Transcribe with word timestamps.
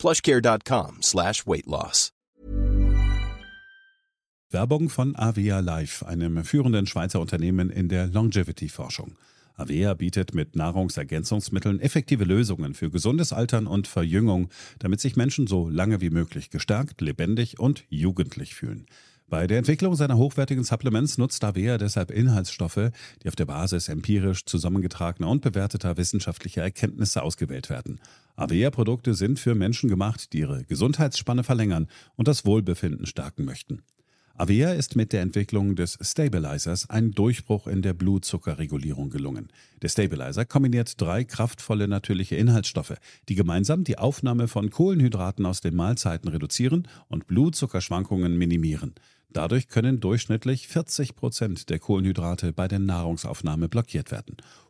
plushcare.com 0.00 1.02
slash 1.02 1.46
weight 1.46 1.66
loss. 1.66 2.10
Werbung 4.50 4.88
von 4.88 5.14
Avea 5.14 5.60
Life, 5.60 6.04
einem 6.04 6.42
führenden 6.42 6.86
Schweizer 6.86 7.20
Unternehmen 7.20 7.70
in 7.70 7.88
der 7.88 8.08
Longevity-Forschung. 8.08 9.16
Avea 9.54 9.94
bietet 9.94 10.34
mit 10.34 10.56
Nahrungsergänzungsmitteln 10.56 11.78
effektive 11.80 12.24
Lösungen 12.24 12.74
für 12.74 12.90
gesundes 12.90 13.32
Altern 13.32 13.68
und 13.68 13.86
Verjüngung, 13.86 14.48
damit 14.80 15.00
sich 15.00 15.14
Menschen 15.14 15.46
so 15.46 15.68
lange 15.68 16.00
wie 16.00 16.10
möglich 16.10 16.50
gestärkt, 16.50 17.00
lebendig 17.00 17.60
und 17.60 17.84
jugendlich 17.90 18.54
fühlen. 18.54 18.86
Bei 19.30 19.46
der 19.46 19.58
Entwicklung 19.58 19.94
seiner 19.94 20.16
hochwertigen 20.16 20.64
Supplements 20.64 21.16
nutzt 21.16 21.44
Avea 21.44 21.78
deshalb 21.78 22.10
Inhaltsstoffe, 22.10 22.90
die 23.22 23.28
auf 23.28 23.36
der 23.36 23.44
Basis 23.44 23.88
empirisch 23.88 24.44
zusammengetragener 24.44 25.28
und 25.28 25.42
bewerteter 25.42 25.96
wissenschaftlicher 25.96 26.62
Erkenntnisse 26.62 27.22
ausgewählt 27.22 27.70
werden. 27.70 28.00
Avea-Produkte 28.40 29.12
sind 29.12 29.38
für 29.38 29.54
Menschen 29.54 29.90
gemacht, 29.90 30.32
die 30.32 30.38
ihre 30.38 30.64
Gesundheitsspanne 30.64 31.44
verlängern 31.44 31.88
und 32.16 32.26
das 32.26 32.46
Wohlbefinden 32.46 33.04
stärken 33.04 33.44
möchten. 33.44 33.82
Avea 34.34 34.72
ist 34.72 34.96
mit 34.96 35.12
der 35.12 35.20
Entwicklung 35.20 35.76
des 35.76 35.98
Stabilizers 36.00 36.88
ein 36.88 37.10
Durchbruch 37.10 37.66
in 37.66 37.82
der 37.82 37.92
Blutzuckerregulierung 37.92 39.10
gelungen. 39.10 39.48
Der 39.82 39.90
Stabilizer 39.90 40.46
kombiniert 40.46 40.98
drei 40.98 41.24
kraftvolle 41.24 41.86
natürliche 41.86 42.36
Inhaltsstoffe, 42.36 42.94
die 43.28 43.34
gemeinsam 43.34 43.84
die 43.84 43.98
Aufnahme 43.98 44.48
von 44.48 44.70
Kohlenhydraten 44.70 45.44
aus 45.44 45.60
den 45.60 45.76
Mahlzeiten 45.76 46.30
reduzieren 46.30 46.88
und 47.08 47.26
Blutzuckerschwankungen 47.26 48.38
minimieren. 48.38 48.94
Dadurch 49.32 49.68
können 49.68 50.00
durchschnittlich 50.00 50.66
40 50.66 51.14
Prozent 51.14 51.68
der 51.68 51.78
Kohlenhydrate 51.78 52.54
bei 52.54 52.66
der 52.66 52.78
Nahrungsaufnahme 52.78 53.68
blockiert 53.68 54.10
werden. 54.10 54.38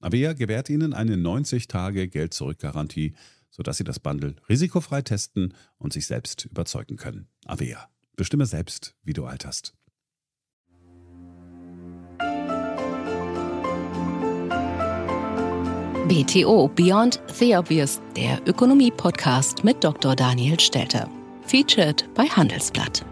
Avea 0.00 0.32
gewährt 0.32 0.70
Ihnen 0.70 0.94
eine 0.94 1.16
90-Tage-Geld-Zurück-Garantie, 1.16 3.14
sodass 3.50 3.76
Sie 3.76 3.84
das 3.84 4.00
Bundle 4.00 4.36
risikofrei 4.48 5.02
testen 5.02 5.54
und 5.78 5.92
sich 5.92 6.06
selbst 6.06 6.46
überzeugen 6.46 6.96
können. 6.96 7.28
Avea. 7.44 7.88
Bestimme 8.16 8.46
selbst, 8.46 8.96
wie 9.02 9.12
du 9.12 9.26
alterst. 9.26 9.74
BTO 16.08 16.68
Beyond 16.74 17.20
the 17.38 17.54
Obvious, 17.54 18.00
der 18.16 18.40
Ökonomie-Podcast 18.46 19.62
mit 19.62 19.84
Dr. 19.84 20.16
Daniel 20.16 20.58
Stelter. 20.58 21.08
Featured 21.46 22.08
bei 22.14 22.24
Handelsblatt. 22.24 23.04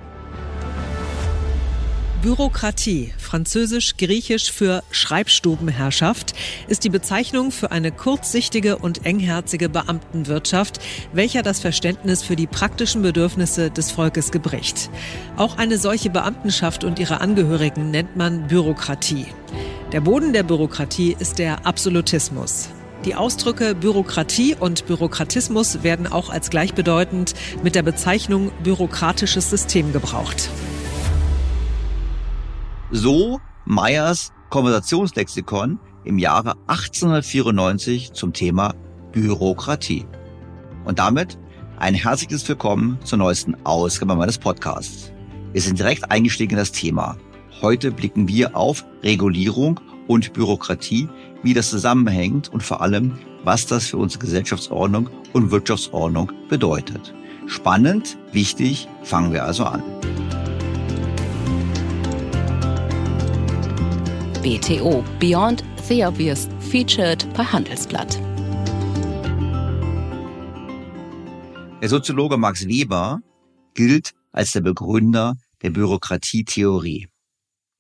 Bürokratie, 2.21 3.13
französisch-griechisch 3.17 4.51
für 4.51 4.83
Schreibstubenherrschaft, 4.91 6.35
ist 6.67 6.83
die 6.83 6.89
Bezeichnung 6.89 7.53
für 7.53 7.71
eine 7.71 7.93
kurzsichtige 7.93 8.79
und 8.79 9.07
engherzige 9.07 9.69
Beamtenwirtschaft, 9.69 10.81
welcher 11.13 11.43
das 11.43 11.61
Verständnis 11.61 12.25
für 12.25 12.35
die 12.35 12.49
praktischen 12.49 13.03
Bedürfnisse 13.03 13.71
des 13.71 13.93
Volkes 13.93 14.33
gebricht. 14.33 14.91
Auch 15.37 15.59
eine 15.59 15.79
solche 15.79 16.11
Beamtenschaft 16.11 16.83
und 16.83 16.99
ihre 16.99 17.21
Angehörigen 17.21 17.93
nennt 17.93 18.17
man 18.17 18.49
Bürokratie. 18.49 19.27
Der 19.93 20.01
Boden 20.01 20.33
der 20.33 20.43
Bürokratie 20.43 21.15
ist 21.17 21.39
der 21.39 21.67
Absolutismus. 21.67 22.69
Die 23.05 23.15
Ausdrücke 23.15 23.77
Bürokratie 23.77 24.57
und 24.59 24.87
Bürokratismus 24.87 25.85
werden 25.85 26.09
auch 26.09 26.31
als 26.31 26.51
gleichbedeutend 26.51 27.35
mit 27.63 27.77
der 27.77 27.85
Bezeichnung 27.85 28.51
bürokratisches 28.65 29.51
System 29.51 29.93
gebraucht. 29.93 30.51
So 32.91 33.39
Meyers 33.67 34.33
Konversationslexikon 34.49 35.79
im 36.05 36.19
Jahre 36.19 36.53
1894 36.69 38.15
zum 38.15 38.33
Thema 38.33 38.75
Bürokratie. 39.13 40.07
Und 40.87 40.99
damit 40.99 41.39
ein 41.79 41.93
herzliches 41.93 42.49
Willkommen 42.49 42.99
zur 43.05 43.19
neuesten 43.19 43.57
Ausgabe 43.65 44.15
meines 44.15 44.39
Podcasts. 44.39 45.13
Wir 45.53 45.61
sind 45.61 45.79
direkt 45.79 46.11
eingestiegen 46.11 46.53
in 46.53 46.59
das 46.59 46.73
Thema. 46.73 47.19
Heute 47.61 47.91
blicken 47.91 48.27
wir 48.27 48.57
auf 48.57 48.87
Regulierung 49.03 49.81
und 50.07 50.33
Bürokratie, 50.33 51.11
wie 51.43 51.53
das 51.53 51.69
zusammenhängt 51.69 52.49
und 52.49 52.63
vor 52.63 52.81
allem, 52.81 53.19
was 53.45 53.67
das 53.67 53.89
für 53.89 53.99
unsere 53.99 54.21
Gesellschaftsordnung 54.21 55.11
und 55.35 55.51
Wirtschaftsordnung 55.51 56.33
bedeutet. 56.49 57.13
Spannend, 57.49 58.17
wichtig, 58.33 58.89
fangen 59.03 59.35
wir 59.35 59.45
also 59.45 59.65
an. 59.65 59.83
BTO 64.49 65.05
Beyond 65.21 65.63
the 65.87 66.07
Obvious 66.07 66.49
featured 66.71 67.27
bei 67.35 67.45
Handelsblatt. 67.45 68.19
Der 71.83 71.89
Soziologe 71.91 72.39
Max 72.39 72.67
Weber 72.67 73.21
gilt 73.75 74.15
als 74.33 74.53
der 74.53 74.63
Begründer 74.63 75.37
der 75.61 75.69
Bürokratietheorie. 75.69 77.09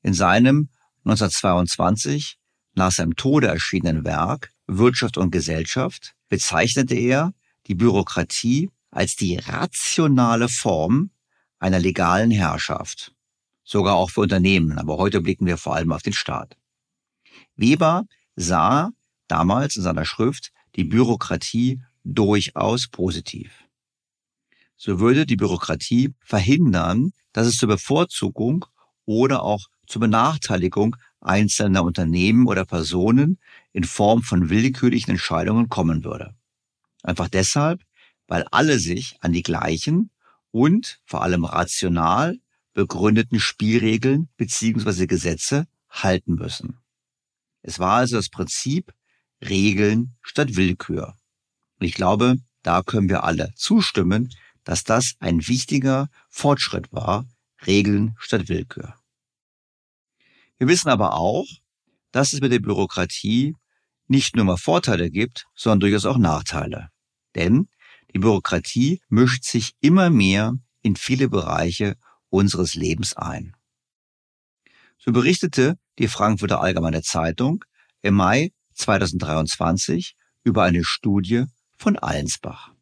In 0.03 0.13
seinem 0.13 0.69
1922 1.07 2.37
nach 2.75 2.93
seinem 2.93 3.17
Tode 3.17 3.47
erschienenen 3.47 4.05
Werk 4.05 4.51
Wirtschaft 4.67 5.17
und 5.17 5.31
Gesellschaft 5.31 6.17
bezeichnete 6.29 6.97
er 6.97 7.33
die 7.67 7.77
Bürokratie 7.77 8.69
als 8.91 9.17
die 9.17 9.39
rationale 9.39 10.51
Form 10.51 11.13
einer 11.61 11.79
legalen 11.79 12.31
Herrschaft 12.31 13.15
sogar 13.69 13.97
auch 13.97 14.11
für 14.11 14.23
Unternehmen. 14.23 14.79
Aber 14.79 14.97
heute 14.97 15.21
blicken 15.21 15.47
wir 15.47 15.59
vor 15.59 15.77
allem 15.77 15.93
auf 15.93 16.03
den 16.03 16.15
Staat. 16.15 16.57
Weber 17.55 18.05
sah 18.35 18.91
damals 19.29 19.77
in 19.77 19.83
seiner 19.83 20.07
Schrift 20.07 20.53
die 20.75 20.85
Bürokratie 20.85 21.83
durchaus 22.03 22.89
positiv. 22.89 23.65
So 24.77 25.01
würde 25.01 25.27
die 25.27 25.37
Bürokratie 25.37 26.15
verhindern, 26.21 27.13
dass 27.33 27.47
es 27.47 27.57
zur 27.57 27.69
Bevorzugung 27.69 28.65
oder 29.05 29.43
auch 29.43 29.67
zur 29.87 30.01
Benachteiligung 30.01 30.97
einzelner 31.21 31.83
Unternehmen 31.83 32.47
oder 32.47 32.65
Personen 32.65 33.39
in 33.73 33.85
Form 33.85 34.23
von 34.23 34.49
willkürlichen 34.49 35.11
Entscheidungen 35.11 35.69
kommen 35.69 36.05
würde. 36.05 36.35
Einfach 37.03 37.29
deshalb, 37.29 37.83
weil 38.29 38.45
alle 38.51 38.79
sich 38.79 39.17
an 39.21 39.33
die 39.33 39.43
gleichen 39.43 40.11
und 40.53 41.01
vor 41.05 41.23
allem 41.23 41.45
rational 41.45 42.39
begründeten 42.79 43.41
Spielregeln 43.41 44.29
bzw. 44.37 45.09
Gesetze 45.09 45.67
halten 45.91 46.35
müssen. 46.35 46.79
Es 47.61 47.81
war 47.81 47.95
also 47.97 48.15
das 48.15 48.29
Prinzip 48.29 48.95
Regeln 49.43 50.15
statt 50.23 50.55
Willkür. 50.55 51.17
Und 51.81 51.87
ich 51.87 51.95
glaube, 51.95 52.37
da 52.63 52.85
können 52.85 53.09
wir 53.09 53.25
alle 53.25 53.51
zustimmen, 53.57 54.33
dass 54.63 54.85
das 54.85 55.15
ein 55.19 55.49
wichtiger 55.49 56.09
Fortschritt 56.29 56.93
war, 56.93 57.27
Regeln 57.67 58.15
statt 58.17 58.49
Willkür. 58.49 58.95
Wir 60.59 60.69
wissen 60.69 60.89
aber 60.89 61.15
auch, 61.15 61.49
dass 62.13 62.33
es 62.33 62.41
mit 62.41 62.53
der 62.53 62.61
Bürokratie 62.61 63.57
nicht 64.07 64.37
nur 64.37 64.45
mal 64.45 64.57
Vorteile 64.57 65.11
gibt, 65.11 65.47
sondern 65.57 65.81
durchaus 65.81 66.07
auch 66.07 66.19
Nachteile. 66.19 66.91
Denn 67.35 67.69
die 68.15 68.21
Bürokratie 68.21 69.03
mischt 69.09 69.43
sich 69.43 69.75
immer 69.81 70.11
mehr 70.11 70.55
in 70.83 70.95
viele 70.95 71.29
Bereiche 71.29 71.97
unseres 72.31 72.75
Lebens 72.75 73.17
ein. 73.17 73.57
So 74.99 75.13
berichtete 75.13 75.79
die 75.99 76.09
Frankfurter 76.09 76.61
Allgemeine 76.61 77.03
Zeitung 77.03 77.65
im 78.03 78.15
Mai 78.15 78.53
2023 78.75 80.17
über 80.45 80.65
eine 80.65 80.85
Studie 80.85 81.45
von 81.77 81.99
Allensbach. 81.99 82.73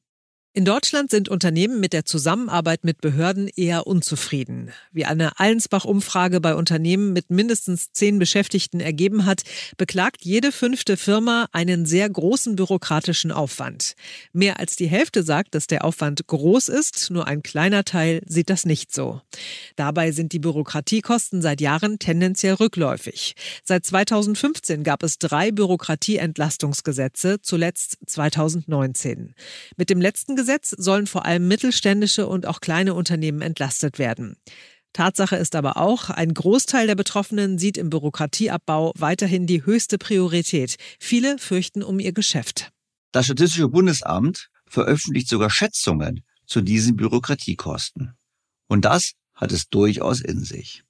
In 0.57 0.65
Deutschland 0.65 1.11
sind 1.11 1.29
Unternehmen 1.29 1.81
mit 1.81 1.93
der 1.93 2.07
Zusammenarbeit 2.07 2.83
mit 2.83 3.03
Behörden 3.03 3.47
eher 3.57 3.87
unzufrieden. 3.87 4.73
Wie 4.91 5.05
eine 5.05 5.39
Allensbach-Umfrage 5.39 6.41
bei 6.41 6.55
Unternehmen 6.55 7.13
mit 7.13 7.29
mindestens 7.29 7.93
zehn 7.93 8.19
Beschäftigten 8.19 8.81
ergeben 8.81 9.27
hat, 9.27 9.43
beklagt 9.77 10.25
jede 10.25 10.53
fünfte 10.53 10.97
Firma 10.97 11.47
einen 11.53 11.85
sehr 11.85 12.09
großen 12.09 12.57
bürokratischen 12.57 13.33
Aufwand. 13.33 13.97
Mehr 14.33 14.59
als 14.59 14.77
die 14.77 14.87
Hälfte 14.87 15.25
sagt, 15.25 15.55
dass 15.55 15.67
der 15.67 15.85
Aufwand 15.85 16.27
groß 16.27 16.71
ist, 16.71 17.11
nur 17.11 17.27
ein 17.27 17.43
kleiner 17.43 17.85
Teil 17.85 18.23
sieht 18.25 18.49
das 18.49 18.65
nicht 18.65 18.95
so. 18.95 19.21
Dabei 19.77 20.11
sind 20.11 20.33
die 20.33 20.39
Bürokratiekosten 20.39 21.43
seit 21.43 21.61
Jahren 21.61 21.99
tendenziell 21.99 22.55
rückläufig. 22.55 23.35
Seit 23.63 23.85
2015 23.85 24.85
gab 24.85 25.03
es 25.03 25.19
drei 25.19 25.51
Bürokratieentlastungsgesetze, 25.51 27.43
zuletzt 27.43 27.99
2019. 28.07 29.35
Mit 29.77 29.91
dem 29.91 30.01
letzten 30.01 30.46
Gesetz 30.47 30.77
sollen 30.79 31.09
vor 31.09 31.27
allem 31.27 31.49
mittelständische 31.49 32.29
und 32.29 32.47
auch 32.47 32.61
kleine 32.61 32.95
Unternehmen 32.95 33.43
entlastet 33.43 33.99
werden. 33.99 34.37
Tatsache 34.93 35.35
ist 35.35 35.57
aber 35.57 35.77
auch, 35.77 36.09
ein 36.09 36.33
Großteil 36.35 36.87
der 36.87 36.95
Betroffenen 36.95 37.59
sieht 37.59 37.77
im 37.77 37.91
Bürokratieabbau 37.91 38.93
weiterhin 38.97 39.49
die 39.49 39.67
höchste 39.67 39.99
Priorität. 39.99 40.77
Viele 41.01 41.39
fürchten 41.39 41.83
um 41.83 41.99
ihr 41.99 42.13
Geschäft. 42.13 42.71
Das 43.11 43.27
Statistische 43.27 43.67
Bundesamt 43.67 44.49
veröffentlicht 44.69 45.29
sogar 45.29 45.51
Schätzungen 45.51 46.23
zu 46.47 46.61
diesen 46.61 46.95
Bürokratiekosten. 46.95 48.13
Und 48.69 48.85
das 48.85 49.15
hat 49.35 49.51
es 49.51 49.69
durchaus 49.69 50.21
in 50.21 50.45
sich. 50.45 50.85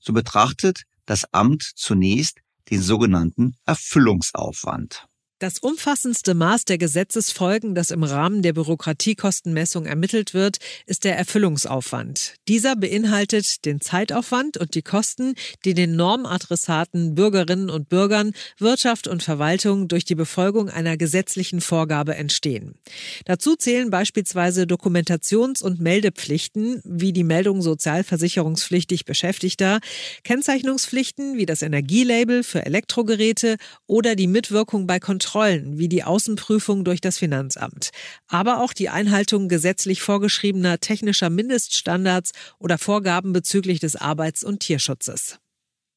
So 0.00 0.12
betrachtet 0.12 0.82
das 1.06 1.24
Amt 1.32 1.62
zunächst 1.76 2.40
den 2.70 2.82
sogenannten 2.82 3.56
Erfüllungsaufwand. 3.64 5.06
Das 5.42 5.58
umfassendste 5.58 6.34
Maß 6.34 6.66
der 6.66 6.78
Gesetzesfolgen, 6.78 7.74
das 7.74 7.90
im 7.90 8.04
Rahmen 8.04 8.42
der 8.42 8.52
Bürokratiekostenmessung 8.52 9.86
ermittelt 9.86 10.34
wird, 10.34 10.58
ist 10.86 11.02
der 11.02 11.18
Erfüllungsaufwand. 11.18 12.34
Dieser 12.46 12.76
beinhaltet 12.76 13.64
den 13.64 13.80
Zeitaufwand 13.80 14.56
und 14.56 14.76
die 14.76 14.82
Kosten, 14.82 15.34
die 15.64 15.74
den 15.74 15.96
Normadressaten 15.96 17.16
Bürgerinnen 17.16 17.70
und 17.70 17.88
Bürgern, 17.88 18.34
Wirtschaft 18.58 19.08
und 19.08 19.24
Verwaltung 19.24 19.88
durch 19.88 20.04
die 20.04 20.14
Befolgung 20.14 20.70
einer 20.70 20.96
gesetzlichen 20.96 21.60
Vorgabe 21.60 22.14
entstehen. 22.14 22.76
Dazu 23.24 23.56
zählen 23.56 23.90
beispielsweise 23.90 24.62
Dokumentations- 24.62 25.64
und 25.64 25.80
Meldepflichten 25.80 26.80
wie 26.84 27.12
die 27.12 27.24
Meldung 27.24 27.62
sozialversicherungspflichtig 27.62 29.06
Beschäftigter, 29.06 29.80
Kennzeichnungspflichten 30.22 31.36
wie 31.36 31.46
das 31.46 31.62
Energielabel 31.62 32.44
für 32.44 32.64
Elektrogeräte 32.64 33.56
oder 33.88 34.14
die 34.14 34.28
Mitwirkung 34.28 34.86
bei 34.86 35.00
Kontrollen 35.00 35.31
Kontrollen 35.32 35.78
wie 35.78 35.88
die 35.88 36.04
Außenprüfung 36.04 36.84
durch 36.84 37.00
das 37.00 37.16
Finanzamt, 37.16 37.90
aber 38.28 38.60
auch 38.60 38.74
die 38.74 38.90
Einhaltung 38.90 39.48
gesetzlich 39.48 40.02
vorgeschriebener 40.02 40.78
technischer 40.78 41.30
Mindeststandards 41.30 42.32
oder 42.58 42.76
Vorgaben 42.76 43.32
bezüglich 43.32 43.80
des 43.80 43.96
Arbeits- 43.96 44.44
und 44.44 44.60
Tierschutzes. 44.60 45.38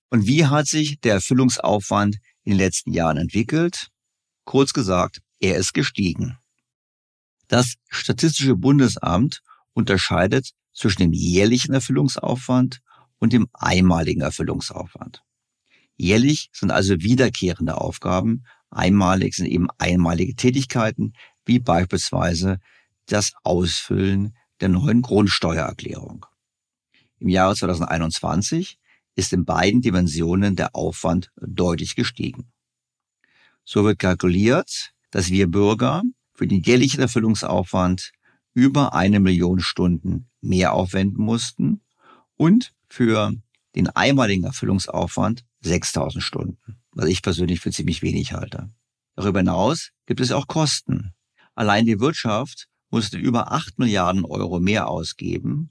Und 0.09 0.25
wie 0.25 0.45
hat 0.45 0.67
sich 0.67 1.01
der 1.01 1.15
Erfüllungsaufwand 1.15 2.15
in 2.45 2.53
den 2.53 2.59
letzten 2.59 2.93
Jahren 2.93 3.17
entwickelt? 3.17 3.89
Kurz 4.45 4.71
gesagt, 4.71 5.19
er 5.41 5.57
ist 5.57 5.73
gestiegen. 5.73 6.37
Das 7.49 7.73
Statistische 7.89 8.55
Bundesamt 8.55 9.41
unterscheidet 9.73 10.51
zwischen 10.73 11.01
dem 11.01 11.11
jährlichen 11.11 11.73
Erfüllungsaufwand 11.73 12.79
und 13.19 13.33
dem 13.33 13.47
einmaligen 13.51 14.21
Erfüllungsaufwand. 14.21 15.23
Jährlich 15.97 16.49
sind 16.53 16.71
also 16.71 16.95
wiederkehrende 17.01 17.75
Aufgaben, 17.75 18.45
Einmalig 18.75 19.35
sind 19.35 19.47
eben 19.47 19.67
einmalige 19.77 20.35
Tätigkeiten, 20.35 21.13
wie 21.45 21.59
beispielsweise 21.59 22.59
das 23.05 23.31
Ausfüllen 23.43 24.35
der 24.59 24.69
neuen 24.69 25.01
Grundsteuererklärung. 25.01 26.25
Im 27.19 27.29
Jahre 27.29 27.55
2021 27.55 28.77
ist 29.15 29.31
in 29.31 29.45
beiden 29.45 29.81
Dimensionen 29.81 30.57
der 30.57 30.75
Aufwand 30.75 31.31
deutlich 31.37 31.95
gestiegen. 31.95 32.51
So 33.63 33.85
wird 33.85 33.99
kalkuliert, 33.99 34.91
dass 35.09 35.29
wir 35.29 35.47
Bürger 35.47 36.03
für 36.33 36.45
den 36.45 36.61
jährlichen 36.61 36.99
Erfüllungsaufwand 36.99 38.11
über 38.53 38.93
eine 38.93 39.21
Million 39.21 39.61
Stunden 39.61 40.29
mehr 40.41 40.73
aufwenden 40.73 41.23
mussten 41.23 41.81
und 42.35 42.73
für 42.89 43.33
den 43.75 43.87
einmaligen 43.89 44.43
Erfüllungsaufwand 44.43 45.45
6000 45.61 46.21
Stunden 46.23 46.77
was 46.95 47.07
ich 47.07 47.21
persönlich 47.21 47.59
für 47.59 47.71
ziemlich 47.71 48.01
wenig 48.01 48.33
halte. 48.33 48.69
Darüber 49.15 49.39
hinaus 49.39 49.91
gibt 50.07 50.21
es 50.21 50.31
auch 50.31 50.47
Kosten. 50.47 51.13
Allein 51.53 51.85
die 51.85 51.99
Wirtschaft 51.99 52.67
musste 52.89 53.17
über 53.17 53.51
8 53.51 53.77
Milliarden 53.77 54.25
Euro 54.25 54.59
mehr 54.59 54.87
ausgeben 54.87 55.69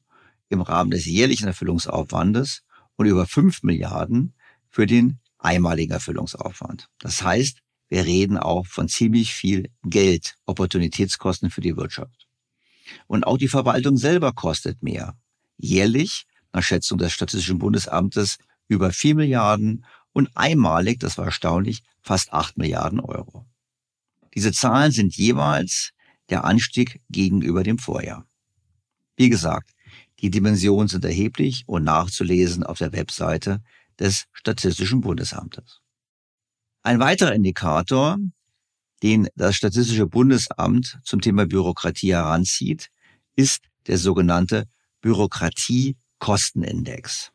im 0.48 0.60
Rahmen 0.60 0.90
des 0.90 1.06
jährlichen 1.06 1.48
Erfüllungsaufwandes 1.48 2.62
und 2.96 3.06
über 3.06 3.26
5 3.26 3.62
Milliarden 3.62 4.34
für 4.68 4.86
den 4.86 5.18
einmaligen 5.38 5.92
Erfüllungsaufwand. 5.92 6.88
Das 6.98 7.22
heißt, 7.22 7.58
wir 7.88 8.04
reden 8.04 8.38
auch 8.38 8.66
von 8.66 8.88
ziemlich 8.88 9.34
viel 9.34 9.70
Geld, 9.82 10.36
Opportunitätskosten 10.46 11.50
für 11.50 11.60
die 11.60 11.76
Wirtschaft. 11.76 12.26
Und 13.06 13.26
auch 13.26 13.38
die 13.38 13.48
Verwaltung 13.48 13.96
selber 13.96 14.32
kostet 14.32 14.82
mehr. 14.82 15.16
Jährlich, 15.56 16.26
nach 16.52 16.62
Schätzung 16.62 16.98
des 16.98 17.12
Statistischen 17.12 17.58
Bundesamtes, 17.58 18.38
über 18.68 18.90
4 18.90 19.14
Milliarden 19.14 19.84
und 20.14 20.34
einmalig, 20.34 20.98
das 21.00 21.18
war 21.18 21.26
erstaunlich, 21.26 21.82
fast 22.00 22.32
8 22.32 22.56
Milliarden 22.56 23.00
Euro. 23.00 23.44
Diese 24.34 24.52
Zahlen 24.52 24.92
sind 24.92 25.14
jeweils 25.14 25.90
der 26.30 26.44
Anstieg 26.44 27.02
gegenüber 27.10 27.62
dem 27.62 27.76
Vorjahr. 27.78 28.24
Wie 29.16 29.28
gesagt, 29.28 29.72
die 30.20 30.30
Dimensionen 30.30 30.88
sind 30.88 31.04
erheblich 31.04 31.64
und 31.66 31.84
nachzulesen 31.84 32.64
auf 32.64 32.78
der 32.78 32.92
Webseite 32.92 33.62
des 33.98 34.24
Statistischen 34.32 35.02
Bundesamtes. 35.02 35.82
Ein 36.82 37.00
weiterer 37.00 37.34
Indikator, 37.34 38.16
den 39.02 39.28
das 39.34 39.56
Statistische 39.56 40.06
Bundesamt 40.06 41.00
zum 41.04 41.20
Thema 41.20 41.44
Bürokratie 41.46 42.12
heranzieht, 42.12 42.88
ist 43.36 43.64
der 43.86 43.98
sogenannte 43.98 44.66
Bürokratiekostenindex. 45.00 47.32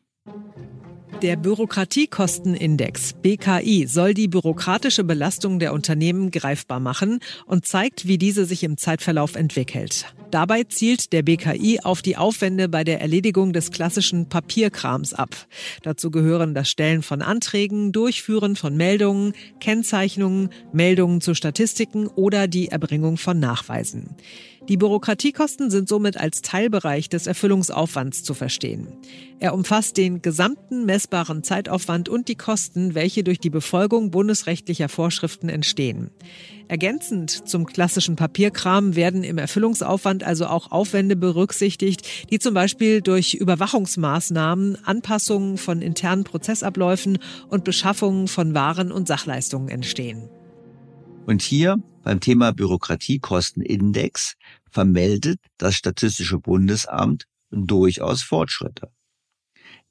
Der 1.22 1.36
Bürokratiekostenindex 1.36 3.12
BKI 3.12 3.86
soll 3.86 4.14
die 4.14 4.26
bürokratische 4.26 5.04
Belastung 5.04 5.58
der 5.58 5.74
Unternehmen 5.74 6.30
greifbar 6.30 6.80
machen 6.80 7.20
und 7.44 7.66
zeigt, 7.66 8.08
wie 8.08 8.16
diese 8.16 8.46
sich 8.46 8.64
im 8.64 8.78
Zeitverlauf 8.78 9.34
entwickelt. 9.34 10.06
Dabei 10.30 10.64
zielt 10.64 11.12
der 11.12 11.22
BKI 11.22 11.80
auf 11.82 12.00
die 12.00 12.16
Aufwände 12.16 12.70
bei 12.70 12.84
der 12.84 13.02
Erledigung 13.02 13.52
des 13.52 13.70
klassischen 13.70 14.30
Papierkrams 14.30 15.12
ab. 15.12 15.46
Dazu 15.82 16.10
gehören 16.10 16.54
das 16.54 16.70
Stellen 16.70 17.02
von 17.02 17.20
Anträgen, 17.20 17.92
Durchführen 17.92 18.56
von 18.56 18.74
Meldungen, 18.74 19.34
Kennzeichnungen, 19.60 20.48
Meldungen 20.72 21.20
zu 21.20 21.34
Statistiken 21.34 22.06
oder 22.06 22.48
die 22.48 22.68
Erbringung 22.68 23.18
von 23.18 23.38
Nachweisen. 23.38 24.16
Die 24.70 24.76
Bürokratiekosten 24.76 25.68
sind 25.68 25.88
somit 25.88 26.16
als 26.16 26.42
Teilbereich 26.42 27.08
des 27.08 27.26
Erfüllungsaufwands 27.26 28.22
zu 28.22 28.34
verstehen. 28.34 28.86
Er 29.40 29.52
umfasst 29.52 29.96
den 29.96 30.22
gesamten 30.22 30.86
messbaren 30.86 31.42
Zeitaufwand 31.42 32.08
und 32.08 32.28
die 32.28 32.36
Kosten, 32.36 32.94
welche 32.94 33.24
durch 33.24 33.40
die 33.40 33.50
Befolgung 33.50 34.12
bundesrechtlicher 34.12 34.88
Vorschriften 34.88 35.48
entstehen. 35.48 36.12
Ergänzend 36.68 37.48
zum 37.48 37.66
klassischen 37.66 38.14
Papierkram 38.14 38.94
werden 38.94 39.24
im 39.24 39.38
Erfüllungsaufwand 39.38 40.22
also 40.22 40.46
auch 40.46 40.70
Aufwände 40.70 41.16
berücksichtigt, 41.16 42.30
die 42.30 42.38
zum 42.38 42.54
Beispiel 42.54 43.02
durch 43.02 43.34
Überwachungsmaßnahmen, 43.34 44.84
Anpassungen 44.84 45.58
von 45.58 45.82
internen 45.82 46.22
Prozessabläufen 46.22 47.18
und 47.48 47.64
Beschaffungen 47.64 48.28
von 48.28 48.54
Waren 48.54 48.92
und 48.92 49.08
Sachleistungen 49.08 49.68
entstehen. 49.68 50.28
Und 51.26 51.42
hier 51.42 51.82
beim 52.02 52.20
Thema 52.20 52.52
Bürokratiekostenindex 52.52 54.36
vermeldet 54.70 55.40
das 55.58 55.74
Statistische 55.74 56.38
Bundesamt 56.38 57.24
durchaus 57.50 58.22
Fortschritte. 58.22 58.90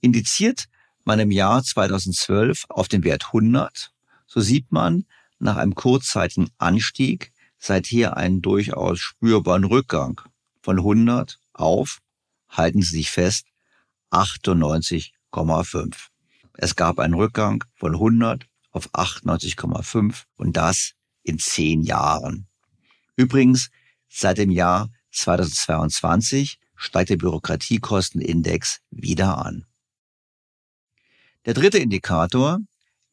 Indiziert 0.01 0.65
man 1.03 1.19
im 1.19 1.31
Jahr 1.31 1.63
2012 1.63 2.65
auf 2.69 2.88
den 2.88 3.03
Wert 3.03 3.27
100, 3.27 3.91
so 4.27 4.39
sieht 4.39 4.71
man 4.71 5.05
nach 5.39 5.57
einem 5.57 5.75
kurzzeitigen 5.75 6.50
Anstieg 6.57 7.31
seither 7.57 8.17
einen 8.17 8.41
durchaus 8.41 9.00
spürbaren 9.00 9.65
Rückgang 9.65 10.21
von 10.62 10.77
100 10.77 11.39
auf, 11.53 12.00
halten 12.50 12.81
Sie 12.81 12.98
sich 12.98 13.12
fest, 13.12 13.48
98,5. 14.12 15.95
Es 16.53 16.75
gab 16.75 17.00
einen 17.00 17.13
Rückgang 17.13 17.63
von 17.75 17.93
100 17.93 18.45
auf 18.71 18.93
98,5 18.93 20.24
und 20.36 20.57
das 20.57 20.93
in 21.24 21.39
zehn 21.39 21.81
Jahren. 21.83 22.48
Übrigens, 23.15 23.69
seit 24.09 24.37
dem 24.37 24.51
Jahr 24.51 24.89
2022 25.11 26.59
steigt 26.75 27.09
der 27.09 27.17
Bürokratiekostenindex 27.17 28.79
wieder 28.89 29.37
an. 29.45 29.65
Der 31.45 31.53
dritte 31.53 31.77
Indikator 31.77 32.59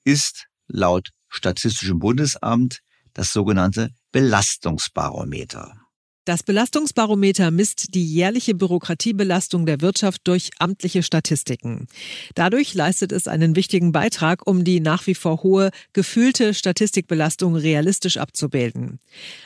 ist 0.04 0.46
laut 0.66 1.10
Statistischem 1.28 1.98
Bundesamt 1.98 2.80
das 3.12 3.32
sogenannte 3.32 3.90
Belastungsbarometer. 4.12 5.85
Das 6.26 6.42
Belastungsbarometer 6.42 7.52
misst 7.52 7.94
die 7.94 8.04
jährliche 8.04 8.56
Bürokratiebelastung 8.56 9.64
der 9.64 9.80
Wirtschaft 9.80 10.22
durch 10.24 10.50
amtliche 10.58 11.04
Statistiken. 11.04 11.86
Dadurch 12.34 12.74
leistet 12.74 13.12
es 13.12 13.28
einen 13.28 13.54
wichtigen 13.54 13.92
Beitrag, 13.92 14.44
um 14.44 14.64
die 14.64 14.80
nach 14.80 15.06
wie 15.06 15.14
vor 15.14 15.44
hohe 15.44 15.70
gefühlte 15.92 16.52
Statistikbelastung 16.52 17.54
realistisch 17.54 18.16
abzubilden. 18.16 18.98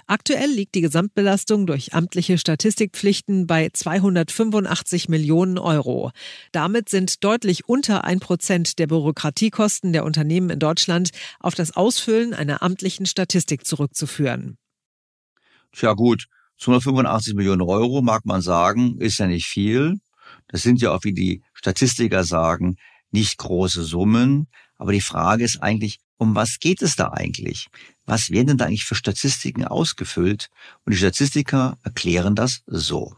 Aktuell 0.07 0.49
liegt 0.51 0.75
die 0.75 0.81
Gesamtbelastung 0.81 1.67
durch 1.67 1.93
amtliche 1.93 2.39
Statistikpflichten 2.39 3.47
bei 3.47 3.69
285 3.71 5.11
Millionen 5.11 5.59
Euro. 5.59 6.13
Damit 6.51 6.89
sind 6.89 7.23
deutlich 7.23 7.69
unter 7.69 8.05
ein 8.05 8.21
Prozent 8.21 8.79
der 8.79 8.87
Bürokratiekosten 8.87 9.93
der 9.93 10.07
Unternehmen 10.07 10.49
in 10.49 10.59
Deutschland 10.59 11.11
auf 11.41 11.55
das 11.55 11.77
Ausfüllen 11.77 12.33
einer 12.33 12.63
amtlichen 12.63 13.05
Statistik 13.05 13.67
zurückzuführen. 13.67 14.57
Tja 15.73 15.93
gut, 15.93 16.27
285 16.61 17.35
Millionen 17.35 17.63
Euro 17.63 18.03
mag 18.03 18.25
man 18.27 18.43
sagen, 18.43 18.99
ist 18.99 19.19
ja 19.19 19.27
nicht 19.27 19.47
viel. 19.47 19.97
Das 20.49 20.63
sind 20.63 20.81
ja 20.81 20.93
auch, 20.93 21.05
wie 21.05 21.15
die 21.15 21.43
Statistiker 21.55 22.25
sagen, 22.25 22.77
nicht 23.11 23.39
große 23.39 23.83
Summen. 23.83 24.47
Aber 24.77 24.93
die 24.93 25.01
Frage 25.01 25.45
ist 25.45 25.63
eigentlich, 25.63 25.99
um 26.17 26.35
was 26.35 26.59
geht 26.61 26.83
es 26.83 26.97
da 26.97 27.13
eigentlich? 27.13 27.69
Was 28.05 28.31
werden 28.31 28.49
denn 28.49 28.57
da 28.59 28.67
eigentlich 28.67 28.85
für 28.85 28.95
Statistiken 28.95 29.65
ausgefüllt? 29.65 30.49
Und 30.85 30.93
die 30.93 30.99
Statistiker 30.99 31.79
erklären 31.83 32.35
das 32.35 32.63
so. 32.67 33.15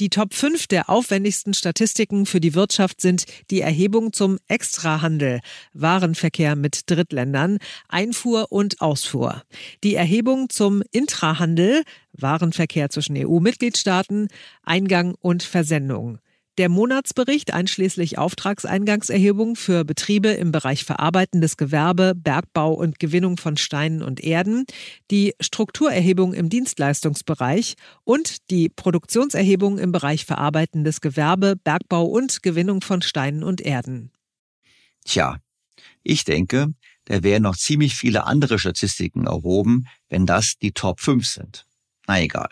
Die 0.00 0.08
Top 0.08 0.32
5 0.32 0.66
der 0.66 0.88
aufwendigsten 0.88 1.52
Statistiken 1.52 2.24
für 2.24 2.40
die 2.40 2.54
Wirtschaft 2.54 3.02
sind 3.02 3.26
die 3.50 3.60
Erhebung 3.60 4.14
zum 4.14 4.38
Extrahandel, 4.48 5.40
Warenverkehr 5.74 6.56
mit 6.56 6.90
Drittländern, 6.90 7.58
Einfuhr 7.86 8.46
und 8.50 8.80
Ausfuhr. 8.80 9.42
Die 9.84 9.96
Erhebung 9.96 10.48
zum 10.48 10.82
Intrahandel, 10.90 11.82
Warenverkehr 12.14 12.88
zwischen 12.88 13.14
EU-Mitgliedstaaten, 13.14 14.28
Eingang 14.62 15.16
und 15.20 15.42
Versendung 15.42 16.18
der 16.60 16.68
Monatsbericht 16.68 17.54
einschließlich 17.54 18.18
Auftragseingangserhebung 18.18 19.56
für 19.56 19.82
Betriebe 19.86 20.28
im 20.28 20.52
Bereich 20.52 20.84
verarbeitendes 20.84 21.56
Gewerbe, 21.56 22.12
Bergbau 22.14 22.74
und 22.74 22.98
Gewinnung 22.98 23.38
von 23.38 23.56
Steinen 23.56 24.02
und 24.02 24.22
Erden, 24.22 24.66
die 25.10 25.34
Strukturerhebung 25.40 26.34
im 26.34 26.50
Dienstleistungsbereich 26.50 27.76
und 28.04 28.50
die 28.50 28.68
Produktionserhebung 28.68 29.78
im 29.78 29.90
Bereich 29.90 30.26
verarbeitendes 30.26 31.00
Gewerbe, 31.00 31.56
Bergbau 31.56 32.04
und 32.04 32.42
Gewinnung 32.42 32.82
von 32.82 33.00
Steinen 33.00 33.42
und 33.42 33.62
Erden. 33.62 34.12
Tja, 35.06 35.38
ich 36.02 36.24
denke, 36.24 36.74
da 37.06 37.22
wären 37.22 37.44
noch 37.44 37.56
ziemlich 37.56 37.94
viele 37.94 38.24
andere 38.24 38.58
Statistiken 38.58 39.26
erhoben, 39.26 39.86
wenn 40.10 40.26
das 40.26 40.58
die 40.60 40.72
Top 40.72 41.00
5 41.00 41.26
sind. 41.26 41.66
Na 42.06 42.20
egal. 42.20 42.50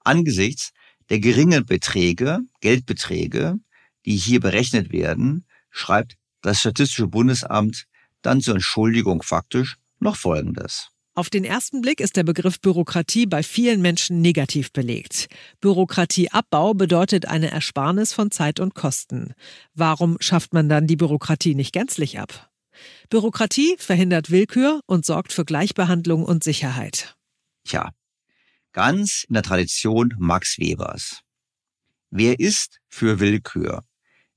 Angesichts 0.00 0.74
der 1.10 1.20
geringen 1.20 1.66
Beträge, 1.66 2.40
Geldbeträge, 2.60 3.58
die 4.06 4.16
hier 4.16 4.40
berechnet 4.40 4.92
werden, 4.92 5.46
schreibt 5.70 6.16
das 6.42 6.60
Statistische 6.60 7.06
Bundesamt 7.06 7.86
dann 8.22 8.40
zur 8.40 8.54
Entschuldigung 8.54 9.22
faktisch 9.22 9.76
noch 10.00 10.16
Folgendes. 10.16 10.88
Auf 11.14 11.28
den 11.28 11.44
ersten 11.44 11.82
Blick 11.82 12.00
ist 12.00 12.16
der 12.16 12.22
Begriff 12.22 12.58
Bürokratie 12.60 13.26
bei 13.26 13.42
vielen 13.42 13.82
Menschen 13.82 14.22
negativ 14.22 14.72
belegt. 14.72 15.28
Bürokratieabbau 15.60 16.72
bedeutet 16.72 17.26
eine 17.26 17.50
Ersparnis 17.50 18.14
von 18.14 18.30
Zeit 18.30 18.60
und 18.60 18.74
Kosten. 18.74 19.34
Warum 19.74 20.16
schafft 20.20 20.54
man 20.54 20.70
dann 20.70 20.86
die 20.86 20.96
Bürokratie 20.96 21.54
nicht 21.54 21.74
gänzlich 21.74 22.18
ab? 22.18 22.50
Bürokratie 23.10 23.76
verhindert 23.78 24.30
Willkür 24.30 24.80
und 24.86 25.04
sorgt 25.04 25.34
für 25.34 25.44
Gleichbehandlung 25.44 26.24
und 26.24 26.42
Sicherheit. 26.42 27.14
Tja, 27.64 27.90
ganz 28.72 29.24
in 29.24 29.34
der 29.34 29.42
Tradition 29.42 30.14
Max 30.18 30.58
Webers. 30.58 31.20
Wer 32.10 32.40
ist 32.40 32.80
für 32.88 33.20
Willkür? 33.20 33.84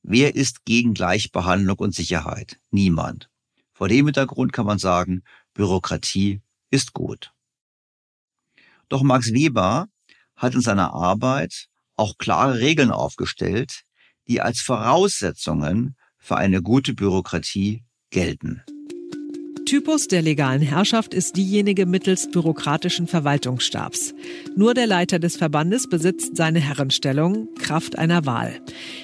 Wer 0.04 0.36
ist 0.36 0.66
gegen 0.66 0.94
Gleichbehandlung 0.94 1.78
und 1.80 1.96
Sicherheit? 1.96 2.60
Niemand. 2.72 3.30
Vor 3.74 3.88
dem 3.88 4.06
Hintergrund 4.06 4.54
kann 4.54 4.66
man 4.66 4.78
sagen, 4.78 5.24
Bürokratie 5.54 6.42
ist 6.70 6.94
gut. 6.94 7.34
Doch 8.88 9.02
Max 9.02 9.34
Weber 9.34 9.88
hat 10.36 10.54
in 10.54 10.62
seiner 10.62 10.94
Arbeit 10.94 11.68
auch 11.96 12.18
klare 12.18 12.60
Regeln 12.60 12.92
aufgestellt, 12.92 13.84
die 14.28 14.42
als 14.42 14.62
Voraussetzungen 14.62 15.96
für 16.18 16.38
eine 16.38 16.62
gute 16.62 16.94
Bürokratie 16.94 17.84
gelten. 18.10 18.64
Typus 19.66 20.08
der 20.08 20.22
legalen 20.22 20.62
Herrschaft 20.62 21.16
ist 21.16 21.36
diejenige 21.38 21.88
mittels 21.88 22.30
bürokratischen 22.30 23.08
Verwaltungsstabs. 23.08 24.14
Nur 24.56 24.76
der 24.76 24.86
Leiter 24.86 25.18
des 25.18 25.38
Verbandes 25.38 25.90
besitzt 25.90 26.38
seine 26.38 26.60
Herrenstellung, 26.60 27.50
Kraft 27.56 27.98
einer 27.98 28.28
Wahl. 28.28 28.62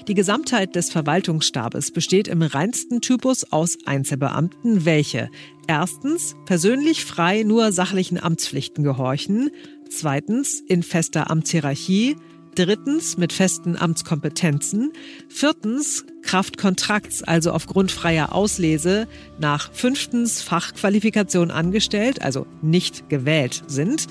Die 0.07 0.13
Gesamtheit 0.13 0.75
des 0.75 0.91
Verwaltungsstabes 0.91 1.89
besteht 1.89 2.27
im 2.27 2.43
reinsten 2.43 3.01
Typus 3.01 3.51
aus 3.51 3.79
Einzelbeamten, 3.85 4.85
welche 4.85 5.31
erstens 5.65 6.35
persönlich 6.45 7.05
frei 7.05 7.41
nur 7.41 7.71
sachlichen 7.71 8.21
Amtspflichten 8.21 8.83
gehorchen, 8.83 9.49
zweitens 9.89 10.61
in 10.67 10.83
fester 10.83 11.31
Amtshierarchie, 11.31 12.17
drittens 12.55 13.17
mit 13.17 13.33
festen 13.33 13.75
Amtskompetenzen, 13.75 14.91
viertens 15.29 16.05
Kraft 16.21 16.57
Kontrakts, 16.57 17.23
also 17.23 17.51
aufgrund 17.51 17.91
freier 17.91 18.33
Auslese, 18.33 19.07
nach 19.39 19.71
fünftens 19.71 20.41
Fachqualifikation 20.41 21.51
angestellt, 21.51 22.21
also 22.21 22.45
nicht 22.61 23.09
gewählt 23.09 23.63
sind, 23.67 24.07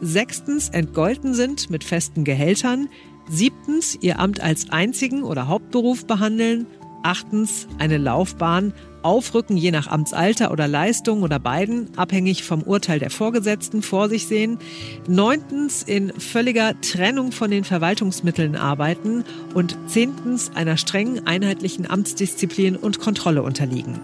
sechstens 0.00 0.68
entgolten 0.68 1.34
sind 1.34 1.70
mit 1.70 1.84
festen 1.84 2.24
Gehältern, 2.24 2.88
siebtens 3.28 3.96
ihr 4.00 4.18
Amt 4.18 4.40
als 4.40 4.70
einzigen 4.70 5.22
oder 5.22 5.46
Hauptberuf 5.46 6.06
behandeln, 6.06 6.66
achtens 7.02 7.66
eine 7.78 7.98
Laufbahn 7.98 8.72
Aufrücken 9.02 9.56
je 9.56 9.70
nach 9.70 9.86
Amtsalter 9.86 10.50
oder 10.50 10.68
Leistung 10.68 11.22
oder 11.22 11.38
beiden, 11.38 11.96
abhängig 11.98 12.44
vom 12.44 12.62
Urteil 12.62 12.98
der 12.98 13.10
Vorgesetzten, 13.10 13.82
vor 13.82 14.08
sich 14.08 14.26
sehen. 14.26 14.58
Neuntens 15.06 15.82
in 15.82 16.12
völliger 16.18 16.80
Trennung 16.80 17.32
von 17.32 17.50
den 17.50 17.64
Verwaltungsmitteln 17.64 18.56
arbeiten. 18.56 19.24
Und 19.54 19.76
zehntens 19.86 20.50
einer 20.54 20.76
strengen 20.76 21.26
einheitlichen 21.26 21.90
Amtsdisziplin 21.90 22.76
und 22.76 23.00
Kontrolle 23.00 23.42
unterliegen. 23.42 24.00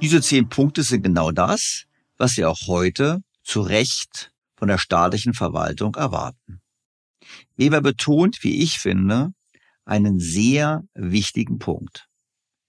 Diese 0.00 0.20
zehn 0.20 0.48
Punkte 0.48 0.82
sind 0.82 1.02
genau 1.02 1.30
das, 1.30 1.84
was 2.18 2.32
Sie 2.32 2.44
auch 2.44 2.66
heute 2.66 3.22
zu 3.42 3.60
Recht 3.60 4.32
von 4.56 4.68
der 4.68 4.78
staatlichen 4.78 5.34
Verwaltung 5.34 5.94
erwarten. 5.94 6.60
Weber 7.56 7.80
betont, 7.80 8.42
wie 8.42 8.62
ich 8.62 8.78
finde, 8.78 9.32
einen 9.84 10.18
sehr 10.18 10.82
wichtigen 10.94 11.58
Punkt. 11.58 12.08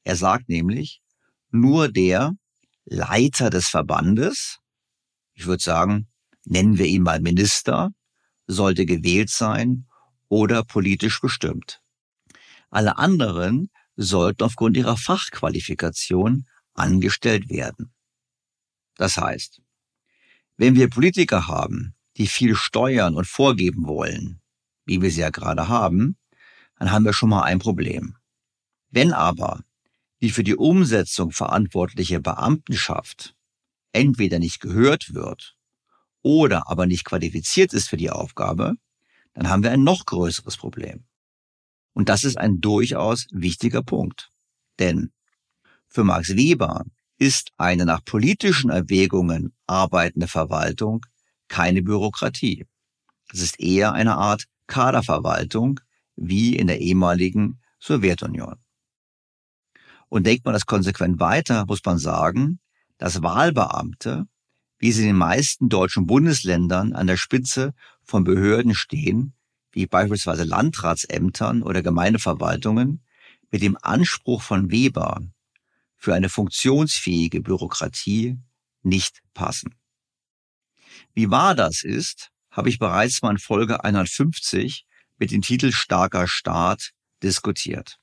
Er 0.06 0.16
sagt 0.16 0.50
nämlich, 0.50 1.02
nur 1.50 1.92
der 1.92 2.34
Leiter 2.86 3.50
des 3.50 3.68
Verbandes, 3.68 4.60
ich 5.34 5.48
würde 5.48 5.64
sagen, 5.64 6.08
nennen 6.46 6.78
wir 6.78 6.86
ihn 6.86 7.02
mal 7.02 7.20
Minister, 7.20 7.90
sollte 8.46 8.86
gewählt 8.86 9.32
sein 9.32 9.88
oder 10.30 10.64
politisch 10.64 11.20
bestimmt. 11.20 11.82
Alle 12.70 13.00
anderen 13.00 13.72
sollten 13.96 14.44
aufgrund 14.44 14.78
ihrer 14.78 14.96
Fachqualifikation 14.96 16.46
angestellt 16.76 17.50
werden. 17.50 17.92
Das 18.98 19.18
heißt, 19.18 19.62
wenn 20.56 20.76
wir 20.76 20.88
Politiker 20.88 21.48
haben, 21.48 21.96
die 22.18 22.28
viel 22.28 22.56
steuern 22.56 23.16
und 23.16 23.26
vorgeben 23.26 23.88
wollen, 23.88 24.40
wie 24.86 25.02
wir 25.02 25.10
sie 25.10 25.22
ja 25.22 25.32
gerade 25.32 25.68
haben, 25.68 26.18
dann 26.78 26.92
haben 26.92 27.06
wir 27.06 27.14
schon 27.14 27.30
mal 27.30 27.42
ein 27.42 27.58
Problem. 27.58 28.18
Wenn 28.92 29.12
aber 29.12 29.64
die 30.26 30.32
für 30.32 30.44
die 30.44 30.56
Umsetzung 30.56 31.30
verantwortliche 31.30 32.20
Beamtenschaft 32.20 33.36
entweder 33.92 34.40
nicht 34.40 34.60
gehört 34.60 35.14
wird 35.14 35.56
oder 36.24 36.68
aber 36.68 36.88
nicht 36.88 37.06
qualifiziert 37.06 37.74
ist 37.74 37.90
für 37.90 37.98
die 37.98 38.10
Aufgabe, 38.10 38.74
dann 39.36 39.50
haben 39.50 39.62
wir 39.62 39.70
ein 39.70 39.84
noch 39.84 40.08
größeres 40.08 40.58
Problem. 40.58 41.06
Und 41.94 42.10
das 42.10 42.24
ist 42.24 42.40
ein 42.40 42.60
durchaus 42.60 43.28
wichtiger 43.30 43.84
Punkt. 43.84 44.32
Denn 44.80 45.12
für 45.90 46.04
Max 46.04 46.36
Weber 46.36 46.86
ist 47.20 47.52
eine 47.58 47.86
nach 47.86 48.04
politischen 48.04 48.72
Erwägungen 48.72 49.54
arbeitende 49.68 50.28
Verwaltung 50.28 51.06
keine 51.50 51.84
Bürokratie. 51.84 52.66
Es 53.32 53.42
ist 53.44 53.60
eher 53.60 53.94
eine 53.94 54.18
Art 54.18 54.46
Kaderverwaltung 54.66 55.82
wie 56.16 56.56
in 56.56 56.66
der 56.66 56.82
ehemaligen 56.82 57.62
Sowjetunion. 57.80 58.65
Und 60.16 60.24
denkt 60.24 60.46
man 60.46 60.54
das 60.54 60.66
konsequent 60.66 61.20
weiter, 61.20 61.66
muss 61.66 61.82
man 61.84 61.98
sagen, 61.98 62.62
dass 62.98 63.22
Wahlbeamte, 63.22 64.26
wie 64.78 64.94
sie 64.94 65.02
in 65.02 65.08
den 65.08 65.18
meisten 65.18 65.68
deutschen 65.68 66.08
Bundesländern 66.08 66.94
an 66.94 67.06
der 67.06 67.18
Spitze 67.18 67.74
von 68.02 68.24
Behörden 68.24 68.76
stehen, 68.76 69.34
wie 69.74 69.88
beispielsweise 69.88 70.46
Landratsämtern 70.46 71.64
oder 71.64 71.82
Gemeindeverwaltungen, 71.82 73.04
mit 73.52 73.62
dem 73.62 73.78
Anspruch 73.82 74.42
von 74.42 74.72
Weber 74.72 75.20
für 75.98 76.16
eine 76.16 76.30
funktionsfähige 76.30 77.42
Bürokratie 77.42 78.38
nicht 78.84 79.22
passen. 79.34 79.76
Wie 81.14 81.30
wahr 81.30 81.56
das 81.56 81.84
ist, 81.84 82.32
habe 82.52 82.70
ich 82.70 82.80
bereits 82.80 83.22
mal 83.22 83.32
in 83.32 83.38
Folge 83.38 83.84
150 83.84 84.86
mit 85.18 85.32
dem 85.32 85.42
Titel 85.42 85.74
Starker 85.74 86.26
Staat 86.26 86.92
diskutiert. 87.22 88.00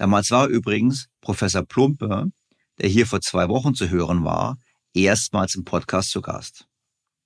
Damals 0.00 0.30
war 0.30 0.46
übrigens 0.46 1.10
Professor 1.20 1.62
Plumpe, 1.62 2.32
der 2.78 2.88
hier 2.88 3.06
vor 3.06 3.20
zwei 3.20 3.50
Wochen 3.50 3.74
zu 3.74 3.90
hören 3.90 4.24
war, 4.24 4.56
erstmals 4.94 5.54
im 5.56 5.66
Podcast 5.66 6.10
zu 6.10 6.22
Gast. 6.22 6.66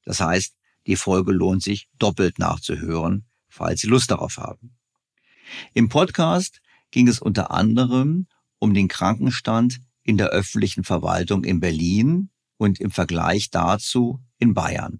Das 0.04 0.18
heißt, 0.18 0.56
die 0.88 0.96
Folge 0.96 1.30
lohnt 1.30 1.62
sich 1.62 1.88
doppelt 2.00 2.40
nachzuhören, 2.40 3.26
falls 3.48 3.82
Sie 3.82 3.86
Lust 3.86 4.10
darauf 4.10 4.38
haben. 4.38 4.76
Im 5.72 5.88
Podcast 5.88 6.62
ging 6.90 7.06
es 7.06 7.20
unter 7.20 7.52
anderem 7.52 8.26
um 8.58 8.74
den 8.74 8.88
Krankenstand 8.88 9.78
in 10.02 10.18
der 10.18 10.30
öffentlichen 10.30 10.82
Verwaltung 10.82 11.44
in 11.44 11.60
Berlin 11.60 12.30
und 12.56 12.80
im 12.80 12.90
Vergleich 12.90 13.50
dazu 13.50 14.18
in 14.38 14.52
Bayern. 14.52 14.98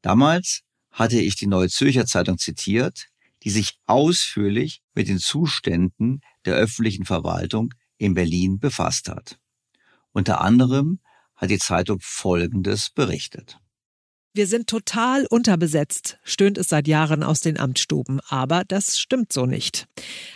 Damals 0.00 0.62
hatte 0.92 1.20
ich 1.20 1.36
die 1.36 1.46
Neue 1.46 1.68
Zürcher 1.68 2.06
Zeitung 2.06 2.38
zitiert, 2.38 3.08
die 3.44 3.50
sich 3.50 3.78
ausführlich 3.86 4.82
mit 4.94 5.08
den 5.08 5.18
Zuständen 5.18 6.20
der 6.44 6.54
öffentlichen 6.54 7.04
Verwaltung 7.04 7.74
in 7.96 8.14
Berlin 8.14 8.58
befasst 8.58 9.08
hat. 9.08 9.38
Unter 10.12 10.40
anderem 10.40 11.00
hat 11.36 11.50
die 11.50 11.58
Zeitung 11.58 11.98
Folgendes 12.00 12.90
berichtet. 12.90 13.60
Wir 14.34 14.46
sind 14.46 14.68
total 14.68 15.26
unterbesetzt, 15.26 16.18
stöhnt 16.22 16.58
es 16.58 16.68
seit 16.68 16.86
Jahren 16.86 17.22
aus 17.22 17.40
den 17.40 17.58
Amtsstuben. 17.58 18.20
Aber 18.28 18.62
das 18.64 18.98
stimmt 18.98 19.32
so 19.32 19.46
nicht. 19.46 19.88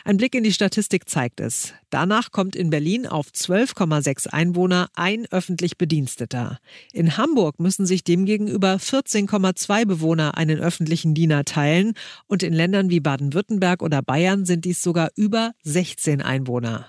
Ein 0.04 0.16
Blick 0.16 0.34
in 0.34 0.42
die 0.42 0.52
Statistik 0.52 1.08
zeigt 1.08 1.40
es. 1.40 1.74
Danach 1.90 2.32
kommt 2.32 2.56
in 2.56 2.70
Berlin 2.70 3.06
auf 3.06 3.28
12,6 3.28 4.28
Einwohner 4.28 4.88
ein 4.94 5.26
öffentlich 5.30 5.76
Bediensteter. 5.76 6.58
In 6.92 7.16
Hamburg 7.16 7.60
müssen 7.60 7.86
sich 7.86 8.02
demgegenüber 8.02 8.76
14,2 8.76 9.86
Bewohner 9.86 10.36
einen 10.36 10.58
öffentlichen 10.58 11.14
Diener 11.14 11.44
teilen. 11.44 11.92
Und 12.26 12.42
in 12.42 12.54
Ländern 12.54 12.90
wie 12.90 13.00
Baden-Württemberg 13.00 13.82
oder 13.82 14.02
Bayern 14.02 14.46
sind 14.46 14.64
dies 14.64 14.82
sogar 14.82 15.10
über 15.16 15.52
16 15.64 16.22
Einwohner. 16.22 16.88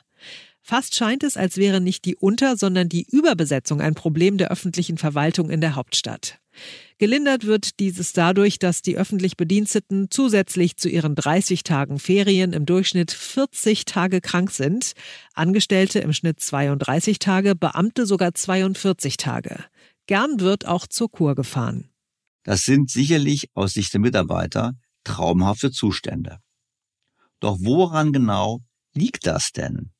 Fast 0.62 0.96
scheint 0.96 1.24
es, 1.24 1.36
als 1.36 1.58
wäre 1.58 1.82
nicht 1.82 2.06
die 2.06 2.16
Unter-, 2.16 2.56
sondern 2.56 2.88
die 2.88 3.06
Überbesetzung 3.12 3.82
ein 3.82 3.96
Problem 3.96 4.38
der 4.38 4.50
öffentlichen 4.50 4.98
Verwaltung 4.98 5.50
in 5.50 5.60
der 5.60 5.76
Hauptstadt. 5.76 6.40
Gelindert 6.98 7.46
wird 7.46 7.80
dieses 7.80 8.14
dadurch, 8.14 8.60
dass 8.60 8.82
die 8.82 8.98
öffentlich 8.98 9.36
Bediensteten 9.38 10.08
zusätzlich 10.10 10.78
zu 10.78 10.90
ihren 10.90 11.16
30 11.16 11.64
Tagen 11.64 12.00
Ferien 12.00 12.54
im 12.54 12.66
Durchschnitt 12.66 13.12
40 13.12 13.86
Tage 13.86 14.22
krank 14.22 14.52
sind, 14.52 14.94
Angestellte 15.34 16.00
im 16.00 16.14
Schnitt 16.14 16.40
32 16.40 17.20
Tage, 17.20 17.56
Beamte 17.56 18.06
sogar 18.06 18.34
42 18.34 19.18
Tage. 19.18 19.66
Gern 20.06 20.40
wird 20.40 20.68
auch 20.68 20.88
zur 20.88 21.12
Kur 21.12 21.36
gefahren. 21.36 21.90
Das 22.44 22.64
sind 22.64 22.90
sicherlich 22.90 23.50
aus 23.54 23.74
Sicht 23.74 23.94
der 23.94 24.02
Mitarbeiter 24.02 24.74
traumhafte 25.04 25.72
Zustände. 25.72 26.40
Doch 27.40 27.58
woran 27.60 28.14
genau 28.14 28.62
liegt 28.94 29.26
das 29.28 29.52
denn? 29.52 29.92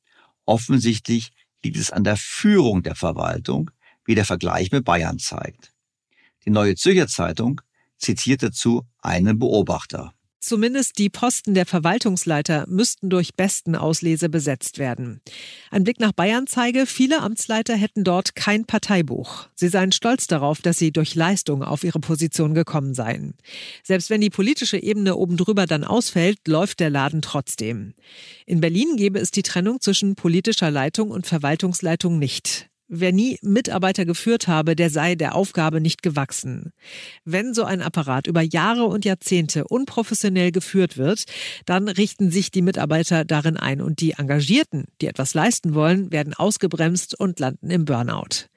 Offensichtlich 0.46 1.32
liegt 1.62 1.76
es 1.76 1.90
an 1.90 2.04
der 2.04 2.16
Führung 2.16 2.82
der 2.82 2.94
Verwaltung, 2.94 3.70
wie 4.04 4.14
der 4.14 4.24
Vergleich 4.24 4.70
mit 4.72 4.84
Bayern 4.84 5.18
zeigt. 5.18 5.73
Die 6.44 6.50
Neue 6.50 6.74
Zürcher 6.74 7.08
Zeitung 7.08 7.60
zitiert 7.98 8.42
dazu 8.42 8.82
einen 9.00 9.38
Beobachter. 9.38 10.14
Zumindest 10.46 10.98
die 10.98 11.08
Posten 11.08 11.54
der 11.54 11.64
Verwaltungsleiter 11.64 12.66
müssten 12.68 13.08
durch 13.08 13.34
besten 13.34 13.74
Auslese 13.74 14.28
besetzt 14.28 14.78
werden. 14.78 15.22
Ein 15.70 15.84
Blick 15.84 16.00
nach 16.00 16.12
Bayern 16.12 16.46
zeige, 16.46 16.84
viele 16.84 17.22
Amtsleiter 17.22 17.74
hätten 17.74 18.04
dort 18.04 18.34
kein 18.34 18.66
Parteibuch. 18.66 19.48
Sie 19.54 19.68
seien 19.68 19.90
stolz 19.90 20.26
darauf, 20.26 20.60
dass 20.60 20.76
sie 20.76 20.92
durch 20.92 21.14
Leistung 21.14 21.62
auf 21.62 21.82
ihre 21.82 21.98
Position 21.98 22.52
gekommen 22.52 22.92
seien. 22.92 23.38
Selbst 23.82 24.10
wenn 24.10 24.20
die 24.20 24.28
politische 24.28 24.76
Ebene 24.76 25.16
oben 25.16 25.38
drüber 25.38 25.64
dann 25.64 25.82
ausfällt, 25.82 26.46
läuft 26.46 26.78
der 26.80 26.90
Laden 26.90 27.22
trotzdem. 27.22 27.94
In 28.44 28.60
Berlin 28.60 28.96
gäbe 28.96 29.20
es 29.20 29.30
die 29.30 29.44
Trennung 29.44 29.80
zwischen 29.80 30.14
politischer 30.14 30.70
Leitung 30.70 31.10
und 31.10 31.26
Verwaltungsleitung 31.26 32.18
nicht. 32.18 32.68
Wer 32.86 33.12
nie 33.12 33.38
Mitarbeiter 33.40 34.04
geführt 34.04 34.46
habe, 34.46 34.76
der 34.76 34.90
sei 34.90 35.14
der 35.14 35.34
Aufgabe 35.34 35.80
nicht 35.80 36.02
gewachsen. 36.02 36.72
Wenn 37.24 37.54
so 37.54 37.64
ein 37.64 37.80
Apparat 37.80 38.26
über 38.26 38.42
Jahre 38.42 38.84
und 38.84 39.06
Jahrzehnte 39.06 39.64
unprofessionell 39.66 40.52
geführt 40.52 40.98
wird, 40.98 41.24
dann 41.64 41.88
richten 41.88 42.30
sich 42.30 42.50
die 42.50 42.60
Mitarbeiter 42.60 43.24
darin 43.24 43.56
ein 43.56 43.80
und 43.80 44.00
die 44.00 44.12
Engagierten, 44.12 44.84
die 45.00 45.06
etwas 45.06 45.32
leisten 45.32 45.74
wollen, 45.74 46.12
werden 46.12 46.34
ausgebremst 46.34 47.18
und 47.18 47.40
landen 47.40 47.70
im 47.70 47.86
Burnout. 47.86 48.48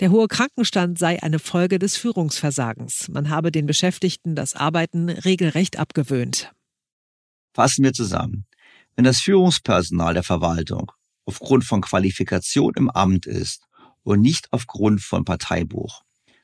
Der 0.00 0.10
hohe 0.10 0.28
Krankenstand 0.28 0.98
sei 0.98 1.22
eine 1.22 1.38
Folge 1.38 1.78
des 1.78 1.96
Führungsversagens. 1.96 3.08
Man 3.08 3.30
habe 3.30 3.50
den 3.50 3.64
Beschäftigten 3.64 4.34
das 4.34 4.54
Arbeiten 4.54 5.08
regelrecht 5.08 5.78
abgewöhnt. 5.78 6.52
Fassen 7.54 7.82
wir 7.82 7.94
zusammen. 7.94 8.44
Wenn 8.94 9.04
das 9.04 9.20
Führungspersonal 9.20 10.12
der 10.12 10.22
Verwaltung 10.22 10.92
aufgrund 11.24 11.64
von 11.64 11.80
Qualifikation 11.80 12.74
im 12.76 12.90
Amt 12.90 13.26
ist 13.26 13.62
und 14.02 14.20
nicht 14.20 14.52
aufgrund 14.52 15.00
von 15.02 15.24
Parteibuch, 15.24 16.02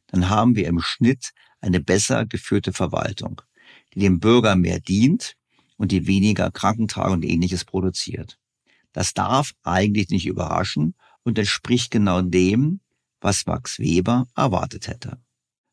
dann 0.08 0.28
haben 0.28 0.56
wir 0.56 0.66
im 0.66 0.80
Schnitt 0.80 1.32
eine 1.60 1.80
besser 1.80 2.26
geführte 2.26 2.72
Verwaltung, 2.72 3.42
die 3.94 4.00
dem 4.00 4.20
Bürger 4.20 4.56
mehr 4.56 4.80
dient 4.80 5.34
und 5.76 5.92
die 5.92 6.06
weniger 6.06 6.50
Krankentage 6.50 7.12
und 7.12 7.24
ähnliches 7.24 7.64
produziert. 7.64 8.38
Das 8.92 9.14
darf 9.14 9.52
eigentlich 9.62 10.08
nicht 10.08 10.26
überraschen 10.26 10.94
und 11.22 11.38
entspricht 11.38 11.90
genau 11.90 12.22
dem, 12.22 12.80
was 13.20 13.46
Max 13.46 13.78
Weber 13.78 14.26
erwartet 14.34 14.88
hätte. 14.88 15.18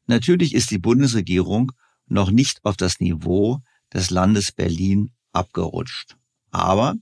Natürlich 0.07 0.53
ist 0.53 0.71
die 0.71 0.79
Bundesregierung 0.79 1.71
noch 2.07 2.31
nicht 2.31 2.63
auf 2.65 2.75
das 2.75 2.99
Niveau 2.99 3.61
des 3.93 4.09
Landes 4.09 4.51
Berlin 4.51 5.11
abgerutscht. 5.31 6.17
Aber 6.51 6.95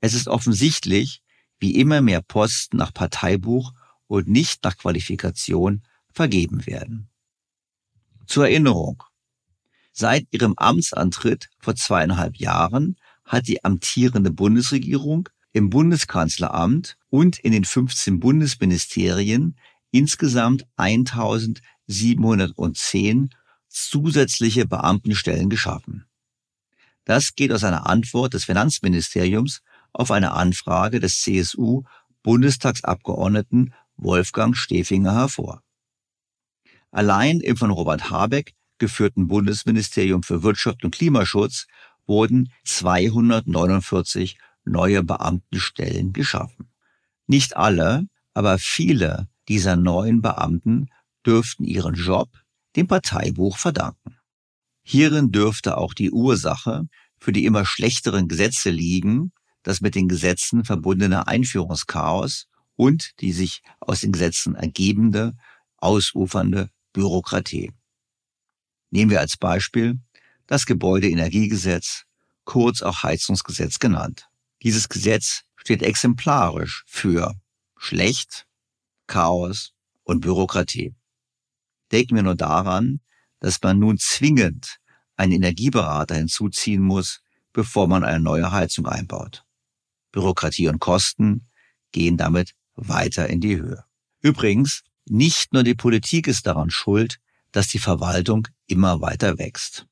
es 0.00 0.14
ist 0.14 0.28
offensichtlich, 0.28 1.22
wie 1.58 1.76
immer 1.76 2.02
mehr 2.02 2.20
Posten 2.20 2.76
nach 2.76 2.92
Parteibuch 2.92 3.72
und 4.06 4.28
nicht 4.28 4.62
nach 4.64 4.76
Qualifikation 4.76 5.82
vergeben 6.12 6.66
werden. 6.66 7.08
Zur 8.26 8.48
Erinnerung. 8.48 9.02
Seit 9.92 10.26
ihrem 10.30 10.54
Amtsantritt 10.56 11.48
vor 11.58 11.76
zweieinhalb 11.76 12.36
Jahren 12.36 12.96
hat 13.24 13.46
die 13.46 13.64
amtierende 13.64 14.30
Bundesregierung 14.30 15.30
im 15.52 15.70
Bundeskanzleramt 15.70 16.98
und 17.10 17.38
in 17.38 17.52
den 17.52 17.64
15 17.64 18.18
Bundesministerien 18.18 19.56
insgesamt 19.92 20.66
1710 20.76 23.30
zusätzliche 23.68 24.66
Beamtenstellen 24.66 25.48
geschaffen. 25.48 26.06
Das 27.04 27.34
geht 27.34 27.52
aus 27.52 27.64
einer 27.64 27.86
Antwort 27.86 28.34
des 28.34 28.44
Finanzministeriums 28.44 29.62
auf 29.92 30.10
eine 30.10 30.32
Anfrage 30.32 31.00
des 31.00 31.20
CSU 31.20 31.82
Bundestagsabgeordneten 32.22 33.74
Wolfgang 33.96 34.56
Stefinger 34.56 35.14
hervor. 35.14 35.62
Allein 36.90 37.40
im 37.40 37.56
von 37.56 37.70
Robert 37.70 38.10
Habeck 38.10 38.54
geführten 38.78 39.28
Bundesministerium 39.28 40.22
für 40.22 40.42
Wirtschaft 40.42 40.84
und 40.84 40.94
Klimaschutz 40.94 41.66
wurden 42.06 42.52
249 42.64 44.38
neue 44.64 45.02
Beamtenstellen 45.02 46.12
geschaffen. 46.12 46.68
Nicht 47.26 47.56
alle, 47.56 48.06
aber 48.34 48.58
viele 48.58 49.28
dieser 49.48 49.76
neuen 49.76 50.20
Beamten 50.22 50.88
dürften 51.24 51.64
ihren 51.64 51.94
Job 51.94 52.28
dem 52.76 52.86
Parteibuch 52.86 53.56
verdanken. 53.56 54.18
Hierin 54.82 55.30
dürfte 55.32 55.78
auch 55.78 55.94
die 55.94 56.10
Ursache 56.10 56.86
für 57.18 57.32
die 57.32 57.46
immer 57.46 57.64
schlechteren 57.64 58.28
Gesetze 58.28 58.70
liegen, 58.70 59.32
das 59.62 59.80
mit 59.80 59.94
den 59.94 60.08
Gesetzen 60.08 60.64
verbundene 60.64 61.26
Einführungschaos 61.26 62.48
und 62.76 63.20
die 63.20 63.32
sich 63.32 63.62
aus 63.80 64.00
den 64.00 64.12
Gesetzen 64.12 64.54
ergebende, 64.54 65.36
ausufernde 65.76 66.70
Bürokratie. 66.92 67.72
Nehmen 68.90 69.10
wir 69.10 69.20
als 69.20 69.36
Beispiel 69.36 69.98
das 70.46 70.66
Gebäudeenergiegesetz, 70.66 72.04
kurz 72.44 72.82
auch 72.82 73.02
Heizungsgesetz 73.02 73.78
genannt. 73.78 74.28
Dieses 74.62 74.88
Gesetz 74.88 75.42
steht 75.56 75.82
exemplarisch 75.82 76.84
für 76.86 77.34
schlecht, 77.76 78.46
Chaos 79.06 79.72
und 80.04 80.20
Bürokratie. 80.20 80.94
Denken 81.92 82.16
wir 82.16 82.22
nur 82.22 82.34
daran, 82.34 83.00
dass 83.40 83.60
man 83.62 83.78
nun 83.78 83.98
zwingend 83.98 84.78
einen 85.16 85.32
Energieberater 85.32 86.14
hinzuziehen 86.14 86.82
muss, 86.82 87.20
bevor 87.52 87.88
man 87.88 88.04
eine 88.04 88.20
neue 88.20 88.50
Heizung 88.52 88.86
einbaut. 88.86 89.44
Bürokratie 90.12 90.68
und 90.68 90.80
Kosten 90.80 91.46
gehen 91.92 92.16
damit 92.16 92.54
weiter 92.74 93.28
in 93.28 93.40
die 93.40 93.56
Höhe. 93.56 93.84
Übrigens, 94.20 94.82
nicht 95.06 95.52
nur 95.52 95.62
die 95.62 95.74
Politik 95.74 96.26
ist 96.26 96.46
daran 96.46 96.70
schuld, 96.70 97.18
dass 97.52 97.68
die 97.68 97.78
Verwaltung 97.78 98.48
immer 98.66 99.00
weiter 99.00 99.38
wächst. 99.38 99.86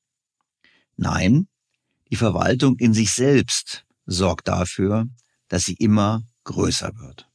Nein, 0.96 1.48
die 2.10 2.16
Verwaltung 2.16 2.76
in 2.78 2.94
sich 2.94 3.12
selbst 3.12 3.84
sorgt 4.06 4.48
dafür, 4.48 5.06
dass 5.48 5.64
sie 5.64 5.74
immer 5.74 6.22
größer 6.44 6.92
wird. 6.98 7.28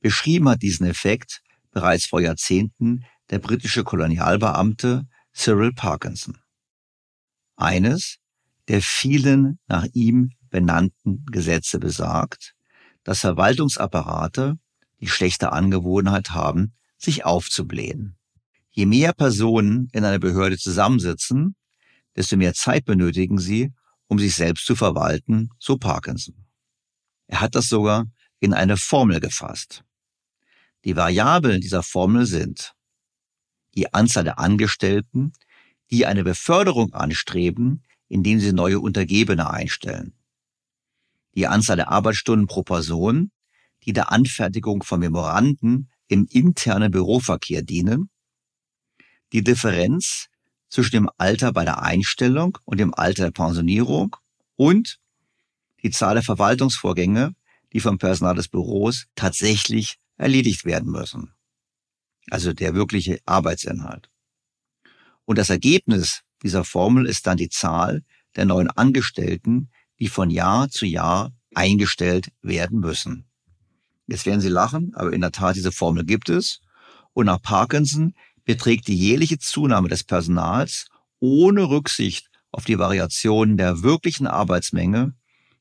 Beschrieben 0.00 0.48
hat 0.48 0.62
diesen 0.62 0.86
Effekt 0.86 1.42
bereits 1.70 2.06
vor 2.06 2.20
Jahrzehnten 2.20 3.04
der 3.30 3.38
britische 3.38 3.84
Kolonialbeamte 3.84 5.06
Cyril 5.32 5.72
Parkinson. 5.72 6.38
Eines 7.56 8.18
der 8.68 8.82
vielen 8.82 9.58
nach 9.66 9.86
ihm 9.92 10.30
benannten 10.50 11.24
Gesetze 11.26 11.78
besagt, 11.78 12.54
dass 13.04 13.20
Verwaltungsapparate 13.20 14.58
die 15.00 15.08
schlechte 15.08 15.52
Angewohnheit 15.52 16.30
haben, 16.30 16.74
sich 16.98 17.24
aufzublähen. 17.24 18.16
Je 18.70 18.86
mehr 18.86 19.12
Personen 19.12 19.88
in 19.92 20.04
einer 20.04 20.18
Behörde 20.18 20.58
zusammensitzen, 20.58 21.56
desto 22.16 22.36
mehr 22.36 22.54
Zeit 22.54 22.84
benötigen 22.84 23.38
sie, 23.38 23.72
um 24.06 24.18
sich 24.18 24.34
selbst 24.34 24.66
zu 24.66 24.76
verwalten, 24.76 25.50
so 25.58 25.76
Parkinson. 25.76 26.46
Er 27.26 27.40
hat 27.40 27.54
das 27.54 27.68
sogar 27.68 28.06
in 28.40 28.52
eine 28.52 28.76
Formel 28.76 29.20
gefasst. 29.20 29.84
Die 30.84 30.96
Variablen 30.96 31.60
dieser 31.60 31.82
Formel 31.82 32.26
sind 32.26 32.74
die 33.74 33.92
Anzahl 33.92 34.24
der 34.24 34.38
Angestellten, 34.38 35.32
die 35.90 36.06
eine 36.06 36.24
Beförderung 36.24 36.92
anstreben, 36.92 37.82
indem 38.08 38.40
sie 38.40 38.52
neue 38.52 38.80
Untergebene 38.80 39.50
einstellen, 39.50 40.14
die 41.34 41.46
Anzahl 41.46 41.76
der 41.76 41.90
Arbeitsstunden 41.90 42.46
pro 42.46 42.62
Person, 42.62 43.30
die 43.84 43.92
der 43.92 44.12
Anfertigung 44.12 44.82
von 44.82 45.00
Memoranden 45.00 45.90
im 46.08 46.26
internen 46.30 46.90
Büroverkehr 46.90 47.62
dienen, 47.62 48.10
die 49.32 49.42
Differenz 49.42 50.26
zwischen 50.68 50.92
dem 50.92 51.10
Alter 51.18 51.52
bei 51.52 51.64
der 51.64 51.82
Einstellung 51.82 52.58
und 52.64 52.78
dem 52.78 52.94
Alter 52.94 53.24
der 53.24 53.30
Pensionierung 53.30 54.16
und 54.56 54.98
die 55.82 55.90
Zahl 55.90 56.14
der 56.14 56.22
Verwaltungsvorgänge, 56.22 57.34
die 57.72 57.80
vom 57.80 57.98
Personal 57.98 58.34
des 58.34 58.48
Büros 58.48 59.06
tatsächlich 59.14 59.96
erledigt 60.16 60.64
werden 60.64 60.90
müssen. 60.90 61.32
Also 62.30 62.52
der 62.52 62.74
wirkliche 62.74 63.18
Arbeitsinhalt. 63.24 64.10
Und 65.24 65.38
das 65.38 65.50
Ergebnis 65.50 66.22
dieser 66.42 66.64
Formel 66.64 67.06
ist 67.06 67.26
dann 67.26 67.36
die 67.36 67.48
Zahl 67.48 68.02
der 68.36 68.44
neuen 68.44 68.70
Angestellten, 68.70 69.70
die 70.00 70.08
von 70.08 70.30
Jahr 70.30 70.70
zu 70.70 70.86
Jahr 70.86 71.32
eingestellt 71.54 72.32
werden 72.42 72.80
müssen. 72.80 73.26
Jetzt 74.06 74.26
werden 74.26 74.40
Sie 74.40 74.48
lachen, 74.48 74.92
aber 74.94 75.12
in 75.12 75.20
der 75.20 75.32
Tat, 75.32 75.56
diese 75.56 75.72
Formel 75.72 76.04
gibt 76.04 76.28
es. 76.28 76.60
Und 77.12 77.26
nach 77.26 77.40
Parkinson 77.40 78.14
beträgt 78.44 78.88
die 78.88 78.96
jährliche 78.96 79.38
Zunahme 79.38 79.88
des 79.88 80.02
Personals 80.02 80.86
ohne 81.20 81.68
Rücksicht 81.68 82.30
auf 82.50 82.64
die 82.64 82.78
Variationen 82.78 83.56
der 83.56 83.82
wirklichen 83.82 84.26
Arbeitsmenge 84.26 85.14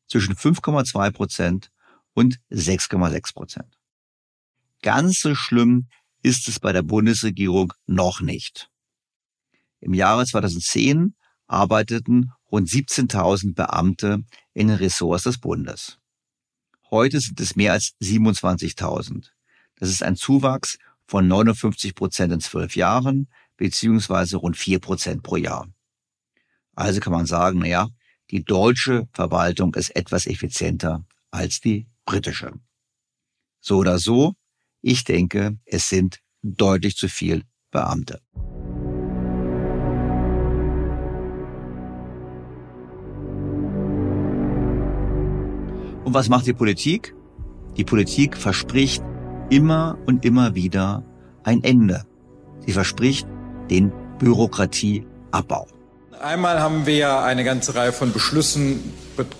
zwischen 0.07 0.35
5,2 0.35 1.11
Prozent 1.11 1.71
und 2.13 2.39
6,6 2.49 3.33
Prozent. 3.33 3.77
Ganz 4.81 5.19
so 5.19 5.35
schlimm 5.35 5.87
ist 6.23 6.47
es 6.47 6.59
bei 6.59 6.73
der 6.73 6.81
Bundesregierung 6.81 7.73
noch 7.85 8.21
nicht. 8.21 8.69
Im 9.79 9.93
Jahre 9.93 10.25
2010 10.25 11.15
arbeiteten 11.49 12.31
rund 12.51 12.69
17.000 12.69 13.55
Beamte 13.55 14.23
in 14.53 14.67
den 14.69 14.77
Ressorts 14.77 15.23
des 15.23 15.39
Bundes. 15.39 15.99
Heute 16.89 17.19
sind 17.19 17.39
es 17.39 17.55
mehr 17.55 17.73
als 17.73 17.95
27.000. 18.01 19.29
Das 19.75 19.89
ist 19.89 20.03
ein 20.03 20.15
Zuwachs 20.15 20.77
von 21.05 21.27
59 21.27 21.95
Prozent 21.95 22.33
in 22.33 22.39
zwölf 22.39 22.75
Jahren, 22.75 23.27
beziehungsweise 23.57 24.37
rund 24.37 24.57
vier 24.57 24.79
Prozent 24.79 25.23
pro 25.23 25.35
Jahr. 25.35 25.67
Also 26.75 26.99
kann 26.99 27.13
man 27.13 27.25
sagen, 27.25 27.59
naja, 27.59 27.89
die 28.31 28.43
deutsche 28.43 29.07
Verwaltung 29.11 29.73
ist 29.73 29.95
etwas 29.95 30.27
effizienter 30.27 31.05
als 31.31 31.59
die 31.59 31.87
britische. 32.05 32.53
So 33.59 33.77
oder 33.77 33.99
so, 33.99 34.33
ich 34.81 35.03
denke, 35.03 35.57
es 35.65 35.89
sind 35.89 36.19
deutlich 36.41 36.95
zu 36.95 37.09
viel 37.09 37.43
Beamte. 37.71 38.21
Und 46.09 46.15
was 46.15 46.27
macht 46.27 46.47
die 46.47 46.53
Politik? 46.53 47.13
Die 47.77 47.83
Politik 47.83 48.35
verspricht 48.35 49.03
immer 49.51 49.95
und 50.07 50.25
immer 50.25 50.55
wieder 50.55 51.03
ein 51.43 51.63
Ende. 51.63 52.01
Sie 52.65 52.71
verspricht 52.71 53.27
den 53.69 53.91
Bürokratieabbau. 54.17 55.67
Einmal 56.19 56.61
haben 56.61 56.87
wir 56.87 57.19
eine 57.19 57.43
ganze 57.43 57.75
Reihe 57.75 57.93
von 57.93 58.11
Beschlüssen 58.11 58.91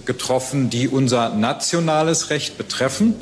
getroffen, 0.06 0.70
die 0.70 0.88
unser 0.88 1.30
nationales 1.30 2.30
Recht 2.30 2.60
betreffen. 2.60 3.16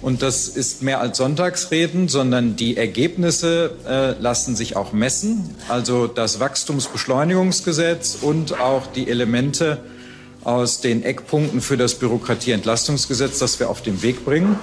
Und 0.00 0.22
das 0.22 0.46
ist 0.46 0.84
mehr 0.84 1.00
als 1.00 1.18
Sonntagsreden, 1.18 2.06
sondern 2.06 2.54
die 2.54 2.76
Ergebnisse 2.76 3.72
äh, 3.88 4.12
lassen 4.22 4.54
sich 4.54 4.76
auch 4.76 4.92
messen. 4.92 5.56
Also 5.68 6.06
das 6.06 6.38
Wachstumsbeschleunigungsgesetz 6.38 8.18
und 8.22 8.60
auch 8.60 8.86
die 8.86 9.08
Elemente 9.10 9.80
aus 10.46 10.80
den 10.80 11.02
Eckpunkten 11.02 11.60
für 11.60 11.76
das 11.76 11.96
Bürokratieentlastungsgesetz, 11.96 13.40
das 13.40 13.58
wir 13.58 13.68
auf 13.68 13.82
den 13.82 14.02
Weg 14.02 14.24
bringen, 14.24 14.56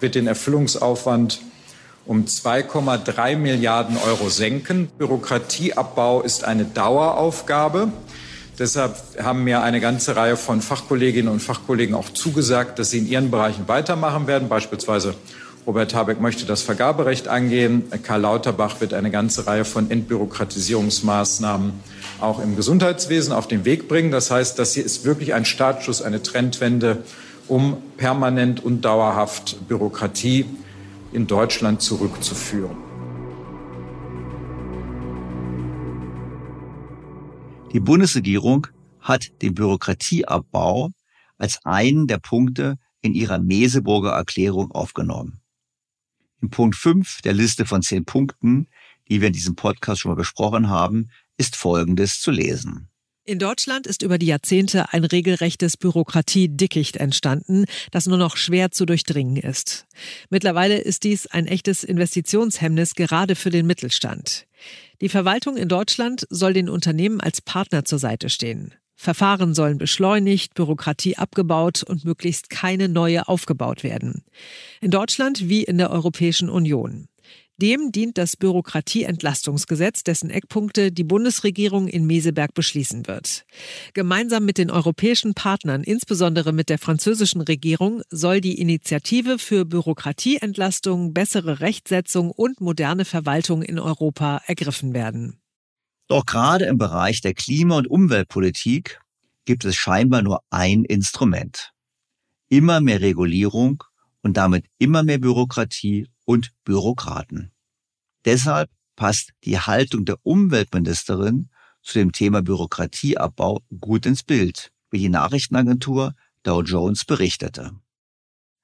wird 0.00 0.14
den 0.14 0.26
Erfüllungsaufwand 0.26 1.42
um 2.06 2.24
2,3 2.24 3.36
Milliarden 3.36 3.98
Euro 3.98 4.30
senken. 4.30 4.88
Bürokratieabbau 4.96 6.22
ist 6.22 6.44
eine 6.44 6.64
Daueraufgabe. 6.64 7.88
Deshalb 8.58 8.96
haben 9.22 9.44
mir 9.44 9.60
eine 9.60 9.80
ganze 9.80 10.16
Reihe 10.16 10.38
von 10.38 10.62
Fachkolleginnen 10.62 11.30
und 11.30 11.40
Fachkollegen 11.40 11.94
auch 11.94 12.08
zugesagt, 12.08 12.78
dass 12.78 12.90
sie 12.90 12.98
in 12.98 13.06
ihren 13.06 13.30
Bereichen 13.30 13.68
weitermachen 13.68 14.26
werden. 14.26 14.48
Beispielsweise 14.48 15.14
Robert 15.66 15.94
Habeck 15.94 16.20
möchte 16.20 16.46
das 16.46 16.62
Vergaberecht 16.62 17.26
angehen. 17.26 17.90
Karl 18.04 18.20
Lauterbach 18.20 18.80
wird 18.80 18.94
eine 18.94 19.10
ganze 19.10 19.48
Reihe 19.48 19.64
von 19.64 19.90
Entbürokratisierungsmaßnahmen 19.90 21.72
auch 22.20 22.38
im 22.38 22.54
Gesundheitswesen 22.54 23.32
auf 23.32 23.48
den 23.48 23.64
Weg 23.64 23.88
bringen. 23.88 24.12
Das 24.12 24.30
heißt, 24.30 24.60
das 24.60 24.74
hier 24.74 24.84
ist 24.84 25.04
wirklich 25.04 25.34
ein 25.34 25.44
Startschuss, 25.44 26.02
eine 26.02 26.22
Trendwende, 26.22 27.02
um 27.48 27.78
permanent 27.96 28.62
und 28.64 28.82
dauerhaft 28.82 29.66
Bürokratie 29.66 30.44
in 31.12 31.26
Deutschland 31.26 31.82
zurückzuführen. 31.82 32.76
Die 37.72 37.80
Bundesregierung 37.80 38.68
hat 39.00 39.42
den 39.42 39.54
Bürokratieabbau 39.54 40.90
als 41.38 41.58
einen 41.64 42.06
der 42.06 42.18
Punkte 42.18 42.76
in 43.00 43.14
ihrer 43.14 43.38
Meseburger 43.40 44.12
Erklärung 44.12 44.70
aufgenommen. 44.70 45.40
Punkt 46.50 46.76
5 46.76 47.22
der 47.22 47.34
Liste 47.34 47.66
von 47.66 47.82
zehn 47.82 48.04
Punkten, 48.04 48.68
die 49.08 49.20
wir 49.20 49.28
in 49.28 49.32
diesem 49.32 49.56
Podcast 49.56 50.00
schon 50.00 50.10
mal 50.10 50.16
besprochen 50.16 50.68
haben, 50.68 51.10
ist 51.36 51.56
Folgendes 51.56 52.20
zu 52.20 52.30
lesen. 52.30 52.88
In 53.28 53.40
Deutschland 53.40 53.88
ist 53.88 54.02
über 54.02 54.18
die 54.18 54.26
Jahrzehnte 54.26 54.92
ein 54.92 55.04
regelrechtes 55.04 55.76
Bürokratiedickicht 55.76 56.96
entstanden, 56.96 57.64
das 57.90 58.06
nur 58.06 58.18
noch 58.18 58.36
schwer 58.36 58.70
zu 58.70 58.86
durchdringen 58.86 59.36
ist. 59.36 59.86
Mittlerweile 60.30 60.78
ist 60.78 61.02
dies 61.02 61.26
ein 61.26 61.48
echtes 61.48 61.82
Investitionshemmnis 61.82 62.94
gerade 62.94 63.34
für 63.34 63.50
den 63.50 63.66
Mittelstand. 63.66 64.46
Die 65.00 65.08
Verwaltung 65.08 65.56
in 65.56 65.68
Deutschland 65.68 66.24
soll 66.30 66.52
den 66.52 66.68
Unternehmen 66.68 67.20
als 67.20 67.40
Partner 67.40 67.84
zur 67.84 67.98
Seite 67.98 68.30
stehen. 68.30 68.74
Verfahren 68.96 69.54
sollen 69.54 69.78
beschleunigt, 69.78 70.54
Bürokratie 70.54 71.16
abgebaut 71.16 71.82
und 71.82 72.04
möglichst 72.04 72.50
keine 72.50 72.88
neue 72.88 73.28
aufgebaut 73.28 73.84
werden. 73.84 74.24
In 74.80 74.90
Deutschland 74.90 75.48
wie 75.48 75.62
in 75.62 75.78
der 75.78 75.90
Europäischen 75.90 76.48
Union. 76.48 77.08
Dem 77.58 77.90
dient 77.90 78.18
das 78.18 78.36
Bürokratieentlastungsgesetz, 78.36 80.04
dessen 80.04 80.28
Eckpunkte 80.28 80.92
die 80.92 81.04
Bundesregierung 81.04 81.88
in 81.88 82.06
Meseberg 82.06 82.52
beschließen 82.52 83.06
wird. 83.06 83.46
Gemeinsam 83.94 84.44
mit 84.44 84.58
den 84.58 84.70
europäischen 84.70 85.32
Partnern, 85.32 85.82
insbesondere 85.82 86.52
mit 86.52 86.68
der 86.68 86.78
französischen 86.78 87.40
Regierung, 87.40 88.02
soll 88.10 88.42
die 88.42 88.60
Initiative 88.60 89.38
für 89.38 89.64
Bürokratieentlastung, 89.64 91.14
bessere 91.14 91.60
Rechtsetzung 91.60 92.30
und 92.30 92.60
moderne 92.60 93.06
Verwaltung 93.06 93.62
in 93.62 93.78
Europa 93.78 94.42
ergriffen 94.46 94.92
werden. 94.92 95.38
Doch 96.08 96.24
gerade 96.24 96.66
im 96.66 96.78
Bereich 96.78 97.20
der 97.20 97.34
Klima- 97.34 97.78
und 97.78 97.88
Umweltpolitik 97.88 99.00
gibt 99.44 99.64
es 99.64 99.76
scheinbar 99.76 100.22
nur 100.22 100.40
ein 100.50 100.84
Instrument. 100.84 101.72
Immer 102.48 102.80
mehr 102.80 103.00
Regulierung 103.00 103.82
und 104.22 104.36
damit 104.36 104.66
immer 104.78 105.02
mehr 105.02 105.18
Bürokratie 105.18 106.08
und 106.24 106.52
Bürokraten. 106.64 107.52
Deshalb 108.24 108.70
passt 108.94 109.32
die 109.44 109.58
Haltung 109.58 110.04
der 110.04 110.18
Umweltministerin 110.22 111.48
zu 111.82 111.98
dem 111.98 112.12
Thema 112.12 112.42
Bürokratieabbau 112.42 113.60
gut 113.78 114.06
ins 114.06 114.22
Bild, 114.22 114.72
wie 114.90 114.98
die 114.98 115.08
Nachrichtenagentur 115.08 116.14
Dow 116.42 116.62
Jones 116.62 117.04
berichtete. 117.04 117.72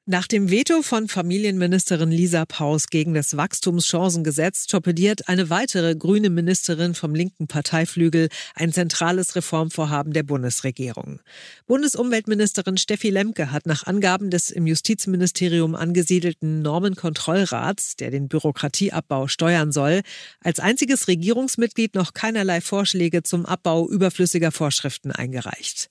Nach 0.05 0.27
dem 0.27 0.51
Veto 0.51 0.83
von 0.83 1.07
Familienministerin 1.07 2.11
Lisa 2.11 2.45
Paus 2.45 2.88
gegen 2.88 3.15
das 3.15 3.37
Wachstumschancengesetz 3.37 4.67
torpediert 4.67 5.29
eine 5.29 5.49
weitere 5.49 5.95
grüne 5.95 6.29
Ministerin 6.29 6.97
vom 6.97 7.15
linken 7.15 7.47
Parteiflügel 7.47 8.29
ein 8.57 8.73
zentrales 8.73 9.37
Reformvorhaben 9.37 10.12
der 10.12 10.25
Bundesregierung. 10.25 11.21
Bundesumweltministerin 11.69 12.79
Steffi 12.79 13.11
Lemke 13.11 13.53
hat 13.53 13.67
nach 13.67 13.87
Angaben 13.87 14.31
des 14.31 14.51
im 14.51 14.67
Justizministerium 14.67 15.77
angesiedelten 15.77 16.62
Normenkontrollrats, 16.62 17.95
der 17.95 18.11
den 18.11 18.27
Bürokratieabbau 18.27 19.29
steuern 19.29 19.71
soll, 19.71 20.01
als 20.41 20.59
einziges 20.59 21.07
Regierungsmitglied 21.07 21.95
noch 21.95 22.12
keinerlei 22.12 22.61
Vorschläge 22.61 23.23
zum 23.23 23.47
Abbau 23.47 23.88
überflüssiger 23.88 24.51
Vorschriften 24.51 25.12
eingereicht. 25.12 25.88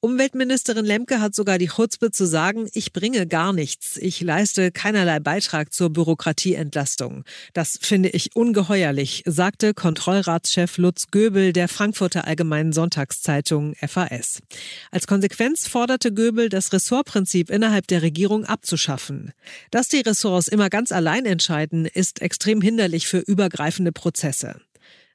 Umweltministerin 0.00 0.84
Lemke 0.84 1.22
hat 1.22 1.34
sogar 1.34 1.56
die 1.56 1.68
Chutzpe 1.68 2.10
zu 2.10 2.26
sagen, 2.26 2.68
ich 2.74 2.92
bringe 2.92 3.26
gar 3.26 3.53
nichts. 3.54 3.96
Ich 3.96 4.20
leiste 4.20 4.70
keinerlei 4.70 5.20
Beitrag 5.20 5.72
zur 5.72 5.90
Bürokratieentlastung. 5.90 7.24
Das 7.52 7.78
finde 7.80 8.10
ich 8.10 8.36
ungeheuerlich, 8.36 9.22
sagte 9.26 9.74
Kontrollratschef 9.74 10.78
Lutz 10.78 11.06
Göbel 11.10 11.52
der 11.52 11.68
Frankfurter 11.68 12.26
Allgemeinen 12.26 12.72
Sonntagszeitung 12.72 13.74
FAS. 13.76 14.42
Als 14.90 15.06
Konsequenz 15.06 15.66
forderte 15.66 16.12
Göbel, 16.12 16.48
das 16.48 16.72
Ressortprinzip 16.72 17.50
innerhalb 17.50 17.86
der 17.86 18.02
Regierung 18.02 18.44
abzuschaffen. 18.44 19.32
Dass 19.70 19.88
die 19.88 20.00
Ressorts 20.00 20.48
immer 20.48 20.68
ganz 20.68 20.92
allein 20.92 21.24
entscheiden, 21.24 21.86
ist 21.86 22.20
extrem 22.20 22.60
hinderlich 22.60 23.06
für 23.06 23.18
übergreifende 23.18 23.92
Prozesse. 23.92 24.60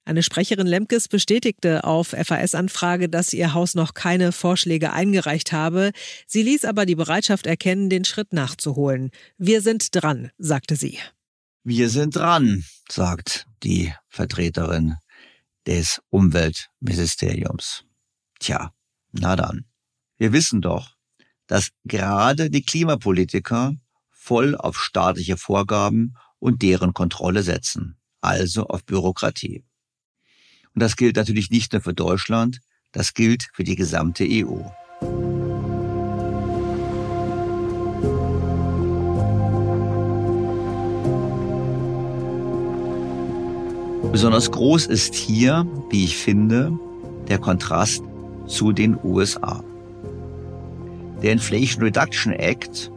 Eine 0.10 0.24
Sprecherin 0.24 0.65
Lemkes 0.65 1.08
bestätigte 1.08 1.84
auf 1.84 2.15
FAS-Anfrage, 2.19 3.10
dass 3.10 3.32
ihr 3.32 3.54
Haus 3.54 3.76
noch 3.76 3.93
keine 3.93 4.32
Vorschläge 4.32 4.91
eingereicht 4.91 5.52
habe. 5.52 5.91
Sie 6.26 6.41
ließ 6.41 6.65
aber 6.65 6.88
die 6.88 6.95
Bereitschaft 6.95 7.45
erkennen, 7.45 7.91
den 7.91 8.06
Schritt 8.06 8.34
nachzuholen. 8.34 9.12
Wir 9.38 9.62
sind 9.62 9.89
dran, 9.91 10.32
sagte 10.39 10.76
sie. 10.78 10.98
Wir 11.63 11.91
sind 11.91 12.15
dran, 12.15 12.65
sagt 12.89 13.45
die 13.62 13.93
Vertreterin 14.08 14.95
des 15.67 16.02
Umweltministeriums. 16.10 17.84
Tja, 18.39 18.74
na 19.12 19.36
dann. 19.36 19.65
Wir 20.17 20.34
wissen 20.34 20.62
doch, 20.62 20.95
dass 21.45 21.69
gerade 21.84 22.50
die 22.50 22.63
Klimapolitiker 22.63 23.76
voll 24.10 24.56
auf 24.56 24.82
staatliche 24.82 25.38
Vorgaben 25.38 26.15
und 26.39 26.63
deren 26.63 26.95
Kontrolle 26.95 27.43
setzen, 27.43 28.00
also 28.22 28.65
auf 28.65 28.84
Bürokratie. 28.86 29.65
Und 30.76 30.82
das 30.82 30.96
gilt 30.96 31.16
natürlich 31.16 31.50
nicht 31.50 31.74
nur 31.74 31.82
für 31.82 31.94
Deutschland, 31.94 32.60
das 32.92 33.14
gilt 33.14 33.48
für 33.54 33.64
die 33.64 33.76
gesamte 33.76 34.26
EU. 34.28 34.62
Besonders 44.12 44.50
groß 44.50 44.88
ist 44.88 45.14
hier, 45.14 45.68
wie 45.92 46.04
ich 46.04 46.18
finde, 46.18 46.78
der 47.28 47.38
Kontrast 47.38 48.04
zu 48.48 48.72
den 48.72 48.98
USA. 49.04 49.64
Der 51.22 51.32
Inflation 51.32 51.84
Reduction 51.84 52.34
Act, 52.34 52.92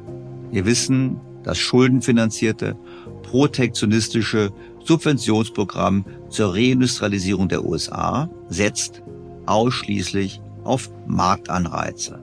wir 0.51 0.65
wissen, 0.65 1.21
das 1.43 1.59
schuldenfinanzierte, 1.59 2.77
protektionistische 3.23 4.53
Subventionsprogramm 4.85 6.05
zur 6.29 6.55
Reindustrialisierung 6.55 7.49
der 7.49 7.65
USA 7.65 8.29
setzt 8.49 9.03
ausschließlich 9.47 10.41
auf 10.65 10.91
Marktanreize. 11.07 12.23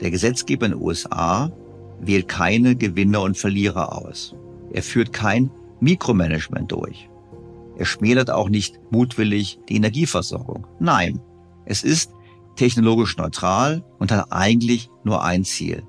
Der 0.00 0.10
Gesetzgeber 0.10 0.66
in 0.66 0.72
den 0.72 0.80
USA 0.80 1.50
wählt 2.00 2.28
keine 2.28 2.76
Gewinner 2.76 3.22
und 3.22 3.36
Verlierer 3.36 3.96
aus. 3.96 4.34
Er 4.72 4.82
führt 4.82 5.12
kein 5.12 5.50
Mikromanagement 5.80 6.70
durch. 6.70 7.08
Er 7.76 7.84
schmälert 7.84 8.30
auch 8.30 8.48
nicht 8.48 8.78
mutwillig 8.90 9.58
die 9.68 9.76
Energieversorgung. 9.76 10.66
Nein, 10.80 11.20
es 11.64 11.84
ist 11.84 12.12
technologisch 12.56 13.16
neutral 13.16 13.84
und 13.98 14.10
hat 14.10 14.32
eigentlich 14.32 14.90
nur 15.04 15.22
ein 15.22 15.44
Ziel, 15.44 15.84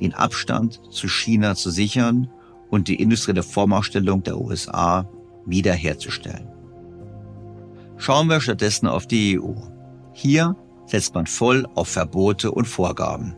den 0.00 0.14
Abstand 0.14 0.80
zu 0.90 1.08
China 1.08 1.56
zu 1.56 1.70
sichern 1.70 2.30
und 2.70 2.88
die 2.88 2.96
industrielle 2.96 3.42
Vormachtstellung 3.42 4.22
der 4.22 4.40
USA 4.40 5.08
wiederherzustellen. 5.44 6.48
Schauen 7.96 8.28
wir 8.28 8.40
stattdessen 8.40 8.86
auf 8.86 9.06
die 9.06 9.38
EU. 9.38 9.52
Hier 10.12 10.56
setzt 10.86 11.14
man 11.14 11.26
voll 11.26 11.66
auf 11.74 11.88
Verbote 11.88 12.50
und 12.50 12.66
Vorgaben. 12.66 13.36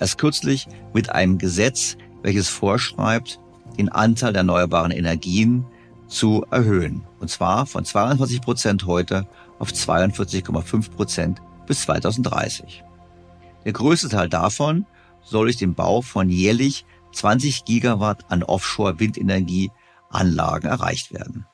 Erst 0.00 0.18
kürzlich 0.18 0.66
mit 0.92 1.10
einem 1.10 1.38
Gesetz, 1.38 1.96
welches 2.22 2.48
vorschreibt, 2.48 3.40
den 3.78 3.88
Anteil 3.88 4.32
der 4.32 4.40
erneuerbaren 4.40 4.90
Energien 4.90 5.64
zu 6.08 6.44
erhöhen. 6.50 7.04
Und 7.20 7.30
zwar 7.30 7.66
von 7.66 7.84
22 7.84 8.40
Prozent 8.40 8.86
heute 8.86 9.28
auf 9.58 9.70
42,5 9.70 10.90
Prozent 10.90 11.42
bis 11.66 11.82
2030. 11.82 12.82
Der 13.64 13.72
größte 13.72 14.08
Teil 14.08 14.28
davon 14.28 14.86
soll 15.22 15.46
durch 15.46 15.56
den 15.56 15.74
Bau 15.74 16.00
von 16.00 16.28
jährlich 16.30 16.84
20 17.12 17.64
Gigawatt 17.64 18.30
an 18.30 18.42
Offshore-Windenergieanlagen 18.42 20.70
erreicht 20.70 21.12
werden. 21.12 21.46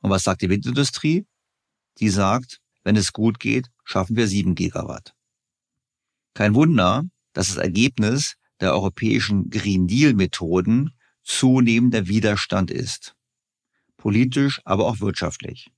Und 0.00 0.10
was 0.10 0.24
sagt 0.24 0.42
die 0.42 0.50
Windindustrie? 0.50 1.26
Die 1.98 2.10
sagt, 2.10 2.60
wenn 2.84 2.96
es 2.96 3.12
gut 3.12 3.40
geht, 3.40 3.68
schaffen 3.84 4.16
wir 4.16 4.28
7 4.28 4.54
Gigawatt. 4.54 5.14
Kein 6.34 6.54
Wunder, 6.54 7.04
dass 7.32 7.48
das 7.48 7.56
Ergebnis 7.56 8.34
der 8.60 8.72
europäischen 8.72 9.50
Green 9.50 9.86
Deal 9.86 10.14
Methoden 10.14 10.94
zunehmender 11.22 12.06
Widerstand 12.06 12.70
ist. 12.70 13.14
Politisch, 13.96 14.60
aber 14.64 14.86
auch 14.86 15.00
wirtschaftlich. 15.00 15.70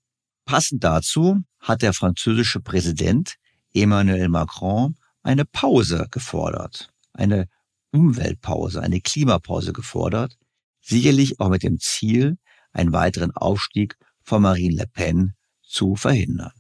Passend 0.45 0.85
dazu 0.85 1.43
hat 1.61 1.83
der 1.83 1.93
französische 1.93 2.61
Präsident 2.61 3.37
Emmanuel 3.73 4.29
Macron 4.29 4.97
eine 5.23 5.45
Pause 5.45 6.09
gefordert. 6.11 6.93
Eine 7.13 7.49
Umweltpause, 7.93 8.83
eine 8.83 9.01
Klimapause 9.01 9.73
gefordert, 9.73 10.39
sicherlich 10.81 11.41
auch 11.41 11.49
mit 11.49 11.63
dem 11.63 11.79
Ziel, 11.79 12.39
einen 12.73 12.93
weiteren 12.93 13.33
Aufstieg 13.33 13.97
von 14.23 14.43
Marine 14.43 14.77
Le 14.77 14.87
Pen 14.87 15.35
zu 15.63 15.97
verhindern. 15.97 16.53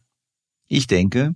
Ich 0.67 0.87
denke, 0.87 1.35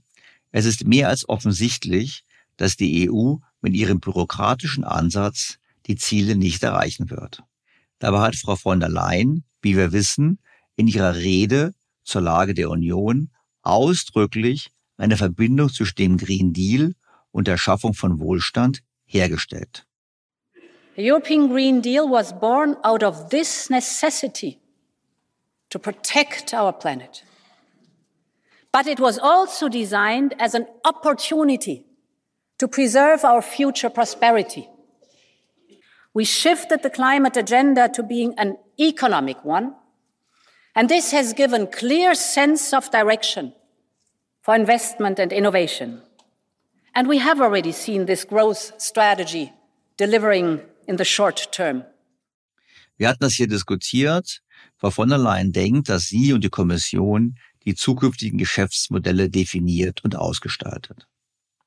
es 0.51 0.65
ist 0.65 0.85
mehr 0.85 1.09
als 1.09 1.29
offensichtlich, 1.29 2.25
dass 2.57 2.77
die 2.77 3.11
EU 3.11 3.37
mit 3.61 3.75
ihrem 3.75 4.01
bürokratischen 4.01 4.85
Ansatz 4.85 5.59
die 5.87 5.97
Ziele 5.97 6.37
nicht 6.37 6.63
erreichen 6.63 7.11
wird. 7.11 7.43
Dabei 7.99 8.21
hat 8.21 8.37
Frau 8.37 8.57
von 8.57 8.81
der 8.81 8.89
Leyen, 8.89 9.45
wie 9.63 9.77
wir 9.77 9.93
wissen, 9.93 10.39
in 10.77 10.89
ihrer 10.89 11.17
Rede 11.17 11.75
zur 12.05 12.21
Lage 12.21 12.55
der 12.55 12.71
Union 12.71 13.31
ausdrücklich 13.63 14.71
eine 14.97 15.17
Verbindung 15.17 15.71
zwischen 15.71 15.97
dem 15.97 16.17
Green 16.19 16.53
Deal 16.53 16.95
und 17.31 17.49
der 17.49 17.59
Schaffung 17.59 17.95
von 17.95 18.21
Wohlstand 18.21 18.83
hergestellt. 19.07 19.85
The 20.97 21.03
European 21.03 21.49
Green 21.49 21.81
Deal 21.81 22.09
was 22.09 22.33
born 22.33 22.77
out 22.85 23.03
of 23.03 23.31
this 23.31 23.69
necessity 23.69 24.61
to 25.71 25.79
protect 25.79 26.55
our 26.55 26.73
planet. 26.73 27.25
But 28.71 28.87
it 28.87 29.01
was 29.01 29.19
also 29.19 29.69
designed 29.69 30.35
as 30.39 30.55
an 30.55 30.67
opportunity 30.85 31.85
to 32.59 32.69
preserve 32.69 33.25
our 33.25 33.43
future 33.43 33.91
prosperity. 33.91 34.69
We 36.13 36.25
shifted 36.25 36.83
the 36.83 36.91
climate 36.91 37.37
agenda 37.37 37.89
to 37.89 38.05
being 38.05 38.35
an 38.39 38.57
economic 38.79 39.45
one, 39.45 39.75
and 40.77 40.89
this 40.89 41.11
has 41.11 41.33
given 41.33 41.67
clear 41.67 42.15
sense 42.15 42.73
of 42.73 42.91
direction 42.93 43.53
for 44.43 44.55
investment 44.55 45.19
and 45.19 45.33
innovation. 45.33 46.03
And 46.95 47.09
we 47.09 47.19
have 47.19 47.41
already 47.41 47.73
seen 47.73 48.07
this 48.07 48.25
growth 48.25 48.81
strategy 48.81 49.53
delivering 49.97 50.61
in 50.87 50.97
the 50.97 51.05
short 51.05 51.51
term. 51.51 51.85
Wir 52.97 53.09
hatten 53.09 53.25
das 53.25 53.35
hier 53.35 53.49
diskutiert. 53.49 54.41
Frau 54.77 54.91
von 54.91 55.09
der 55.09 55.19
Leyen 55.19 55.53
denkt, 55.53 55.89
dass 55.89 56.07
sie 56.07 56.33
und 56.33 56.45
die 56.45 56.51
Kommission 56.51 57.37
die 57.65 57.75
zukünftigen 57.75 58.39
Geschäftsmodelle 58.39 59.29
definiert 59.29 60.05
und 60.05 60.17
ausgestaltet. 60.17 61.09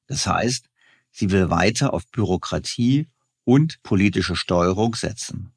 Das 0.07 0.27
heißt, 0.27 0.69
sie 1.11 1.31
will 1.31 1.49
weiter 1.49 1.93
auf 1.93 2.07
Bürokratie 2.11 3.07
und 3.43 3.81
politische 3.83 4.35
Steuerung 4.35 4.95
setzen. 4.95 5.51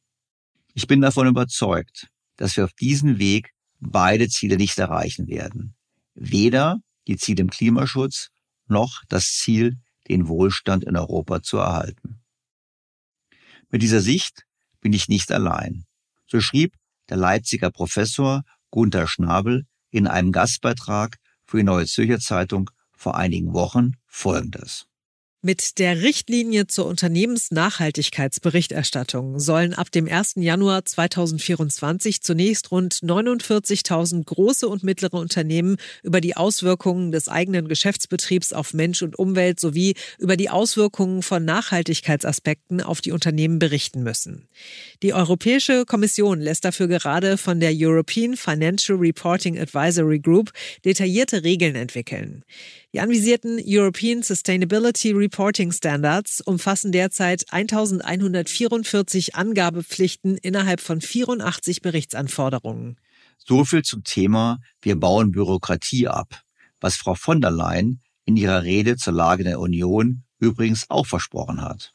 Ich 0.74 0.86
bin 0.86 1.00
davon 1.00 1.28
überzeugt, 1.28 2.08
dass 2.36 2.56
wir 2.56 2.64
auf 2.64 2.72
diesem 2.72 3.18
Weg 3.18 3.52
beide 3.78 4.28
Ziele 4.28 4.56
nicht 4.56 4.78
erreichen 4.78 5.28
werden. 5.28 5.74
Weder 6.14 6.80
die 7.06 7.16
Ziele 7.16 7.42
im 7.42 7.50
Klimaschutz 7.50 8.30
noch 8.70 9.02
das 9.08 9.36
Ziel, 9.36 9.76
den 10.08 10.28
Wohlstand 10.28 10.84
in 10.84 10.96
Europa 10.96 11.42
zu 11.42 11.58
erhalten. 11.58 12.20
Mit 13.68 13.82
dieser 13.82 14.00
Sicht 14.00 14.44
bin 14.80 14.92
ich 14.92 15.08
nicht 15.08 15.30
allein. 15.30 15.84
So 16.26 16.40
schrieb 16.40 16.74
der 17.08 17.16
Leipziger 17.16 17.70
Professor 17.70 18.42
Gunther 18.70 19.06
Schnabel 19.06 19.66
in 19.90 20.06
einem 20.06 20.32
Gastbeitrag 20.32 21.16
für 21.44 21.58
die 21.58 21.64
Neue 21.64 21.86
Zürcher 21.86 22.20
Zeitung 22.20 22.70
vor 22.92 23.16
einigen 23.16 23.52
Wochen 23.52 23.92
Folgendes. 24.06 24.89
Mit 25.42 25.78
der 25.78 26.02
Richtlinie 26.02 26.66
zur 26.66 26.84
Unternehmensnachhaltigkeitsberichterstattung 26.84 29.38
sollen 29.38 29.72
ab 29.72 29.90
dem 29.90 30.06
1. 30.06 30.34
Januar 30.36 30.84
2024 30.84 32.20
zunächst 32.20 32.70
rund 32.70 32.96
49.000 32.96 34.22
große 34.22 34.68
und 34.68 34.84
mittlere 34.84 35.14
Unternehmen 35.14 35.78
über 36.02 36.20
die 36.20 36.36
Auswirkungen 36.36 37.10
des 37.10 37.28
eigenen 37.28 37.68
Geschäftsbetriebs 37.68 38.52
auf 38.52 38.74
Mensch 38.74 39.00
und 39.00 39.18
Umwelt 39.18 39.60
sowie 39.60 39.94
über 40.18 40.36
die 40.36 40.50
Auswirkungen 40.50 41.22
von 41.22 41.42
Nachhaltigkeitsaspekten 41.42 42.82
auf 42.82 43.00
die 43.00 43.12
Unternehmen 43.12 43.58
berichten 43.58 44.02
müssen. 44.02 44.46
Die 45.02 45.14
Europäische 45.14 45.86
Kommission 45.86 46.42
lässt 46.42 46.66
dafür 46.66 46.86
gerade 46.86 47.38
von 47.38 47.60
der 47.60 47.72
European 47.74 48.36
Financial 48.36 48.98
Reporting 48.98 49.58
Advisory 49.58 50.18
Group 50.18 50.52
detaillierte 50.84 51.44
Regeln 51.44 51.76
entwickeln. 51.76 52.44
Die 52.92 52.98
anvisierten 52.98 53.60
European 53.64 54.24
Sustainability 54.24 55.12
Reporting 55.12 55.70
Standards 55.70 56.40
umfassen 56.40 56.90
derzeit 56.90 57.44
1144 57.52 59.36
Angabepflichten 59.36 60.36
innerhalb 60.36 60.80
von 60.80 61.00
84 61.00 61.82
Berichtsanforderungen. 61.82 62.96
So 63.38 63.64
viel 63.64 63.82
zum 63.82 64.02
Thema 64.02 64.58
Wir 64.82 64.98
bauen 64.98 65.30
Bürokratie 65.30 66.08
ab, 66.08 66.42
was 66.80 66.96
Frau 66.96 67.14
von 67.14 67.40
der 67.40 67.52
Leyen 67.52 68.00
in 68.24 68.36
ihrer 68.36 68.64
Rede 68.64 68.96
zur 68.96 69.12
Lage 69.12 69.44
der 69.44 69.60
Union 69.60 70.24
übrigens 70.40 70.90
auch 70.90 71.06
versprochen 71.06 71.62
hat. 71.62 71.94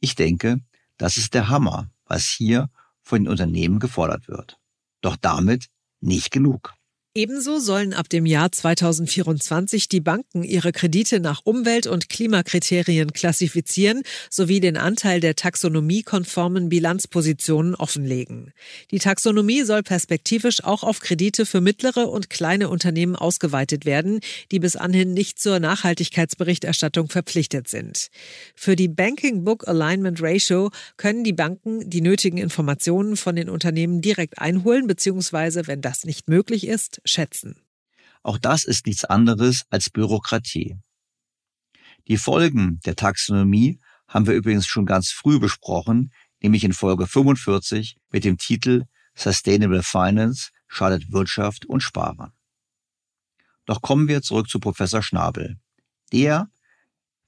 Ich 0.00 0.14
denke, 0.14 0.60
das 0.96 1.18
ist 1.18 1.34
der 1.34 1.50
Hammer, 1.50 1.90
was 2.06 2.24
hier 2.24 2.70
von 3.02 3.24
den 3.24 3.30
Unternehmen 3.30 3.78
gefordert 3.78 4.26
wird. 4.26 4.58
Doch 5.02 5.16
damit 5.16 5.66
nicht 6.00 6.30
genug. 6.30 6.72
Ebenso 7.12 7.58
sollen 7.58 7.92
ab 7.92 8.08
dem 8.08 8.24
Jahr 8.24 8.52
2024 8.52 9.88
die 9.88 10.00
Banken 10.00 10.44
ihre 10.44 10.70
Kredite 10.70 11.18
nach 11.18 11.40
Umwelt- 11.42 11.88
und 11.88 12.08
Klimakriterien 12.08 13.12
klassifizieren 13.12 14.04
sowie 14.30 14.60
den 14.60 14.76
Anteil 14.76 15.18
der 15.18 15.34
taxonomiekonformen 15.34 16.68
Bilanzpositionen 16.68 17.74
offenlegen. 17.74 18.52
Die 18.92 19.00
Taxonomie 19.00 19.64
soll 19.64 19.82
perspektivisch 19.82 20.62
auch 20.62 20.84
auf 20.84 21.00
Kredite 21.00 21.46
für 21.46 21.60
mittlere 21.60 22.08
und 22.08 22.30
kleine 22.30 22.68
Unternehmen 22.68 23.16
ausgeweitet 23.16 23.86
werden, 23.86 24.20
die 24.52 24.60
bis 24.60 24.76
anhin 24.76 25.12
nicht 25.12 25.40
zur 25.40 25.58
Nachhaltigkeitsberichterstattung 25.58 27.08
verpflichtet 27.08 27.66
sind. 27.66 28.06
Für 28.54 28.76
die 28.76 28.86
Banking 28.86 29.42
Book 29.42 29.66
Alignment 29.66 30.22
Ratio 30.22 30.70
können 30.96 31.24
die 31.24 31.32
Banken 31.32 31.90
die 31.90 32.02
nötigen 32.02 32.38
Informationen 32.38 33.16
von 33.16 33.34
den 33.34 33.48
Unternehmen 33.48 34.00
direkt 34.00 34.38
einholen 34.38 34.86
bzw. 34.86 35.66
wenn 35.66 35.80
das 35.80 36.04
nicht 36.04 36.28
möglich 36.28 36.68
ist, 36.68 36.99
schätzen. 37.04 37.62
Auch 38.22 38.38
das 38.38 38.64
ist 38.64 38.86
nichts 38.86 39.04
anderes 39.04 39.64
als 39.70 39.90
Bürokratie. 39.90 40.76
Die 42.08 42.16
Folgen 42.16 42.80
der 42.84 42.96
Taxonomie 42.96 43.78
haben 44.08 44.26
wir 44.26 44.34
übrigens 44.34 44.66
schon 44.66 44.86
ganz 44.86 45.10
früh 45.10 45.38
besprochen, 45.38 46.12
nämlich 46.42 46.64
in 46.64 46.72
Folge 46.72 47.06
45 47.06 47.96
mit 48.10 48.24
dem 48.24 48.38
Titel 48.38 48.84
Sustainable 49.14 49.82
Finance 49.82 50.50
schadet 50.66 51.12
Wirtschaft 51.12 51.66
und 51.66 51.82
Sparern. 51.82 52.32
Doch 53.66 53.82
kommen 53.82 54.08
wir 54.08 54.22
zurück 54.22 54.48
zu 54.48 54.58
Professor 54.58 55.02
Schnabel. 55.02 55.58
Der 56.12 56.50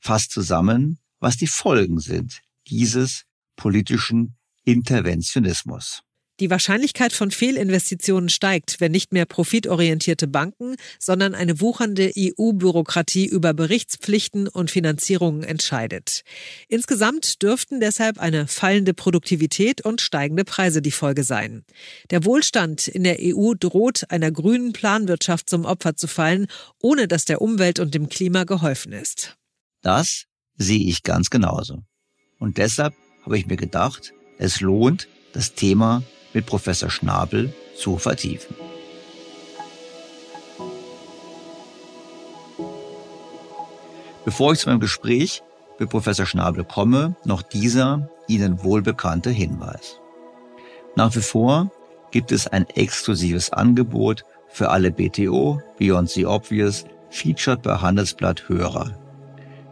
fasst 0.01 0.33
zusammen, 0.33 0.99
was 1.21 1.37
die 1.37 1.47
Folgen 1.47 2.01
sind 2.01 2.41
dieses 2.67 3.25
politischen 3.57 4.37
Interventionismus. 4.65 6.03
Die 6.43 6.51
Wahrscheinlichkeit 6.51 7.13
von 7.13 7.31
Fehlinvestitionen 7.31 8.29
steigt, 8.29 8.81
wenn 8.81 8.91
nicht 8.91 9.13
mehr 9.13 9.27
profitorientierte 9.27 10.27
Banken, 10.27 10.75
sondern 10.99 11.37
eine 11.37 11.61
wuchernde 11.61 12.11
EU-Bürokratie 12.19 13.27
über 13.27 13.55
Berichtspflichten 13.55 14.49
und 14.49 14.69
Finanzierungen 14.69 15.45
entscheidet. 15.45 16.25
Insgesamt 16.67 17.43
dürften 17.45 17.79
deshalb 17.79 18.19
eine 18.19 18.49
fallende 18.49 18.93
Produktivität 18.93 19.83
und 19.83 20.01
steigende 20.01 20.43
Preise 20.45 20.83
die 20.83 20.91
Folge 20.91 21.23
sein. 21.23 21.63
Der 22.11 22.25
Wohlstand 22.25 22.89
in 22.89 23.05
der 23.05 23.19
EU 23.21 23.53
droht 23.55 24.11
einer 24.11 24.33
grünen 24.33 24.73
Planwirtschaft 24.73 25.49
zum 25.49 25.65
Opfer 25.65 25.95
zu 25.95 26.09
fallen, 26.09 26.49
ohne 26.81 27.07
dass 27.07 27.25
der 27.25 27.41
Umwelt 27.41 27.79
und 27.79 27.95
dem 27.95 28.09
Klima 28.09 28.43
geholfen 28.43 28.93
ist. 28.93 29.37
Das 29.81 30.25
sehe 30.57 30.89
ich 30.89 31.05
ganz 31.05 31.31
genauso. 31.31 31.85
Und 32.41 32.59
deshalb 32.59 32.95
habe 33.25 33.39
ich 33.39 33.47
mir 33.47 33.57
gedacht, 33.57 34.13
es 34.39 34.61
lohnt, 34.61 35.07
das 35.35 35.55
Thema 35.55 36.03
mit 36.35 36.47
Professor 36.47 36.91
Schnabel 36.91 37.53
zu 37.77 37.99
vertiefen. 37.99 38.55
Bevor 44.25 44.53
ich 44.53 44.61
zu 44.61 44.69
meinem 44.69 44.81
Gespräch 44.81 45.43
mit 45.79 45.91
Professor 45.91 46.27
Schnabel 46.27 46.65
komme, 46.65 47.17
noch 47.25 47.43
dieser 47.43 48.09
Ihnen 48.29 48.63
wohlbekannte 48.63 49.31
Hinweis. 49.31 49.99
Nach 50.95 51.15
wie 51.17 51.21
vor 51.21 51.71
gibt 52.13 52.31
es 52.31 52.47
ein 52.47 52.69
exklusives 52.69 53.53
Angebot 53.53 54.25
für 54.49 54.71
alle 54.71 54.93
BTO 54.93 55.61
Beyond 55.79 56.11
the 56.11 56.27
Obvious 56.27 56.85
Featured 57.11 57.63
bei 57.63 57.77
Handelsblatt 57.77 58.49
Hörer. 58.49 58.97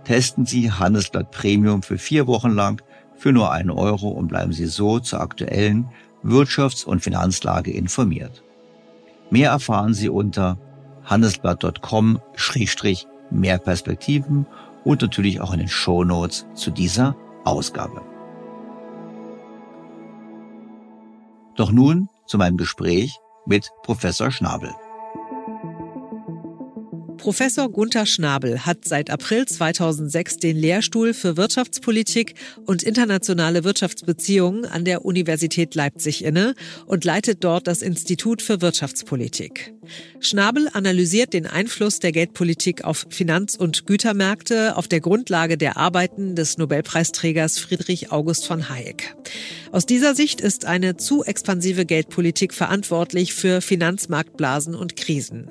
Testen 0.04 0.46
Sie 0.46 0.72
Handelsblatt 0.72 1.30
Premium 1.30 1.82
für 1.82 1.98
vier 1.98 2.26
Wochen 2.26 2.50
lang 2.50 2.82
für 3.16 3.32
nur 3.32 3.52
einen 3.52 3.70
Euro 3.70 4.08
und 4.08 4.28
bleiben 4.28 4.52
Sie 4.52 4.66
so 4.66 4.98
zur 4.98 5.20
aktuellen 5.20 5.88
Wirtschafts- 6.24 6.84
und 6.84 7.00
Finanzlage 7.00 7.70
informiert. 7.70 8.42
Mehr 9.30 9.50
erfahren 9.50 9.94
Sie 9.94 10.08
unter 10.08 10.58
handelsblatt.com-mehr 11.04 13.58
Perspektiven 13.58 14.46
und 14.84 15.02
natürlich 15.02 15.40
auch 15.40 15.52
in 15.52 15.60
den 15.60 15.68
Show 15.68 16.02
Notes 16.04 16.46
zu 16.54 16.70
dieser 16.70 17.14
Ausgabe. 17.44 18.02
Doch 21.56 21.72
nun 21.72 22.08
zu 22.26 22.38
meinem 22.38 22.56
Gespräch 22.56 23.18
mit 23.46 23.70
Professor 23.82 24.30
Schnabel. 24.30 24.70
Professor 27.20 27.70
Gunther 27.70 28.06
Schnabel 28.06 28.64
hat 28.64 28.86
seit 28.86 29.10
April 29.10 29.44
2006 29.44 30.38
den 30.38 30.56
Lehrstuhl 30.56 31.12
für 31.12 31.36
Wirtschaftspolitik 31.36 32.34
und 32.64 32.82
internationale 32.82 33.62
Wirtschaftsbeziehungen 33.62 34.64
an 34.64 34.86
der 34.86 35.04
Universität 35.04 35.74
Leipzig 35.74 36.24
inne 36.24 36.54
und 36.86 37.04
leitet 37.04 37.44
dort 37.44 37.66
das 37.66 37.82
Institut 37.82 38.40
für 38.40 38.62
Wirtschaftspolitik. 38.62 39.74
Schnabel 40.20 40.70
analysiert 40.72 41.34
den 41.34 41.46
Einfluss 41.46 41.98
der 41.98 42.12
Geldpolitik 42.12 42.84
auf 42.84 43.04
Finanz- 43.10 43.54
und 43.54 43.86
Gütermärkte 43.86 44.78
auf 44.78 44.88
der 44.88 45.00
Grundlage 45.00 45.58
der 45.58 45.76
Arbeiten 45.76 46.36
des 46.36 46.56
Nobelpreisträgers 46.56 47.58
Friedrich 47.58 48.10
August 48.10 48.46
von 48.46 48.70
Hayek. 48.70 49.14
Aus 49.72 49.84
dieser 49.84 50.14
Sicht 50.14 50.40
ist 50.40 50.64
eine 50.64 50.96
zu 50.96 51.22
expansive 51.22 51.84
Geldpolitik 51.84 52.54
verantwortlich 52.54 53.34
für 53.34 53.60
Finanzmarktblasen 53.60 54.74
und 54.74 54.96
Krisen. 54.96 55.50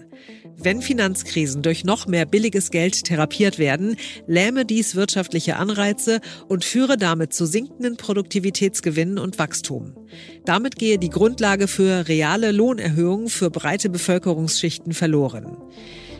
Wenn 0.61 0.81
Finanzkrisen 0.81 1.58
durch 1.61 1.83
noch 1.83 2.07
mehr 2.07 2.25
billiges 2.25 2.71
Geld 2.71 3.03
therapiert 3.05 3.59
werden, 3.59 3.95
lähme 4.27 4.65
dies 4.65 4.95
wirtschaftliche 4.95 5.57
Anreize 5.57 6.21
und 6.47 6.65
führe 6.65 6.97
damit 6.97 7.33
zu 7.33 7.45
sinkenden 7.45 7.97
Produktivitätsgewinnen 7.97 9.17
und 9.17 9.39
Wachstum. 9.39 9.95
Damit 10.45 10.77
gehe 10.77 10.97
die 10.97 11.09
Grundlage 11.09 11.67
für 11.67 12.07
reale 12.07 12.51
Lohnerhöhungen 12.51 13.29
für 13.29 13.49
breite 13.49 13.89
Bevölkerungsschichten 13.89 14.93
verloren. 14.93 15.57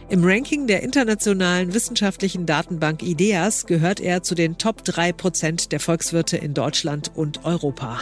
Im 0.10 0.24
Ranking 0.24 0.66
der 0.66 0.82
internationalen 0.82 1.74
wissenschaftlichen 1.76 2.48
Datenbank 2.48 3.04
IDEAS 3.04 3.68
gehört 3.68 4.00
er 4.00 4.24
zu 4.24 4.34
den 4.34 4.58
Top 4.58 4.84
3 4.84 5.14
Prozent 5.14 5.72
der 5.72 5.80
Volkswirte 5.80 6.36
in 6.36 6.56
Deutschland 6.56 7.12
und 7.16 7.46
Europa. 7.46 8.00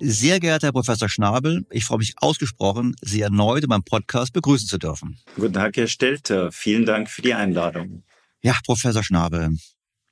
Sehr 0.00 0.40
geehrter 0.40 0.66
Herr 0.66 0.72
Professor 0.72 1.08
Schnabel, 1.08 1.64
ich 1.70 1.84
freue 1.84 1.98
mich 1.98 2.14
ausgesprochen, 2.16 2.94
Sie 3.00 3.20
erneut 3.20 3.62
in 3.62 3.68
meinem 3.68 3.84
Podcast 3.84 4.32
begrüßen 4.32 4.68
zu 4.68 4.78
dürfen. 4.78 5.18
Guten 5.36 5.52
Tag, 5.52 5.76
Herr 5.76 5.86
Stelter. 5.86 6.50
Vielen 6.52 6.84
Dank 6.84 7.08
für 7.08 7.22
die 7.22 7.32
Einladung. 7.32 8.02
Ja, 8.42 8.54
Professor 8.66 9.02
Schnabel. 9.02 9.56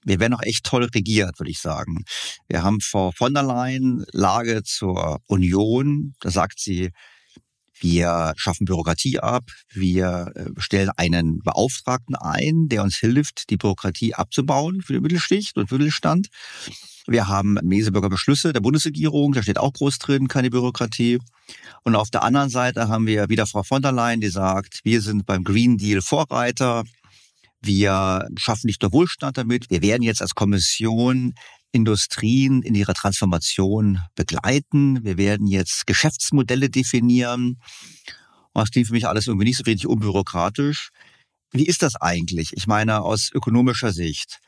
wir 0.05 0.21
werden 0.21 0.35
auch 0.35 0.43
echt 0.43 0.65
toll 0.65 0.85
regiert, 0.85 1.39
würde 1.39 1.51
ich 1.51 1.61
sagen. 1.61 2.05
Wir 2.49 2.63
haben 2.63 2.81
vor 2.81 3.13
von 3.13 3.35
der 3.35 3.43
Leyen 3.43 4.05
Lage 4.13 4.63
zur 4.63 5.21
Union. 5.27 6.15
Da 6.21 6.31
sagt 6.31 6.59
sie, 6.61 6.91
wir 7.81 8.33
schaffen 8.37 8.65
Bürokratie 8.65 9.19
ab. 9.19 9.45
Wir 9.73 10.33
äh, 10.37 10.61
stellen 10.61 10.91
einen 10.97 11.41
Beauftragten 11.41 12.15
ein, 12.15 12.69
der 12.69 12.85
uns 12.85 12.97
hilft, 12.97 13.51
die 13.51 13.57
Bürokratie 13.57 14.15
abzubauen 14.15 14.83
für 14.83 14.93
den 14.93 15.03
Mittelschicht 15.03 15.57
und 15.57 15.71
Mittelstand. 15.71 16.29
Wir 17.07 17.27
haben 17.29 17.59
Meseburger 17.63 18.09
Beschlüsse 18.09 18.53
der 18.53 18.61
Bundesregierung, 18.61 19.33
da 19.33 19.43
steht 19.43 19.59
auch 19.59 19.73
groß 19.73 19.99
drin, 19.99 20.29
keine 20.29 20.51
Bürokratie. 20.51 21.19
Und 21.83 21.97
auf 21.97 22.11
der 22.11 22.23
anderen 22.23 22.49
Seite 22.49 22.89
haben 22.89 23.07
wir 23.07 23.29
wieder 23.29 23.47
Frau 23.47 23.63
von 23.63 23.83
der 23.83 23.93
Leyen, 23.93 24.21
die 24.21 24.29
sagt, 24.29 24.81
wir 24.85 25.01
sind 25.01 25.27
beim 25.27 25.43
Green 25.43 25.79
Deal 25.79 26.01
Vorreiter. 26.01 26.85
Wir 27.61 28.29
schaffen 28.37 28.67
nicht 28.67 28.83
nur 28.83 28.93
Wohlstand 28.93 29.37
damit, 29.37 29.71
wir 29.71 29.83
werden 29.83 30.03
jetzt 30.03 30.23
als 30.23 30.35
Kommission 30.35 31.35
Industrien 31.73 32.63
in 32.63 32.75
ihrer 32.75 32.95
Transformation 32.95 33.99
begleiten. 34.15 35.03
Wir 35.05 35.17
werden 35.17 35.47
jetzt 35.47 35.87
Geschäftsmodelle 35.87 36.69
definieren. 36.69 37.59
Und 38.53 38.61
das 38.61 38.71
klingt 38.71 38.89
für 38.89 38.93
mich 38.93 39.09
alles 39.09 39.27
irgendwie 39.27 39.47
nicht 39.47 39.57
so 39.57 39.65
richtig 39.65 39.87
unbürokratisch. 39.87 40.91
Wie 41.51 41.67
ist 41.67 41.83
das 41.83 41.97
eigentlich? 41.97 42.53
Ich 42.55 42.67
meine, 42.67 43.03
aus 43.03 43.31
ökonomischer 43.33 43.93
Sicht, 43.93 44.41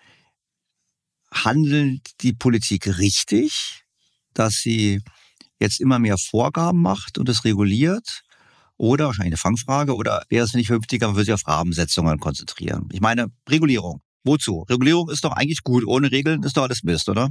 handelt 1.34 2.22
die 2.22 2.32
Politik 2.32 2.98
richtig, 2.98 3.84
dass 4.32 4.54
sie 4.54 5.02
jetzt 5.58 5.80
immer 5.80 5.98
mehr 5.98 6.18
Vorgaben 6.18 6.80
macht 6.80 7.18
und 7.18 7.28
es 7.28 7.44
reguliert? 7.44 8.22
Oder 8.76 9.06
wahrscheinlich 9.06 9.34
eine 9.34 9.38
Fangfrage, 9.38 9.94
oder 9.94 10.24
wäre 10.28 10.44
es 10.44 10.54
nicht 10.54 10.66
vernünftiger, 10.66 11.06
man 11.06 11.16
würde 11.16 11.26
sich 11.26 11.34
auf 11.34 11.46
Rahmensetzungen 11.46 12.18
konzentrieren? 12.18 12.88
Ich 12.92 13.00
meine, 13.00 13.28
Regulierung. 13.48 14.00
Wozu? 14.24 14.64
Regulierung 14.68 15.10
ist 15.10 15.24
doch 15.24 15.32
eigentlich 15.32 15.62
gut. 15.62 15.84
Ohne 15.86 16.10
Regeln 16.10 16.42
ist 16.42 16.56
doch 16.56 16.64
alles 16.64 16.82
Mist, 16.82 17.08
oder? 17.08 17.30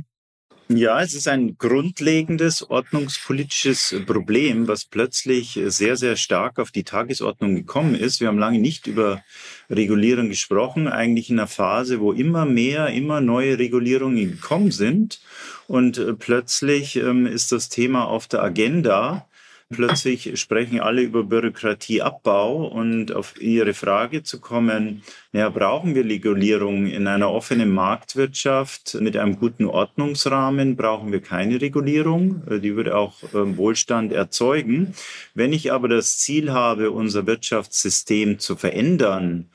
Ja, 0.70 1.02
es 1.02 1.14
ist 1.14 1.28
ein 1.28 1.58
grundlegendes 1.58 2.70
ordnungspolitisches 2.70 3.96
Problem, 4.06 4.68
was 4.68 4.86
plötzlich 4.86 5.60
sehr, 5.66 5.98
sehr 5.98 6.16
stark 6.16 6.58
auf 6.58 6.72
die 6.72 6.86
Tagesordnung 6.86 7.56
gekommen 7.56 7.96
ist. 7.96 8.22
Wir 8.22 8.30
haben 8.30 8.40
lange 8.40 8.60
nicht 8.60 8.88
über 8.88 9.22
Regulierung 9.70 10.30
gesprochen, 10.30 10.88
eigentlich 10.88 11.30
in 11.30 11.40
einer 11.40 11.48
Phase, 11.48 12.00
wo 12.00 12.12
immer 12.12 12.46
mehr, 12.46 12.88
immer 12.88 13.22
neue 13.22 13.60
Regulierungen 13.60 14.32
gekommen 14.32 14.72
sind. 14.72 15.22
Und 15.68 15.98
äh, 15.98 16.14
plötzlich 16.14 16.96
ähm, 16.98 17.26
ist 17.26 17.52
das 17.52 17.70
Thema 17.70 18.06
auf 18.06 18.28
der 18.28 18.44
Agenda. 18.44 19.28
Plötzlich 19.74 20.40
sprechen 20.40 20.80
alle 20.80 21.02
über 21.02 21.24
Bürokratieabbau 21.24 22.68
und 22.68 23.12
auf 23.12 23.42
Ihre 23.42 23.74
Frage 23.74 24.24
zu 24.24 24.40
kommen, 24.40 25.04
ja, 25.32 25.50
brauchen 25.50 25.96
wir 25.96 26.06
Regulierung 26.06 26.86
in 26.86 27.08
einer 27.08 27.32
offenen 27.32 27.72
Marktwirtschaft 27.72 28.98
mit 29.02 29.18
einem 29.18 29.38
guten 29.38 29.66
Ordnungsrahmen? 29.66 30.76
Brauchen 30.76 31.12
wir 31.12 31.22
keine 31.22 31.60
Regulierung? 31.60 32.44
Die 32.62 32.76
würde 32.76 32.96
auch 32.96 33.16
ähm, 33.34 33.58
Wohlstand 33.58 34.14
erzeugen. 34.14 34.94
Wenn 35.34 35.52
ich 35.52 35.72
aber 35.72 35.88
das 35.88 36.20
Ziel 36.20 36.52
habe, 36.52 36.92
unser 36.92 37.26
Wirtschaftssystem 37.26 38.40
zu 38.40 38.56
verändern, 38.56 39.50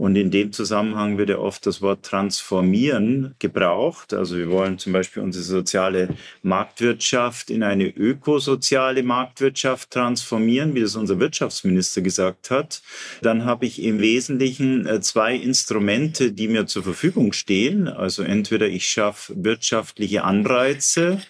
und 0.00 0.16
in 0.16 0.30
dem 0.30 0.50
Zusammenhang 0.50 1.18
wird 1.18 1.28
ja 1.28 1.36
oft 1.36 1.66
das 1.66 1.82
Wort 1.82 2.06
transformieren 2.06 3.34
gebraucht. 3.38 4.14
Also 4.14 4.38
wir 4.38 4.48
wollen 4.48 4.78
zum 4.78 4.94
Beispiel 4.94 5.22
unsere 5.22 5.44
soziale 5.44 6.16
Marktwirtschaft 6.42 7.50
in 7.50 7.62
eine 7.62 7.86
ökosoziale 7.86 9.02
Marktwirtschaft 9.02 9.90
transformieren, 9.90 10.74
wie 10.74 10.80
das 10.80 10.96
unser 10.96 11.20
Wirtschaftsminister 11.20 12.00
gesagt 12.00 12.50
hat. 12.50 12.80
Dann 13.20 13.44
habe 13.44 13.66
ich 13.66 13.82
im 13.82 14.00
Wesentlichen 14.00 14.86
äh, 14.86 15.02
zwei 15.02 15.34
Instrumente, 15.34 16.32
die 16.32 16.48
mir 16.48 16.64
zur 16.64 16.82
Verfügung 16.82 17.34
stehen. 17.34 17.86
Also 17.86 18.22
entweder 18.22 18.68
ich 18.68 18.88
schaffe 18.88 19.34
wirtschaftliche 19.36 20.24
Anreize, 20.24 21.20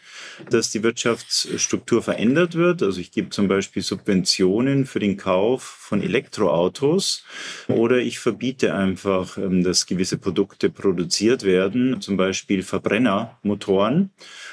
dass 0.51 0.70
die 0.70 0.83
Wirtschaftsstruktur 0.83 2.03
verändert 2.03 2.55
wird. 2.55 2.83
Also 2.83 3.01
ich 3.01 3.11
gebe 3.11 3.31
zum 3.31 3.49
Beispiel 3.49 3.83
Subventionen 3.83 4.87
für 4.87 4.99
den 4.99 5.16
Kauf 5.16 5.62
von 5.62 6.03
Elektroautos 6.03 7.24
oder 7.68 7.99
ich 7.99 8.18
verbiete 8.18 8.74
einfach, 8.74 9.37
ähm, 9.39 9.62
dass 9.62 9.87
gewisse 9.87 10.18
Produkte 10.18 10.70
produziert 10.70 11.43
werden, 11.43 12.01
zum 12.01 12.16
Beispiel 12.16 12.62
Verbrennermotoren. 12.62 14.11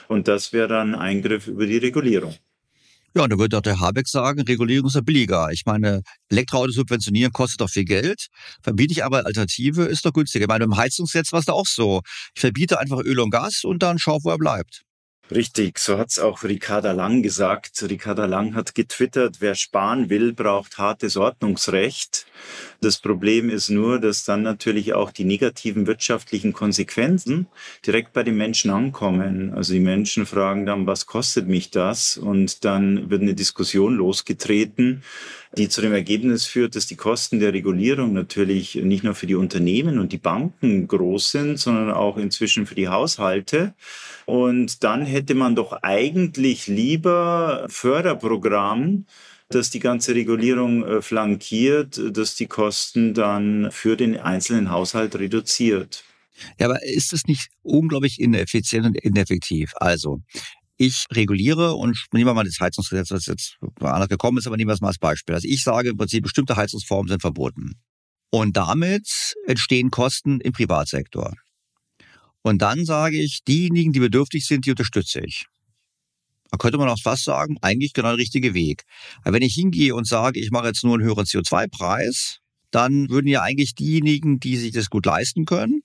Und 0.08 0.28
das 0.28 0.54
wäre 0.54 0.68
dann 0.68 0.96
Eingriff 0.96 1.48
über 1.48 1.66
die 1.66 1.78
Regulierung. 1.78 2.36
Ja, 3.18 3.24
und 3.24 3.32
da 3.32 3.40
würde 3.40 3.58
auch 3.58 3.62
der 3.62 3.80
Habeck 3.80 4.08
sagen, 4.08 4.42
Regulierung 4.42 4.90
ist 4.90 4.96
ja 4.96 5.02
billiger. 5.02 5.50
Ich 5.52 5.66
meine, 5.66 6.04
Elektroautos 6.30 6.76
subventionieren 6.76 7.32
kostet 7.32 7.62
doch 7.62 7.70
viel 7.70 7.84
Geld. 7.84 8.28
Verbiete 8.62 8.92
ich 8.92 9.04
aber 9.04 9.26
Alternative, 9.26 9.86
ist 9.86 10.06
doch 10.06 10.14
günstiger. 10.14 10.44
Ich 10.44 10.48
meine, 10.48 10.66
im 10.66 10.78
Heizungsgesetz 10.78 11.32
war 11.32 11.40
es 11.40 11.48
da 11.48 11.54
auch 11.54 11.66
so. 11.66 12.02
Ich 12.36 12.42
verbiete 12.42 12.80
einfach 12.80 13.00
Öl 13.00 13.20
und 13.20 13.32
Gas 13.32 13.64
und 13.64 13.82
dann 13.82 13.98
schau, 13.98 14.20
wo 14.24 14.30
er 14.30 14.38
bleibt. 14.38 14.84
Richtig, 15.30 15.78
so 15.80 15.98
hat's 15.98 16.20
auch 16.20 16.44
Ricarda 16.44 16.94
Lang 16.94 17.22
gesagt. 17.22 17.84
Ricarda 17.90 18.26
Lang 18.26 18.56
hat 18.56 18.76
getwittert, 18.76 19.38
wer 19.42 19.56
sparen 19.56 20.10
will, 20.10 20.32
braucht 20.32 20.78
hartes 20.78 21.18
Ordnungsrecht. 21.18 22.26
Das 22.80 23.00
Problem 23.00 23.50
ist 23.50 23.70
nur, 23.70 24.00
dass 24.00 24.24
dann 24.24 24.42
natürlich 24.44 24.94
auch 24.94 25.12
die 25.12 25.26
negativen 25.26 25.86
wirtschaftlichen 25.86 26.54
Konsequenzen 26.54 27.48
direkt 27.86 28.14
bei 28.14 28.24
den 28.24 28.38
Menschen 28.38 28.72
ankommen. 28.72 29.54
Also 29.54 29.74
die 29.74 29.82
Menschen 29.82 30.26
fragen 30.26 30.66
dann, 30.66 30.88
was 30.88 31.08
kostet 31.08 31.46
mich 31.46 31.72
das? 31.72 32.18
Und 32.18 32.64
dann 32.64 33.10
wird 33.10 33.22
eine 33.22 33.36
Diskussion 33.36 33.96
losgetreten, 33.96 35.04
die 35.56 35.70
zu 35.70 35.82
dem 35.82 35.94
Ergebnis 35.94 36.46
führt, 36.46 36.76
dass 36.76 36.88
die 36.88 36.96
Kosten 36.96 37.40
der 37.40 37.54
Regulierung 37.54 38.14
natürlich 38.14 38.76
nicht 38.76 39.04
nur 39.04 39.16
für 39.16 39.28
die 39.28 39.36
Unternehmen 39.36 40.00
und 40.00 40.12
die 40.12 40.18
Banken 40.18 40.88
groß 40.88 41.32
sind, 41.32 41.58
sondern 41.58 41.92
auch 41.92 42.18
inzwischen 42.18 42.66
für 42.66 42.76
die 42.76 42.90
Haushalte. 42.90 43.74
Und 44.26 44.84
dann 44.84 45.06
hätte 45.06 45.36
man 45.36 45.56
doch 45.56 45.72
eigentlich 45.84 46.68
lieber 46.68 47.66
Förderprogramm 47.70 49.06
dass 49.50 49.70
die 49.70 49.80
ganze 49.80 50.14
Regulierung 50.14 50.86
äh, 50.86 51.02
flankiert, 51.02 52.02
dass 52.12 52.36
die 52.36 52.48
Kosten 52.48 53.14
dann 53.14 53.72
für 53.72 53.96
den 53.96 54.18
einzelnen 54.18 54.72
Haushalt 54.72 55.16
reduziert. 55.16 56.04
Ja, 56.60 56.68
aber 56.68 56.84
ist 56.84 57.14
es 57.14 57.26
nicht 57.26 57.50
unglaublich 57.64 58.20
ineffizient 58.20 58.86
und 58.86 58.98
ineffektiv? 58.98 59.72
Also, 59.78 60.22
ich 60.78 61.06
reguliere 61.12 61.74
und 61.74 62.06
nehmen 62.14 62.28
wir 62.28 62.34
mal 62.34 62.46
das 62.46 62.60
Heizungsgesetz, 62.60 63.10
das 63.10 63.26
jetzt 63.26 63.58
anders 63.80 64.10
gekommen 64.10 64.38
ist, 64.38 64.48
aber 64.48 64.58
nehmen 64.58 64.70
wir 64.70 64.74
es 64.74 64.82
mal 64.82 64.90
als 64.90 65.00
Beispiel. 65.00 65.36
Also 65.36 65.48
ich 65.48 65.64
sage 65.64 65.90
im 65.90 65.98
Prinzip, 65.98 66.24
bestimmte 66.24 66.56
Heizungsformen 66.56 67.10
sind 67.10 67.22
verboten. 67.22 67.80
Und 68.30 68.58
damit 68.58 69.36
entstehen 69.48 69.90
Kosten 69.90 70.40
im 70.42 70.54
Privatsektor. 70.54 71.34
Und 72.42 72.62
dann 72.62 72.86
sage 72.86 73.18
ich, 73.18 73.44
diejenigen, 73.44 73.94
die 73.94 74.00
bedürftig 74.00 74.46
sind, 74.46 74.66
die 74.66 74.72
unterstütze 74.72 75.22
ich. 75.22 75.48
Da 76.50 76.58
könnte 76.58 76.78
man 76.78 76.88
auch 76.88 77.02
fast 77.02 77.26
sagen, 77.26 77.58
eigentlich 77.62 77.94
genau 77.94 78.10
der 78.10 78.18
richtige 78.18 78.54
Weg. 78.54 78.84
Aber 79.24 79.34
wenn 79.34 79.42
ich 79.42 79.56
hingehe 79.56 79.96
und 79.96 80.08
sage, 80.08 80.40
ich 80.40 80.52
mache 80.52 80.68
jetzt 80.68 80.84
nur 80.84 80.94
einen 80.94 81.04
höheren 81.04 81.26
CO2-Preis, 81.26 82.40
dann 82.72 83.10
würden 83.10 83.28
ja 83.28 83.42
eigentlich 83.42 83.76
diejenigen, 83.76 84.40
die 84.40 84.58
sich 84.58 84.72
das 84.72 84.90
gut 84.90 85.06
leisten 85.06 85.46
können, 85.46 85.82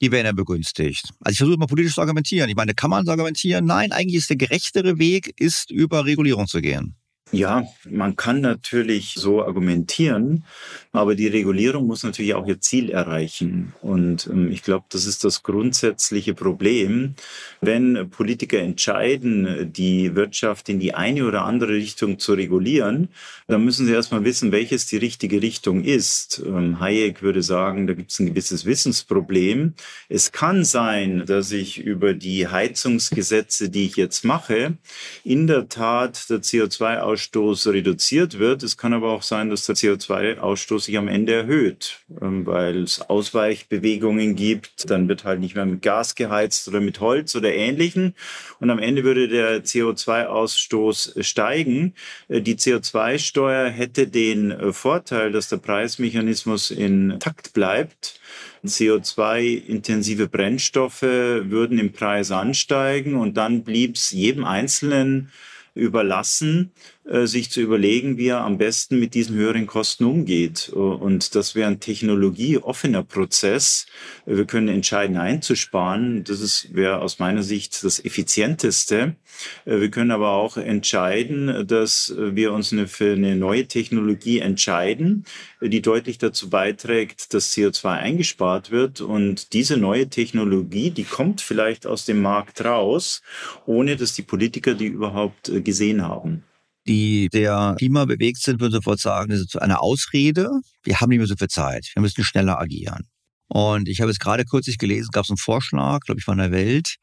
die 0.00 0.12
werden 0.12 0.26
ja 0.26 0.32
begünstigt. 0.32 1.08
Also 1.20 1.32
ich 1.32 1.38
versuche 1.38 1.58
mal 1.58 1.66
politisch 1.66 1.94
zu 1.94 2.00
argumentieren. 2.00 2.48
Ich 2.48 2.56
meine, 2.56 2.74
kann 2.74 2.90
man 2.90 3.08
argumentieren? 3.08 3.64
Nein, 3.64 3.92
eigentlich 3.92 4.16
ist 4.16 4.30
der 4.30 4.36
gerechtere 4.36 4.98
Weg, 4.98 5.34
ist 5.40 5.70
über 5.70 6.04
Regulierung 6.04 6.46
zu 6.46 6.60
gehen. 6.60 6.96
Ja, 7.30 7.66
man 7.84 8.16
kann 8.16 8.40
natürlich 8.40 9.12
so 9.14 9.44
argumentieren, 9.44 10.44
aber 10.92 11.14
die 11.14 11.26
Regulierung 11.26 11.86
muss 11.86 12.02
natürlich 12.02 12.32
auch 12.32 12.46
ihr 12.46 12.60
Ziel 12.60 12.88
erreichen. 12.88 13.74
Und 13.82 14.26
ähm, 14.28 14.50
ich 14.50 14.62
glaube, 14.62 14.86
das 14.88 15.04
ist 15.04 15.24
das 15.24 15.42
grundsätzliche 15.42 16.32
Problem. 16.32 17.16
Wenn 17.60 18.08
Politiker 18.08 18.60
entscheiden, 18.60 19.70
die 19.70 20.14
Wirtschaft 20.14 20.70
in 20.70 20.80
die 20.80 20.94
eine 20.94 21.26
oder 21.26 21.44
andere 21.44 21.74
Richtung 21.74 22.18
zu 22.18 22.32
regulieren, 22.32 23.08
dann 23.46 23.62
müssen 23.62 23.84
sie 23.84 23.92
erstmal 23.92 24.24
wissen, 24.24 24.50
welches 24.50 24.86
die 24.86 24.96
richtige 24.96 25.42
Richtung 25.42 25.84
ist. 25.84 26.42
Ähm, 26.46 26.80
Hayek 26.80 27.20
würde 27.20 27.42
sagen, 27.42 27.86
da 27.86 27.92
gibt 27.92 28.10
es 28.10 28.20
ein 28.20 28.26
gewisses 28.26 28.64
Wissensproblem. 28.64 29.74
Es 30.08 30.32
kann 30.32 30.64
sein, 30.64 31.26
dass 31.26 31.52
ich 31.52 31.78
über 31.78 32.14
die 32.14 32.48
Heizungsgesetze, 32.48 33.68
die 33.68 33.84
ich 33.84 33.96
jetzt 33.96 34.24
mache, 34.24 34.78
in 35.24 35.46
der 35.46 35.68
Tat 35.68 36.30
der 36.30 36.38
CO2 36.38 37.02
CO2-Ausstoß 37.18 37.72
reduziert 37.72 38.38
wird. 38.38 38.62
Es 38.62 38.76
kann 38.76 38.92
aber 38.92 39.10
auch 39.10 39.22
sein, 39.22 39.50
dass 39.50 39.66
der 39.66 39.76
CO2-Ausstoß 39.76 40.84
sich 40.84 40.98
am 40.98 41.08
Ende 41.08 41.34
erhöht, 41.34 42.00
ähm, 42.20 42.46
weil 42.46 42.84
es 42.84 43.00
Ausweichbewegungen 43.00 44.36
gibt. 44.36 44.90
Dann 44.90 45.08
wird 45.08 45.24
halt 45.24 45.40
nicht 45.40 45.54
mehr 45.54 45.66
mit 45.66 45.82
Gas 45.82 46.14
geheizt 46.14 46.68
oder 46.68 46.80
mit 46.80 47.00
Holz 47.00 47.34
oder 47.34 47.52
Ähnlichem. 47.52 48.14
Und 48.60 48.70
am 48.70 48.78
Ende 48.78 49.04
würde 49.04 49.28
der 49.28 49.64
CO2-Ausstoß 49.64 51.22
steigen. 51.22 51.94
Äh, 52.28 52.40
die 52.40 52.56
CO2-Steuer 52.56 53.68
hätte 53.68 54.06
den 54.06 54.50
äh, 54.50 54.72
Vorteil, 54.72 55.32
dass 55.32 55.48
der 55.48 55.58
Preismechanismus 55.58 56.70
intakt 56.70 57.52
bleibt. 57.52 58.20
CO2-intensive 58.64 60.28
Brennstoffe 60.28 61.02
würden 61.02 61.78
im 61.78 61.92
Preis 61.92 62.32
ansteigen 62.32 63.14
und 63.14 63.36
dann 63.36 63.62
blieb 63.62 63.94
es 63.94 64.10
jedem 64.10 64.44
Einzelnen 64.44 65.30
überlassen, 65.78 66.72
sich 67.10 67.50
zu 67.50 67.60
überlegen, 67.60 68.18
wie 68.18 68.28
er 68.28 68.42
am 68.42 68.58
besten 68.58 68.98
mit 69.00 69.14
diesen 69.14 69.36
höheren 69.36 69.66
Kosten 69.66 70.04
umgeht. 70.04 70.68
Und 70.68 71.34
das 71.34 71.54
wäre 71.54 71.68
ein 71.68 71.80
technologieoffener 71.80 73.02
Prozess. 73.02 73.86
Wir 74.26 74.44
können 74.44 74.68
entscheiden, 74.68 75.16
einzusparen. 75.16 76.24
Das 76.24 76.68
wäre 76.72 77.00
aus 77.00 77.18
meiner 77.18 77.42
Sicht 77.42 77.82
das 77.82 78.04
Effizienteste. 78.04 79.16
Äh, 79.64 79.80
wir 79.80 79.90
können 79.90 80.10
aber 80.10 80.30
auch 80.32 80.56
entscheiden, 80.56 81.66
dass 81.66 82.14
wir 82.16 82.52
uns 82.52 82.72
eine, 82.72 82.86
für 82.88 83.12
eine 83.12 83.36
neue 83.36 83.66
Technologie 83.66 84.40
entscheiden, 84.40 85.24
die 85.60 85.82
deutlich 85.82 86.18
dazu 86.18 86.50
beiträgt, 86.50 87.34
dass 87.34 87.52
CO2 87.54 87.90
eingespart 87.90 88.70
wird. 88.70 89.00
Und 89.00 89.52
diese 89.52 89.76
neue 89.76 90.08
Technologie, 90.08 90.90
die 90.90 91.04
kommt 91.04 91.40
vielleicht 91.40 91.86
aus 91.86 92.04
dem 92.04 92.20
Markt 92.20 92.64
raus, 92.64 93.22
ohne 93.66 93.96
dass 93.96 94.14
die 94.14 94.22
Politiker 94.22 94.74
die 94.74 94.86
überhaupt 94.86 95.48
äh, 95.48 95.60
gesehen 95.60 96.02
haben 96.02 96.44
die 96.88 97.28
sehr 97.32 97.76
klimabewegt 97.78 98.42
sind, 98.42 98.60
würden 98.60 98.72
sofort 98.72 98.98
sagen, 98.98 99.30
das 99.30 99.40
ist 99.40 99.60
eine 99.60 99.80
Ausrede. 99.80 100.50
Wir 100.82 101.00
haben 101.00 101.10
nicht 101.10 101.18
mehr 101.18 101.26
so 101.26 101.36
viel 101.36 101.48
Zeit. 101.48 101.90
Wir 101.94 102.02
müssen 102.02 102.24
schneller 102.24 102.58
agieren. 102.58 103.06
Und 103.48 103.88
ich 103.88 104.00
habe 104.00 104.10
jetzt 104.10 104.20
gerade 104.20 104.44
kürzlich 104.44 104.78
gelesen, 104.78 105.08
gab 105.12 105.24
es 105.24 105.30
einen 105.30 105.36
Vorschlag, 105.36 106.00
glaube 106.00 106.18
ich, 106.18 106.24
von 106.24 106.38
der 106.38 106.50
Welt, 106.50 106.96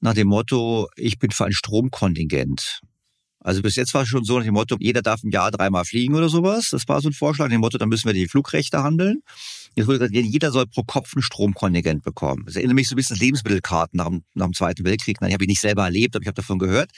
nach 0.00 0.14
dem 0.14 0.28
Motto, 0.28 0.88
ich 0.96 1.18
bin 1.18 1.30
für 1.30 1.44
ein 1.44 1.52
Stromkontingent. 1.52 2.80
Also 3.40 3.62
bis 3.62 3.76
jetzt 3.76 3.94
war 3.94 4.02
es 4.02 4.08
schon 4.08 4.24
so 4.24 4.38
nach 4.38 4.44
dem 4.44 4.54
Motto, 4.54 4.76
jeder 4.78 5.02
darf 5.02 5.22
im 5.22 5.30
Jahr 5.30 5.50
dreimal 5.50 5.84
fliegen 5.84 6.14
oder 6.14 6.28
sowas. 6.28 6.68
Das 6.70 6.86
war 6.88 7.00
so 7.00 7.08
ein 7.08 7.12
Vorschlag, 7.12 7.46
nach 7.46 7.52
dem 7.52 7.60
Motto, 7.60 7.78
dann 7.78 7.88
müssen 7.88 8.06
wir 8.06 8.12
die 8.12 8.28
Flugrechte 8.28 8.82
handeln. 8.82 9.22
Jetzt 9.78 9.86
wurde 9.86 10.00
gesagt, 10.00 10.26
jeder 10.26 10.50
soll 10.50 10.66
pro 10.66 10.82
Kopf 10.82 11.14
ein 11.14 11.22
Stromkontingent 11.22 12.02
bekommen. 12.02 12.42
Das 12.46 12.56
erinnert 12.56 12.74
mich 12.74 12.88
so 12.88 12.94
ein 12.94 12.96
bisschen 12.96 13.14
an 13.14 13.20
Lebensmittelkarten 13.20 13.96
nach 13.96 14.08
dem, 14.08 14.24
nach 14.34 14.46
dem 14.46 14.52
Zweiten 14.52 14.84
Weltkrieg. 14.84 15.20
Nein, 15.20 15.32
habe 15.32 15.44
ich 15.44 15.48
nicht 15.48 15.60
selber 15.60 15.84
erlebt, 15.84 16.16
aber 16.16 16.22
ich 16.24 16.26
habe 16.26 16.34
davon 16.34 16.58
gehört. 16.58 16.90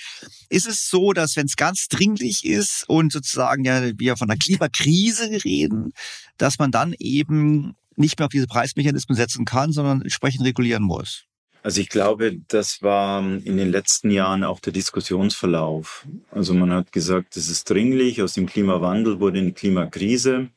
Ist 0.48 0.66
es 0.66 0.88
so, 0.88 1.12
dass 1.12 1.36
wenn 1.36 1.44
es 1.44 1.56
ganz 1.56 1.88
dringlich 1.88 2.46
ist 2.46 2.88
und 2.88 3.12
sozusagen 3.12 3.66
ja 3.66 3.82
wir 3.98 4.16
von 4.16 4.30
einer 4.30 4.38
Klimakrise 4.38 5.44
reden, 5.44 5.92
dass 6.38 6.58
man 6.58 6.70
dann 6.70 6.94
eben 6.98 7.74
nicht 7.96 8.18
mehr 8.18 8.26
auf 8.26 8.32
diese 8.32 8.46
Preismechanismen 8.46 9.14
setzen 9.14 9.44
kann, 9.44 9.72
sondern 9.72 10.00
entsprechend 10.00 10.46
regulieren 10.46 10.82
muss? 10.82 11.26
Also 11.62 11.80
ich 11.80 11.88
glaube, 11.90 12.38
das 12.48 12.82
war 12.82 13.20
in 13.22 13.56
den 13.56 13.70
letzten 13.70 14.10
Jahren 14.10 14.44
auch 14.44 14.60
der 14.60 14.72
Diskussionsverlauf. 14.72 16.06
Also 16.30 16.54
man 16.54 16.72
hat 16.72 16.92
gesagt, 16.92 17.36
es 17.36 17.50
ist 17.50 17.68
dringlich, 17.68 18.22
aus 18.22 18.32
dem 18.34 18.46
Klimawandel 18.46 19.20
wurde 19.20 19.40
eine 19.40 19.52
Klimakrise 19.52 20.48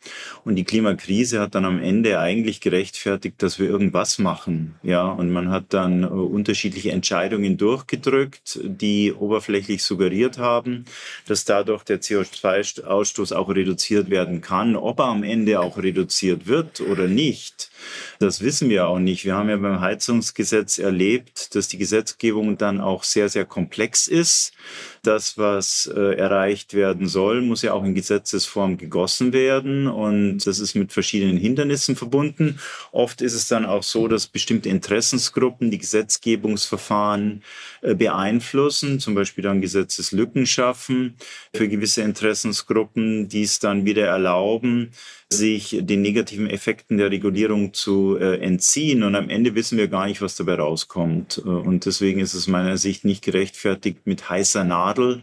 und 0.46 0.56
die 0.56 0.64
Klimakrise 0.64 1.42
hat 1.42 1.56
dann 1.56 1.66
am 1.66 1.82
Ende 1.82 2.20
eigentlich 2.20 2.62
gerechtfertigt, 2.62 3.42
dass 3.42 3.60
wir 3.60 3.68
irgendwas 3.68 4.18
machen. 4.18 4.76
Ja, 4.82 5.08
und 5.08 5.32
man 5.32 5.50
hat 5.50 5.66
dann 5.70 6.04
äh, 6.04 6.08
unterschiedliche 6.08 6.92
Entscheidungen 6.92 7.58
durchgedrückt, 7.58 8.60
die 8.64 9.12
oberflächlich 9.12 9.84
suggeriert 9.84 10.38
haben, 10.38 10.86
dass 11.28 11.44
dadurch 11.44 11.84
der 11.84 12.02
CO2-Ausstoß 12.02 13.34
auch 13.34 13.50
reduziert 13.50 14.10
werden 14.10 14.40
kann. 14.40 14.76
Ob 14.76 15.00
er 15.00 15.06
am 15.06 15.24
Ende 15.24 15.60
auch 15.60 15.78
reduziert 15.78 16.48
wird 16.48 16.80
oder 16.80 17.08
nicht, 17.08 17.73
das 18.20 18.42
wissen 18.42 18.70
wir 18.70 18.88
auch 18.88 19.00
nicht. 19.00 19.26
Wir 19.26 19.36
haben 19.36 19.50
ja 19.50 19.58
beim 19.58 19.82
Heizungsgesetz 19.82 20.78
erlebt, 20.78 21.56
dass 21.56 21.68
die 21.68 21.78
Gesetzgebung 21.78 22.58
dann 22.58 22.82
auch 22.82 23.04
sehr, 23.04 23.30
sehr 23.30 23.46
komplex 23.46 24.08
ist. 24.08 24.54
Das, 25.02 25.38
was 25.38 25.92
äh, 25.94 26.16
erreicht 26.16 26.74
werden 26.74 27.08
soll, 27.08 27.42
muss 27.42 27.62
ja 27.62 27.74
auch 27.74 27.84
in 27.84 27.96
Gesetzesform 27.96 28.78
gegossen 28.78 29.34
werden 29.34 29.88
und 29.88 30.46
das 30.46 30.60
ist 30.60 30.76
mit 30.76 30.94
verschiedenen 30.94 31.38
Hindernissen 31.38 31.96
verbunden. 31.96 32.60
Oft 32.92 33.22
ist 33.22 33.34
es 33.34 33.48
dann 33.48 33.66
auch 33.66 33.84
so, 33.84 34.08
dass 34.08 34.28
bestimmte 34.28 34.70
Interessensgruppen 34.70 35.72
die 35.72 35.78
Gesetzgebungsverfahren 35.78 37.44
äh, 37.82 37.96
beeinflussen, 37.96 39.00
zum 39.00 39.16
Beispiel 39.16 39.44
dann 39.44 39.62
Gesetzeslücken 39.62 40.46
schaffen 40.46 41.16
für 41.54 41.68
gewisse 41.68 42.02
Interessensgruppen, 42.02 43.28
die 43.28 43.44
es 43.44 43.60
dann 43.60 43.86
wieder 43.86 44.08
erlauben, 44.08 44.92
sich 45.38 45.78
den 45.82 46.02
negativen 46.02 46.50
Effekten 46.50 46.98
der 46.98 47.12
Regulierung 47.12 47.74
zu 47.74 48.18
äh, 48.18 48.40
entziehen. 48.40 49.04
Und 49.04 49.16
am 49.16 49.30
Ende 49.30 49.56
wissen 49.56 49.78
wir 49.78 49.88
gar 49.88 50.08
nicht, 50.08 50.22
was 50.22 50.36
dabei 50.36 50.56
rauskommt. 50.56 51.42
Äh, 51.46 51.50
und 51.50 51.86
deswegen 51.86 52.20
ist 52.20 52.34
es 52.34 52.48
meiner 52.48 52.78
Sicht 52.78 53.06
nicht 53.06 53.24
gerechtfertigt, 53.24 54.06
mit 54.06 54.30
heißer 54.30 54.64
Nadel 54.64 55.22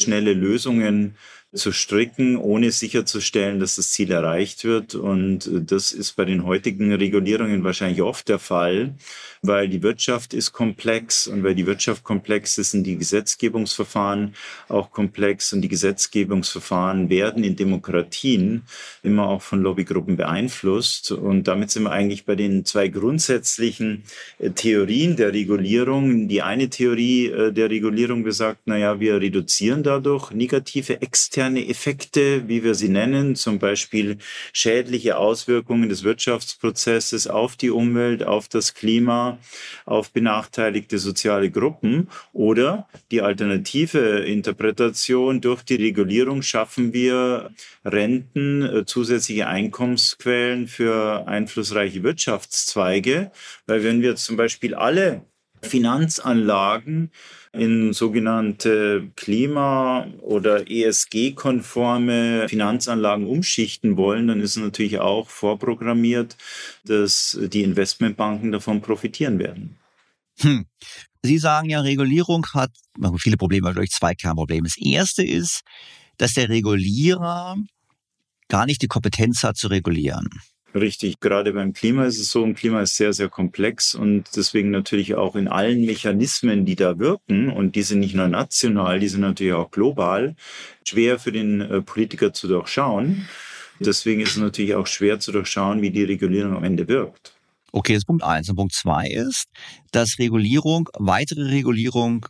schnelle 0.00 0.32
Lösungen 0.32 1.16
zu 1.52 1.72
stricken, 1.72 2.36
ohne 2.36 2.70
sicherzustellen, 2.70 3.58
dass 3.58 3.76
das 3.76 3.90
Ziel 3.90 4.12
erreicht 4.12 4.64
wird. 4.64 4.94
Und 4.94 5.46
äh, 5.46 5.60
das 5.62 5.92
ist 5.92 6.12
bei 6.12 6.24
den 6.24 6.44
heutigen 6.44 6.92
Regulierungen 6.92 7.64
wahrscheinlich 7.64 8.02
oft 8.02 8.28
der 8.28 8.38
Fall 8.38 8.94
weil 9.42 9.68
die 9.68 9.82
Wirtschaft 9.82 10.34
ist 10.34 10.52
komplex 10.52 11.26
und 11.26 11.42
weil 11.42 11.54
die 11.54 11.66
Wirtschaft 11.66 12.04
komplex 12.04 12.58
ist, 12.58 12.72
sind 12.72 12.84
die 12.84 12.98
Gesetzgebungsverfahren 12.98 14.34
auch 14.68 14.90
komplex 14.90 15.52
und 15.54 15.62
die 15.62 15.68
Gesetzgebungsverfahren 15.68 17.08
werden 17.08 17.42
in 17.42 17.56
Demokratien 17.56 18.64
immer 19.02 19.28
auch 19.28 19.40
von 19.40 19.62
Lobbygruppen 19.62 20.16
beeinflusst 20.16 21.12
und 21.12 21.48
damit 21.48 21.70
sind 21.70 21.84
wir 21.84 21.92
eigentlich 21.92 22.26
bei 22.26 22.34
den 22.34 22.66
zwei 22.66 22.88
grundsätzlichen 22.88 24.04
äh, 24.38 24.50
Theorien 24.50 25.16
der 25.16 25.32
Regulierung. 25.32 26.28
Die 26.28 26.42
eine 26.42 26.68
Theorie 26.68 27.28
äh, 27.28 27.52
der 27.52 27.70
Regulierung 27.70 28.22
besagt, 28.24 28.66
naja, 28.66 29.00
wir 29.00 29.20
reduzieren 29.20 29.82
dadurch 29.82 30.32
negative 30.32 31.00
externe 31.00 31.66
Effekte, 31.66 32.46
wie 32.48 32.62
wir 32.62 32.74
sie 32.74 32.88
nennen, 32.88 33.36
zum 33.36 33.58
Beispiel 33.58 34.18
schädliche 34.52 35.16
Auswirkungen 35.16 35.88
des 35.88 36.04
Wirtschaftsprozesses 36.04 37.26
auf 37.26 37.56
die 37.56 37.70
Umwelt, 37.70 38.22
auf 38.22 38.48
das 38.48 38.74
Klima, 38.74 39.29
auf 39.84 40.12
benachteiligte 40.12 40.98
soziale 40.98 41.50
Gruppen. 41.50 42.08
Oder 42.32 42.88
die 43.10 43.22
alternative 43.22 44.20
Interpretation, 44.20 45.40
durch 45.40 45.62
die 45.62 45.76
Regulierung 45.76 46.42
schaffen 46.42 46.92
wir 46.92 47.50
Renten, 47.84 48.62
äh, 48.62 48.84
zusätzliche 48.84 49.46
Einkommensquellen 49.46 50.68
für 50.68 51.26
einflussreiche 51.26 52.02
Wirtschaftszweige. 52.02 53.30
Weil 53.66 53.84
wenn 53.84 54.02
wir 54.02 54.16
zum 54.16 54.36
Beispiel 54.36 54.74
alle 54.74 55.24
Finanzanlagen 55.62 57.10
in 57.52 57.92
sogenannte 57.92 59.10
Klima- 59.16 60.06
oder 60.20 60.70
ESG-konforme 60.70 62.48
Finanzanlagen 62.48 63.26
umschichten 63.26 63.96
wollen, 63.96 64.28
dann 64.28 64.40
ist 64.40 64.56
es 64.56 64.62
natürlich 64.62 65.00
auch 65.00 65.28
vorprogrammiert, 65.28 66.36
dass 66.84 67.38
die 67.40 67.62
Investmentbanken 67.62 68.52
davon 68.52 68.80
profitieren 68.80 69.38
werden. 69.38 69.76
Hm. 70.38 70.66
Sie 71.22 71.38
sagen 71.38 71.68
ja, 71.68 71.80
Regulierung 71.80 72.46
hat 72.54 72.70
viele 73.18 73.36
Probleme, 73.36 73.68
aber 73.68 73.80
durch 73.80 73.90
zwei 73.90 74.14
Kernprobleme. 74.14 74.68
Das 74.68 74.78
erste 74.78 75.22
ist, 75.22 75.62
dass 76.16 76.34
der 76.34 76.48
Regulierer 76.48 77.56
gar 78.48 78.66
nicht 78.66 78.80
die 78.82 78.88
Kompetenz 78.88 79.42
hat 79.42 79.56
zu 79.56 79.68
regulieren. 79.68 80.28
Richtig, 80.74 81.18
gerade 81.18 81.52
beim 81.52 81.72
Klima 81.72 82.04
ist 82.04 82.20
es 82.20 82.30
so, 82.30 82.44
ein 82.44 82.54
Klima 82.54 82.82
ist 82.82 82.96
sehr, 82.96 83.12
sehr 83.12 83.28
komplex 83.28 83.94
und 83.94 84.24
deswegen 84.36 84.70
natürlich 84.70 85.16
auch 85.16 85.34
in 85.34 85.48
allen 85.48 85.84
Mechanismen, 85.84 86.64
die 86.64 86.76
da 86.76 86.98
wirken, 86.98 87.50
und 87.50 87.74
die 87.74 87.82
sind 87.82 88.00
nicht 88.00 88.14
nur 88.14 88.28
national, 88.28 89.00
die 89.00 89.08
sind 89.08 89.22
natürlich 89.22 89.54
auch 89.54 89.72
global, 89.72 90.36
schwer 90.86 91.18
für 91.18 91.32
den 91.32 91.60
äh, 91.60 91.82
Politiker 91.82 92.32
zu 92.32 92.46
durchschauen. 92.46 93.28
Deswegen 93.80 94.20
ist 94.20 94.32
es 94.32 94.36
natürlich 94.36 94.74
auch 94.74 94.86
schwer 94.86 95.18
zu 95.18 95.32
durchschauen, 95.32 95.82
wie 95.82 95.90
die 95.90 96.04
Regulierung 96.04 96.56
am 96.56 96.64
Ende 96.64 96.86
wirkt. 96.86 97.34
Okay, 97.72 97.94
das 97.94 98.02
ist 98.02 98.06
Punkt 98.06 98.22
eins. 98.22 98.48
Und 98.48 98.56
Punkt 98.56 98.74
zwei 98.74 99.08
ist, 99.08 99.48
dass 99.90 100.18
Regulierung 100.18 100.88
weitere 100.98 101.50
Regulierung 101.50 102.26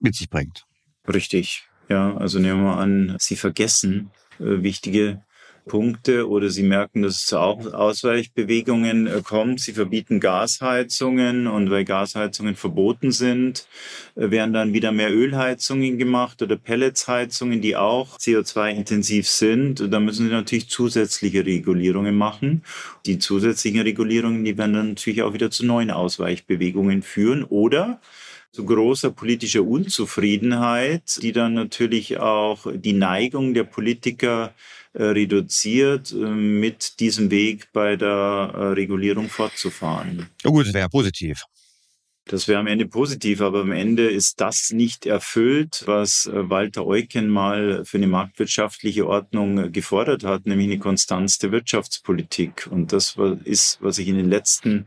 mit 0.00 0.14
sich 0.14 0.30
bringt. 0.30 0.64
Richtig. 1.06 1.64
Ja, 1.88 2.16
also 2.16 2.38
nehmen 2.38 2.62
wir 2.62 2.76
an, 2.76 3.16
Sie 3.18 3.36
vergessen 3.36 4.10
äh, 4.38 4.62
wichtige 4.62 5.22
Punkte 5.70 6.28
oder 6.28 6.50
sie 6.50 6.64
merken, 6.64 7.02
dass 7.02 7.18
es 7.18 7.26
zu 7.26 7.38
Ausweichbewegungen 7.38 9.06
äh, 9.06 9.22
kommt. 9.22 9.60
Sie 9.60 9.72
verbieten 9.72 10.18
Gasheizungen 10.18 11.46
und 11.46 11.70
weil 11.70 11.84
Gasheizungen 11.84 12.56
verboten 12.56 13.12
sind, 13.12 13.68
äh, 14.16 14.32
werden 14.32 14.52
dann 14.52 14.72
wieder 14.72 14.90
mehr 14.90 15.14
Ölheizungen 15.14 15.96
gemacht 15.96 16.42
oder 16.42 16.56
Pelletsheizungen, 16.56 17.60
die 17.60 17.76
auch 17.76 18.18
CO2-intensiv 18.18 19.28
sind. 19.28 19.92
Da 19.92 20.00
müssen 20.00 20.26
sie 20.26 20.32
natürlich 20.32 20.68
zusätzliche 20.68 21.46
Regulierungen 21.46 22.18
machen. 22.18 22.64
Die 23.06 23.20
zusätzlichen 23.20 23.82
Regulierungen, 23.82 24.44
die 24.44 24.58
werden 24.58 24.74
dann 24.74 24.88
natürlich 24.88 25.22
auch 25.22 25.34
wieder 25.34 25.52
zu 25.52 25.64
neuen 25.64 25.92
Ausweichbewegungen 25.92 27.02
führen 27.02 27.44
oder 27.44 28.00
zu 28.50 28.64
großer 28.64 29.12
politischer 29.12 29.62
Unzufriedenheit, 29.62 31.22
die 31.22 31.30
dann 31.30 31.54
natürlich 31.54 32.18
auch 32.18 32.66
die 32.74 32.92
Neigung 32.92 33.54
der 33.54 33.62
Politiker 33.62 34.52
reduziert, 34.94 36.12
äh, 36.12 36.16
mit 36.16 37.00
diesem 37.00 37.30
Weg 37.30 37.72
bei 37.72 37.96
der 37.96 38.08
äh, 38.08 38.62
Regulierung 38.72 39.28
fortzufahren. 39.28 40.28
Ja 40.42 40.50
gut, 40.50 40.72
wäre 40.72 40.88
positiv. 40.88 41.44
Das 42.30 42.46
wäre 42.46 42.60
am 42.60 42.68
Ende 42.68 42.86
positiv, 42.86 43.40
aber 43.40 43.62
am 43.62 43.72
Ende 43.72 44.08
ist 44.08 44.40
das 44.40 44.70
nicht 44.70 45.04
erfüllt, 45.04 45.82
was 45.86 46.26
äh, 46.26 46.48
Walter 46.48 46.86
Eucken 46.86 47.28
mal 47.28 47.84
für 47.84 47.96
eine 47.96 48.06
marktwirtschaftliche 48.06 49.08
Ordnung 49.08 49.58
äh, 49.58 49.68
gefordert 49.68 50.22
hat, 50.22 50.46
nämlich 50.46 50.68
eine 50.68 50.78
Konstanz 50.78 51.38
der 51.38 51.50
Wirtschaftspolitik. 51.50 52.68
Und 52.70 52.92
das 52.92 53.16
ist, 53.42 53.78
was 53.80 53.98
ich 53.98 54.06
in 54.06 54.14
den 54.14 54.30
letzten 54.30 54.86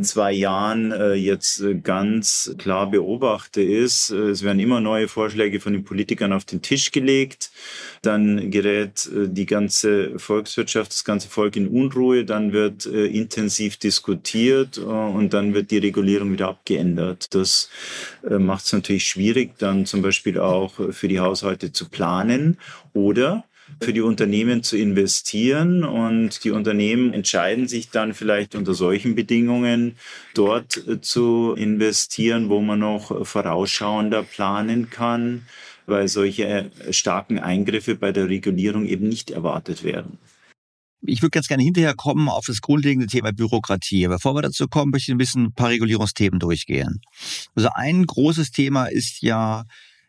zwei 0.00 0.32
Jahren 0.32 0.92
äh, 0.92 1.12
jetzt 1.12 1.62
ganz 1.82 2.54
klar 2.56 2.90
beobachte, 2.90 3.60
ist, 3.60 4.08
es 4.08 4.42
werden 4.42 4.58
immer 4.58 4.80
neue 4.80 5.08
Vorschläge 5.08 5.60
von 5.60 5.74
den 5.74 5.84
Politikern 5.84 6.32
auf 6.32 6.46
den 6.46 6.62
Tisch 6.62 6.90
gelegt. 6.90 7.50
Dann 8.00 8.50
gerät 8.50 9.10
die 9.12 9.44
ganze 9.44 10.18
Volkswirtschaft, 10.18 10.92
das 10.92 11.04
ganze 11.04 11.28
Volk 11.28 11.56
in 11.56 11.68
Unruhe. 11.68 12.24
Dann 12.24 12.54
wird 12.54 12.86
intensiv 12.86 13.76
diskutiert 13.76 14.78
und 14.78 15.34
dann 15.34 15.52
wird 15.52 15.70
die 15.70 15.78
Regulierung 15.78 16.32
wieder 16.32 16.48
abgegeben 16.48 16.77
geändert. 16.78 17.34
Das 17.34 17.68
äh, 18.28 18.38
macht 18.38 18.64
es 18.64 18.72
natürlich 18.72 19.06
schwierig, 19.06 19.58
dann 19.58 19.86
zum 19.86 20.02
Beispiel 20.02 20.38
auch 20.38 20.74
für 20.90 21.08
die 21.08 21.20
Haushalte 21.20 21.72
zu 21.72 21.88
planen 21.88 22.58
oder 22.92 23.44
für 23.82 23.92
die 23.92 24.00
Unternehmen 24.00 24.62
zu 24.62 24.78
investieren 24.78 25.84
und 25.84 26.42
die 26.42 26.52
Unternehmen 26.52 27.12
entscheiden 27.12 27.68
sich 27.68 27.90
dann 27.90 28.14
vielleicht 28.14 28.54
unter 28.54 28.72
solchen 28.72 29.14
Bedingungen 29.14 29.96
dort 30.34 30.88
äh, 30.88 31.00
zu 31.00 31.54
investieren, 31.56 32.48
wo 32.48 32.60
man 32.60 32.78
noch 32.78 33.26
vorausschauender 33.26 34.22
planen 34.22 34.90
kann, 34.90 35.46
weil 35.86 36.08
solche 36.08 36.44
äh, 36.44 36.92
starken 36.92 37.38
Eingriffe 37.38 37.94
bei 37.94 38.12
der 38.12 38.28
Regulierung 38.28 38.86
eben 38.86 39.08
nicht 39.08 39.30
erwartet 39.30 39.84
werden. 39.84 40.18
Ich 41.02 41.22
würde 41.22 41.30
ganz 41.30 41.46
gerne 41.46 41.62
hinterher 41.62 41.94
kommen 41.94 42.28
auf 42.28 42.46
das 42.46 42.60
grundlegende 42.60 43.06
Thema 43.06 43.32
Bürokratie. 43.32 44.04
Aber 44.06 44.16
bevor 44.16 44.34
wir 44.34 44.42
dazu 44.42 44.66
kommen, 44.68 44.90
möchte 44.90 45.10
ich 45.10 45.14
ein 45.14 45.18
bisschen 45.18 45.44
ein 45.46 45.52
paar 45.52 45.68
Regulierungsthemen 45.68 46.40
durchgehen. 46.40 47.00
Also 47.54 47.68
ein 47.74 48.04
großes 48.04 48.50
Thema 48.50 48.86
ist 48.86 49.22
ja 49.22 49.64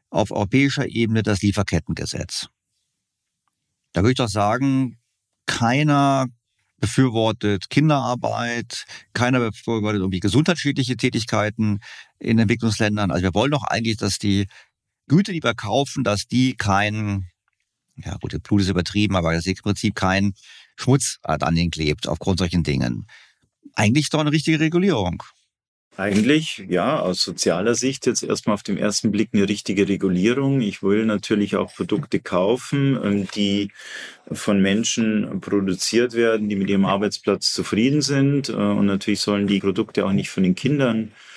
auf 0.09 0.31
europäischer 0.31 0.87
Ebene 0.87 1.21
das 1.21 1.41
Lieferkettengesetz. 1.41 2.47
Da 3.93 4.01
würde 4.01 4.11
ich 4.11 4.17
doch 4.17 4.29
sagen, 4.29 4.97
keiner 5.45 6.27
befürwortet 6.79 7.69
Kinderarbeit, 7.69 8.85
keiner 9.13 9.39
befürwortet 9.39 9.99
irgendwie 9.99 10.19
gesundheitsschädliche 10.19 10.95
Tätigkeiten 10.97 11.79
in 12.19 12.39
Entwicklungsländern. 12.39 13.11
Also 13.11 13.23
wir 13.23 13.33
wollen 13.33 13.51
doch 13.51 13.63
eigentlich, 13.63 13.97
dass 13.97 14.17
die 14.17 14.47
Güter, 15.07 15.33
die 15.33 15.43
wir 15.43 15.55
kaufen, 15.55 16.03
dass 16.03 16.27
die 16.27 16.55
kein, 16.55 17.27
ja 17.97 18.15
gut, 18.17 18.41
Blut 18.43 18.61
ist 18.61 18.69
übertrieben, 18.69 19.15
aber 19.15 19.33
dass 19.33 19.43
sie 19.43 19.51
im 19.51 19.57
Prinzip 19.57 19.95
kein 19.95 20.33
Schmutz 20.79 21.19
an 21.23 21.55
ihnen 21.55 21.71
klebt 21.71 22.07
aufgrund 22.07 22.39
solchen 22.39 22.63
Dingen. 22.63 23.05
Eigentlich 23.75 24.09
doch 24.09 24.19
eine 24.19 24.31
richtige 24.31 24.59
Regulierung. 24.59 25.23
Eigentlich, 25.97 26.63
ja, 26.69 27.01
aus 27.01 27.21
sozialer 27.21 27.75
Sicht 27.75 28.05
jetzt 28.05 28.23
erstmal 28.23 28.53
auf 28.53 28.63
den 28.63 28.77
ersten 28.77 29.11
Blick 29.11 29.31
eine 29.33 29.49
richtige 29.49 29.89
Regulierung. 29.89 30.61
Ich 30.61 30.81
will 30.81 31.05
natürlich 31.05 31.57
auch 31.57 31.75
Produkte 31.75 32.21
kaufen, 32.21 32.97
ähm, 33.03 33.27
die 33.35 33.71
von 34.31 34.61
Menschen 34.61 35.41
produziert 35.41 36.13
werden, 36.13 36.47
die 36.47 36.55
mit 36.55 36.69
ihrem 36.69 36.85
Arbeitsplatz 36.85 37.51
zufrieden 37.51 38.01
sind. 38.01 38.47
Äh, 38.47 38.53
und 38.53 38.85
natürlich 38.85 39.19
sollen 39.19 39.47
die 39.47 39.59
Produkte 39.59 40.05
auch 40.05 40.13
nicht 40.13 40.29
von 40.29 40.43
den 40.43 40.55
Kindern 40.55 41.09
äh, 41.09 41.28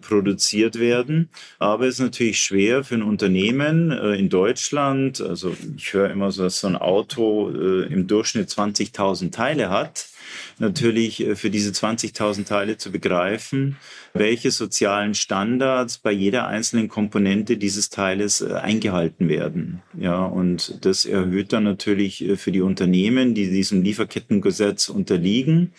produziert 0.00 0.78
werden. 0.78 1.30
Aber 1.58 1.86
es 1.86 1.94
ist 1.94 2.00
natürlich 2.00 2.42
schwer 2.42 2.84
für 2.84 2.96
ein 2.96 3.02
Unternehmen 3.02 3.90
äh, 3.90 4.14
in 4.14 4.28
Deutschland. 4.28 5.20
Also 5.20 5.56
ich 5.76 5.92
höre 5.92 6.10
immer 6.10 6.32
so, 6.32 6.42
dass 6.42 6.60
so 6.60 6.66
ein 6.66 6.76
Auto 6.76 7.50
äh, 7.50 7.92
im 7.92 8.06
Durchschnitt 8.06 8.48
20.000 8.48 9.32
Teile 9.32 9.70
hat 9.70 10.06
natürlich 10.58 11.20
äh, 11.20 11.36
für 11.36 11.50
diese 11.50 11.70
20.000 11.70 12.46
Teile 12.46 12.76
zu 12.76 12.92
begreifen, 12.92 13.76
welche 14.12 14.50
sozialen 14.50 15.14
Standards 15.14 15.98
bei 15.98 16.10
jeder 16.10 16.46
einzelnen 16.48 16.88
Komponente 16.88 17.56
dieses 17.56 17.90
Teiles 17.90 18.40
äh, 18.40 18.54
eingehalten 18.54 19.28
werden. 19.28 19.82
Ja, 19.98 20.24
und 20.24 20.84
das 20.84 21.04
erhöht 21.04 21.52
dann 21.52 21.64
natürlich 21.64 22.24
äh, 22.24 22.36
für 22.36 22.52
die 22.52 22.60
Unternehmen, 22.60 23.34
die 23.34 23.50
diesem 23.50 23.82
Lieferkettengesetz 23.82 24.88
unterliegen, 24.88 25.72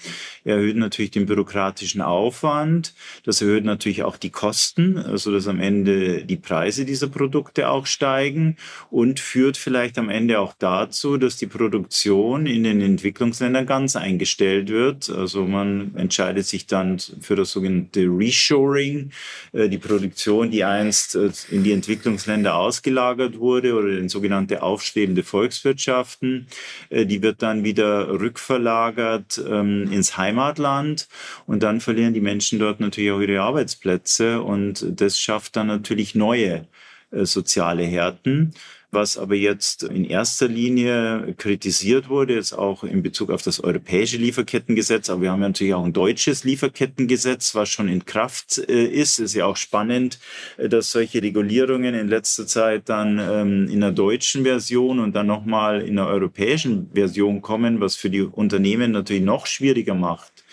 erhöht 0.44 0.78
natürlich 0.78 1.12
den 1.12 1.26
bürokratischen 1.26 2.02
Aufwand. 2.02 2.94
Das 3.24 3.42
erhöht 3.42 3.66
natürlich 3.66 4.04
auch 4.04 4.18
die 4.18 4.30
Kosten, 4.30 4.96
so 5.18 5.32
also 5.32 5.50
am 5.50 5.60
Ende 5.60 6.24
die 6.26 6.38
Preise 6.38 6.86
dieser 6.86 7.08
Produkte 7.08 7.70
auch 7.70 7.86
steigen 7.86 8.58
und 8.90 9.20
führt 9.20 9.58
vielleicht 9.58 9.98
am 9.98 10.10
Ende 10.10 10.40
auch 10.40 10.54
dazu, 10.58 11.18
dass 11.18 11.38
die 11.38 11.48
Produktion 11.48 12.46
in 12.46 12.64
den 12.64 12.82
Entwicklungsländern 12.82 13.66
ganz 13.66 13.96
eingestellt 13.96 14.70
wird. 14.70 15.10
Also 15.10 15.46
man 15.46 15.96
entscheidet 15.96 16.46
sich 16.46 16.68
dann 16.68 17.00
für 17.00 17.36
das 17.36 17.52
sogenannte 17.52 18.02
Reshoring, 18.22 19.12
äh, 19.52 19.70
die 19.70 19.78
Produktion, 19.78 20.52
die 20.52 20.64
einst 20.64 21.16
äh, 21.16 21.32
in 21.50 21.64
die 21.64 21.72
Entwicklungsländer 21.72 22.56
ausgelagert 22.56 23.40
wurde 23.40 23.74
oder 23.74 23.90
in 23.90 24.10
sogenannte 24.10 24.64
aufstrebende 24.64 25.24
Volkswirtschaften, 25.24 26.48
äh, 26.90 27.06
die 27.06 27.22
wird 27.22 27.42
dann 27.42 27.64
wieder 27.64 28.10
rückverlagert 28.10 29.42
ähm, 29.48 29.92
ins 29.92 30.18
Heimatland. 30.18 31.08
Und 31.46 31.64
dann 31.64 31.82
verlieren 31.82 32.14
die 32.14 32.22
Menschen 32.22 32.60
dort 32.60 32.80
natürlich 32.80 33.12
auch 33.12 33.20
ihre 33.20 33.42
Arbeitsplätze. 33.42 34.42
Und 34.42 34.86
das 35.02 35.20
schafft 35.20 35.56
dann 35.56 35.68
natürlich 35.68 36.16
neue 36.16 36.68
soziale 37.14 37.84
Härten 37.84 38.54
was 38.92 39.18
aber 39.18 39.36
jetzt 39.36 39.84
in 39.84 40.04
erster 40.06 40.48
Linie 40.48 41.34
kritisiert 41.38 42.10
wurde, 42.10 42.36
jetzt 42.36 42.54
auch 42.54 42.84
in 42.84 43.02
Bezug 43.02 43.30
auf 43.30 43.42
das 43.42 43.64
europäische 43.64 44.18
Lieferkettengesetz. 44.18 45.10
Aber 45.10 45.22
wir 45.22 45.32
haben 45.32 45.42
ja 45.42 45.48
natürlich 45.48 45.74
auch 45.74 45.86
ein 45.86 45.94
deutsches 45.94 46.44
Lieferkettengesetz, 46.44 47.56
was 47.56 47.70
schon 47.70 47.88
in 47.88 48.06
Kraft 48.06 48.58
äh, 48.58 48.86
ist. 48.86 49.20
Ist 49.20 49.34
ja 49.34 49.46
auch 49.46 49.58
spannend, 49.58 50.20
äh, 50.58 50.68
dass 50.68 50.92
solche 50.92 51.22
Regulierungen 51.22 51.96
in 51.96 52.10
letzter 52.10 52.46
Zeit 52.46 52.90
dann 52.90 53.20
ähm, 53.20 53.70
in 53.70 53.80
der 53.80 53.92
deutschen 53.92 54.44
Version 54.44 55.00
und 55.00 55.16
dann 55.16 55.28
nochmal 55.28 55.82
in 55.82 55.96
der 55.96 56.08
europäischen 56.08 56.92
Version 56.94 57.42
kommen, 57.42 57.80
was 57.80 57.96
für 57.96 58.10
die 58.10 58.22
Unternehmen 58.22 58.92
natürlich 58.92 59.24
noch 59.24 59.46
schwieriger 59.46 59.96
macht 59.96 60.44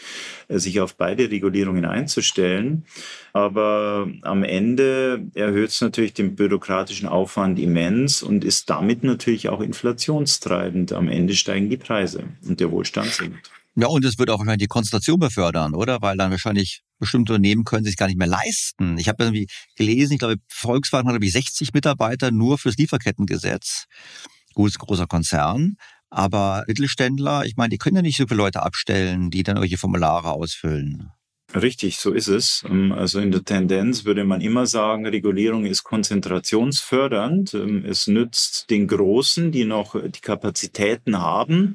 sich 0.48 0.80
auf 0.80 0.96
beide 0.96 1.30
Regulierungen 1.30 1.84
einzustellen. 1.84 2.84
Aber 3.32 4.08
am 4.22 4.42
Ende 4.42 5.26
erhöht 5.34 5.70
es 5.70 5.80
natürlich 5.80 6.14
den 6.14 6.34
bürokratischen 6.34 7.08
Aufwand 7.08 7.58
immens 7.58 8.22
und 8.22 8.44
ist 8.44 8.70
damit 8.70 9.04
natürlich 9.04 9.48
auch 9.48 9.60
inflationstreibend. 9.60 10.92
Am 10.92 11.08
Ende 11.08 11.34
steigen 11.34 11.68
die 11.68 11.76
Preise 11.76 12.24
und 12.46 12.60
der 12.60 12.70
Wohlstand 12.70 13.08
sinkt. 13.08 13.50
Ja, 13.80 13.86
und 13.86 14.04
es 14.04 14.18
wird 14.18 14.30
auch 14.30 14.40
wahrscheinlich 14.40 14.64
die 14.64 14.66
Konzentration 14.66 15.20
befördern, 15.20 15.72
oder? 15.72 16.02
Weil 16.02 16.16
dann 16.16 16.32
wahrscheinlich 16.32 16.82
bestimmte 16.98 17.34
Unternehmen 17.34 17.62
können 17.62 17.84
sich 17.84 17.96
gar 17.96 18.06
nicht 18.06 18.18
mehr 18.18 18.26
leisten. 18.26 18.98
Ich 18.98 19.08
habe 19.08 19.22
irgendwie 19.22 19.46
gelesen, 19.76 20.14
ich 20.14 20.18
glaube, 20.18 20.34
Volkswagen 20.48 21.06
hat 21.06 21.14
irgendwie 21.14 21.30
60 21.30 21.72
Mitarbeiter 21.72 22.32
nur 22.32 22.58
fürs 22.58 22.76
Lieferkettengesetz. 22.76 23.84
Gut, 24.54 24.76
großer 24.76 25.06
Konzern. 25.06 25.76
Aber 26.10 26.64
Mittelständler, 26.66 27.44
ich 27.44 27.56
meine, 27.56 27.70
die 27.70 27.78
können 27.78 27.96
ja 27.96 28.02
nicht 28.02 28.16
so 28.16 28.26
viele 28.26 28.38
Leute 28.38 28.62
abstellen, 28.62 29.30
die 29.30 29.42
dann 29.42 29.56
irgendwelche 29.56 29.78
Formulare 29.78 30.32
ausfüllen. 30.32 31.10
Richtig, 31.54 31.96
so 31.96 32.12
ist 32.12 32.28
es. 32.28 32.62
Ähm, 32.68 32.92
also 32.92 33.20
in 33.20 33.30
der 33.30 33.42
Tendenz 33.42 34.04
würde 34.04 34.24
man 34.24 34.42
immer 34.42 34.66
sagen, 34.66 35.06
Regulierung 35.06 35.64
ist 35.64 35.82
konzentrationsfördernd. 35.82 37.54
Ähm, 37.54 37.86
es 37.86 38.06
nützt 38.06 38.68
den 38.68 38.86
Großen, 38.86 39.50
die 39.50 39.64
noch 39.64 39.96
die 39.98 40.20
Kapazitäten 40.20 41.18
haben, 41.18 41.74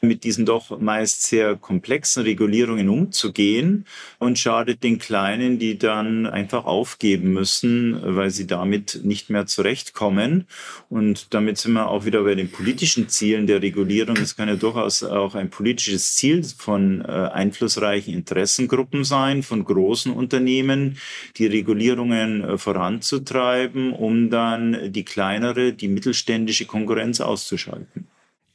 mit 0.00 0.24
diesen 0.24 0.44
doch 0.44 0.76
meist 0.80 1.22
sehr 1.22 1.54
komplexen 1.54 2.24
Regulierungen 2.24 2.88
umzugehen 2.88 3.86
und 4.18 4.40
schadet 4.40 4.82
den 4.82 4.98
Kleinen, 4.98 5.60
die 5.60 5.78
dann 5.78 6.26
einfach 6.26 6.64
aufgeben 6.64 7.32
müssen, 7.32 8.00
weil 8.02 8.30
sie 8.30 8.48
damit 8.48 9.02
nicht 9.04 9.30
mehr 9.30 9.46
zurechtkommen. 9.46 10.48
Und 10.88 11.32
damit 11.32 11.58
sind 11.58 11.74
wir 11.74 11.86
auch 11.88 12.04
wieder 12.04 12.24
bei 12.24 12.34
den 12.34 12.50
politischen 12.50 13.08
Zielen 13.08 13.46
der 13.46 13.62
Regulierung. 13.62 14.16
Es 14.16 14.34
kann 14.34 14.48
ja 14.48 14.56
durchaus 14.56 15.04
auch 15.04 15.36
ein 15.36 15.48
politisches 15.48 16.16
Ziel 16.16 16.42
von 16.42 17.02
äh, 17.02 17.04
einflussreichen 17.04 18.12
Interessengruppen 18.12 19.04
sein 19.04 19.11
sein 19.12 19.42
von 19.42 19.62
großen 19.62 20.10
Unternehmen, 20.10 20.96
die 21.36 21.46
Regulierungen 21.46 22.42
äh, 22.42 22.56
voranzutreiben, 22.56 23.92
um 23.92 24.30
dann 24.30 24.90
die 24.90 25.04
kleinere, 25.04 25.74
die 25.74 25.88
mittelständische 25.88 26.64
Konkurrenz 26.64 27.20
auszuschalten. 27.20 28.06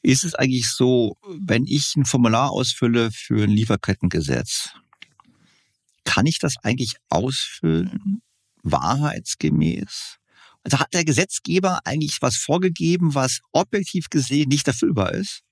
Ist 0.01 0.23
es 0.23 0.33
eigentlich 0.33 0.69
so, 0.71 1.17
wenn 1.39 1.65
ich 1.65 1.95
ein 1.95 2.05
Formular 2.05 2.49
ausfülle 2.49 3.11
für 3.11 3.43
ein 3.43 3.51
Lieferkettengesetz, 3.51 4.69
kann 6.05 6.25
ich 6.25 6.39
das 6.39 6.55
eigentlich 6.63 6.95
ausfüllen, 7.09 8.21
wahrheitsgemäß? 8.63 10.17
Also 10.63 10.79
hat 10.79 10.93
der 10.93 11.05
Gesetzgeber 11.05 11.81
eigentlich 11.85 12.17
was 12.21 12.35
vorgegeben, 12.35 13.13
was 13.13 13.41
objektiv 13.51 14.09
gesehen 14.09 14.49
nicht 14.49 14.67
erfüllbar 14.67 15.13
ist? 15.13 15.43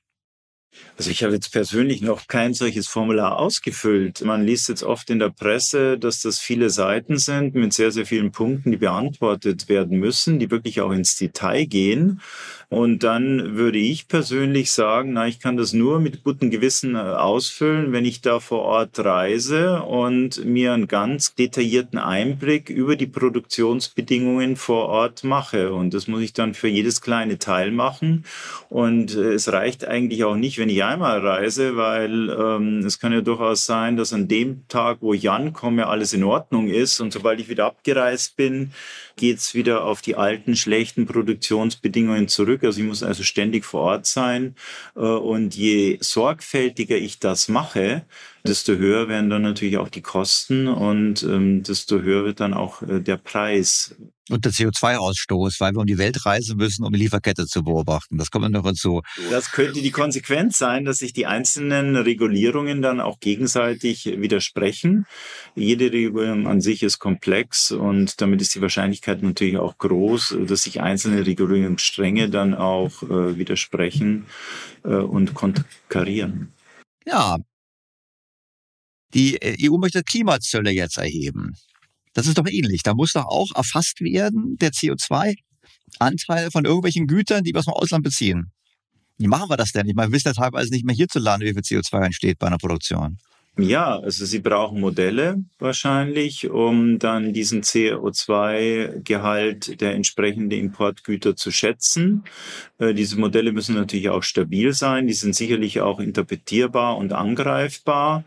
Also 0.98 1.12
ich 1.12 1.24
habe 1.24 1.34
jetzt 1.34 1.52
persönlich 1.52 2.02
noch 2.02 2.28
kein 2.28 2.54
solches 2.54 2.88
Formular 2.88 3.38
ausgefüllt. 3.38 4.22
Man 4.24 4.46
liest 4.46 4.70
jetzt 4.70 4.84
oft 4.84 5.10
in 5.10 5.20
der 5.20 5.30
Presse, 5.30 6.00
dass 6.00 6.22
das 6.22 6.40
viele 6.40 6.70
Seiten 6.70 7.18
sind 7.18 7.54
mit 7.54 7.74
sehr, 7.74 7.92
sehr 7.92 8.06
vielen 8.06 8.32
Punkten, 8.32 8.72
die 8.72 8.78
beantwortet 8.78 9.68
werden 9.68 10.00
müssen, 10.00 10.40
die 10.40 10.52
wirklich 10.52 10.82
auch 10.82 10.92
ins 10.92 11.18
Detail 11.18 11.66
gehen. 11.66 12.22
Und 12.70 13.04
dann 13.04 13.56
würde 13.56 13.78
ich 13.78 14.08
persönlich 14.08 14.72
sagen, 14.72 15.14
na, 15.14 15.28
ich 15.28 15.40
kann 15.40 15.58
das 15.58 15.74
nur 15.74 16.00
mit 16.00 16.24
gutem 16.24 16.50
Gewissen 16.50 16.96
äh, 16.96 17.00
ausfüllen, 17.00 17.92
wenn 17.92 18.06
ich 18.06 18.22
da 18.22 18.40
vor 18.40 18.62
Ort 18.62 19.00
reise 19.00 19.84
und 19.84 20.44
mir 20.46 20.74
einen 20.74 20.88
ganz 20.88 21.36
detaillierten 21.36 22.00
Einblick 22.00 22.70
über 22.70 22.96
die 22.96 23.08
Produktionsbedingungen 23.08 24.56
vor 24.56 24.88
Ort 24.88 25.24
mache. 25.24 25.74
Und 25.74 25.94
das 25.94 26.08
muss 26.08 26.22
ich 26.22 26.34
dann 26.34 26.54
für 26.54 26.68
jedes 26.68 27.02
kleine 27.02 27.38
Teil 27.38 27.72
machen. 27.72 28.26
Und 28.70 29.16
äh, 29.16 29.34
es 29.34 29.52
reicht 29.52 29.86
eigentlich 29.86 30.24
auch 30.24 30.36
nicht, 30.36 30.58
wenn 30.58 30.70
ich 30.70 30.84
einmal 30.84 31.20
reise, 31.20 31.76
weil 31.76 32.30
ähm, 32.30 32.80
es 32.80 33.00
kann 33.00 33.14
ja 33.14 33.22
durchaus 33.22 33.66
sein, 33.66 33.96
dass 33.98 34.14
an 34.14 34.28
dem 34.28 34.68
Tag, 34.68 34.98
wo 35.02 35.14
ich 35.14 35.30
ankomme, 35.30 35.88
alles 35.88 36.14
in 36.14 36.24
Ordnung 36.24 36.68
ist. 36.68 37.00
Und 37.00 37.14
sobald 37.14 37.40
ich 37.40 37.50
wieder 37.50 37.66
abgereist 37.66 38.36
bin, 38.36 38.72
geht's 39.18 39.54
wieder 39.54 39.84
auf 39.86 40.02
die 40.02 40.16
alten 40.16 40.56
schlechten 40.56 41.06
Produktionsbedingungen 41.06 42.28
zurück. 42.28 42.55
Also 42.64 42.80
ich 42.80 42.88
muss 42.88 43.04
also 43.04 43.24
ständig 43.24 43.66
vor 43.66 43.82
Ort 43.82 44.06
sein. 44.06 44.56
Äh, 44.96 45.00
und 45.00 45.56
je 45.56 45.98
sorgfältiger 46.02 46.98
ich 46.98 47.20
das 47.20 47.48
mache, 47.48 48.06
desto 48.48 48.74
höher 48.74 49.08
werden 49.08 49.30
dann 49.30 49.42
natürlich 49.42 49.78
auch 49.78 49.90
die 49.90 50.02
Kosten 50.02 50.68
und 50.68 51.24
ähm, 51.24 51.64
desto 51.64 52.02
höher 52.02 52.26
wird 52.26 52.40
dann 52.40 52.54
auch 52.54 52.82
äh, 52.82 53.00
der 53.02 53.18
Preis. 53.18 53.96
Und 54.30 54.44
der 54.44 54.52
CO2-Ausstoß, 54.52 55.60
weil 55.60 55.74
wir 55.74 55.82
um 55.82 55.86
die 55.86 56.00
Welt 56.00 56.26
reisen 56.26 56.58
müssen, 56.58 56.84
um 56.84 56.92
die 56.92 57.00
Lieferkette 57.00 57.46
zu 57.46 57.64
beobachten. 57.64 58.18
Das 58.18 58.32
kommt 58.32 58.50
noch 58.50 58.66
hinzu. 58.66 59.02
Das 59.30 59.52
könnte 59.52 59.82
die 59.82 59.92
Konsequenz 59.92 60.58
sein, 60.58 60.84
dass 60.84 60.98
sich 60.98 61.14
die 61.14 61.28
einzelnen 61.28 61.96
Regulierungen 61.96 62.82
dann 62.82 63.00
auch 63.00 63.20
gegenseitig 63.20 64.06
widersprechen. 64.06 65.06
Jede 65.54 65.92
Regulierung 65.92 66.48
an 66.48 66.60
sich 66.60 66.82
ist 66.82 66.98
komplex 66.98 67.72
und 67.72 68.20
damit 68.20 68.42
ist 68.42 68.56
die 68.56 68.62
Wahrscheinlichkeit 68.62 69.22
natürlich 69.22 69.58
auch 69.58 69.78
groß, 69.78 70.38
dass 70.48 70.64
sich 70.64 70.82
einzelne 70.82 71.26
Regulierungsstränge 71.26 72.30
dann 72.30 72.56
auch 72.56 73.04
äh, 73.04 73.38
widersprechen 73.38 74.26
äh, 74.84 74.96
und 74.96 75.36
konterkarieren. 75.36 76.52
Ja, 77.06 77.38
die 79.16 79.42
äh, 79.42 79.68
EU 79.68 79.78
möchte 79.78 80.04
Klimazölle 80.04 80.72
jetzt 80.72 80.98
erheben. 80.98 81.54
Das 82.14 82.28
ist 82.28 82.38
doch 82.38 82.48
ähnlich. 82.48 82.84
Da 82.84 82.94
muss 82.94 83.14
doch 83.14 83.26
auch 83.26 83.50
erfasst 83.56 84.02
werden, 84.02 84.58
der 84.58 84.72
CO2-Anteil 84.72 86.52
von 86.52 86.66
irgendwelchen 86.66 87.08
Gütern, 87.08 87.44
die 87.44 87.54
wir 87.54 87.60
aus 87.60 87.66
dem 87.66 87.74
Ausland 87.74 88.04
beziehen. 88.04 88.52
Wie 89.18 89.28
machen 89.28 89.50
wir 89.50 89.58
das 89.58 89.72
denn? 89.72 89.88
Ich 89.88 89.96
meine, 89.96 90.12
wir 90.12 90.16
wissen 90.16 90.28
ja 90.28 90.34
teilweise 90.34 90.72
nicht 90.72 90.86
mehr 90.86 90.96
hierzulande, 90.96 91.46
wie 91.46 91.54
viel 91.54 91.80
CO2 91.80 92.06
entsteht 92.06 92.38
bei 92.38 92.48
einer 92.48 92.58
Produktion. 92.58 93.18
Ja, 93.58 94.00
also 94.00 94.26
Sie 94.26 94.40
brauchen 94.40 94.82
Modelle 94.82 95.42
wahrscheinlich, 95.60 96.50
um 96.50 97.00
dann 97.00 97.32
diesen 97.32 97.62
CO2-Gehalt 97.62 99.80
der 99.80 99.94
entsprechenden 99.94 100.52
Importgüter 100.52 101.38
zu 101.38 101.52
schätzen. 101.52 102.26
Äh, 102.80 102.94
diese 102.94 103.18
Modelle 103.18 103.54
müssen 103.54 103.76
natürlich 103.76 104.10
auch 104.10 104.24
stabil 104.24 104.74
sein. 104.74 105.08
Die 105.08 105.14
sind 105.14 105.38
sicherlich 105.38 105.80
auch 105.80 106.02
interpretierbar 106.02 106.98
und 106.98 107.14
angreifbar. 107.14 108.26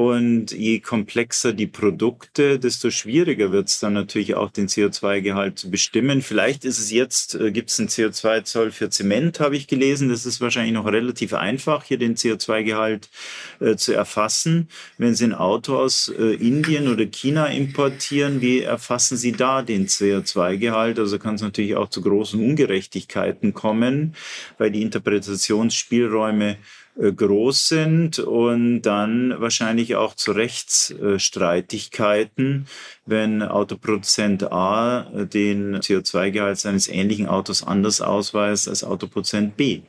Und 0.00 0.52
je 0.52 0.80
komplexer 0.80 1.52
die 1.52 1.66
Produkte, 1.66 2.58
desto 2.58 2.90
schwieriger 2.90 3.52
wird 3.52 3.68
es 3.68 3.80
dann 3.80 3.92
natürlich 3.92 4.34
auch 4.34 4.50
den 4.50 4.66
CO2-Gehalt 4.66 5.58
zu 5.58 5.70
bestimmen. 5.70 6.22
Vielleicht 6.22 6.64
ist 6.64 6.78
es 6.78 6.90
jetzt, 6.90 7.34
äh, 7.34 7.52
gibt 7.52 7.68
es 7.68 7.78
einen 7.78 7.90
CO2-Zoll 7.90 8.70
für 8.70 8.88
Zement, 8.88 9.40
habe 9.40 9.56
ich 9.56 9.66
gelesen. 9.66 10.08
Das 10.08 10.24
ist 10.24 10.40
wahrscheinlich 10.40 10.72
noch 10.72 10.86
relativ 10.86 11.34
einfach, 11.34 11.84
hier 11.84 11.98
den 11.98 12.16
CO2-Gehalt 12.16 13.10
äh, 13.60 13.76
zu 13.76 13.92
erfassen. 13.92 14.70
Wenn 14.96 15.14
Sie 15.14 15.24
ein 15.24 15.34
Auto 15.34 15.76
aus 15.76 16.08
äh, 16.08 16.32
Indien 16.32 16.88
oder 16.88 17.04
China 17.04 17.48
importieren, 17.48 18.40
wie 18.40 18.60
erfassen 18.60 19.18
Sie 19.18 19.32
da 19.32 19.60
den 19.60 19.86
CO2-Gehalt? 19.86 20.98
Also 20.98 21.18
kann 21.18 21.34
es 21.34 21.42
natürlich 21.42 21.76
auch 21.76 21.90
zu 21.90 22.00
großen 22.00 22.42
Ungerechtigkeiten 22.42 23.52
kommen, 23.52 24.14
weil 24.56 24.70
die 24.70 24.80
Interpretationsspielräume 24.80 26.56
groß 26.96 27.68
sind 27.68 28.18
und 28.18 28.82
dann 28.82 29.40
wahrscheinlich 29.40 29.96
auch 29.96 30.14
zu 30.14 30.32
Rechtsstreitigkeiten, 30.32 32.66
wenn 33.06 33.42
Autoproduzent 33.42 34.52
A 34.52 35.04
den 35.24 35.76
CO2-Gehalt 35.76 36.58
seines 36.58 36.88
ähnlichen 36.88 37.26
Autos 37.26 37.62
anders 37.62 38.00
ausweist 38.00 38.68
als 38.68 38.84
Autoproduzent 38.84 39.56
B. 39.56 39.82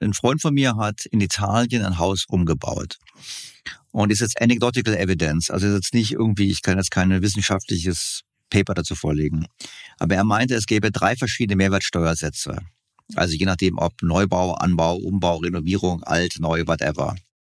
Ein 0.00 0.14
Freund 0.14 0.40
von 0.40 0.54
mir 0.54 0.76
hat 0.76 1.06
in 1.10 1.20
Italien 1.20 1.84
ein 1.84 1.98
Haus 1.98 2.24
umgebaut. 2.28 2.98
Und 3.90 4.12
ist 4.12 4.20
jetzt 4.20 4.40
anecdotal 4.40 4.94
evidence, 4.94 5.50
also 5.50 5.66
ist 5.66 5.74
jetzt 5.74 5.94
nicht 5.94 6.12
irgendwie, 6.12 6.50
ich 6.50 6.60
kann 6.60 6.76
jetzt 6.76 6.90
kein 6.90 7.22
wissenschaftliches 7.22 8.24
Paper 8.50 8.74
dazu 8.74 8.94
vorlegen. 8.94 9.46
Aber 9.98 10.14
er 10.14 10.24
meinte, 10.24 10.54
es 10.54 10.66
gäbe 10.66 10.90
drei 10.90 11.16
verschiedene 11.16 11.56
Mehrwertsteuersätze. 11.56 12.58
Also 13.14 13.34
je 13.34 13.46
nachdem, 13.46 13.78
ob 13.78 14.02
Neubau, 14.02 14.54
Anbau, 14.54 14.96
Umbau, 14.96 15.36
Renovierung, 15.36 16.02
alt, 16.02 16.36
neu, 16.40 16.66
whatever. 16.66 17.14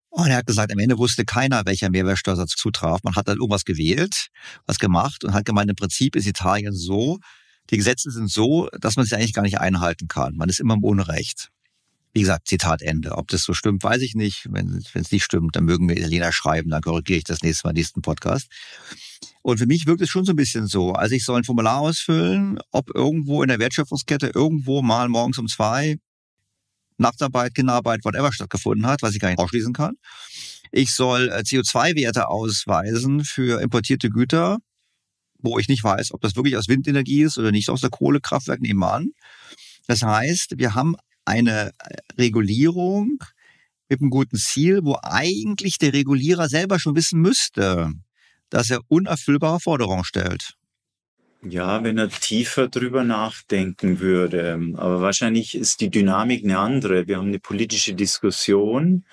Und 0.09 0.27
er 0.27 0.37
hat 0.37 0.45
gesagt, 0.45 0.71
am 0.71 0.79
Ende 0.79 0.97
wusste 0.97 1.23
keiner, 1.23 1.65
welcher 1.65 1.89
Mehrwertsteuersatz 1.89 2.55
zutraf. 2.55 3.01
Man 3.03 3.15
hat 3.15 3.27
dann 3.27 3.37
irgendwas 3.37 3.63
gewählt, 3.63 4.27
was 4.65 4.77
gemacht 4.77 5.23
und 5.23 5.33
hat 5.33 5.45
gemeint, 5.45 5.69
im 5.69 5.75
Prinzip 5.75 6.15
ist 6.15 6.27
Italien 6.27 6.73
so, 6.73 7.19
die 7.69 7.77
Gesetze 7.77 8.11
sind 8.11 8.29
so, 8.29 8.67
dass 8.79 8.97
man 8.97 9.05
sie 9.05 9.15
eigentlich 9.15 9.33
gar 9.33 9.43
nicht 9.43 9.59
einhalten 9.59 10.09
kann. 10.09 10.35
Man 10.35 10.49
ist 10.49 10.59
immer 10.59 10.73
im 10.73 10.83
Unrecht. 10.83 11.49
Wie 12.13 12.19
gesagt, 12.19 12.49
Zitat 12.49 12.81
Ende. 12.81 13.13
Ob 13.17 13.29
das 13.29 13.43
so 13.43 13.53
stimmt, 13.53 13.83
weiß 13.83 14.01
ich 14.01 14.15
nicht. 14.15 14.47
Wenn 14.51 14.83
es 14.93 15.11
nicht 15.11 15.23
stimmt, 15.23 15.55
dann 15.55 15.63
mögen 15.63 15.87
wir 15.87 15.95
Italiener 15.95 16.33
schreiben, 16.33 16.69
dann 16.69 16.81
korrigiere 16.81 17.19
ich 17.19 17.23
das 17.23 17.41
nächste 17.41 17.67
Mal 17.67 17.73
nächsten 17.73 18.01
Podcast. 18.01 18.49
Und 19.41 19.57
für 19.57 19.65
mich 19.65 19.87
wirkt 19.87 20.01
es 20.01 20.09
schon 20.09 20.25
so 20.25 20.33
ein 20.33 20.35
bisschen 20.35 20.67
so. 20.67 20.93
Also 20.93 21.15
ich 21.15 21.25
soll 21.25 21.37
ein 21.37 21.43
Formular 21.43 21.79
ausfüllen, 21.79 22.59
ob 22.71 22.93
irgendwo 22.95 23.41
in 23.41 23.49
der 23.49 23.59
Wertschöpfungskette 23.59 24.31
irgendwo 24.35 24.81
mal 24.81 25.09
morgens 25.09 25.37
um 25.39 25.47
zwei 25.47 25.97
Nachtarbeit, 26.97 27.55
Kinderarbeit, 27.55 28.05
whatever 28.05 28.31
stattgefunden 28.31 28.85
hat, 28.85 29.01
was 29.01 29.15
ich 29.15 29.19
gar 29.19 29.29
nicht 29.29 29.39
ausschließen 29.39 29.73
kann. 29.73 29.95
Ich 30.71 30.93
soll 30.93 31.29
äh, 31.29 31.39
CO2-Werte 31.39 32.27
ausweisen 32.27 33.25
für 33.25 33.61
importierte 33.61 34.09
Güter, 34.09 34.59
wo 35.39 35.57
ich 35.57 35.67
nicht 35.67 35.83
weiß, 35.83 36.13
ob 36.13 36.21
das 36.21 36.35
wirklich 36.35 36.55
aus 36.55 36.67
Windenergie 36.67 37.23
ist 37.23 37.37
oder 37.37 37.51
nicht 37.51 37.69
aus 37.69 37.81
der 37.81 37.89
Kohlekraftwerk 37.89 38.61
nebenan. 38.61 39.09
Das 39.87 40.03
heißt, 40.03 40.53
wir 40.57 40.75
haben 40.75 40.95
eine 41.25 41.71
äh, 41.79 41.97
Regulierung 42.17 43.17
mit 43.89 43.99
einem 43.99 44.11
guten 44.11 44.37
Ziel, 44.37 44.81
wo 44.83 44.97
eigentlich 45.01 45.77
der 45.77 45.93
Regulierer 45.93 46.47
selber 46.47 46.79
schon 46.79 46.95
wissen 46.95 47.19
müsste, 47.19 47.91
dass 48.51 48.69
er 48.69 48.81
unerfüllbare 48.87 49.59
Forderungen 49.59 50.03
stellt. 50.03 50.53
Ja, 51.43 51.83
wenn 51.83 51.97
er 51.97 52.09
tiefer 52.09 52.67
drüber 52.67 53.03
nachdenken 53.03 53.99
würde. 53.99 54.59
Aber 54.75 55.01
wahrscheinlich 55.01 55.55
ist 55.55 55.81
die 55.81 55.89
Dynamik 55.89 56.43
eine 56.43 56.59
andere. 56.59 57.07
Wir 57.07 57.17
haben 57.17 57.29
eine 57.29 57.39
politische 57.39 57.95
Diskussion, 57.95 59.05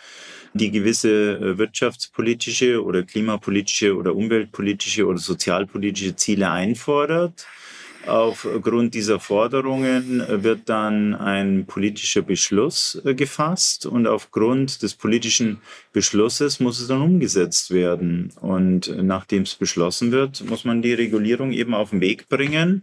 die 0.53 0.71
gewisse 0.71 1.39
äh, 1.39 1.57
wirtschaftspolitische 1.57 2.85
oder 2.85 3.03
klimapolitische 3.03 3.97
oder 3.97 4.15
umweltpolitische 4.15 5.07
oder 5.07 5.19
sozialpolitische 5.19 6.17
Ziele 6.17 6.51
einfordert. 6.51 7.47
Aufgrund 8.09 8.95
dieser 8.95 9.21
Forderungen 9.21 10.25
wird 10.27 10.69
dann 10.69 11.15
ein 11.15 11.67
politischer 11.67 12.23
Beschluss 12.23 13.01
äh, 13.05 13.15
gefasst 13.15 13.87
und 13.87 14.07
aufgrund 14.07 14.83
des 14.83 14.95
politischen 14.95 15.61
Beschlusses 15.93 16.59
muss 16.59 16.81
es 16.81 16.89
dann 16.89 17.03
umgesetzt 17.03 17.71
werden. 17.71 18.33
Und 18.41 18.93
nachdem 19.03 19.43
es 19.43 19.55
beschlossen 19.55 20.11
wird, 20.11 20.45
muss 20.49 20.65
man 20.65 20.83
die 20.83 20.95
Regulierung 20.95 21.53
eben 21.53 21.75
auf 21.75 21.91
den 21.91 22.01
Weg 22.01 22.29
bringen. 22.29 22.83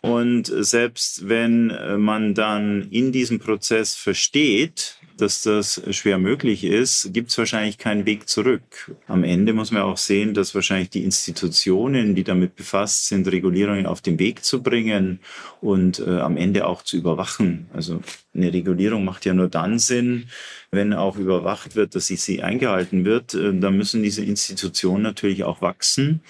Und 0.00 0.46
selbst 0.46 1.28
wenn 1.28 1.72
man 1.98 2.34
dann 2.34 2.88
in 2.90 3.12
diesem 3.12 3.38
Prozess 3.38 3.94
versteht, 3.94 4.96
dass 5.16 5.42
das 5.42 5.82
schwer 5.90 6.18
möglich 6.18 6.64
ist, 6.64 7.12
gibt 7.12 7.30
es 7.30 7.38
wahrscheinlich 7.38 7.78
keinen 7.78 8.06
Weg 8.06 8.28
zurück. 8.28 8.94
Am 9.06 9.24
Ende 9.24 9.52
muss 9.52 9.70
man 9.70 9.82
auch 9.82 9.96
sehen, 9.96 10.34
dass 10.34 10.54
wahrscheinlich 10.54 10.90
die 10.90 11.04
Institutionen, 11.04 12.14
die 12.14 12.24
damit 12.24 12.56
befasst 12.56 13.08
sind, 13.08 13.28
Regulierungen 13.28 13.86
auf 13.86 14.00
den 14.00 14.18
Weg 14.18 14.44
zu 14.44 14.62
bringen 14.62 15.20
und 15.60 15.98
äh, 16.00 16.18
am 16.18 16.36
Ende 16.36 16.66
auch 16.66 16.82
zu 16.82 16.96
überwachen. 16.96 17.66
Also 17.72 18.00
eine 18.34 18.52
Regulierung 18.52 19.04
macht 19.04 19.24
ja 19.24 19.34
nur 19.34 19.48
dann 19.48 19.78
Sinn, 19.78 20.28
wenn 20.70 20.92
auch 20.92 21.16
überwacht 21.16 21.76
wird, 21.76 21.94
dass 21.94 22.06
sie, 22.06 22.42
eingehalten 22.42 23.04
wird. 23.04 23.34
Äh, 23.34 23.52
da 23.58 23.70
müssen 23.70 24.02
diese 24.02 24.24
Institutionen 24.24 25.02
natürlich 25.02 25.44
auch 25.44 25.60
wachsen. 25.60 26.20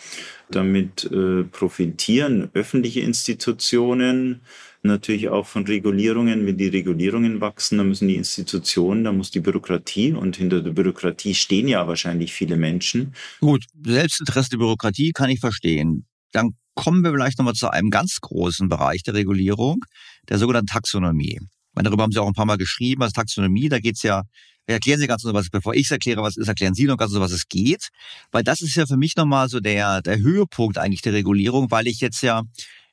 Damit 0.50 1.04
äh, 1.10 1.44
profitieren 1.44 2.50
öffentliche 2.52 3.00
Institutionen 3.00 4.40
natürlich 4.82 5.28
auch 5.28 5.46
von 5.46 5.64
Regulierungen. 5.64 6.46
Wenn 6.46 6.56
die 6.56 6.68
Regulierungen 6.68 7.40
wachsen, 7.40 7.78
dann 7.78 7.88
müssen 7.88 8.08
die 8.08 8.16
Institutionen, 8.16 9.04
dann 9.04 9.16
muss 9.16 9.30
die 9.30 9.40
Bürokratie 9.40 10.12
und 10.12 10.36
hinter 10.36 10.62
der 10.62 10.72
Bürokratie 10.72 11.34
stehen 11.34 11.68
ja 11.68 11.86
wahrscheinlich 11.86 12.32
viele 12.32 12.56
Menschen. 12.56 13.14
Gut, 13.40 13.64
Selbstinteresse 13.84 14.50
der 14.50 14.58
Bürokratie 14.58 15.12
kann 15.12 15.30
ich 15.30 15.40
verstehen. 15.40 16.06
Dann 16.32 16.56
kommen 16.74 17.02
wir 17.02 17.12
vielleicht 17.12 17.38
nochmal 17.38 17.54
zu 17.54 17.70
einem 17.70 17.90
ganz 17.90 18.20
großen 18.20 18.68
Bereich 18.68 19.02
der 19.02 19.14
Regulierung, 19.14 19.84
der 20.28 20.38
sogenannten 20.38 20.68
Taxonomie. 20.68 21.40
Meine, 21.74 21.88
darüber 21.88 22.02
haben 22.02 22.12
Sie 22.12 22.18
auch 22.18 22.26
ein 22.26 22.34
paar 22.34 22.46
Mal 22.46 22.58
geschrieben, 22.58 23.02
als 23.02 23.12
Taxonomie, 23.12 23.68
da 23.68 23.78
geht's 23.78 24.02
ja 24.02 24.24
Erklären 24.66 25.00
Sie 25.00 25.08
ganz 25.08 25.22
so 25.22 25.34
was, 25.34 25.50
bevor 25.50 25.74
ich 25.74 25.86
es 25.86 25.90
erkläre, 25.90 26.22
was 26.22 26.36
ist, 26.36 26.46
erklären 26.46 26.74
Sie 26.74 26.84
noch 26.84 26.96
ganz 26.96 27.10
so, 27.12 27.20
was 27.20 27.32
es 27.32 27.48
geht. 27.48 27.88
Weil 28.30 28.44
das 28.44 28.60
ist 28.60 28.76
ja 28.76 28.86
für 28.86 28.96
mich 28.96 29.16
nochmal 29.16 29.48
so 29.48 29.58
der, 29.58 30.02
der 30.02 30.18
Höhepunkt 30.18 30.78
eigentlich 30.78 31.02
der 31.02 31.12
Regulierung, 31.12 31.70
weil 31.70 31.88
ich 31.88 32.00
jetzt 32.00 32.22
ja 32.22 32.42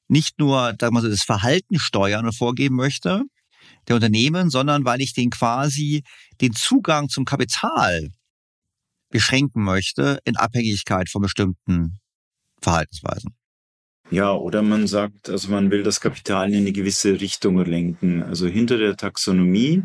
nicht 0.10 0.39
nur, 0.39 0.76
sagen 0.80 0.95
wir 0.95 1.01
so, 1.01 1.10
das 1.10 1.24
Verhalten 1.24 1.80
steuern 1.80 2.26
und 2.26 2.36
vorgeben 2.36 2.76
möchte, 2.76 3.24
der 3.88 3.95
Unternehmen, 3.95 4.49
sondern 4.49 4.86
weil 4.86 5.01
ich 5.01 5.14
den 5.14 5.30
quasi 5.30 6.03
den 6.41 6.53
Zugang 6.53 7.10
zum 7.10 7.26
Kapital 7.26 8.10
beschränken 9.10 9.64
möchte 9.64 10.20
in 10.26 10.36
Abhängigkeit 10.36 11.10
von 11.10 11.22
bestimmten 11.22 11.99
Verhaltensweisen. 12.62 13.36
Ja, 14.12 14.34
oder 14.34 14.64
man 14.64 14.88
sagt, 14.88 15.30
also 15.30 15.51
man 15.51 15.70
will 15.70 15.84
das 15.84 16.01
Kapital 16.01 16.49
in 16.49 16.57
eine 16.57 16.72
gewisse 16.72 17.22
Richtung 17.22 17.64
lenken. 17.64 18.24
Also 18.24 18.47
hinter 18.47 18.78
der 18.78 18.97
Taxonomie 18.97 19.84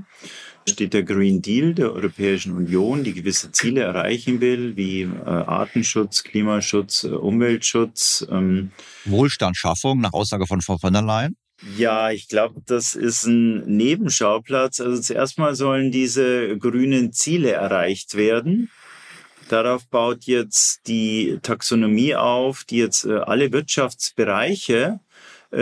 steht 0.68 0.94
der 0.94 1.02
Green 1.02 1.42
Deal 1.42 1.74
der 1.74 1.92
Europäischen 1.92 2.52
Union, 2.52 3.04
die 3.04 3.12
gewisse 3.12 3.52
Ziele 3.52 3.82
erreichen 3.82 4.40
will, 4.40 4.76
wie 4.76 5.02
äh, 5.02 5.24
Artenschutz, 5.24 6.22
Klimaschutz, 6.24 7.04
äh, 7.04 7.08
Umweltschutz. 7.08 8.26
Ähm. 8.30 8.72
Wohlstandsschaffung 9.04 10.00
nach 10.00 10.12
Aussage 10.12 10.46
von 10.46 10.60
Frau 10.62 10.78
von 10.78 10.92
der 10.92 11.02
Leyen. 11.02 11.36
Ja, 11.76 12.10
ich 12.10 12.28
glaube, 12.28 12.60
das 12.66 12.94
ist 12.94 13.24
ein 13.24 13.64
Nebenschauplatz. 13.76 14.80
Also 14.80 15.00
zuerst 15.00 15.38
mal 15.38 15.54
sollen 15.54 15.92
diese 15.92 16.58
grünen 16.58 17.12
Ziele 17.12 17.52
erreicht 17.52 18.16
werden. 18.16 18.70
Darauf 19.48 19.86
baut 19.88 20.24
jetzt 20.24 20.86
die 20.86 21.38
Taxonomie 21.42 22.14
auf, 22.16 22.64
die 22.64 22.78
jetzt 22.78 23.04
äh, 23.04 23.18
alle 23.18 23.52
Wirtschaftsbereiche 23.52 25.00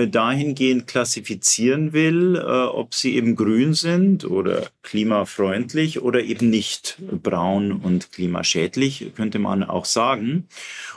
dahingehend 0.06 0.86
klassifizieren 0.86 1.92
will, 1.92 2.36
äh, 2.36 2.40
ob 2.40 2.94
sie 2.94 3.14
eben 3.14 3.36
grün 3.36 3.74
sind 3.74 4.24
oder 4.24 4.66
klimafreundlich 4.82 6.00
oder 6.00 6.22
eben 6.22 6.50
nicht 6.50 6.98
braun 7.22 7.72
und 7.72 8.12
klimaschädlich, 8.12 9.12
könnte 9.14 9.38
man 9.38 9.62
auch 9.62 9.84
sagen. 9.84 10.48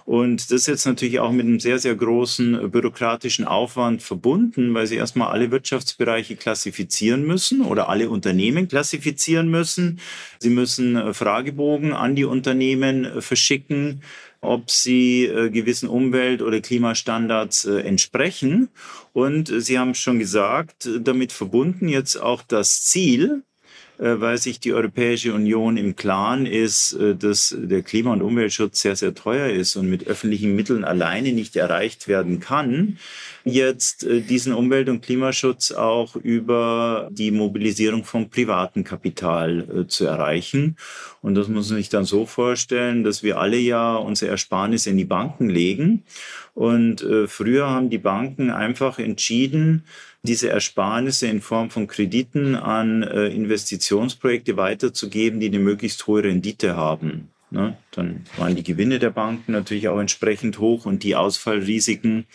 Und 0.06 0.52
das 0.52 0.62
ist 0.62 0.68
jetzt 0.68 0.86
natürlich 0.86 1.20
auch 1.20 1.32
mit 1.32 1.46
einem 1.46 1.60
sehr, 1.60 1.80
sehr 1.80 1.96
großen 1.96 2.72
bürokratischen 2.72 3.46
Aufwand 3.46 4.04
verbunden, 4.04 4.74
weil 4.74 4.88
sie 4.88 4.96
erstmal 4.96 5.32
alle 5.32 5.52
Wirtschaftsbereiche 5.52 6.36
klassifizieren 6.36 7.26
müssen 7.26 7.62
oder 7.62 7.90
alle 7.90 8.10
Unternehmen 8.10 8.68
klassifizieren 8.68 9.50
müssen. 9.50 10.00
Sie 10.40 10.52
müssen 10.52 11.14
Fragebogen 11.14 11.94
an 11.94 12.16
die 12.16 12.26
Unternehmen 12.26 13.22
verschicken 13.22 14.02
ob 14.46 14.72
sie 14.72 15.26
äh, 15.26 15.50
gewissen 15.50 15.90
Umwelt- 15.90 16.42
oder 16.42 16.62
Klimastandards 16.62 17.66
äh, 17.66 17.80
entsprechen. 17.80 18.70
Und 19.14 19.48
Sie 19.48 19.80
haben 19.80 19.96
schon 19.96 20.20
gesagt, 20.20 20.90
damit 21.00 21.32
verbunden 21.32 21.88
jetzt 21.88 22.18
auch 22.18 22.42
das 22.42 22.84
Ziel, 22.84 23.44
äh, 23.44 23.55
weil 23.98 24.38
sich 24.38 24.60
die 24.60 24.74
Europäische 24.74 25.34
Union 25.34 25.78
im 25.78 25.96
Klaren 25.96 26.46
ist, 26.46 26.94
äh, 26.94 27.16
dass 27.16 27.56
der 27.58 27.82
Klima- 27.82 28.14
und 28.14 28.22
Umweltschutz 28.22 28.82
sehr, 28.82 28.96
sehr 28.96 29.14
teuer 29.14 29.50
ist 29.50 29.76
und 29.76 29.90
mit 29.90 30.08
öffentlichen 30.08 30.56
Mitteln 30.56 30.84
alleine 30.84 31.32
nicht 31.32 31.56
erreicht 31.56 32.08
werden 32.08 32.40
kann, 32.40 32.98
jetzt 33.44 34.04
äh, 34.04 34.22
diesen 34.22 34.54
Umwelt- 34.54 34.90
und 34.90 35.02
Klimaschutz 35.02 35.72
auch 35.72 36.16
über 36.16 37.10
die 37.12 37.32
Mobilisierung 37.32 38.04
von 38.04 38.30
privatem 38.30 38.84
Kapital 38.84 39.86
zu 39.88 40.06
erreichen. 40.06 40.78
Und 41.22 41.36
das 41.36 41.48
muss 41.48 41.70
man 41.70 41.78
sich 41.78 41.90
dann 41.90 42.06
so 42.06 42.26
vorstellen, 42.26 43.04
dass 43.04 43.24
wir 43.24 43.40
alle 43.40 43.58
ja 43.58 43.96
unsere 43.96 44.32
Ersparnisse 44.32 44.90
in 44.90 44.98
die 44.98 45.06
Banken 45.06 45.50
legen. 45.50 46.04
Und 46.54 47.06
früher 47.28 47.70
haben 47.70 47.90
die 47.90 47.98
Banken 47.98 48.50
einfach 48.50 49.00
entschieden, 49.00 49.84
diese 50.26 50.50
Ersparnisse 50.50 51.28
in 51.28 51.42
Form 51.42 51.70
von 51.70 51.88
Krediten 51.88 52.56
an 52.56 53.04
äh, 53.04 53.28
Investitionsprojekte 53.28 54.58
weiterzugeben, 54.58 55.40
die 55.40 55.48
eine 55.48 55.60
möglichst 55.60 56.06
hohe 56.08 56.24
Rendite 56.24 56.76
haben. 56.76 57.30
Ne? 57.52 57.78
Dann 57.92 58.26
waren 58.38 58.56
die 58.56 58.64
Gewinne 58.64 59.00
der 59.00 59.12
Banken 59.12 59.54
natürlich 59.54 59.88
auch 59.88 60.00
entsprechend 60.00 60.60
hoch 60.60 60.86
und 60.86 61.04
die 61.04 61.16
Ausfallrisiken 61.16 62.26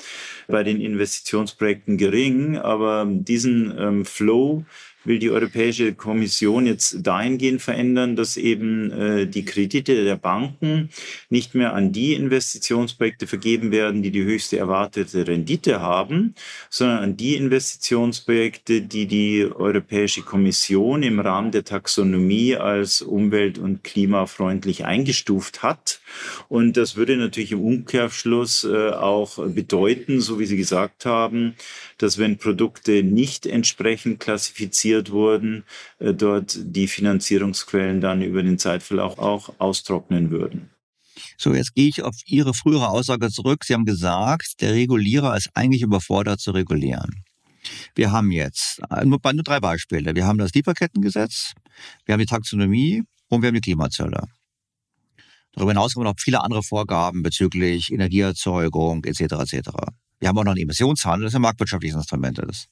bei 0.49 0.63
den 0.63 0.81
Investitionsprojekten 0.81 1.99
gering. 1.99 2.57
Aber 2.57 3.07
diesen 3.07 3.77
ähm, 3.79 4.05
Flow 4.07 4.65
will 5.05 5.19
die 5.19 5.31
Europäische 5.31 5.95
Kommission 5.95 6.67
jetzt 6.67 6.99
dahingehend 7.03 7.63
verändern, 7.63 8.17
dass 8.17 8.37
eben 8.37 8.91
äh, 8.91 9.27
die 9.27 9.45
Kredite 9.45 10.05
der 10.05 10.17
Banken 10.17 10.91
nicht 11.29 11.55
mehr 11.55 11.75
an 11.75 11.93
die 11.93 12.15
Investitionsprojekte 12.15 13.27
vergeben 13.27 13.71
werden, 13.73 14.03
die 14.03 14.11
die 14.11 14.25
höchste 14.25 14.59
erwartete 14.59 15.27
Rendite 15.27 15.81
haben, 15.81 16.35
sondern 16.69 16.99
an 16.99 17.17
die 17.17 17.37
Investitionsprojekte, 17.37 18.83
die 18.83 19.07
die 19.07 19.47
Europäische 19.51 20.23
Kommission 20.23 21.03
im 21.03 21.21
Rahmen 21.21 21.51
der 21.51 21.65
Taxonomie 21.65 22.57
als 22.57 23.03
umwelt- 23.03 23.59
und 23.59 23.83
klimafreundlich 23.85 24.85
eingestuft 24.85 25.63
hat. 25.63 26.01
Und 26.49 26.77
das 26.77 26.97
würde 26.97 27.17
natürlich 27.17 27.53
im 27.53 27.63
Umkehrschluss 27.63 28.65
äh, 28.65 28.91
auch 28.91 29.39
bedeuten, 29.49 30.21
so 30.21 30.39
wie 30.39 30.47
Sie 30.47 30.57
gesagt 30.57 31.07
haben, 31.07 31.55
dass 32.01 32.17
wenn 32.17 32.39
Produkte 32.39 33.03
nicht 33.03 33.47
entsprechend 33.47 34.21
klassifiziert 34.21 35.11
wurden, 35.11 35.65
äh, 35.99 36.15
dort 36.15 36.59
die 36.59 36.87
Finanzierungsquellen 36.87 38.01
dann 38.01 38.23
über 38.23 38.43
den 38.43 38.59
Zeitverlauf 38.59 39.19
auch 39.19 39.55
austrocknen 39.59 40.31
würden. 40.31 40.71
So, 41.37 41.55
jetzt 41.55 41.75
gehe 41.75 41.89
ich 41.89 42.03
auf 42.03 42.17
Ihre 42.27 42.55
frühere 42.55 42.89
Aussage 42.89 43.31
zurück. 43.31 43.65
Sie 43.65 43.75
haben 43.75 43.85
gesagt, 43.85 44.61
der 44.61 44.73
Regulierer 44.73 45.37
ist 45.37 45.51
eigentlich 45.55 45.83
überfordert 45.83 46.41
zu 46.41 46.53
regulieren. 46.53 47.25
Wir 47.95 48.11
haben 48.11 48.31
jetzt 48.31 48.81
äh, 48.91 49.05
nur, 49.05 49.21
nur 49.23 49.43
drei 49.43 49.61
Beispiele. 49.61 50.15
Wir 50.15 50.27
haben 50.27 50.39
das 50.39 50.55
Lieferkettengesetz, 50.55 51.53
wir 52.07 52.15
haben 52.15 52.21
die 52.21 52.27
Taxonomie 52.27 53.03
und 53.29 53.43
wir 53.43 53.49
haben 53.49 53.55
die 53.55 53.61
Klimazölle. 53.61 54.25
Darüber 55.53 55.73
hinaus 55.73 55.95
haben 55.95 56.03
wir 56.03 56.11
noch 56.11 56.19
viele 56.19 56.41
andere 56.41 56.63
Vorgaben 56.63 57.23
bezüglich 57.23 57.93
Energieerzeugung 57.93 59.05
etc. 59.05 59.53
etc. 59.53 59.71
Wir 60.21 60.29
haben 60.29 60.39
auch 60.39 60.45
noch 60.45 60.53
einen 60.53 60.63
Emissionshandel, 60.63 61.25
das 61.25 61.33
ist 61.33 61.37
ein 61.37 61.43
marktwirtschaftliches 61.43 61.97
Instrument. 61.97 62.39
Das 62.39 62.67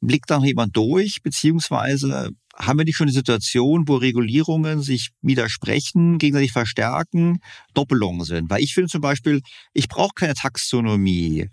blickt 0.00 0.30
da 0.30 0.38
noch 0.38 0.44
jemand 0.44 0.76
durch, 0.76 1.22
beziehungsweise 1.22 2.30
haben 2.54 2.78
wir 2.78 2.84
nicht 2.84 2.96
schon 2.96 3.06
eine 3.06 3.14
Situation, 3.14 3.88
wo 3.88 3.96
Regulierungen 3.96 4.82
sich 4.82 5.10
widersprechen, 5.22 6.18
gegenseitig 6.18 6.52
verstärken, 6.52 7.38
Doppelungen 7.72 8.24
sind? 8.24 8.50
Weil 8.50 8.62
ich 8.62 8.74
finde 8.74 8.90
zum 8.90 9.00
Beispiel, 9.00 9.40
ich 9.72 9.88
brauche 9.88 10.12
keine 10.14 10.34
Taxonomie, 10.34 11.48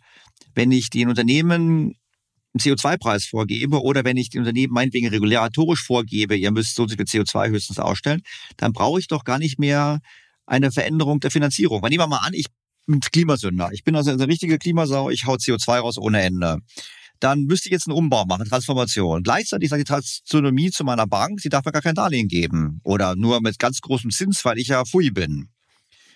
wenn 0.55 0.71
ich 0.71 0.89
den 0.89 1.07
Unternehmen 1.07 1.93
einen 2.53 2.59
CO2-Preis 2.59 3.25
vorgebe 3.25 3.81
oder 3.81 4.03
wenn 4.03 4.17
ich 4.17 4.29
den 4.29 4.41
Unternehmen 4.41 4.73
meinetwegen 4.73 5.07
regulatorisch 5.07 5.83
vorgebe, 5.83 6.35
ihr 6.35 6.51
müsst 6.51 6.75
so 6.75 6.87
viel 6.87 6.97
CO2 6.97 7.49
höchstens 7.49 7.79
ausstellen, 7.79 8.21
dann 8.57 8.73
brauche 8.73 8.99
ich 8.99 9.07
doch 9.07 9.23
gar 9.23 9.39
nicht 9.39 9.59
mehr 9.59 9.99
eine 10.45 10.71
Veränderung 10.71 11.19
der 11.19 11.31
Finanzierung. 11.31 11.81
Weil 11.81 11.91
nehmen 11.91 12.01
wir 12.01 12.07
mal 12.07 12.17
an, 12.17 12.33
ich 12.33 12.47
Klimasünder. 13.11 13.69
Ich 13.71 13.83
bin 13.83 13.95
also 13.95 14.11
eine 14.11 14.27
richtige 14.27 14.57
Klimasau, 14.57 15.09
ich 15.09 15.25
hau 15.25 15.35
CO2 15.35 15.79
raus 15.79 15.97
ohne 15.97 16.21
Ende. 16.21 16.57
Dann 17.19 17.43
müsste 17.43 17.67
ich 17.67 17.73
jetzt 17.73 17.87
einen 17.87 17.97
Umbau 17.97 18.25
machen, 18.25 18.47
Transformation. 18.47 19.23
Gleichzeitig 19.23 19.69
sagt 19.69 19.81
die 19.81 19.85
Taxonomie 19.85 20.71
zu 20.71 20.83
meiner 20.83 21.05
Bank, 21.05 21.41
sie 21.41 21.49
darf 21.49 21.65
mir 21.65 21.71
gar 21.71 21.81
kein 21.81 21.95
Darlehen 21.95 22.27
geben. 22.27 22.79
Oder 22.83 23.15
nur 23.15 23.41
mit 23.41 23.59
ganz 23.59 23.81
großem 23.81 24.09
Zins, 24.09 24.45
weil 24.45 24.57
ich 24.57 24.69
ja 24.69 24.85
Fui 24.85 25.11
bin. 25.11 25.49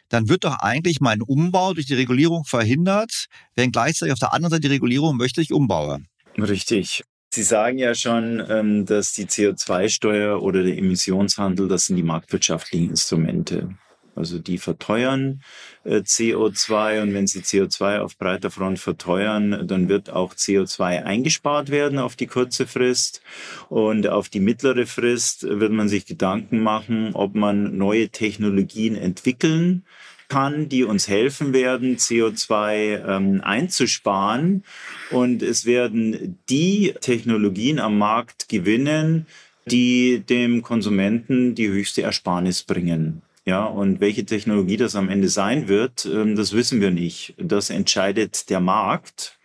Dann 0.09 0.29
wird 0.29 0.43
doch 0.43 0.59
eigentlich 0.59 1.01
mein 1.01 1.21
Umbau 1.21 1.73
durch 1.73 1.87
die 1.87 1.95
Regulierung 1.95 2.45
verhindert, 2.45 3.25
wenn 3.55 3.71
gleichzeitig 3.71 4.13
auf 4.13 4.19
der 4.19 4.33
anderen 4.33 4.51
Seite 4.51 4.61
die 4.61 4.73
Regulierung 4.73 5.17
möchte, 5.17 5.41
ich 5.41 5.51
umbaue. 5.51 5.99
Richtig. 6.37 7.03
Sie 7.33 7.43
sagen 7.43 7.79
ja 7.79 7.95
schon, 7.95 8.43
ähm, 8.47 8.85
dass 8.85 9.13
die 9.13 9.25
CO2-Steuer 9.25 10.41
oder 10.41 10.63
der 10.63 10.77
Emissionshandel, 10.77 11.67
das 11.67 11.87
sind 11.87 11.95
die 11.95 12.03
marktwirtschaftlichen 12.03 12.91
Instrumente. 12.91 13.75
Also 14.15 14.37
die 14.39 14.57
verteuern 14.57 15.41
äh, 15.83 15.97
CO2 15.97 17.01
und 17.01 17.13
wenn 17.13 17.27
sie 17.27 17.41
CO2 17.41 17.99
auf 17.99 18.17
breiter 18.17 18.51
Front 18.51 18.79
verteuern, 18.79 19.67
dann 19.67 19.89
wird 19.89 20.09
auch 20.09 20.35
CO2 20.35 21.03
eingespart 21.03 21.69
werden 21.69 21.97
auf 21.97 22.15
die 22.15 22.27
kurze 22.27 22.67
Frist 22.67 23.21
und 23.69 24.07
auf 24.07 24.29
die 24.29 24.39
mittlere 24.39 24.85
Frist 24.85 25.43
wird 25.43 25.71
man 25.71 25.89
sich 25.89 26.05
Gedanken 26.05 26.61
machen, 26.61 27.11
ob 27.13 27.33
man 27.33 27.77
neue 27.77 28.09
Technologien 28.09 28.95
entwickeln 28.95 29.83
kann, 30.27 30.69
die 30.69 30.83
uns 30.83 31.07
helfen 31.07 31.53
werden, 31.53 31.97
CO2 31.97 33.07
ähm, 33.07 33.41
einzusparen. 33.43 34.63
Und 35.11 35.43
es 35.43 35.65
werden 35.65 36.39
die 36.49 36.93
Technologien 37.01 37.79
am 37.79 37.97
Markt 37.97 38.49
gewinnen, 38.49 39.27
die 39.65 40.23
dem 40.27 40.61
Konsumenten 40.61 41.55
die 41.55 41.67
höchste 41.67 42.01
Ersparnis 42.01 42.63
bringen. 42.63 43.21
Ja, 43.45 43.65
und 43.65 43.99
welche 43.99 44.25
Technologie 44.25 44.77
das 44.77 44.95
am 44.95 45.09
Ende 45.09 45.27
sein 45.27 45.67
wird, 45.67 46.05
ähm, 46.05 46.35
das 46.35 46.53
wissen 46.53 46.79
wir 46.79 46.91
nicht. 46.91 47.35
Das 47.37 47.69
entscheidet 47.69 48.49
der 48.49 48.61
Markt. 48.61 49.37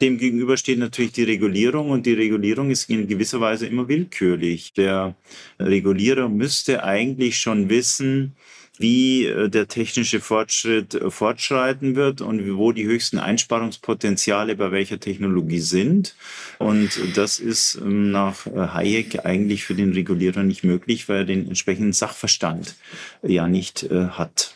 Demgegenüber 0.00 0.56
steht 0.56 0.78
natürlich 0.78 1.12
die 1.12 1.24
Regulierung 1.24 1.90
und 1.90 2.06
die 2.06 2.12
Regulierung 2.12 2.70
ist 2.70 2.88
in 2.88 3.08
gewisser 3.08 3.40
Weise 3.40 3.66
immer 3.66 3.88
willkürlich. 3.88 4.72
Der 4.74 5.16
Regulierer 5.58 6.28
müsste 6.28 6.84
eigentlich 6.84 7.38
schon 7.38 7.68
wissen, 7.68 8.36
wie 8.82 9.24
äh, 9.26 9.48
der 9.48 9.68
technische 9.68 10.20
Fortschritt 10.20 10.94
äh, 10.94 11.10
fortschreiten 11.10 11.96
wird 11.96 12.20
und 12.20 12.56
wo 12.58 12.72
die 12.72 12.84
höchsten 12.84 13.18
Einsparungspotenziale 13.18 14.56
bei 14.56 14.70
welcher 14.70 15.00
Technologie 15.00 15.60
sind. 15.60 16.14
Und 16.58 16.90
das 17.14 17.38
ist 17.38 17.76
ähm, 17.76 18.10
nach 18.10 18.46
äh, 18.46 18.50
Hayek 18.50 19.24
eigentlich 19.24 19.64
für 19.64 19.74
den 19.74 19.92
Regulierer 19.92 20.42
nicht 20.42 20.64
möglich, 20.64 21.08
weil 21.08 21.18
er 21.18 21.24
den 21.24 21.48
entsprechenden 21.48 21.94
Sachverstand 21.94 22.76
ja 23.22 23.48
nicht 23.48 23.88
hat. 23.92 24.54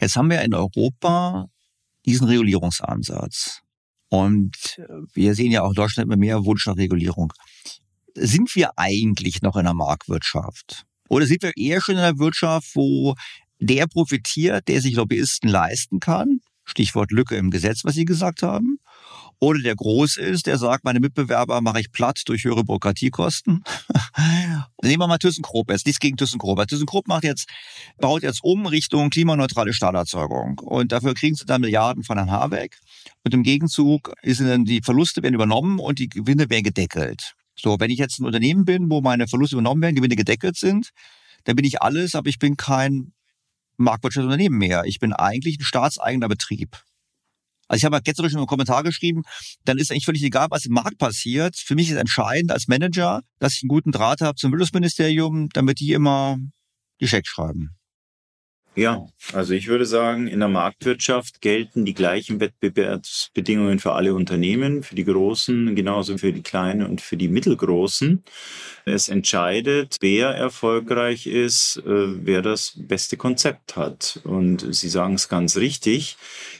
Jetzt 0.00 0.16
haben 0.16 0.30
wir 0.30 0.42
in 0.42 0.54
Europa 0.54 1.48
diesen 2.04 2.28
Regulierungsansatz. 2.28 3.62
Und 4.08 4.80
wir 5.14 5.34
sehen 5.34 5.50
ja 5.50 5.62
auch 5.62 5.70
in 5.70 5.74
Deutschland 5.74 6.06
immer 6.06 6.16
mehr 6.16 6.44
Wunsch 6.44 6.66
nach 6.66 6.76
Regulierung. 6.76 7.32
sind 8.14 8.54
wir 8.54 8.70
eigentlich 8.76 9.42
noch 9.42 9.56
in 9.56 9.64
der 9.64 9.74
Marktwirtschaft? 9.74 10.84
Oder 11.08 11.26
sind 11.26 11.42
wir 11.42 11.56
eher 11.56 11.80
schon 11.80 11.96
in 11.96 12.00
einer 12.00 12.18
Wirtschaft, 12.18 12.74
wo 12.74 13.14
der 13.58 13.86
profitiert, 13.86 14.68
der 14.68 14.80
sich 14.80 14.94
Lobbyisten 14.94 15.48
leisten 15.48 16.00
kann? 16.00 16.40
Stichwort 16.64 17.10
Lücke 17.10 17.36
im 17.36 17.50
Gesetz, 17.50 17.84
was 17.84 17.94
Sie 17.94 18.04
gesagt 18.04 18.42
haben. 18.42 18.78
Oder 19.40 19.58
der 19.60 19.74
groß 19.74 20.16
ist, 20.16 20.46
der 20.46 20.56
sagt, 20.58 20.84
meine 20.84 21.00
Mitbewerber 21.00 21.60
mache 21.60 21.80
ich 21.80 21.92
platt 21.92 22.22
durch 22.26 22.44
höhere 22.44 22.64
Bürokratiekosten. 22.64 23.62
Nehmen 24.82 25.00
wir 25.00 25.06
mal 25.06 25.18
ThyssenKrupp 25.18 25.70
jetzt, 25.70 25.86
nichts 25.86 26.00
gegen 26.00 26.16
ThyssenKrupp. 26.16 26.66
ThyssenKrupp 26.66 27.08
macht 27.08 27.24
jetzt, 27.24 27.48
baut 27.98 28.22
jetzt 28.22 28.42
um 28.42 28.66
Richtung 28.66 29.10
klimaneutrale 29.10 29.74
Stahlerzeugung. 29.74 30.58
Und 30.60 30.92
dafür 30.92 31.14
kriegen 31.14 31.34
sie 31.34 31.44
dann 31.44 31.60
Milliarden 31.60 32.04
von 32.04 32.16
Herrn 32.16 32.30
Habeck. 32.30 32.78
Und 33.24 33.34
im 33.34 33.42
Gegenzug 33.42 34.12
sind 34.22 34.48
dann 34.48 34.64
die 34.64 34.80
Verluste 34.82 35.22
werden 35.22 35.34
übernommen 35.34 35.78
und 35.78 35.98
die 35.98 36.08
Gewinne 36.08 36.48
werden 36.48 36.64
gedeckelt. 36.64 37.34
So, 37.56 37.78
wenn 37.78 37.90
ich 37.90 37.98
jetzt 37.98 38.20
ein 38.20 38.26
Unternehmen 38.26 38.64
bin, 38.64 38.90
wo 38.90 39.00
meine 39.00 39.28
Verluste 39.28 39.56
übernommen 39.56 39.82
werden, 39.82 39.96
Gewinne 39.96 40.16
gedeckelt 40.16 40.56
sind, 40.56 40.90
dann 41.44 41.56
bin 41.56 41.64
ich 41.64 41.82
alles, 41.82 42.14
aber 42.14 42.28
ich 42.28 42.38
bin 42.38 42.56
kein 42.56 43.12
Marktwirtschaftsunternehmen 43.76 44.58
mehr. 44.58 44.84
Ich 44.84 44.98
bin 44.98 45.12
eigentlich 45.12 45.58
ein 45.58 45.64
staatseigener 45.64 46.28
Betrieb. 46.28 46.82
Also 47.68 47.78
ich 47.78 47.84
habe 47.84 48.00
gestern 48.02 48.28
schon 48.28 48.38
einen 48.38 48.46
Kommentar 48.46 48.82
geschrieben, 48.82 49.22
dann 49.64 49.78
ist 49.78 49.90
eigentlich 49.90 50.04
völlig 50.04 50.22
egal, 50.22 50.48
was 50.50 50.66
im 50.66 50.74
Markt 50.74 50.98
passiert. 50.98 51.56
Für 51.56 51.74
mich 51.74 51.90
ist 51.90 51.96
entscheidend 51.96 52.52
als 52.52 52.68
Manager, 52.68 53.22
dass 53.38 53.54
ich 53.54 53.62
einen 53.62 53.68
guten 53.68 53.90
Draht 53.90 54.20
habe 54.20 54.36
zum 54.36 54.50
Bildungsministerium, 54.50 55.48
damit 55.50 55.80
die 55.80 55.92
immer 55.92 56.36
die 57.00 57.08
Schecks 57.08 57.30
schreiben. 57.30 57.76
Ja, 58.76 59.06
also 59.32 59.54
ich 59.54 59.68
würde 59.68 59.86
sagen, 59.86 60.26
in 60.26 60.40
der 60.40 60.48
Marktwirtschaft 60.48 61.40
gelten 61.40 61.84
die 61.84 61.94
gleichen 61.94 62.40
Wettbewerbsbedingungen 62.40 63.78
für 63.78 63.92
alle 63.92 64.14
Unternehmen, 64.14 64.82
für 64.82 64.96
die 64.96 65.04
Großen, 65.04 65.76
genauso 65.76 66.18
für 66.18 66.32
die 66.32 66.42
Kleinen 66.42 66.84
und 66.84 67.00
für 67.00 67.16
die 67.16 67.28
Mittelgroßen. 67.28 68.24
Es 68.84 69.08
entscheidet, 69.08 69.98
wer 70.00 70.30
erfolgreich 70.30 71.28
ist, 71.28 71.76
äh, 71.86 72.26
wer 72.26 72.42
das 72.42 72.74
beste 72.76 73.16
Konzept 73.16 73.76
hat. 73.76 74.20
Und 74.24 74.66
Sie 74.74 74.88
sagen 74.88 75.14
es 75.14 75.28
ganz 75.28 75.56
richtig. 75.56 76.16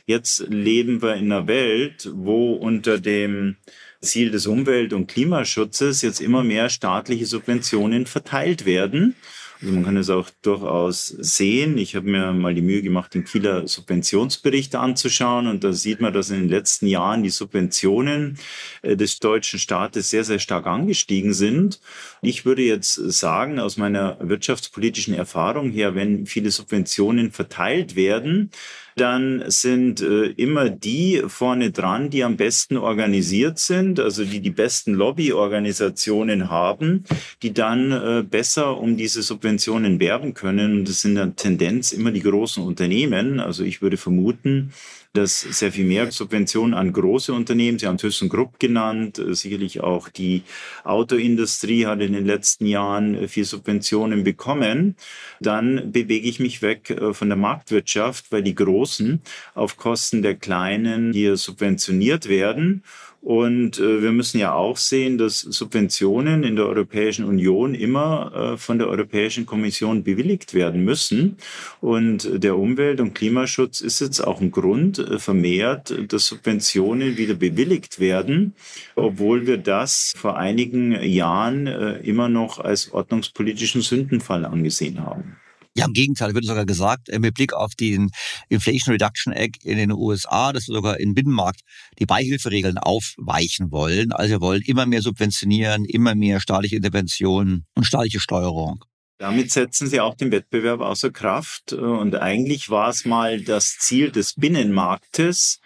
Jetzt 0.07 0.47
leben 0.49 1.03
wir 1.03 1.15
in 1.15 1.33
einer 1.33 1.49
Welt, 1.49 2.09
wo 2.15 2.53
unter 2.53 3.01
dem 3.01 3.57
Ziel 4.01 4.31
des 4.31 4.47
Umwelt- 4.47 4.93
und 4.93 5.09
Klimaschutzes 5.09 6.03
jetzt 6.03 6.21
immer 6.21 6.45
mehr 6.45 6.69
staatliche 6.69 7.27
Subventionen 7.27 8.07
verteilt 8.07 8.67
werden. 8.67 9.17
Also 9.61 9.73
man 9.75 9.85
kann 9.85 9.97
es 9.97 10.11
auch 10.11 10.29
durchaus 10.43 11.07
sehen. 11.07 11.79
Ich 11.79 11.97
habe 11.97 12.11
mir 12.11 12.33
mal 12.33 12.55
die 12.55 12.63
Mühe 12.63 12.83
gemacht, 12.83 13.15
den 13.15 13.25
Kieler 13.25 13.67
Subventionsbericht 13.67 14.75
anzuschauen 14.75 15.47
und 15.47 15.65
da 15.65 15.73
sieht 15.73 16.01
man, 16.01 16.13
dass 16.13 16.31
in 16.31 16.41
den 16.41 16.49
letzten 16.49 16.87
Jahren 16.87 17.23
die 17.23 17.31
Subventionen 17.31 18.39
äh, 18.83 18.97
des 18.97 19.21
deutschen 19.21 19.59
Staates 19.59 20.11
sehr, 20.11 20.25
sehr 20.25 20.39
stark 20.39 20.67
angestiegen 20.67 21.33
sind. 21.33 21.81
Ich 22.21 22.45
würde 22.45 22.63
jetzt 22.63 22.95
sagen, 22.95 23.59
aus 23.59 23.77
meiner 23.77 24.19
wirtschaftspolitischen 24.21 25.15
Erfahrung 25.15 25.71
her, 25.71 25.95
wenn 25.95 26.27
viele 26.27 26.51
Subventionen 26.51 27.31
verteilt 27.31 27.97
werden, 27.97 28.51
dann 28.97 29.45
sind 29.49 30.01
äh, 30.01 30.27
immer 30.27 30.71
die 30.71 31.23
vorne 31.27 31.71
dran, 31.71 32.11
die 32.11 32.25
am 32.25 32.37
besten 32.37 32.77
organisiert 32.77 33.59
sind, 33.59 33.99
also 34.01 34.25
die 34.25 34.41
die 34.41 34.51
besten 34.51 34.95
Lobbyorganisationen 34.95 36.51
haben, 36.51 37.05
die 37.43 37.53
dann 37.53 37.93
äh, 37.93 38.23
besser 38.23 38.79
um 38.79 38.97
diese 38.97 39.23
Subventionen 39.23 40.01
werben 40.01 40.35
können. 40.35 40.79
Und 40.79 40.89
das 40.89 41.01
sind 41.01 41.17
dann 41.17 41.37
Tendenz 41.37 41.93
immer 41.93 42.13
die 42.13 42.23
großen 42.23 42.63
Unternehmen. 42.63 43.41
Also 43.41 43.65
ich 43.65 43.83
würde 43.83 43.97
vermuten, 43.97 44.73
dass 45.15 45.41
sehr 45.43 45.71
viel 45.71 45.87
mehr 45.87 46.11
Subventionen 46.11 46.75
an 46.75 46.93
große 46.93 47.33
Unternehmen, 47.33 47.79
Sie 47.79 47.87
haben 47.87 47.99
ThyssenKrupp 47.99 48.59
genannt, 48.59 49.21
äh, 49.21 49.33
sicherlich 49.35 49.81
auch 49.81 50.09
die 50.09 50.43
Autoindustrie 50.83 51.87
hat 51.87 52.01
in 52.01 52.13
den 52.13 52.27
letzten 52.27 52.67
Jahren 52.67 53.15
äh, 53.15 53.29
viel 53.29 53.45
Subventionen 53.45 54.25
bekommen, 54.25 54.97
dann 55.41 55.93
bewege 55.93 56.29
ich 56.29 56.41
mich 56.41 56.63
weg 56.63 56.91
äh, 56.91 57.15
von 57.15 57.29
der 57.29 57.39
Marktwirtschaft, 57.39 58.33
weil 58.33 58.43
die 58.43 58.57
Großen 58.57 59.23
auf 59.55 59.77
Kosten 59.77 60.23
der 60.23 60.35
Kleinen 60.35 61.13
hier 61.13 61.37
subventioniert 61.37 62.29
werden 62.29 62.83
und 63.25 63.79
äh, 63.79 64.03
wir 64.03 64.13
müssen 64.13 64.39
ja 64.39 64.53
auch 64.53 64.77
sehen, 64.77 65.17
dass 65.17 65.41
Subventionen 65.41 66.45
in 66.45 66.57
der 66.57 66.67
Europäischen 66.67 67.25
Union 67.25 67.75
immer 67.75 68.53
äh, 68.53 68.57
von 68.59 68.79
der 68.79 68.89
Europäischen 68.89 69.47
Kommission 69.47 70.05
bewilligt 70.05 70.53
werden 70.53 70.85
müssen. 70.85 71.39
Und 71.81 72.29
der 72.31 72.59
Umwelt- 72.59 73.01
und 73.01 73.15
Klimaschutz 73.15 73.81
ist 73.81 74.01
jetzt 74.01 74.21
auch 74.21 74.43
ein 74.43 74.51
Grund 74.51 74.99
äh, 74.99 75.19
vermehrt, 75.19 75.95
dass 76.13 76.27
Subventionen 76.27 77.17
wieder 77.17 77.33
bewilligt 77.33 77.99
werden, 77.99 78.53
obwohl 78.95 79.47
wir 79.47 79.57
das 79.57 80.13
vor 80.15 80.37
einigen 80.37 80.93
Jahren 81.03 81.67
äh, 81.67 82.01
immer 82.01 82.29
noch 82.29 82.59
als 82.59 82.93
ordnungspolitischen 82.93 83.81
Sündenfall 83.81 84.45
angesehen 84.45 85.01
haben. 85.01 85.39
Ja, 85.77 85.87
im 85.87 85.93
Gegenteil, 85.93 86.35
wird 86.35 86.45
sogar 86.45 86.67
gesagt, 86.67 87.09
äh, 87.09 87.19
mit 87.19 87.35
Blick 87.35 87.53
auf 87.53 87.75
den 87.75 88.11
Inflation 88.49 88.93
Reduction 88.93 89.33
Act 89.33 89.65
in 89.65 89.77
den 89.77 89.91
USA, 89.91 90.53
dass 90.53 90.69
wir 90.69 90.75
sogar 90.75 91.01
im 91.01 91.15
Binnenmarkt 91.15 91.61
die 91.99 92.07
Beihilferegeln 92.07 92.79
aufweichen 92.79 93.73
wollen. 93.73 94.13
Also 94.13 94.35
wir 94.35 94.41
wollen 94.41 94.63
immer 94.63 94.87
mehr 94.87 95.03
subventionieren, 95.03 95.85
immer 95.85 96.15
mehr 96.15 96.41
staatliche 96.41 96.77
Interventionen 96.77 97.67
und 97.75 97.85
staatliche 97.85 98.21
Steuerung. 98.21 98.85
Damit 99.19 99.53
setzen 99.53 99.87
sie 99.89 100.01
auch 100.01 100.17
den 100.17 100.33
Wettbewerb 100.33 100.81
außer 100.81 101.11
Kraft. 101.11 101.73
Und 101.73 102.17
eigentlich 102.17 102.69
war 102.69 102.89
es 102.89 103.05
mal 103.05 103.41
das 103.41 103.79
Ziel 103.79 104.11
des 104.11 104.35
Binnenmarktes, 104.35 105.61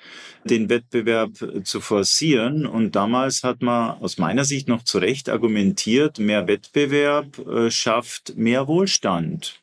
den 0.51 0.69
Wettbewerb 0.69 1.33
zu 1.65 1.81
forcieren. 1.81 2.67
Und 2.67 2.97
damals 2.97 3.43
hat 3.43 3.63
man 3.63 3.99
aus 4.01 4.19
meiner 4.19 4.45
Sicht 4.45 4.69
noch 4.69 4.85
zu 4.85 4.99
Recht 4.99 5.29
argumentiert, 5.29 6.19
mehr 6.19 6.47
Wettbewerb 6.47 7.39
äh, 7.39 7.71
schafft 7.71 8.37
mehr 8.37 8.67
Wohlstand, 8.69 9.61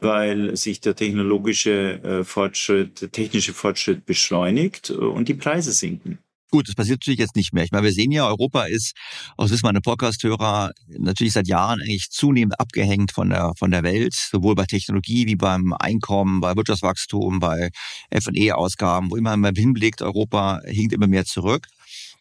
weil 0.00 0.56
sich 0.56 0.80
der 0.80 0.96
technologische 0.96 2.02
äh, 2.02 2.24
Fortschritt, 2.24 3.00
der 3.00 3.10
technische 3.10 3.52
Fortschritt 3.52 4.06
beschleunigt 4.06 4.90
äh, 4.90 4.94
und 4.94 5.28
die 5.28 5.34
Preise 5.34 5.72
sinken. 5.72 6.18
Gut, 6.54 6.68
das 6.68 6.76
passiert 6.76 7.00
natürlich 7.00 7.18
jetzt 7.18 7.34
nicht 7.34 7.52
mehr. 7.52 7.64
Ich 7.64 7.72
meine, 7.72 7.82
wir 7.82 7.92
sehen 7.92 8.12
ja, 8.12 8.28
Europa 8.28 8.66
ist, 8.66 8.94
aus 9.36 9.50
wissen 9.50 9.66
meine 9.66 9.80
Podcast-Hörer, 9.80 10.70
natürlich 10.86 11.32
seit 11.32 11.48
Jahren 11.48 11.80
eigentlich 11.80 12.10
zunehmend 12.10 12.60
abgehängt 12.60 13.10
von 13.10 13.30
der, 13.30 13.54
von 13.58 13.72
der 13.72 13.82
Welt, 13.82 14.14
sowohl 14.14 14.54
bei 14.54 14.64
Technologie 14.64 15.26
wie 15.26 15.34
beim 15.34 15.72
Einkommen, 15.72 16.40
bei 16.40 16.54
Wirtschaftswachstum, 16.54 17.40
bei 17.40 17.70
F&E-Ausgaben, 18.10 19.10
wo 19.10 19.16
immer 19.16 19.36
man 19.36 19.56
hinblickt, 19.56 20.00
Europa 20.00 20.60
hinkt 20.64 20.92
immer 20.92 21.08
mehr 21.08 21.24
zurück. 21.24 21.66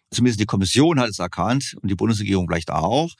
Zumindest 0.09 0.39
die 0.39 0.47
Kommission 0.47 0.99
hat 0.99 1.09
es 1.09 1.19
erkannt 1.19 1.75
und 1.84 1.91
die 1.91 1.95
Bundesregierung 1.95 2.47
vielleicht 2.47 2.71
auch. 2.71 3.11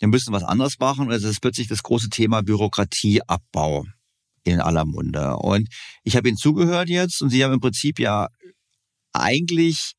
Wir 0.00 0.08
müssen 0.08 0.32
was 0.32 0.42
anderes 0.42 0.80
machen 0.80 1.06
und 1.06 1.12
es 1.12 1.22
ist 1.22 1.40
plötzlich 1.40 1.68
das 1.68 1.84
große 1.84 2.08
Thema 2.08 2.42
Bürokratieabbau 2.42 3.86
in 4.42 4.58
aller 4.58 4.84
Munde. 4.84 5.36
Und 5.36 5.68
ich 6.02 6.16
habe 6.16 6.26
Ihnen 6.26 6.36
zugehört 6.36 6.88
jetzt 6.88 7.22
und 7.22 7.30
Sie 7.30 7.44
haben 7.44 7.52
im 7.52 7.60
Prinzip 7.60 8.00
ja 8.00 8.26
eigentlich 9.12 9.94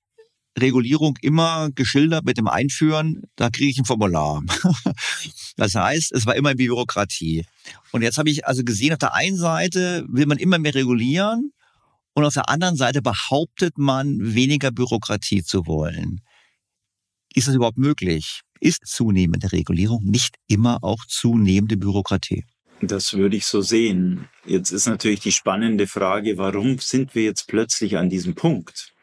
Regulierung 0.62 1.18
immer 1.22 1.70
geschildert 1.74 2.26
mit 2.26 2.38
dem 2.38 2.48
Einführen, 2.48 3.24
da 3.36 3.50
kriege 3.50 3.70
ich 3.70 3.78
ein 3.78 3.86
Formular. 3.86 4.44
das 5.58 5.76
heißt, 5.76 6.12
es 6.12 6.26
war 6.26 6.36
immer 6.36 6.56
Bürokratie. 6.56 7.46
Und 7.92 8.02
jetzt 8.02 8.18
habe 8.18 8.30
ich 8.30 8.46
also 8.46 8.64
gesehen, 8.64 8.94
auf 8.94 9.00
der 9.00 9.14
einen 9.14 9.38
Seite 9.38 10.06
will 10.08 10.26
man 10.26 10.38
immer 10.38 10.60
mehr 10.60 10.76
regulieren 10.76 11.52
und 12.14 12.26
auf 12.26 12.34
der 12.34 12.50
anderen 12.50 12.76
Seite 12.76 13.02
behauptet 13.02 13.78
man, 13.78 14.18
weniger 14.20 14.72
Bürokratie 14.72 15.44
zu 15.44 15.68
wollen. 15.68 16.22
Ist 17.34 17.48
das 17.48 17.56
überhaupt 17.56 17.78
möglich? 17.78 18.42
Ist 18.60 18.86
zunehmende 18.86 19.52
Regulierung 19.52 20.04
nicht 20.04 20.36
immer 20.48 20.84
auch 20.84 21.06
zunehmende 21.08 21.78
Bürokratie? 21.78 22.46
Das 22.82 23.14
würde 23.14 23.38
ich 23.38 23.46
so 23.46 23.62
sehen. 23.62 24.30
Jetzt 24.46 24.72
ist 24.72 24.88
natürlich 24.88 25.20
die 25.20 25.32
spannende 25.32 25.86
Frage, 25.86 26.38
warum 26.38 26.80
sind 26.80 27.14
wir 27.14 27.24
jetzt 27.24 27.48
plötzlich 27.48 27.98
an 27.98 28.10
diesem 28.10 28.36
Punkt? 28.36 28.94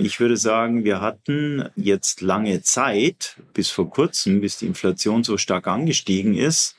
Ich 0.00 0.20
würde 0.20 0.36
sagen, 0.36 0.84
wir 0.84 1.00
hatten 1.00 1.70
jetzt 1.74 2.20
lange 2.20 2.62
Zeit, 2.62 3.36
bis 3.52 3.68
vor 3.70 3.90
kurzem, 3.90 4.40
bis 4.40 4.56
die 4.58 4.66
Inflation 4.66 5.24
so 5.24 5.36
stark 5.36 5.66
angestiegen 5.66 6.36
ist, 6.36 6.76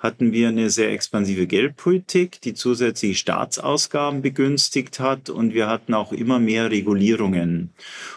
hatten 0.00 0.32
wir 0.32 0.48
eine 0.48 0.70
sehr 0.70 0.90
expansive 0.90 1.46
Geldpolitik, 1.46 2.40
die 2.40 2.54
zusätzliche 2.54 3.16
Staatsausgaben 3.16 4.22
begünstigt 4.22 4.98
hat 4.98 5.28
und 5.28 5.52
wir 5.52 5.68
hatten 5.68 5.92
auch 5.92 6.10
immer 6.12 6.38
mehr 6.38 6.70
Regulierungen. 6.70 7.68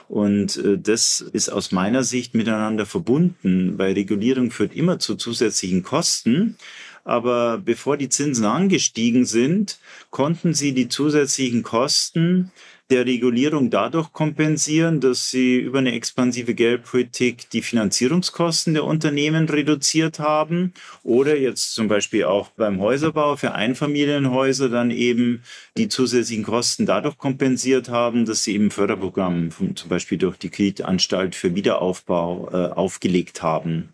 Und 0.07 0.55
äh, 0.55 0.77
das 0.77 1.19
ist 1.19 1.49
aus 1.49 1.73
meiner 1.73 2.03
Sicht 2.03 2.33
miteinander 2.33 2.85
verbunden, 2.85 3.77
weil 3.77 3.95
Regulierung 3.95 4.51
führt 4.51 4.73
immer 4.73 4.97
zu 4.97 5.15
zusätzlichen 5.15 5.83
Kosten. 5.83 6.55
Aber 7.03 7.57
bevor 7.57 7.95
die 7.95 8.09
Zinsen 8.09 8.45
angestiegen 8.45 9.25
sind, 9.25 9.79
konnten 10.09 10.53
sie 10.53 10.73
die 10.73 10.89
zusätzlichen 10.89 11.63
Kosten 11.63 12.51
der 12.89 13.05
Regulierung 13.05 13.69
dadurch 13.69 14.13
kompensieren, 14.13 15.01
dass 15.01 15.29
sie 15.29 15.57
über 15.57 15.79
eine 15.79 15.91
expansive 15.91 16.53
Geldpolitik 16.53 17.49
die 17.49 17.61
Finanzierungskosten 17.61 18.75
der 18.75 18.85
Unternehmen 18.85 19.49
reduziert 19.49 20.19
haben 20.19 20.73
oder 21.03 21.37
jetzt 21.37 21.73
zum 21.73 21.89
Beispiel 21.89 22.23
auch 22.23 22.49
beim 22.51 22.79
Häuserbau 22.79 23.35
für 23.35 23.53
Einfamilienhäuser 23.53 24.69
dann 24.69 24.91
eben 24.91 25.43
die 25.75 25.89
zusätzlichen 25.89 26.45
Kosten 26.45 26.85
dadurch 26.85 27.17
kompensiert 27.17 27.89
haben, 27.89 28.25
dass 28.25 28.45
sie 28.45 28.53
eben 28.53 28.71
Förderprogramm 28.71 29.49
zum 29.75 29.89
Beispiel 29.89 30.17
durch 30.17 30.37
die 30.37 30.49
Kreditanstalt 30.49 31.35
für 31.35 31.55
Wiederaufbau 31.55 32.49
äh, 32.53 32.55
aufgelegt 32.71 33.41
haben. 33.41 33.89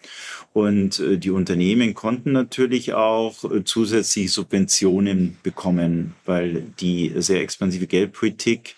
Und 0.53 0.99
äh, 0.99 1.17
die 1.17 1.31
Unternehmen 1.31 1.95
konnten 1.95 2.31
natürlich 2.31 2.93
auch 2.93 3.43
äh, 3.43 3.63
zusätzliche 3.63 4.29
Subventionen 4.29 5.37
bekommen, 5.41 6.13
weil 6.25 6.61
die 6.79 7.11
sehr 7.15 7.41
expansive 7.41 7.87
Geldpolitik 7.87 8.75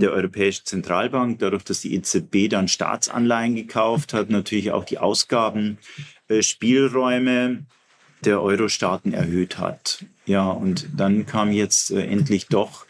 der 0.00 0.12
Europäischen 0.12 0.66
Zentralbank, 0.66 1.38
dadurch, 1.38 1.62
dass 1.64 1.80
die 1.80 1.94
EZB 1.94 2.50
dann 2.50 2.68
Staatsanleihen 2.68 3.54
gekauft 3.54 4.12
hat, 4.14 4.30
natürlich 4.30 4.72
auch 4.72 4.84
die 4.84 4.98
Ausgabenspielräume 4.98 7.64
der 8.24 8.42
Euro-Staaten 8.42 9.12
erhöht 9.12 9.58
hat. 9.58 10.04
Ja, 10.26 10.50
und 10.50 10.88
dann 10.96 11.26
kam 11.26 11.52
jetzt 11.52 11.90
äh, 11.90 12.04
endlich 12.04 12.46
doch 12.48 12.84
äh, 12.84 12.86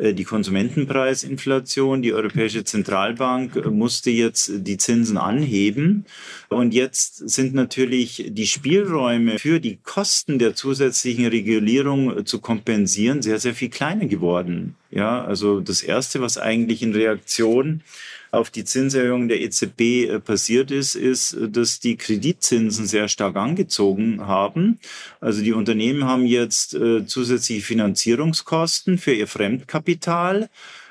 die 0.00 0.24
Konsumentenpreisinflation. 0.24 2.02
Die 2.02 2.12
Europäische 2.12 2.64
Zentralbank 2.64 3.56
äh, 3.56 3.68
musste 3.68 4.10
jetzt 4.10 4.50
die 4.54 4.76
Zinsen 4.76 5.18
anheben. 5.18 6.06
Und 6.48 6.74
jetzt 6.74 7.28
sind 7.28 7.54
natürlich 7.54 8.26
die 8.28 8.46
Spielräume 8.46 9.38
für 9.38 9.60
die 9.60 9.78
Kosten 9.82 10.38
der 10.38 10.54
zusätzlichen 10.54 11.26
Regulierung 11.26 12.18
äh, 12.18 12.24
zu 12.24 12.40
kompensieren 12.40 13.22
sehr, 13.22 13.38
sehr 13.38 13.54
viel 13.54 13.68
kleiner 13.68 14.06
geworden. 14.06 14.76
Ja, 14.90 15.24
also 15.24 15.60
das 15.60 15.82
erste, 15.82 16.20
was 16.20 16.38
eigentlich 16.38 16.82
in 16.82 16.92
Reaktion 16.92 17.82
auf 18.30 18.50
die 18.50 18.64
Zinserhöhung 18.64 19.28
der 19.28 19.40
EZB 19.40 19.80
äh, 19.80 20.20
passiert 20.20 20.70
ist, 20.70 20.94
ist, 20.94 21.36
dass 21.40 21.80
die 21.80 21.96
Kreditzinsen 21.96 22.86
sehr 22.86 23.08
stark 23.08 23.36
angezogen 23.36 24.26
haben. 24.26 24.78
Also 25.20 25.42
die 25.42 25.52
Unternehmen 25.52 26.04
haben 26.04 26.26
jetzt 26.26 26.74
äh, 26.74 27.06
zusätzliche 27.06 27.62
Finanzierungskosten 27.62 28.98
für 28.98 29.12
ihr 29.12 29.26
Fremdkapital 29.26 30.48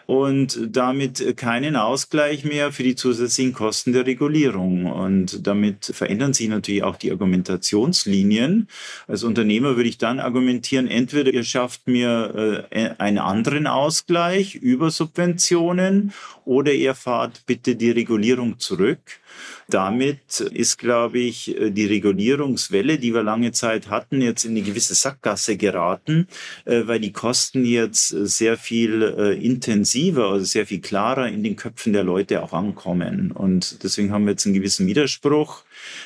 und 0.10 0.76
damit 0.76 1.38
keinen 1.38 1.76
Ausgleich 1.76 2.44
mehr 2.44 2.72
für 2.72 2.82
die 2.82 2.96
zusätzlichen 2.96 3.54
Kosten 3.54 3.94
der 3.94 4.08
Regulierung. 4.08 4.88
Und 4.88 5.46
damit 5.46 5.86
verändern 5.86 6.34
sich 6.34 6.50
natürlich 6.50 6.82
auch 6.82 6.96
die 6.96 7.12
Argumentationslinien. 7.12 8.68
Als 9.08 9.24
Unternehmer 9.24 9.76
würde 9.76 9.88
ich 9.88 10.00
dann 10.00 10.20
argumentieren, 10.20 10.88
entweder 10.88 11.32
ihr 11.32 11.44
schafft 11.44 11.88
mir 11.88 12.66
äh, 12.72 12.90
einen 12.98 13.20
anderen 13.20 13.68
Ausgleich 13.68 14.56
über 14.56 14.90
Subventionen 14.90 16.12
oder 16.44 16.74
ihr 16.74 16.96
fahrt 16.96 17.44
bitte 17.46 17.76
die 17.76 17.92
Regulierung 17.92 18.58
zurück. 18.58 19.20
Damit 19.68 20.40
ist, 20.40 20.78
glaube 20.78 21.20
ich, 21.20 21.56
die 21.60 21.86
Regulierungswelle, 21.86 22.98
die 22.98 23.14
wir 23.14 23.24
lange 23.24 23.52
Zeit 23.52 23.90
hatten, 23.90 24.22
jetzt 24.22 24.46
in 24.46 24.52
eine 24.52 24.62
gewisse 24.62 24.96
Sackgasse 24.96 25.58
geraten, 25.58 26.28
äh, 26.66 26.82
weil 26.86 27.00
die 27.00 27.12
Kosten 27.12 27.66
jetzt 27.66 28.08
sehr 28.10 28.58
viel 28.58 29.02
äh, 29.02 29.34
intensiver, 29.34 30.30
also 30.30 30.46
sehr 30.46 30.66
viel 30.66 30.82
klarer 30.82 31.28
in 31.28 31.44
den 31.44 31.56
Köpfen 31.56 31.94
der 31.94 32.04
Leute 32.04 32.44
auch 32.44 32.54
ankommen. 32.54 33.32
Und 33.32 33.84
deswegen 33.84 34.12
haben 34.12 34.26
wir 34.26 34.32
jetzt 34.32 34.46
einen 34.46 34.56
gewissen 34.56 34.88
Widerspruch. 34.88 35.64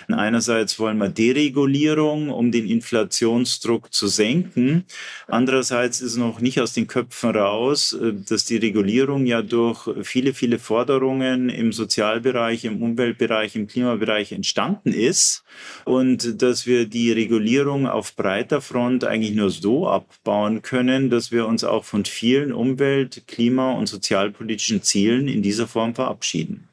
Einerseits 0.08 0.80
wollen 0.80 0.98
wir 0.98 1.10
Deregulierung, 1.10 2.30
um 2.30 2.52
den 2.52 2.68
Inflationsdruck 2.68 3.94
zu 3.94 4.08
senken. 4.08 4.86
Andererseits 5.28 6.02
ist 6.02 6.18
noch 6.18 6.40
nicht 6.40 6.60
aus 6.60 6.74
den 6.74 6.88
Köpfen 6.88 7.32
raus, 7.32 7.94
äh, 7.94 8.14
dass 8.14 8.46
die 8.46 8.58
Regulierung 8.58 9.26
ja 9.26 9.42
durch 9.42 9.90
viele, 10.04 10.34
viele 10.34 10.60
Forderungen 10.60 11.50
im 11.50 11.72
Sozialbereich, 11.72 12.66
im 12.66 12.82
Umweltbereich, 12.82 13.56
im 13.56 13.68
Klimabereich 13.68 14.32
entstanden 14.32 14.94
ist 14.94 15.44
und 15.86 16.42
dass 16.42 16.66
wir 16.66 16.86
die 16.86 17.12
Regulierung 17.12 17.88
auf 17.88 18.16
breiter 18.16 18.62
Front 18.62 19.04
eigentlich 19.04 19.36
nur 19.36 19.50
so 19.50 19.88
abbauen 19.88 20.62
können, 20.62 21.10
dass 21.10 21.32
wir 21.32 21.48
uns 21.48 21.64
auch 21.64 21.86
von 21.86 22.06
vielen 22.06 22.52
Umwelt-, 22.52 23.24
Klima- 23.28 23.74
und 23.74 23.88
sozialpolitischen 23.88 24.82
Zielen 24.82 25.28
in 25.28 25.42
dieser 25.42 25.68
Form 25.68 25.96
verabschieden. 25.96 26.68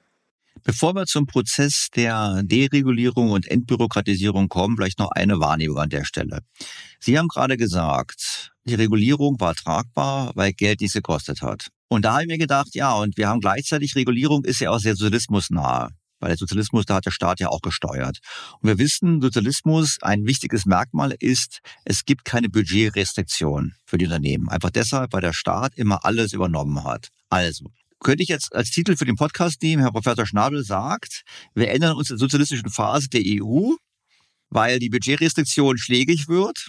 Bevor 0.71 0.95
wir 0.95 1.07
zum 1.07 1.27
Prozess 1.27 1.89
der 1.97 2.45
Deregulierung 2.45 3.33
und 3.33 3.45
Entbürokratisierung 3.49 4.49
kommen, 4.49 4.77
vielleicht 4.77 5.01
noch 5.01 5.11
eine 5.11 5.41
Wahrnehmung 5.41 5.79
an 5.79 5.89
der 5.89 6.05
Stelle. 6.05 6.43
Sie 7.01 7.19
haben 7.19 7.27
gerade 7.27 7.57
gesagt, 7.57 8.53
die 8.63 8.77
Regulierung 8.77 9.41
war 9.41 9.57
tragbar, 9.57 10.31
weil 10.37 10.53
Geld 10.53 10.81
nichts 10.81 10.95
gekostet 10.95 11.43
hat. 11.43 11.71
Und 11.89 12.05
da 12.05 12.13
habe 12.13 12.23
ich 12.23 12.29
mir 12.29 12.39
gedacht, 12.39 12.69
ja, 12.75 12.93
und 12.93 13.17
wir 13.17 13.27
haben 13.27 13.41
gleichzeitig, 13.41 13.97
Regulierung 13.97 14.45
ist 14.45 14.61
ja 14.61 14.71
auch 14.71 14.79
sehr 14.79 14.95
sozialismusnah. 14.95 15.89
Weil 16.21 16.29
der 16.29 16.39
Sozialismus, 16.39 16.85
da 16.85 16.95
hat 16.95 17.07
der 17.07 17.11
Staat 17.11 17.41
ja 17.41 17.49
auch 17.49 17.63
gesteuert. 17.63 18.21
Und 18.61 18.69
wir 18.69 18.79
wissen, 18.79 19.21
Sozialismus, 19.21 19.99
ein 20.03 20.25
wichtiges 20.25 20.67
Merkmal 20.67 21.17
ist, 21.19 21.59
es 21.85 22.05
gibt 22.05 22.25
keine 22.25 22.49
Budgetrestriktion 22.49 23.73
für 23.87 23.99
die 23.99 24.05
Unternehmen. 24.05 24.49
Einfach 24.49 24.71
deshalb, 24.71 25.15
weil 25.15 25.23
der 25.23 25.33
Staat 25.33 25.75
immer 25.75 26.05
alles 26.05 26.33
übernommen 26.33 26.85
hat. 26.85 27.09
Also, 27.29 27.73
könnte 28.01 28.23
ich 28.23 28.29
jetzt 28.29 28.55
als 28.55 28.71
Titel 28.71 28.97
für 28.97 29.05
den 29.05 29.17
Podcast 29.17 29.63
nehmen, 29.63 29.83
Herr 29.83 29.93
Professor 29.93 30.27
Schnabel 30.27 30.65
sagt, 30.65 31.23
wir 31.55 31.71
ändern 31.71 31.97
uns 31.97 32.11
in 32.11 32.17
der 32.17 32.21
sozialistischen 32.21 32.71
Phase 32.71 33.09
der 33.09 33.23
EU, 33.25 33.73
weil 34.49 34.79
die 34.79 34.89
Budgetrestriktion 34.89 35.79
schlägig 35.79 36.29
wird. 36.29 36.69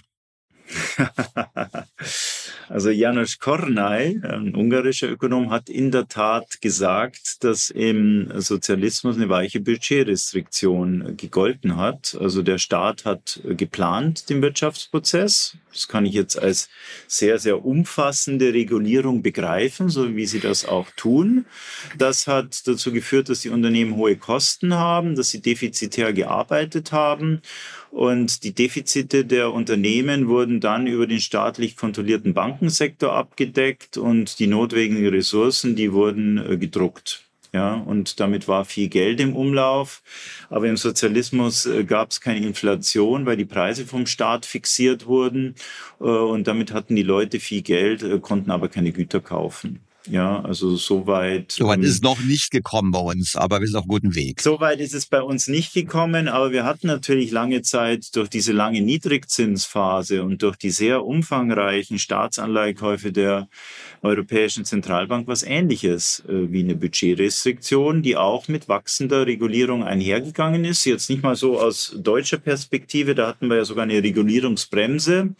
Also 2.72 2.88
Janusz 2.88 3.38
Kornai, 3.38 4.18
ein 4.22 4.54
ungarischer 4.54 5.10
Ökonom, 5.10 5.50
hat 5.50 5.68
in 5.68 5.90
der 5.90 6.08
Tat 6.08 6.62
gesagt, 6.62 7.44
dass 7.44 7.68
im 7.68 8.32
Sozialismus 8.40 9.16
eine 9.16 9.28
weiche 9.28 9.60
Budgetrestriktion 9.60 11.18
gegolten 11.18 11.76
hat. 11.76 12.16
Also 12.18 12.40
der 12.40 12.56
Staat 12.56 13.04
hat 13.04 13.40
geplant 13.44 14.30
den 14.30 14.40
Wirtschaftsprozess. 14.40 15.58
Das 15.70 15.86
kann 15.86 16.06
ich 16.06 16.14
jetzt 16.14 16.38
als 16.38 16.70
sehr, 17.06 17.38
sehr 17.38 17.62
umfassende 17.62 18.54
Regulierung 18.54 19.22
begreifen, 19.22 19.90
so 19.90 20.16
wie 20.16 20.26
sie 20.26 20.40
das 20.40 20.64
auch 20.64 20.88
tun. 20.96 21.44
Das 21.98 22.26
hat 22.26 22.66
dazu 22.66 22.90
geführt, 22.90 23.28
dass 23.28 23.40
die 23.40 23.50
Unternehmen 23.50 23.96
hohe 23.96 24.16
Kosten 24.16 24.74
haben, 24.74 25.14
dass 25.14 25.28
sie 25.28 25.42
defizitär 25.42 26.14
gearbeitet 26.14 26.92
haben 26.92 27.42
und 27.92 28.42
die 28.44 28.54
Defizite 28.54 29.26
der 29.26 29.52
Unternehmen 29.52 30.26
wurden 30.26 30.60
dann 30.60 30.86
über 30.86 31.06
den 31.06 31.20
staatlich 31.20 31.76
kontrollierten 31.76 32.32
Bankensektor 32.32 33.12
abgedeckt 33.12 33.98
und 33.98 34.38
die 34.38 34.46
notwendigen 34.46 35.06
Ressourcen, 35.08 35.76
die 35.76 35.92
wurden 35.92 36.38
äh, 36.38 36.56
gedruckt. 36.56 37.24
Ja, 37.52 37.74
und 37.74 38.18
damit 38.18 38.48
war 38.48 38.64
viel 38.64 38.88
Geld 38.88 39.20
im 39.20 39.36
Umlauf. 39.36 40.02
Aber 40.48 40.68
im 40.68 40.78
Sozialismus 40.78 41.66
äh, 41.66 41.84
gab 41.84 42.12
es 42.12 42.22
keine 42.22 42.46
Inflation, 42.46 43.26
weil 43.26 43.36
die 43.36 43.44
Preise 43.44 43.84
vom 43.84 44.06
Staat 44.06 44.46
fixiert 44.46 45.04
wurden. 45.04 45.54
Äh, 46.00 46.04
und 46.04 46.48
damit 46.48 46.72
hatten 46.72 46.96
die 46.96 47.02
Leute 47.02 47.40
viel 47.40 47.60
Geld, 47.60 48.22
konnten 48.22 48.50
aber 48.50 48.70
keine 48.70 48.92
Güter 48.92 49.20
kaufen. 49.20 49.80
Ja, 50.10 50.40
also 50.42 50.76
soweit. 50.76 51.52
Soweit 51.52 51.78
ähm, 51.78 51.84
ist 51.84 51.90
es 51.90 52.02
noch 52.02 52.20
nicht 52.20 52.50
gekommen 52.50 52.90
bei 52.90 52.98
uns, 52.98 53.36
aber 53.36 53.60
wir 53.60 53.66
sind 53.68 53.76
auf 53.76 53.86
gutem 53.86 54.14
Weg. 54.14 54.40
Soweit 54.40 54.80
ist 54.80 54.94
es 54.94 55.06
bei 55.06 55.22
uns 55.22 55.46
nicht 55.46 55.72
gekommen, 55.74 56.28
aber 56.28 56.50
wir 56.50 56.64
hatten 56.64 56.88
natürlich 56.88 57.30
lange 57.30 57.62
Zeit 57.62 58.16
durch 58.16 58.28
diese 58.28 58.52
lange 58.52 58.80
Niedrigzinsphase 58.80 60.24
und 60.24 60.42
durch 60.42 60.56
die 60.56 60.70
sehr 60.70 61.04
umfangreichen 61.04 61.98
Staatsanleihekäufe 61.98 63.12
der 63.12 63.48
Europäischen 64.02 64.64
Zentralbank 64.64 65.28
was 65.28 65.44
Ähnliches 65.44 66.24
äh, 66.28 66.50
wie 66.50 66.64
eine 66.64 66.74
Budgetrestriktion, 66.74 68.02
die 68.02 68.16
auch 68.16 68.48
mit 68.48 68.68
wachsender 68.68 69.26
Regulierung 69.26 69.84
einhergegangen 69.84 70.64
ist. 70.64 70.84
Jetzt 70.84 71.10
nicht 71.10 71.22
mal 71.22 71.36
so 71.36 71.60
aus 71.60 71.94
deutscher 71.96 72.38
Perspektive, 72.38 73.14
da 73.14 73.28
hatten 73.28 73.48
wir 73.48 73.58
ja 73.58 73.64
sogar 73.64 73.84
eine 73.84 74.02
Regulierungsbremse. 74.02 75.34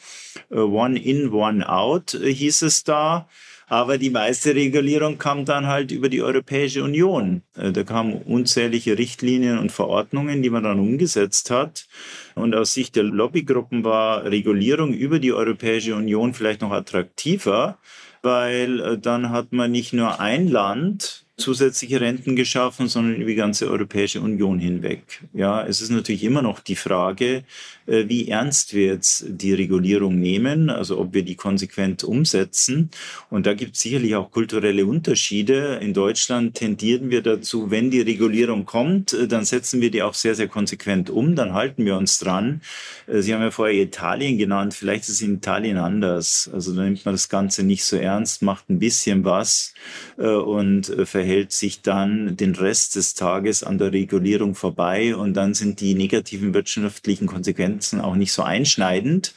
Äh, 0.50 0.54
one 0.54 0.98
in, 0.98 1.32
one 1.32 1.68
out 1.68 2.14
äh, 2.14 2.32
hieß 2.32 2.62
es 2.62 2.84
da. 2.84 3.28
Aber 3.72 3.96
die 3.96 4.10
meiste 4.10 4.54
Regulierung 4.54 5.16
kam 5.16 5.46
dann 5.46 5.66
halt 5.66 5.92
über 5.92 6.10
die 6.10 6.20
Europäische 6.20 6.84
Union. 6.84 7.40
Äh, 7.56 7.72
da 7.72 7.84
kamen 7.84 8.20
unzählige 8.20 8.98
Richtlinien 8.98 9.56
und 9.56 9.72
Verordnungen, 9.72 10.42
die 10.42 10.50
man 10.50 10.64
dann 10.64 10.78
umgesetzt 10.78 11.50
hat. 11.50 11.86
Und 12.34 12.54
aus 12.54 12.74
Sicht 12.74 12.96
der 12.96 13.04
Lobbygruppen 13.04 13.82
war 13.82 14.26
Regulierung 14.26 14.92
über 14.92 15.18
die 15.20 15.32
Europäische 15.32 15.94
Union 15.94 16.34
vielleicht 16.34 16.60
noch 16.60 16.70
attraktiver, 16.70 17.78
weil 18.20 18.78
äh, 18.80 18.98
dann 18.98 19.30
hat 19.30 19.52
man 19.52 19.72
nicht 19.72 19.94
nur 19.94 20.20
ein 20.20 20.48
Land, 20.48 21.24
zusätzliche 21.38 22.00
Renten 22.00 22.36
geschaffen, 22.36 22.88
sondern 22.88 23.16
über 23.16 23.30
die 23.30 23.36
ganze 23.36 23.70
Europäische 23.70 24.20
Union 24.20 24.58
hinweg. 24.58 25.22
Ja, 25.32 25.64
es 25.66 25.80
ist 25.80 25.90
natürlich 25.90 26.24
immer 26.24 26.42
noch 26.42 26.60
die 26.60 26.76
Frage, 26.76 27.44
wie 27.86 28.28
ernst 28.28 28.74
wir 28.74 28.86
jetzt 28.86 29.24
die 29.28 29.52
Regulierung 29.52 30.18
nehmen, 30.18 30.70
also 30.70 30.98
ob 30.98 31.14
wir 31.14 31.22
die 31.22 31.34
konsequent 31.34 32.04
umsetzen. 32.04 32.90
Und 33.30 33.46
da 33.46 33.54
gibt 33.54 33.76
es 33.76 33.82
sicherlich 33.82 34.14
auch 34.14 34.30
kulturelle 34.30 34.86
Unterschiede. 34.86 35.78
In 35.82 35.94
Deutschland 35.94 36.54
tendieren 36.54 37.10
wir 37.10 37.22
dazu, 37.22 37.70
wenn 37.70 37.90
die 37.90 38.00
Regulierung 38.00 38.64
kommt, 38.64 39.12
äh, 39.12 39.26
dann 39.26 39.44
setzen 39.44 39.80
wir 39.80 39.90
die 39.90 40.02
auch 40.02 40.14
sehr, 40.14 40.34
sehr 40.34 40.48
konsequent 40.48 41.10
um, 41.10 41.34
dann 41.34 41.52
halten 41.52 41.84
wir 41.84 41.96
uns 41.96 42.18
dran. 42.18 42.60
Äh, 43.06 43.22
Sie 43.22 43.34
haben 43.34 43.42
ja 43.42 43.50
vorher 43.50 43.82
Italien 43.82 44.38
genannt, 44.38 44.74
vielleicht 44.74 45.04
ist 45.04 45.10
es 45.10 45.22
in 45.22 45.34
Italien 45.34 45.76
anders. 45.76 46.50
Also 46.52 46.74
da 46.74 46.82
nimmt 46.82 47.04
man 47.04 47.14
das 47.14 47.28
Ganze 47.28 47.62
nicht 47.62 47.84
so 47.84 47.96
ernst, 47.96 48.42
macht 48.42 48.70
ein 48.70 48.78
bisschen 48.78 49.24
was 49.24 49.74
und 50.16 50.92
verhält 51.04 51.52
sich 51.52 51.82
dann 51.82 52.36
den 52.36 52.54
Rest 52.54 52.96
des 52.96 53.14
Tages 53.14 53.62
an 53.62 53.78
der 53.78 53.92
Regulierung 53.92 54.54
vorbei 54.54 55.16
und 55.16 55.34
dann 55.34 55.54
sind 55.54 55.80
die 55.80 55.94
negativen 55.94 56.54
wirtschaftlichen 56.54 57.26
Konsequenzen 57.26 57.72
Konsequenzen 57.82 58.00
auch 58.00 58.14
nicht 58.14 58.32
so 58.32 58.42
einschneidend. 58.42 59.34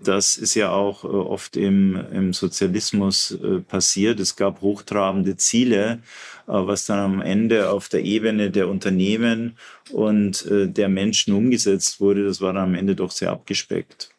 Das 0.00 0.36
ist 0.36 0.54
ja 0.54 0.70
auch 0.70 1.04
äh, 1.04 1.08
oft 1.08 1.56
im, 1.56 1.96
im 2.12 2.32
Sozialismus 2.32 3.32
äh, 3.32 3.60
passiert. 3.60 4.20
Es 4.20 4.36
gab 4.36 4.60
hochtrabende 4.60 5.36
Ziele, 5.36 6.00
äh, 6.46 6.52
was 6.52 6.86
dann 6.86 6.98
am 6.98 7.20
Ende 7.22 7.70
auf 7.70 7.88
der 7.88 8.04
Ebene 8.04 8.50
der 8.50 8.68
Unternehmen 8.68 9.56
und 9.92 10.44
der 10.48 10.88
Menschen 10.88 11.32
umgesetzt 11.32 12.00
wurde. 12.00 12.24
Das 12.24 12.40
war 12.40 12.52
dann 12.52 12.64
am 12.64 12.74
Ende 12.74 12.96
doch 12.96 13.12
sehr 13.12 13.30
abgespeckt. 13.30 14.10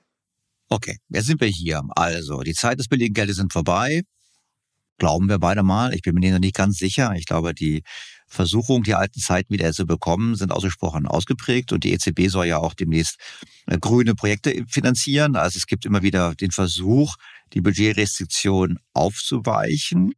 Okay, 0.69 0.97
jetzt 1.09 1.27
sind 1.27 1.41
wir 1.41 1.47
hier. 1.47 1.81
Also, 1.95 2.41
die 2.41 2.53
Zeit 2.53 2.79
des 2.79 2.87
billigen 2.87 3.13
Geldes 3.13 3.35
sind 3.35 3.51
vorbei. 3.51 4.03
Glauben 4.97 5.27
wir 5.27 5.39
beide 5.39 5.63
mal. 5.63 5.93
Ich 5.93 6.01
bin 6.01 6.15
mir 6.15 6.31
noch 6.31 6.39
nicht 6.39 6.55
ganz 6.55 6.77
sicher. 6.77 7.13
Ich 7.15 7.25
glaube, 7.25 7.53
die 7.53 7.83
Versuchung, 8.27 8.83
die 8.83 8.93
alten 8.93 9.19
Zeiten 9.19 9.53
wieder 9.53 9.71
zu 9.71 9.85
bekommen, 9.85 10.35
sind 10.35 10.51
ausgesprochen 10.51 11.07
ausgeprägt. 11.07 11.71
Und 11.71 11.83
die 11.83 11.93
EZB 11.93 12.27
soll 12.27 12.45
ja 12.47 12.57
auch 12.57 12.73
demnächst 12.73 13.17
äh, 13.65 13.77
grüne 13.77 14.15
Projekte 14.15 14.65
finanzieren. 14.67 15.35
Also 15.35 15.57
es 15.57 15.65
gibt 15.65 15.85
immer 15.85 16.03
wieder 16.03 16.35
den 16.35 16.51
Versuch, 16.51 17.15
die 17.53 17.61
Budgetrestriktion 17.61 18.79
aufzuweichen. 18.93 20.13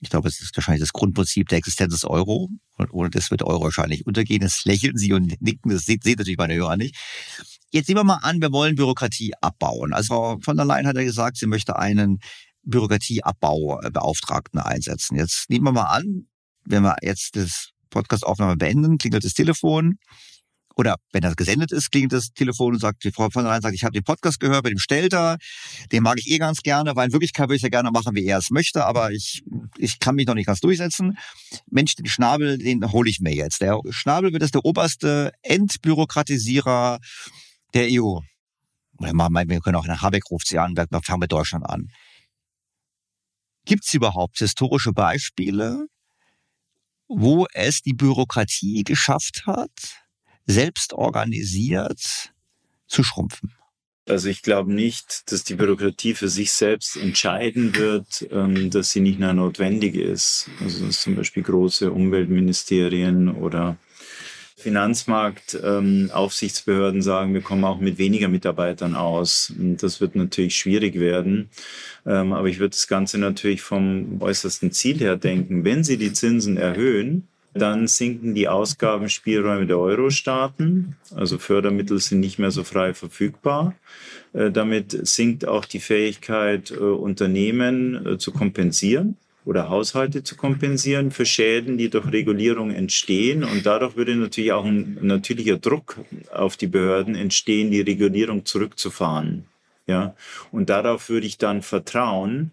Ich 0.00 0.10
glaube, 0.10 0.28
es 0.28 0.40
ist 0.40 0.56
wahrscheinlich 0.56 0.82
das 0.82 0.92
Grundprinzip 0.92 1.48
der 1.48 1.58
Existenz 1.58 1.92
des 1.92 2.04
Euro. 2.04 2.50
Und 2.76 2.92
ohne 2.92 3.10
das 3.10 3.30
wird 3.30 3.42
Euro 3.42 3.64
wahrscheinlich 3.64 4.06
untergehen. 4.06 4.42
Das 4.42 4.64
lächeln 4.64 4.96
Sie 4.96 5.12
und 5.12 5.40
nicken. 5.40 5.70
Das 5.70 5.86
sieht 5.86 6.04
natürlich 6.04 6.38
meine 6.38 6.54
Hörer 6.54 6.76
nicht. 6.76 6.96
Jetzt 7.70 7.88
nehmen 7.88 8.00
wir 8.00 8.04
mal 8.04 8.20
an, 8.22 8.40
wir 8.40 8.52
wollen 8.52 8.76
Bürokratie 8.76 9.32
abbauen. 9.40 9.92
Also 9.92 10.14
Frau 10.14 10.38
von 10.40 10.56
der 10.56 10.64
Leyen 10.64 10.86
hat 10.86 10.96
ja 10.96 11.02
gesagt, 11.02 11.36
sie 11.38 11.46
möchte 11.46 11.76
einen 11.76 12.20
Bürokratieabbaubeauftragten 12.62 14.60
einsetzen. 14.60 15.16
Jetzt 15.16 15.50
nehmen 15.50 15.64
wir 15.64 15.72
mal 15.72 15.84
an, 15.84 16.28
wenn 16.68 16.82
wir 16.82 16.96
jetzt 17.02 17.36
das 17.36 17.70
Podcast-Aufnahme 17.90 18.56
beenden, 18.56 18.98
klingelt 18.98 19.24
das 19.24 19.34
Telefon. 19.34 19.98
Oder 20.76 20.94
wenn 21.12 21.22
das 21.22 21.34
gesendet 21.34 21.72
ist, 21.72 21.90
klingelt 21.90 22.12
das 22.12 22.28
Telefon 22.32 22.74
und 22.74 22.80
sagt, 22.80 23.02
die 23.02 23.10
Frau 23.10 23.30
von 23.30 23.42
der 23.42 23.50
Leyen 23.50 23.62
sagt, 23.62 23.74
ich 23.74 23.82
habe 23.82 23.92
den 23.92 24.04
Podcast 24.04 24.38
gehört 24.38 24.62
bei 24.62 24.68
dem 24.68 24.78
Stelter, 24.78 25.36
den 25.90 26.04
mag 26.04 26.18
ich 26.18 26.30
eh 26.30 26.38
ganz 26.38 26.60
gerne, 26.60 26.94
weil 26.94 27.06
in 27.06 27.12
Wirklichkeit 27.12 27.48
würde 27.48 27.56
ich 27.56 27.62
ja 27.62 27.68
gerne 27.68 27.90
machen, 27.90 28.14
wie 28.14 28.24
er 28.24 28.38
es 28.38 28.50
möchte, 28.50 28.84
aber 28.86 29.10
ich, 29.10 29.42
ich 29.76 29.98
kann 29.98 30.14
mich 30.14 30.28
noch 30.28 30.34
nicht 30.34 30.46
ganz 30.46 30.60
durchsetzen. 30.60 31.18
Mensch, 31.68 31.96
den 31.96 32.06
Schnabel, 32.06 32.58
den 32.58 32.92
hole 32.92 33.10
ich 33.10 33.18
mir 33.18 33.34
jetzt. 33.34 33.60
Der 33.60 33.80
Schnabel 33.90 34.32
wird 34.32 34.42
jetzt 34.42 34.54
der 34.54 34.64
oberste 34.64 35.32
Entbürokratisierer 35.42 37.00
der 37.74 37.88
EU. 37.90 38.20
Wir 39.00 39.60
können 39.60 39.76
auch 39.76 39.84
in 39.84 40.00
Habeck 40.00 40.30
ruft 40.30 40.46
sie 40.46 40.60
an, 40.60 40.76
wir 40.76 40.86
fangen 41.02 41.20
mit 41.20 41.32
Deutschland 41.32 41.66
an. 41.66 41.88
Gibt 43.64 43.84
es 43.84 43.94
überhaupt 43.94 44.38
historische 44.38 44.92
Beispiele, 44.92 45.88
wo 47.08 47.46
es 47.52 47.82
die 47.82 47.94
Bürokratie 47.94 48.84
geschafft 48.84 49.44
hat, 49.46 49.70
selbst 50.46 50.92
organisiert 50.92 52.32
zu 52.86 53.02
schrumpfen. 53.02 53.52
Also 54.08 54.28
ich 54.30 54.42
glaube 54.42 54.72
nicht, 54.72 55.30
dass 55.30 55.44
die 55.44 55.54
Bürokratie 55.54 56.14
für 56.14 56.28
sich 56.28 56.52
selbst 56.52 56.96
entscheiden 56.96 57.74
wird, 57.76 58.26
ähm, 58.30 58.70
dass 58.70 58.90
sie 58.90 59.00
nicht 59.00 59.18
mehr 59.18 59.34
notwendig 59.34 59.96
ist. 59.96 60.48
Also 60.60 60.86
dass 60.86 61.02
zum 61.02 61.14
Beispiel 61.14 61.42
große 61.42 61.92
Umweltministerien 61.92 63.28
oder 63.28 63.76
Finanzmarktaufsichtsbehörden 64.58 66.98
ähm, 66.98 67.02
sagen, 67.02 67.32
wir 67.32 67.42
kommen 67.42 67.64
auch 67.64 67.78
mit 67.78 67.98
weniger 67.98 68.26
Mitarbeitern 68.26 68.96
aus. 68.96 69.52
Und 69.56 69.84
das 69.84 70.00
wird 70.00 70.16
natürlich 70.16 70.56
schwierig 70.56 70.98
werden. 70.98 71.48
Ähm, 72.04 72.32
aber 72.32 72.48
ich 72.48 72.58
würde 72.58 72.70
das 72.70 72.88
Ganze 72.88 73.18
natürlich 73.18 73.62
vom 73.62 74.20
äußersten 74.20 74.72
Ziel 74.72 74.98
her 74.98 75.14
denken. 75.16 75.64
Wenn 75.64 75.84
Sie 75.84 75.96
die 75.96 76.12
Zinsen 76.12 76.56
erhöhen, 76.56 77.28
dann 77.54 77.86
sinken 77.86 78.34
die 78.34 78.48
Ausgabenspielräume 78.48 79.66
der 79.66 79.78
Euro-Staaten. 79.78 80.96
Also 81.14 81.38
Fördermittel 81.38 82.00
sind 82.00 82.18
nicht 82.20 82.40
mehr 82.40 82.50
so 82.50 82.64
frei 82.64 82.94
verfügbar. 82.94 83.76
Äh, 84.32 84.50
damit 84.50 85.06
sinkt 85.06 85.46
auch 85.46 85.66
die 85.66 85.80
Fähigkeit, 85.80 86.72
äh, 86.72 86.74
Unternehmen 86.74 88.06
äh, 88.06 88.18
zu 88.18 88.32
kompensieren 88.32 89.16
oder 89.48 89.70
Haushalte 89.70 90.22
zu 90.22 90.36
kompensieren 90.36 91.10
für 91.10 91.24
Schäden, 91.24 91.78
die 91.78 91.88
durch 91.88 92.12
Regulierung 92.12 92.70
entstehen. 92.70 93.44
Und 93.44 93.64
dadurch 93.64 93.96
würde 93.96 94.14
natürlich 94.14 94.52
auch 94.52 94.66
ein 94.66 94.98
natürlicher 95.00 95.56
Druck 95.56 95.96
auf 96.30 96.58
die 96.58 96.66
Behörden 96.66 97.14
entstehen, 97.14 97.70
die 97.70 97.80
Regulierung 97.80 98.44
zurückzufahren. 98.44 99.46
Ja, 99.86 100.14
und 100.52 100.68
darauf 100.68 101.08
würde 101.08 101.26
ich 101.26 101.38
dann 101.38 101.62
vertrauen, 101.62 102.50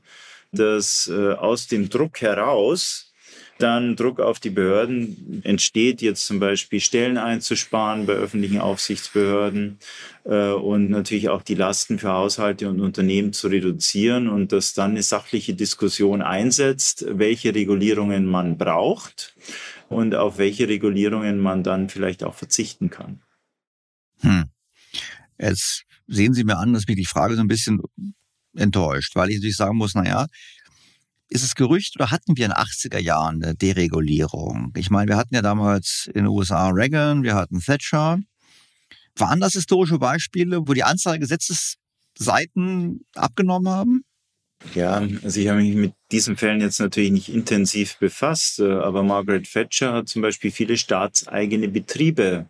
dass 0.54 1.12
äh, 1.14 1.34
aus 1.34 1.68
dem 1.68 1.90
Druck 1.90 2.22
heraus 2.22 3.14
dann 3.58 3.96
Druck 3.96 4.20
auf 4.20 4.40
die 4.40 4.50
Behörden 4.50 5.42
entsteht, 5.44 6.02
jetzt 6.02 6.26
zum 6.26 6.40
Beispiel 6.40 6.80
Stellen 6.82 7.18
einzusparen 7.18 8.06
bei 8.06 8.14
öffentlichen 8.14 8.60
Aufsichtsbehörden 8.60 9.80
äh, 10.26 10.50
und 10.50 10.90
natürlich 10.90 11.30
auch 11.30 11.42
die 11.42 11.56
Lasten 11.56 11.98
für 11.98 12.10
Haushalte 12.10 12.70
und 12.70 12.82
Unternehmen 12.82 13.32
zu 13.32 13.48
reduzieren 13.48 14.28
und 14.28 14.52
dass 14.52 14.74
dann 14.74 14.92
eine 14.92 15.04
sachliche 15.04 15.54
Diskussion 15.54 16.22
einsetzt, 16.22 17.06
welche 17.10 17.56
Regulierungen 17.56 18.26
man 18.26 18.58
braucht 18.58 19.36
und 19.88 20.16
auf 20.16 20.38
welche 20.38 20.68
Regulierungen 20.68 21.40
man 21.40 21.64
dann 21.64 21.90
vielleicht 21.90 22.24
auch 22.24 22.36
verzichten 22.36 22.90
kann. 22.90 23.22
Hm. 24.20 24.46
Jetzt 25.40 25.84
sehen 26.08 26.34
Sie 26.34 26.44
mir 26.44 26.58
an, 26.58 26.74
dass 26.74 26.88
mich 26.88 26.98
die 26.98 27.06
Frage 27.06 27.36
so 27.36 27.42
ein 27.42 27.48
bisschen 27.48 27.82
enttäuscht, 28.56 29.16
weil 29.16 29.30
ich 29.30 29.38
natürlich 29.38 29.58
sagen 29.58 29.78
muss, 29.78 29.96
naja, 29.96 30.28
ist 31.30 31.44
es 31.44 31.56
Gerücht 31.56 31.96
oder 31.96 32.12
hatten 32.12 32.38
wir 32.38 32.46
in 32.46 32.52
den 32.52 32.58
80er 32.58 33.00
Jahren 33.00 33.44
eine 33.44 33.56
Deregulierung? 33.56 34.74
Ich 34.76 34.90
meine, 34.90 35.10
wir 35.10 35.18
hatten 35.18 35.36
ja 35.36 35.42
damals 35.42 36.08
in 36.08 36.26
den 36.26 36.28
USA 36.28 36.70
Reagan, 36.70 37.24
wir 37.24 37.36
hatten 37.36 37.60
Thatcher. 37.60 38.20
Waren 39.18 39.40
das 39.40 39.54
historische 39.54 39.98
Beispiele, 39.98 40.68
wo 40.68 40.74
die 40.74 40.84
Anzahl 40.84 41.20
Gesetzesseiten 41.20 43.06
abgenommen 43.16 43.72
haben? 43.72 44.04
Ja, 44.74 45.06
also 45.24 45.40
ich 45.40 45.48
habe 45.48 45.62
mich 45.62 45.76
mit 45.76 45.94
diesen 46.12 46.38
Fällen 46.38 46.62
jetzt 46.62 46.80
natürlich 46.80 47.12
nicht 47.12 47.30
intensiv 47.30 47.98
befasst, 47.98 48.60
äh, 48.60 48.72
aber 48.72 49.04
Margaret 49.04 49.52
Thatcher 49.52 49.94
hat 49.94 50.08
zum 50.08 50.22
Beispiel 50.22 50.52
viele 50.52 50.78
staatseigene 50.78 51.68
Betriebe 51.68 52.48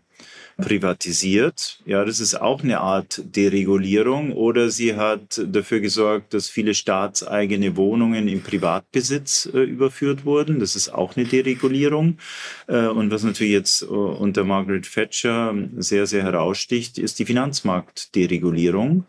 privatisiert. 0.57 1.79
Ja, 1.85 2.05
das 2.05 2.19
ist 2.19 2.35
auch 2.35 2.63
eine 2.63 2.79
Art 2.79 3.21
Deregulierung. 3.23 4.31
Oder 4.31 4.69
sie 4.69 4.95
hat 4.95 5.41
dafür 5.45 5.81
gesorgt, 5.81 6.33
dass 6.33 6.47
viele 6.47 6.73
staatseigene 6.73 7.75
Wohnungen 7.75 8.27
in 8.27 8.41
Privatbesitz 8.41 9.49
äh, 9.53 9.59
überführt 9.59 10.25
wurden. 10.25 10.59
Das 10.59 10.75
ist 10.75 10.89
auch 10.89 11.17
eine 11.17 11.25
Deregulierung. 11.25 12.17
Äh, 12.67 12.87
und 12.87 13.11
was 13.11 13.23
natürlich 13.23 13.53
jetzt 13.53 13.81
äh, 13.81 13.85
unter 13.85 14.45
Margaret 14.45 14.91
Thatcher 14.91 15.53
sehr, 15.77 16.07
sehr 16.07 16.23
heraussticht, 16.23 16.97
ist 16.97 17.19
die 17.19 17.25
Finanzmarktderegulierung. 17.25 19.05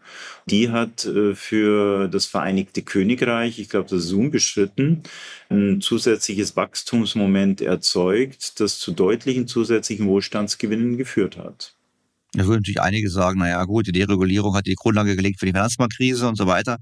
Die 0.49 0.71
hat 0.71 1.05
äh, 1.05 1.35
für 1.35 2.09
das 2.09 2.27
Vereinigte 2.27 2.83
Königreich, 2.83 3.59
ich 3.59 3.69
glaube, 3.69 3.89
das 3.89 4.05
ist 4.05 4.13
unbestritten, 4.13 5.03
ein 5.49 5.81
zusätzliches 5.81 6.55
Wachstumsmoment 6.55 7.61
erzeugt, 7.61 8.61
das 8.61 8.79
zu 8.79 8.93
deutlichen 8.93 9.49
zusätzlichen 9.49 10.07
Wohlstandsgewinnen 10.07 10.99
geführt 10.99 11.37
hat. 11.37 11.75
Da 12.33 12.45
würden 12.45 12.61
natürlich 12.61 12.81
einige 12.81 13.09
sagen, 13.11 13.41
naja 13.41 13.65
gut, 13.65 13.87
die 13.87 13.93
Deregulierung 13.93 14.55
hat 14.55 14.67
die 14.67 14.75
Grundlage 14.75 15.17
gelegt 15.17 15.41
für 15.41 15.47
die 15.47 15.53
Finanzmarktkrise 15.53 16.29
und 16.29 16.37
so 16.37 16.47
weiter. 16.47 16.79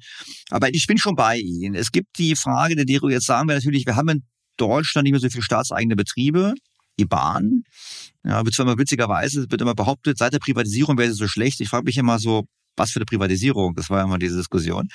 Aber 0.50 0.68
ich 0.74 0.86
bin 0.86 0.98
schon 0.98 1.14
bei 1.14 1.38
Ihnen. 1.38 1.74
Es 1.74 1.92
gibt 1.92 2.18
die 2.18 2.34
Frage 2.34 2.74
der 2.74 2.84
Deregulierung. 2.84 3.18
Jetzt 3.18 3.26
sagen 3.26 3.48
wir 3.48 3.54
natürlich, 3.54 3.86
wir 3.86 3.96
haben 3.96 4.08
in 4.08 4.22
Deutschland 4.56 5.04
nicht 5.04 5.12
mehr 5.12 5.20
so 5.20 5.28
viele 5.28 5.42
staatseigene 5.42 5.96
Betriebe. 5.96 6.54
Die 6.98 7.04
Bahn, 7.04 7.64
ja, 8.24 8.42
beziehungsweise 8.42 8.78
witzigerweise 8.78 9.46
wird 9.50 9.60
immer 9.60 9.74
behauptet, 9.74 10.16
seit 10.16 10.32
der 10.32 10.38
Privatisierung 10.38 10.96
wäre 10.96 11.10
sie 11.10 11.18
so 11.18 11.26
schlecht. 11.26 11.60
Ich 11.60 11.68
frage 11.68 11.84
mich 11.84 11.96
immer 11.96 12.20
so, 12.20 12.44
was 12.76 12.90
für 12.90 12.98
eine 12.98 13.06
Privatisierung? 13.06 13.74
Das 13.74 13.90
war 13.90 13.98
ja 13.98 14.05
immer 14.05 14.18
diese 14.18 14.36
Diskussion. 14.36 14.88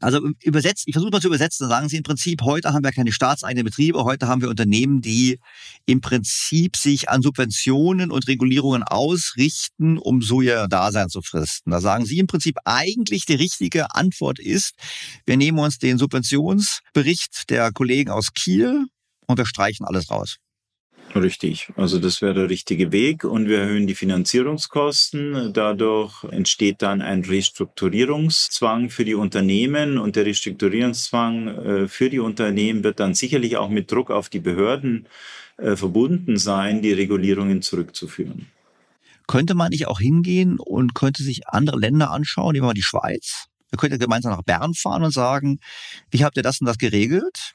Also 0.00 0.20
übersetzt, 0.42 0.84
ich 0.86 0.92
versuche 0.92 1.10
mal 1.10 1.20
zu 1.20 1.28
übersetzen, 1.28 1.64
dann 1.64 1.70
sagen 1.70 1.88
Sie 1.88 1.96
im 1.96 2.02
Prinzip, 2.02 2.42
heute 2.42 2.72
haben 2.72 2.84
wir 2.84 2.92
keine 2.92 3.12
staatseigenen 3.12 3.64
Betriebe, 3.64 4.04
heute 4.04 4.28
haben 4.28 4.42
wir 4.42 4.50
Unternehmen, 4.50 5.00
die 5.00 5.40
im 5.86 6.00
Prinzip 6.00 6.76
sich 6.76 7.08
an 7.08 7.22
Subventionen 7.22 8.10
und 8.10 8.28
Regulierungen 8.28 8.82
ausrichten, 8.82 9.96
um 9.96 10.20
so 10.20 10.42
ihr 10.42 10.68
Dasein 10.68 11.08
zu 11.08 11.22
fristen. 11.22 11.70
Da 11.70 11.80
sagen 11.80 12.04
Sie 12.04 12.18
im 12.18 12.26
Prinzip 12.26 12.58
eigentlich 12.64 13.24
die 13.24 13.34
richtige 13.34 13.94
Antwort 13.94 14.38
ist, 14.38 14.74
wir 15.24 15.36
nehmen 15.36 15.58
uns 15.58 15.78
den 15.78 15.96
Subventionsbericht 15.98 17.48
der 17.48 17.72
Kollegen 17.72 18.10
aus 18.10 18.34
Kiel 18.34 18.86
und 19.26 19.38
wir 19.38 19.46
streichen 19.46 19.86
alles 19.86 20.10
raus. 20.10 20.36
Richtig. 21.14 21.72
Also 21.76 21.98
das 21.98 22.20
wäre 22.20 22.34
der 22.34 22.50
richtige 22.50 22.92
Weg 22.92 23.24
und 23.24 23.48
wir 23.48 23.60
erhöhen 23.60 23.86
die 23.86 23.94
Finanzierungskosten. 23.94 25.52
Dadurch 25.52 26.24
entsteht 26.24 26.82
dann 26.82 27.00
ein 27.00 27.24
Restrukturierungszwang 27.24 28.90
für 28.90 29.04
die 29.04 29.14
Unternehmen 29.14 29.98
und 29.98 30.16
der 30.16 30.26
Restrukturierungszwang 30.26 31.48
äh, 31.48 31.88
für 31.88 32.10
die 32.10 32.18
Unternehmen 32.18 32.84
wird 32.84 33.00
dann 33.00 33.14
sicherlich 33.14 33.56
auch 33.56 33.70
mit 33.70 33.90
Druck 33.90 34.10
auf 34.10 34.28
die 34.28 34.40
Behörden 34.40 35.06
äh, 35.56 35.76
verbunden 35.76 36.36
sein, 36.36 36.82
die 36.82 36.92
Regulierungen 36.92 37.62
zurückzuführen. 37.62 38.46
Könnte 39.26 39.54
man 39.54 39.70
nicht 39.70 39.88
auch 39.88 40.00
hingehen 40.00 40.58
und 40.58 40.94
könnte 40.94 41.22
sich 41.22 41.48
andere 41.48 41.78
Länder 41.78 42.10
anschauen, 42.10 42.52
nehmen 42.52 42.64
wir 42.64 42.68
mal 42.68 42.74
die 42.74 42.82
Schweiz? 42.82 43.46
Wir 43.70 43.78
könnten 43.78 43.98
gemeinsam 43.98 44.32
nach 44.32 44.42
Bern 44.42 44.74
fahren 44.74 45.02
und 45.02 45.12
sagen, 45.12 45.58
wie 46.10 46.24
habt 46.24 46.36
ihr 46.36 46.42
das 46.42 46.60
und 46.60 46.66
das 46.66 46.78
geregelt? 46.78 47.54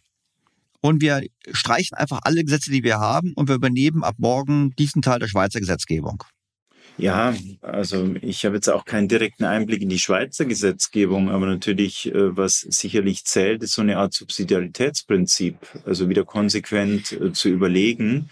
Und 0.82 1.02
wir 1.02 1.22
streichen 1.52 1.96
einfach 1.98 2.20
alle 2.24 2.44
Gesetze, 2.44 2.72
die 2.72 2.84
wir 2.84 3.00
haben 3.00 3.34
und 3.36 3.48
wir 3.48 3.56
übernehmen 3.56 4.04
ab 4.04 4.16
morgen 4.18 4.72
diesen 4.78 5.02
Teil 5.02 5.20
der 5.20 5.28
Schweizer 5.28 5.60
Gesetzgebung. 5.60 6.24
Ja, 6.98 7.34
also 7.62 8.14
ich 8.22 8.46
habe 8.46 8.56
jetzt 8.56 8.68
auch 8.68 8.86
keinen 8.86 9.08
direkten 9.08 9.46
Einblick 9.46 9.82
in 9.82 9.90
die 9.90 10.00
Schweizer 10.00 10.46
Gesetzgebung, 10.46 11.30
aber 11.30 11.46
natürlich, 11.46 12.14
äh, 12.14 12.36
was 12.36 12.60
sicherlich 12.60 13.26
zählt, 13.26 13.64
ist 13.64 13.74
so 13.74 13.82
eine 13.82 13.98
Art 13.98 14.14
Subsidiaritätsprinzip, 14.14 15.56
also 15.86 16.10
wieder 16.10 16.26
konsequent 16.26 17.14
äh, 17.14 17.32
zu 17.32 17.50
überlegen, 17.50 18.30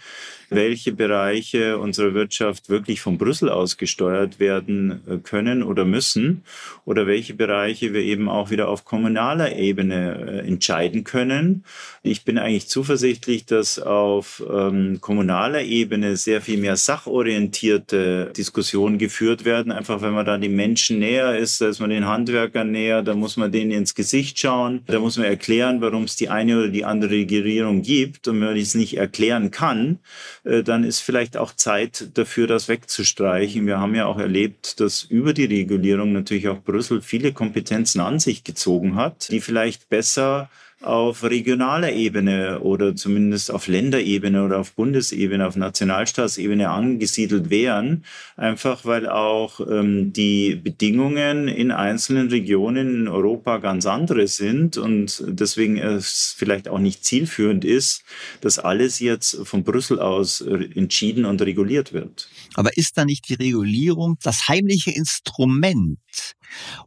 welche 0.50 0.92
Bereiche 0.92 1.78
unserer 1.78 2.14
Wirtschaft 2.14 2.68
wirklich 2.68 3.00
von 3.00 3.18
Brüssel 3.18 3.48
aus 3.48 3.76
gesteuert 3.76 4.38
werden 4.38 5.00
äh, 5.08 5.16
können 5.18 5.62
oder 5.62 5.84
müssen 5.84 6.42
oder 6.84 7.06
welche 7.06 7.34
Bereiche 7.34 7.92
wir 7.94 8.02
eben 8.02 8.28
auch 8.28 8.50
wieder 8.50 8.68
auf 8.68 8.84
kommunaler 8.84 9.56
Ebene 9.56 10.42
äh, 10.44 10.46
entscheiden 10.46 11.04
können. 11.04 11.64
Ich 12.02 12.24
bin 12.24 12.38
eigentlich 12.38 12.68
zuversichtlich, 12.68 13.46
dass 13.46 13.78
auf 13.78 14.42
ähm, 14.52 14.98
kommunaler 15.00 15.62
Ebene 15.62 16.16
sehr 16.16 16.40
viel 16.40 16.58
mehr 16.58 16.76
sachorientierte 16.76 18.32
Diskussionen 18.36 18.98
geführt 18.98 19.44
werden, 19.44 19.72
einfach 19.72 20.02
wenn 20.02 20.12
man 20.12 20.26
da 20.26 20.36
den 20.36 20.56
Menschen 20.56 20.98
näher 20.98 21.38
ist, 21.38 21.60
da 21.60 21.68
ist 21.68 21.80
man 21.80 21.90
den 21.90 22.06
Handwerkern 22.06 22.70
näher, 22.70 23.02
da 23.02 23.14
muss 23.14 23.36
man 23.36 23.52
denen 23.52 23.70
ins 23.70 23.94
Gesicht 23.94 24.38
schauen, 24.38 24.82
da 24.86 24.98
muss 24.98 25.16
man 25.16 25.26
erklären, 25.26 25.80
warum 25.80 26.04
es 26.04 26.16
die 26.16 26.28
eine 26.28 26.58
oder 26.58 26.68
die 26.68 26.84
andere 26.84 27.10
Regierung 27.10 27.82
gibt. 27.82 28.28
Und 28.28 28.40
wenn 28.40 28.48
man 28.48 28.56
es 28.56 28.74
nicht 28.74 28.96
erklären 28.96 29.50
kann, 29.50 29.98
dann 30.44 30.84
ist 30.84 31.00
vielleicht 31.00 31.36
auch 31.36 31.52
Zeit 31.52 32.10
dafür, 32.14 32.46
das 32.46 32.68
wegzustreichen. 32.68 33.66
Wir 33.66 33.78
haben 33.78 33.94
ja 33.94 34.06
auch 34.06 34.18
erlebt, 34.18 34.80
dass 34.80 35.02
über 35.02 35.34
die 35.34 35.44
Regulierung 35.44 36.12
natürlich 36.12 36.48
auch 36.48 36.62
Brüssel 36.62 37.02
viele 37.02 37.32
Kompetenzen 37.32 38.00
an 38.00 38.18
sich 38.18 38.44
gezogen 38.44 38.94
hat, 38.94 39.30
die 39.30 39.40
vielleicht 39.40 39.88
besser 39.88 40.48
auf 40.82 41.22
regionaler 41.24 41.92
Ebene 41.92 42.60
oder 42.60 42.96
zumindest 42.96 43.50
auf 43.50 43.68
Länderebene 43.68 44.44
oder 44.44 44.60
auf 44.60 44.72
Bundesebene, 44.72 45.46
auf 45.46 45.56
Nationalstaatsebene 45.56 46.70
angesiedelt 46.70 47.50
wären, 47.50 48.04
einfach 48.36 48.86
weil 48.86 49.06
auch 49.06 49.60
ähm, 49.60 50.14
die 50.14 50.56
Bedingungen 50.56 51.48
in 51.48 51.70
einzelnen 51.70 52.28
Regionen 52.28 53.02
in 53.02 53.08
Europa 53.08 53.58
ganz 53.58 53.84
andere 53.84 54.26
sind 54.26 54.78
und 54.78 55.22
deswegen 55.28 55.76
es 55.76 56.34
vielleicht 56.36 56.68
auch 56.68 56.78
nicht 56.78 57.04
zielführend 57.04 57.66
ist, 57.66 58.02
dass 58.40 58.58
alles 58.58 59.00
jetzt 59.00 59.36
von 59.44 59.64
Brüssel 59.64 60.00
aus 60.00 60.40
entschieden 60.40 61.26
und 61.26 61.42
reguliert 61.42 61.92
wird. 61.92 62.28
Aber 62.54 62.76
ist 62.76 62.96
da 62.96 63.04
nicht 63.04 63.28
die 63.28 63.34
Regulierung 63.34 64.16
das 64.22 64.48
heimliche 64.48 64.92
Instrument, 64.92 65.98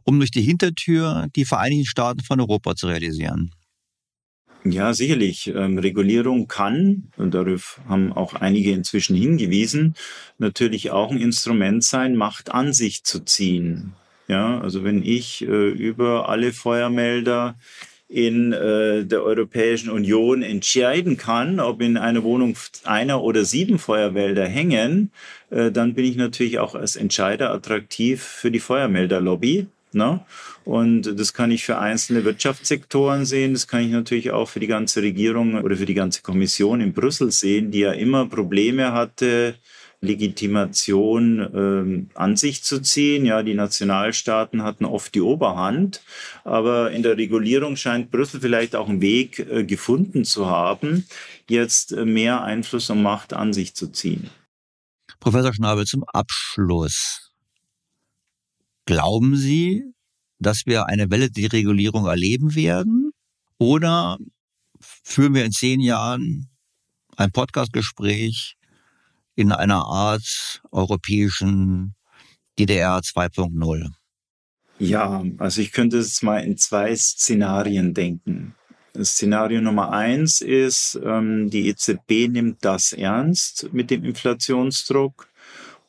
um 0.02 0.18
durch 0.18 0.32
die 0.32 0.42
Hintertür 0.42 1.28
die 1.36 1.44
Vereinigten 1.44 1.86
Staaten 1.86 2.20
von 2.20 2.40
Europa 2.40 2.74
zu 2.74 2.88
realisieren? 2.88 3.52
Ja, 4.66 4.94
sicherlich. 4.94 5.52
Ähm, 5.54 5.78
Regulierung 5.78 6.48
kann, 6.48 7.04
und 7.18 7.34
darauf 7.34 7.80
haben 7.86 8.12
auch 8.14 8.34
einige 8.34 8.72
inzwischen 8.72 9.14
hingewiesen, 9.14 9.94
natürlich 10.38 10.90
auch 10.90 11.10
ein 11.10 11.20
Instrument 11.20 11.84
sein, 11.84 12.16
Macht 12.16 12.50
an 12.50 12.72
sich 12.72 13.04
zu 13.04 13.20
ziehen. 13.20 13.92
Ja, 14.26 14.58
also 14.60 14.82
wenn 14.82 15.02
ich 15.02 15.42
äh, 15.42 15.68
über 15.68 16.30
alle 16.30 16.52
Feuermelder 16.52 17.56
in 18.08 18.54
äh, 18.54 19.04
der 19.04 19.22
Europäischen 19.22 19.90
Union 19.90 20.42
entscheiden 20.42 21.18
kann, 21.18 21.60
ob 21.60 21.82
in 21.82 21.98
einer 21.98 22.22
Wohnung 22.22 22.56
einer 22.84 23.22
oder 23.22 23.44
sieben 23.44 23.78
Feuerwälder 23.78 24.46
hängen, 24.46 25.10
äh, 25.50 25.70
dann 25.70 25.92
bin 25.92 26.06
ich 26.06 26.16
natürlich 26.16 26.58
auch 26.58 26.74
als 26.74 26.96
Entscheider 26.96 27.52
attraktiv 27.52 28.22
für 28.22 28.50
die 28.50 28.60
Feuermelderlobby. 28.60 29.66
Ne? 29.94 30.20
Und 30.64 31.18
das 31.18 31.32
kann 31.32 31.50
ich 31.50 31.64
für 31.64 31.78
einzelne 31.78 32.24
Wirtschaftssektoren 32.24 33.24
sehen, 33.24 33.52
das 33.52 33.68
kann 33.68 33.82
ich 33.82 33.90
natürlich 33.90 34.30
auch 34.30 34.48
für 34.48 34.60
die 34.60 34.66
ganze 34.66 35.02
Regierung 35.02 35.54
oder 35.62 35.76
für 35.76 35.86
die 35.86 35.94
ganze 35.94 36.22
Kommission 36.22 36.80
in 36.80 36.92
Brüssel 36.92 37.30
sehen, 37.30 37.70
die 37.70 37.80
ja 37.80 37.92
immer 37.92 38.26
Probleme 38.26 38.92
hatte, 38.92 39.54
Legitimation 40.04 41.40
ähm, 41.54 42.10
an 42.14 42.36
sich 42.36 42.62
zu 42.62 42.80
ziehen. 42.80 43.26
Ja, 43.26 43.42
die 43.42 43.54
Nationalstaaten 43.54 44.62
hatten 44.62 44.84
oft 44.84 45.14
die 45.14 45.20
Oberhand, 45.20 46.02
aber 46.44 46.92
in 46.92 47.02
der 47.02 47.16
Regulierung 47.16 47.76
scheint 47.76 48.10
Brüssel 48.10 48.40
vielleicht 48.40 48.76
auch 48.76 48.88
einen 48.88 49.00
Weg 49.00 49.38
äh, 49.38 49.64
gefunden 49.64 50.24
zu 50.24 50.46
haben, 50.46 51.06
jetzt 51.48 51.92
äh, 51.92 52.04
mehr 52.04 52.42
Einfluss 52.42 52.90
und 52.90 53.02
Macht 53.02 53.32
an 53.32 53.52
sich 53.52 53.74
zu 53.74 53.88
ziehen. 53.88 54.30
Professor 55.20 55.54
Schnabel, 55.54 55.86
zum 55.86 56.04
Abschluss. 56.04 57.23
Glauben 58.86 59.36
Sie, 59.36 59.82
dass 60.38 60.66
wir 60.66 60.86
eine 60.86 61.10
Welle 61.10 61.30
der 61.30 61.48
Deregulierung 61.48 62.06
erleben 62.06 62.54
werden? 62.54 63.12
Oder 63.58 64.18
führen 64.80 65.34
wir 65.34 65.44
in 65.44 65.52
zehn 65.52 65.80
Jahren 65.80 66.50
ein 67.16 67.30
Podcastgespräch 67.30 68.56
in 69.36 69.52
einer 69.52 69.86
Art 69.86 70.62
europäischen 70.70 71.94
DDR 72.58 72.98
2.0? 72.98 73.90
Ja, 74.78 75.24
also 75.38 75.60
ich 75.60 75.72
könnte 75.72 75.98
es 75.98 76.22
mal 76.22 76.38
in 76.38 76.58
zwei 76.58 76.94
Szenarien 76.94 77.94
denken. 77.94 78.54
Szenario 79.02 79.60
Nummer 79.60 79.92
eins 79.92 80.40
ist, 80.40 81.00
ähm, 81.04 81.50
die 81.50 81.68
EZB 81.68 82.28
nimmt 82.28 82.64
das 82.64 82.92
ernst 82.92 83.72
mit 83.72 83.90
dem 83.90 84.04
Inflationsdruck 84.04 85.28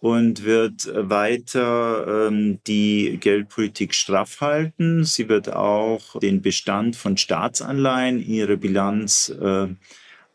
und 0.06 0.44
wird 0.44 0.88
weiter 0.94 2.28
ähm, 2.28 2.60
die 2.68 3.18
Geldpolitik 3.20 3.96
straff 3.96 4.40
halten. 4.40 5.04
Sie 5.04 5.30
wird 5.30 5.52
auch 5.52 6.20
den 6.20 6.44
Bestand 6.44 6.96
von 6.96 7.18
Staatsanleihen 7.18 8.22
in 8.22 8.30
ihrer 8.30 8.56
Bilanz 8.56 9.30
äh, 9.30 9.68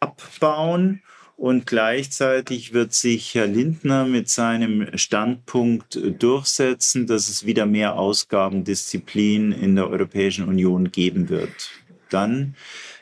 abbauen. 0.00 1.02
Und 1.36 1.68
gleichzeitig 1.68 2.72
wird 2.72 2.94
sich 2.94 3.36
Herr 3.36 3.46
Lindner 3.46 4.06
mit 4.06 4.28
seinem 4.28 4.88
Standpunkt 4.98 6.00
durchsetzen, 6.20 7.06
dass 7.06 7.28
es 7.28 7.46
wieder 7.46 7.64
mehr 7.64 7.96
Ausgabendisziplin 7.96 9.52
in 9.52 9.76
der 9.76 9.88
Europäischen 9.88 10.48
Union 10.48 10.90
geben 10.90 11.28
wird. 11.28 11.70
Dann 12.08 12.56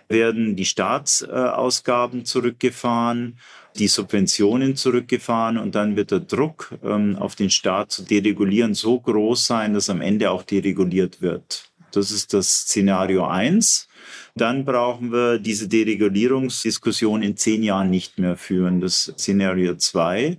werden 0.09 0.55
die 0.55 0.67
Staatsausgaben 0.67 2.27
zurückgefahren 2.27 3.39
die 3.79 3.89
Subventionen 3.89 4.77
zurückgefahren 4.77 5.59
und 5.59 5.75
dann 5.75 5.97
wird 5.97 6.11
der 6.11 6.21
Druck 6.21 6.75
ähm, 6.83 7.17
auf 7.17 7.37
den 7.37 7.51
Staat 7.51 7.93
zu 7.93 8.03
deregulieren 8.03 8.75
so 8.75 8.99
groß 8.99 9.47
sein, 9.47 9.75
dass 9.75 9.91
am 9.91 10.01
Ende 10.01 10.31
auch 10.31 10.43
dereguliert 10.43 11.23
wird. 11.23 11.71
Das 11.93 12.11
ist 12.11 12.35
das 12.35 12.63
Szenario 12.63 13.27
eins. 13.27 13.89
Dann 14.35 14.65
brauchen 14.65 15.13
wir 15.13 15.39
diese 15.39 15.69
Deregulierungsdiskussion 15.69 17.23
in 17.23 17.37
zehn 17.37 17.63
Jahren 17.63 17.91
nicht 17.91 18.19
mehr 18.19 18.37
führen. 18.37 18.81
Das 18.81 19.13
Szenario 19.17 19.77
zwei 19.77 20.39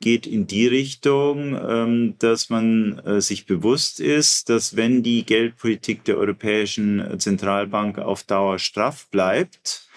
geht 0.00 0.26
in 0.26 0.46
die 0.46 0.66
Richtung, 0.66 1.58
ähm, 1.68 2.14
dass 2.18 2.50
man 2.50 2.98
äh, 3.00 3.20
sich 3.20 3.46
bewusst 3.46 4.00
ist, 4.00 4.48
dass 4.48 4.76
wenn 4.76 5.02
die 5.02 5.24
Geldpolitik 5.24 6.04
der 6.04 6.18
Europäischen 6.18 7.18
Zentralbank 7.18 7.98
auf 7.98 8.22
Dauer 8.22 8.58
straff 8.58 9.08
bleibt, 9.10 9.87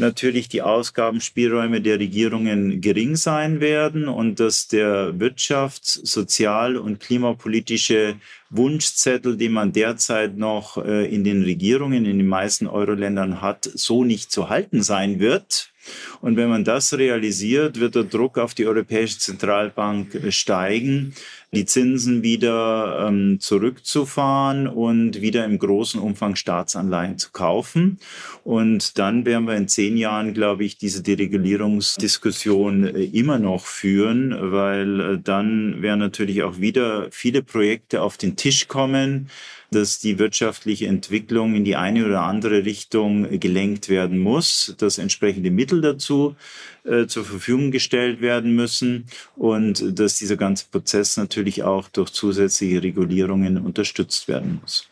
natürlich 0.00 0.48
die 0.48 0.62
Ausgabenspielräume 0.62 1.80
der 1.80 1.98
Regierungen 1.98 2.80
gering 2.80 3.16
sein 3.16 3.60
werden 3.60 4.08
und 4.08 4.40
dass 4.40 4.68
der 4.68 5.14
Wirtschafts-, 5.14 6.00
Sozial- 6.04 6.76
und 6.76 7.00
klimapolitische 7.00 8.16
Wunschzettel, 8.50 9.36
den 9.36 9.52
man 9.52 9.72
derzeit 9.72 10.36
noch 10.36 10.76
äh, 10.76 11.06
in 11.06 11.24
den 11.24 11.42
Regierungen 11.42 12.04
in 12.04 12.18
den 12.18 12.26
meisten 12.26 12.66
Euro-Ländern 12.66 13.40
hat, 13.40 13.70
so 13.74 14.04
nicht 14.04 14.30
zu 14.30 14.48
halten 14.48 14.82
sein 14.82 15.18
wird. 15.18 15.72
Und 16.20 16.36
wenn 16.36 16.50
man 16.50 16.64
das 16.64 16.92
realisiert, 16.92 17.80
wird 17.80 17.94
der 17.94 18.04
Druck 18.04 18.38
auf 18.38 18.54
die 18.54 18.66
Europäische 18.66 19.18
Zentralbank 19.18 20.14
äh, 20.14 20.32
steigen, 20.32 21.14
die 21.52 21.64
Zinsen 21.64 22.22
wieder 22.22 23.06
ähm, 23.08 23.38
zurückzufahren 23.40 24.66
und 24.66 25.22
wieder 25.22 25.44
im 25.44 25.58
großen 25.58 26.00
Umfang 26.00 26.36
Staatsanleihen 26.36 27.18
zu 27.18 27.30
kaufen. 27.30 27.98
Und 28.44 28.98
dann 28.98 29.24
werden 29.24 29.46
wir 29.46 29.56
in 29.56 29.68
zehn 29.68 29.96
Jahren, 29.96 30.34
glaube 30.34 30.64
ich, 30.64 30.76
diese 30.76 31.02
Deregulierungsdiskussion 31.02 32.84
äh, 32.84 33.04
immer 33.04 33.38
noch 33.38 33.64
führen, 33.64 34.36
weil 34.52 35.00
äh, 35.00 35.18
dann 35.18 35.80
werden 35.80 36.00
natürlich 36.00 36.42
auch 36.42 36.58
wieder 36.58 37.08
viele 37.10 37.42
Projekte 37.42 38.02
auf 38.02 38.18
den 38.18 38.26
den 38.26 38.36
Tisch 38.36 38.68
kommen, 38.68 39.30
dass 39.70 39.98
die 39.98 40.18
wirtschaftliche 40.18 40.86
Entwicklung 40.86 41.54
in 41.54 41.64
die 41.64 41.76
eine 41.76 42.04
oder 42.06 42.22
andere 42.22 42.64
Richtung 42.64 43.40
gelenkt 43.40 43.88
werden 43.88 44.18
muss, 44.18 44.74
dass 44.78 44.98
entsprechende 44.98 45.50
Mittel 45.50 45.80
dazu 45.80 46.36
äh, 46.84 47.06
zur 47.06 47.24
Verfügung 47.24 47.70
gestellt 47.70 48.20
werden 48.20 48.54
müssen 48.54 49.06
und 49.36 49.98
dass 49.98 50.16
dieser 50.16 50.36
ganze 50.36 50.66
Prozess 50.70 51.16
natürlich 51.16 51.62
auch 51.62 51.88
durch 51.88 52.10
zusätzliche 52.10 52.82
Regulierungen 52.82 53.58
unterstützt 53.58 54.28
werden 54.28 54.60
muss. 54.60 54.88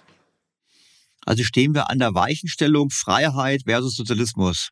Also 1.26 1.42
stehen 1.42 1.74
wir 1.74 1.90
an 1.90 1.98
der 1.98 2.14
Weichenstellung 2.14 2.90
Freiheit 2.90 3.62
versus 3.64 3.96
Sozialismus. 3.96 4.70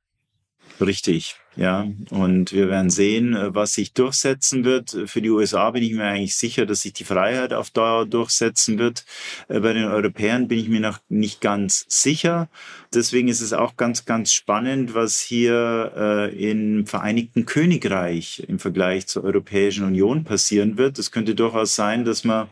Richtig, 0.86 1.36
ja. 1.54 1.86
Und 2.10 2.52
wir 2.52 2.68
werden 2.68 2.90
sehen, 2.90 3.34
äh, 3.34 3.54
was 3.54 3.72
sich 3.74 3.92
durchsetzen 3.92 4.64
wird. 4.64 4.96
Für 5.06 5.22
die 5.22 5.30
USA 5.30 5.70
bin 5.70 5.82
ich 5.82 5.92
mir 5.92 6.04
eigentlich 6.04 6.36
sicher, 6.36 6.66
dass 6.66 6.82
sich 6.82 6.92
die 6.92 7.04
Freiheit 7.04 7.52
auf 7.52 7.70
Dauer 7.70 8.06
durchsetzen 8.06 8.78
wird. 8.78 9.04
Äh, 9.48 9.60
bei 9.60 9.72
den 9.72 9.84
Europäern 9.84 10.48
bin 10.48 10.58
ich 10.58 10.68
mir 10.68 10.80
noch 10.80 10.98
nicht 11.08 11.40
ganz 11.40 11.84
sicher. 11.88 12.48
Deswegen 12.92 13.28
ist 13.28 13.40
es 13.40 13.52
auch 13.52 13.76
ganz, 13.76 14.04
ganz 14.04 14.32
spannend, 14.32 14.94
was 14.94 15.20
hier 15.20 15.92
äh, 15.96 16.50
im 16.50 16.86
Vereinigten 16.86 17.46
Königreich 17.46 18.44
im 18.48 18.58
Vergleich 18.58 19.06
zur 19.06 19.24
Europäischen 19.24 19.84
Union 19.84 20.24
passieren 20.24 20.78
wird. 20.78 20.98
Es 20.98 21.12
könnte 21.12 21.34
durchaus 21.34 21.76
sein, 21.76 22.04
dass 22.04 22.24
man 22.24 22.48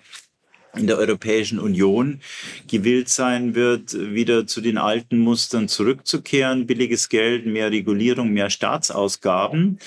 in 0.77 0.87
der 0.87 0.99
Europäischen 0.99 1.59
Union 1.59 2.21
gewillt 2.69 3.09
sein 3.09 3.55
wird, 3.55 3.93
wieder 4.15 4.47
zu 4.47 4.61
den 4.61 4.79
alten 4.79 5.19
Mustern 5.19 5.69
zurückzukehren. 5.69 6.67
Billiges 6.67 7.09
Geld, 7.09 7.47
mehr 7.47 7.71
Regulierung, 7.71 8.33
mehr 8.33 8.51
Staatsausgaben 8.51 9.79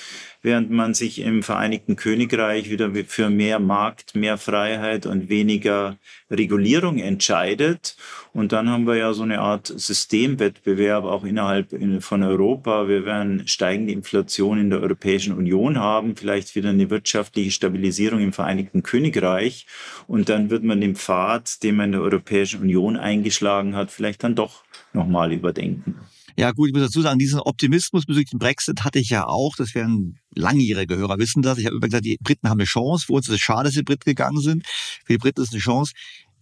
während 0.44 0.70
man 0.70 0.92
sich 0.92 1.20
im 1.20 1.42
Vereinigten 1.42 1.96
Königreich 1.96 2.68
wieder 2.68 2.90
für 3.06 3.30
mehr 3.30 3.58
Markt, 3.58 4.14
mehr 4.14 4.36
Freiheit 4.36 5.06
und 5.06 5.30
weniger 5.30 5.96
Regulierung 6.30 6.98
entscheidet. 6.98 7.96
Und 8.34 8.52
dann 8.52 8.68
haben 8.68 8.86
wir 8.86 8.96
ja 8.96 9.14
so 9.14 9.22
eine 9.22 9.40
Art 9.40 9.72
Systemwettbewerb 9.74 11.04
auch 11.04 11.24
innerhalb 11.24 11.74
von 12.00 12.22
Europa. 12.22 12.88
Wir 12.88 13.06
werden 13.06 13.48
steigende 13.48 13.94
Inflation 13.94 14.60
in 14.60 14.68
der 14.68 14.82
Europäischen 14.82 15.34
Union 15.34 15.78
haben, 15.78 16.14
vielleicht 16.14 16.54
wieder 16.54 16.68
eine 16.68 16.90
wirtschaftliche 16.90 17.50
Stabilisierung 17.50 18.20
im 18.20 18.34
Vereinigten 18.34 18.82
Königreich. 18.82 19.66
Und 20.06 20.28
dann 20.28 20.50
wird 20.50 20.62
man 20.62 20.78
den 20.78 20.94
Pfad, 20.94 21.62
den 21.62 21.76
man 21.76 21.86
in 21.86 21.92
der 21.92 22.02
Europäischen 22.02 22.60
Union 22.60 22.98
eingeschlagen 22.98 23.74
hat, 23.74 23.90
vielleicht 23.90 24.22
dann 24.22 24.34
doch 24.34 24.62
nochmal 24.92 25.32
überdenken. 25.32 25.96
Ja, 26.36 26.50
gut, 26.50 26.68
ich 26.68 26.74
muss 26.74 26.82
dazu 26.82 27.00
sagen, 27.00 27.18
diesen 27.18 27.38
Optimismus 27.38 28.06
bezüglich 28.06 28.30
dem 28.30 28.40
Brexit 28.40 28.82
hatte 28.84 28.98
ich 28.98 29.10
ja 29.10 29.26
auch. 29.26 29.54
Das 29.56 29.74
wären 29.74 30.18
langjährige 30.34 30.96
Hörer 30.96 31.18
wissen 31.18 31.42
das. 31.42 31.58
Ich 31.58 31.66
habe 31.66 31.76
immer 31.76 31.86
gesagt, 31.86 32.04
die 32.04 32.18
Briten 32.20 32.48
haben 32.48 32.58
eine 32.58 32.66
Chance. 32.66 33.06
Für 33.06 33.12
uns 33.12 33.28
ist 33.28 33.34
es 33.34 33.40
schade, 33.40 33.64
dass 33.64 33.74
die 33.74 33.82
Briten 33.82 34.04
gegangen 34.04 34.40
sind. 34.40 34.66
Für 34.66 35.12
die 35.12 35.18
Briten 35.18 35.40
ist 35.40 35.48
es 35.48 35.54
eine 35.54 35.60
Chance. 35.60 35.92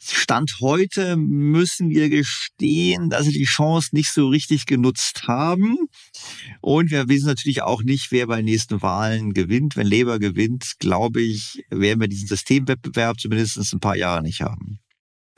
Stand 0.05 0.57
heute 0.61 1.17
müssen 1.17 1.91
wir 1.91 2.09
gestehen, 2.09 3.09
dass 3.09 3.27
sie 3.27 3.33
die 3.33 3.45
Chance 3.45 3.91
nicht 3.93 4.13
so 4.13 4.29
richtig 4.29 4.67
genutzt 4.67 5.29
haben. 5.29 5.77
Und 6.61 6.91
wir 6.91 7.09
wissen 7.09 7.27
natürlich 7.27 7.63
auch 7.63 7.83
nicht, 7.83 8.11
wer 8.11 8.27
bei 8.27 8.37
den 8.37 8.47
nächsten 8.47 8.83
Wahlen 8.83 9.33
gewinnt. 9.33 9.77
Wenn 9.77 9.87
Labour 9.87 10.19
gewinnt, 10.19 10.73
glaube 10.81 11.21
ich, 11.21 11.65
werden 11.71 12.01
wir 12.01 12.09
diesen 12.09 12.27
Systemwettbewerb 12.27 13.21
zumindest 13.21 13.73
ein 13.73 13.81
paar 13.81 13.97
Jahre 13.97 14.23
nicht 14.23 14.41
haben. 14.41 14.81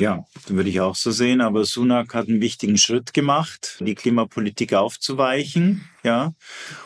Ja, 0.00 0.24
würde 0.48 0.70
ich 0.70 0.80
auch 0.80 0.96
so 0.96 1.12
sehen. 1.12 1.40
Aber 1.40 1.64
Sunak 1.64 2.14
hat 2.14 2.28
einen 2.28 2.40
wichtigen 2.40 2.78
Schritt 2.78 3.14
gemacht, 3.14 3.76
die 3.78 3.94
Klimapolitik 3.94 4.74
aufzuweichen, 4.74 5.88
ja, 6.02 6.34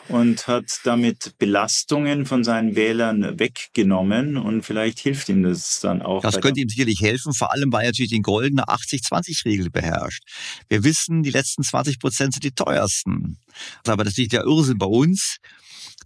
und 0.09 0.47
hat 0.47 0.81
damit 0.83 1.33
Belastungen 1.39 2.27
von 2.27 2.43
seinen 2.43 2.75
Wählern 2.75 3.39
weggenommen. 3.39 4.37
Und 4.37 4.61
vielleicht 4.61 4.99
hilft 4.99 5.27
ihm 5.29 5.41
das 5.41 5.79
dann 5.79 6.03
auch. 6.03 6.21
Das 6.21 6.39
könnte 6.39 6.61
ihm 6.61 6.69
sicherlich 6.69 7.01
helfen, 7.01 7.33
vor 7.33 7.51
allem 7.51 7.73
weil 7.73 7.81
er 7.81 7.87
natürlich 7.87 8.11
den 8.11 8.21
goldene 8.21 8.65
80-20-Regel 8.65 9.71
beherrscht. 9.71 10.23
Wir 10.67 10.83
wissen, 10.83 11.23
die 11.23 11.31
letzten 11.31 11.63
20 11.63 11.99
Prozent 11.99 12.33
sind 12.33 12.43
die 12.43 12.51
teuersten. 12.51 13.39
Aber 13.87 14.03
das 14.03 14.17
liegt 14.17 14.33
ja 14.33 14.43
Irrsinn 14.43 14.77
bei 14.77 14.85
uns 14.85 15.37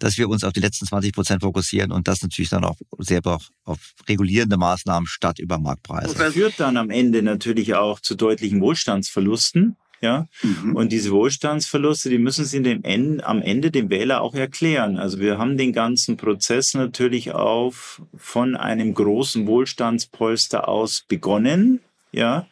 dass 0.03 0.17
wir 0.17 0.27
uns 0.27 0.43
auf 0.43 0.51
die 0.51 0.59
letzten 0.59 0.85
20 0.85 1.13
Prozent 1.13 1.41
fokussieren 1.43 1.93
und 1.93 2.09
das 2.09 2.21
natürlich 2.21 2.49
dann 2.49 2.65
auch 2.65 2.75
selber 2.97 3.39
auf 3.63 3.80
regulierende 4.09 4.57
Maßnahmen 4.57 5.07
statt 5.07 5.39
über 5.39 5.59
Marktpreise. 5.59 6.13
Das 6.13 6.34
führt 6.34 6.59
dann 6.59 6.75
am 6.75 6.89
Ende 6.89 7.23
natürlich 7.23 7.75
auch 7.75 8.01
zu 8.01 8.15
deutlichen 8.15 8.59
Wohlstandsverlusten. 8.59 9.77
Ja, 10.01 10.27
mhm. 10.41 10.75
und 10.75 10.91
diese 10.91 11.11
Wohlstandsverluste, 11.11 12.09
die 12.09 12.17
müssen 12.17 12.43
Sie 12.43 12.61
dem 12.61 12.84
Ende, 12.84 13.25
am 13.25 13.41
Ende 13.41 13.71
dem 13.71 13.89
Wähler 13.89 14.21
auch 14.21 14.35
erklären. 14.35 14.97
Also 14.97 15.19
wir 15.19 15.38
haben 15.38 15.57
den 15.57 15.71
ganzen 15.71 16.17
Prozess 16.17 16.73
natürlich 16.73 17.31
auf 17.31 18.01
von 18.17 18.57
einem 18.57 18.93
großen 18.93 19.47
Wohlstandspolster 19.47 20.67
aus 20.67 21.05
begonnen. 21.07 21.80
Ja, 22.11 22.47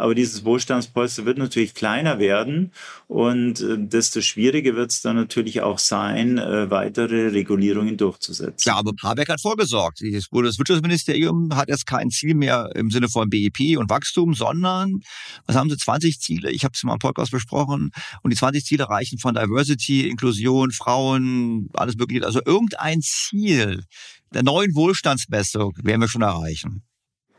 aber 0.00 0.14
dieses 0.14 0.44
Wohlstandspolster 0.44 1.24
wird 1.26 1.38
natürlich 1.38 1.74
kleiner 1.74 2.18
werden 2.18 2.72
und 3.06 3.60
äh, 3.60 3.76
desto 3.78 4.20
schwieriger 4.20 4.74
wird 4.74 4.90
es 4.90 5.02
dann 5.02 5.16
natürlich 5.16 5.60
auch 5.60 5.78
sein, 5.78 6.38
äh, 6.38 6.70
weitere 6.70 7.28
Regulierungen 7.28 7.96
durchzusetzen. 7.96 8.68
Ja, 8.68 8.76
aber 8.76 8.92
Habeck 9.02 9.28
hat 9.28 9.40
vorgesorgt. 9.40 10.00
Das 10.00 10.28
Bundeswirtschaftsministerium 10.28 11.54
hat 11.54 11.68
jetzt 11.68 11.86
kein 11.86 12.10
Ziel 12.10 12.34
mehr 12.34 12.70
im 12.74 12.90
Sinne 12.90 13.08
von 13.08 13.28
BIP 13.28 13.76
und 13.78 13.90
Wachstum, 13.90 14.34
sondern 14.34 15.00
was 15.46 15.56
haben 15.56 15.68
sie 15.68 15.76
20 15.76 16.18
Ziele? 16.20 16.50
Ich 16.50 16.64
habe 16.64 16.72
es 16.74 16.82
mal 16.82 16.94
im 16.94 16.98
Podcast 16.98 17.30
besprochen 17.30 17.90
und 18.22 18.30
die 18.32 18.36
20 18.36 18.64
Ziele 18.64 18.88
reichen 18.88 19.18
von 19.18 19.34
Diversity, 19.34 20.08
Inklusion, 20.08 20.70
Frauen, 20.70 21.68
alles 21.74 21.96
mögliche. 21.96 22.24
Also 22.24 22.40
irgendein 22.44 23.02
Ziel 23.02 23.84
der 24.32 24.44
neuen 24.44 24.74
Wohlstandsmessung 24.74 25.74
werden 25.82 26.00
wir 26.00 26.08
schon 26.08 26.22
erreichen. 26.22 26.82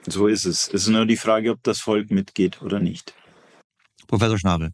So 0.07 0.27
ist 0.27 0.45
es. 0.45 0.67
Es 0.67 0.83
ist 0.83 0.87
nur 0.87 1.05
die 1.05 1.17
Frage, 1.17 1.51
ob 1.51 1.63
das 1.63 1.79
Volk 1.79 2.11
mitgeht 2.11 2.61
oder 2.61 2.79
nicht. 2.79 3.13
Professor 4.07 4.37
Schnabel. 4.37 4.71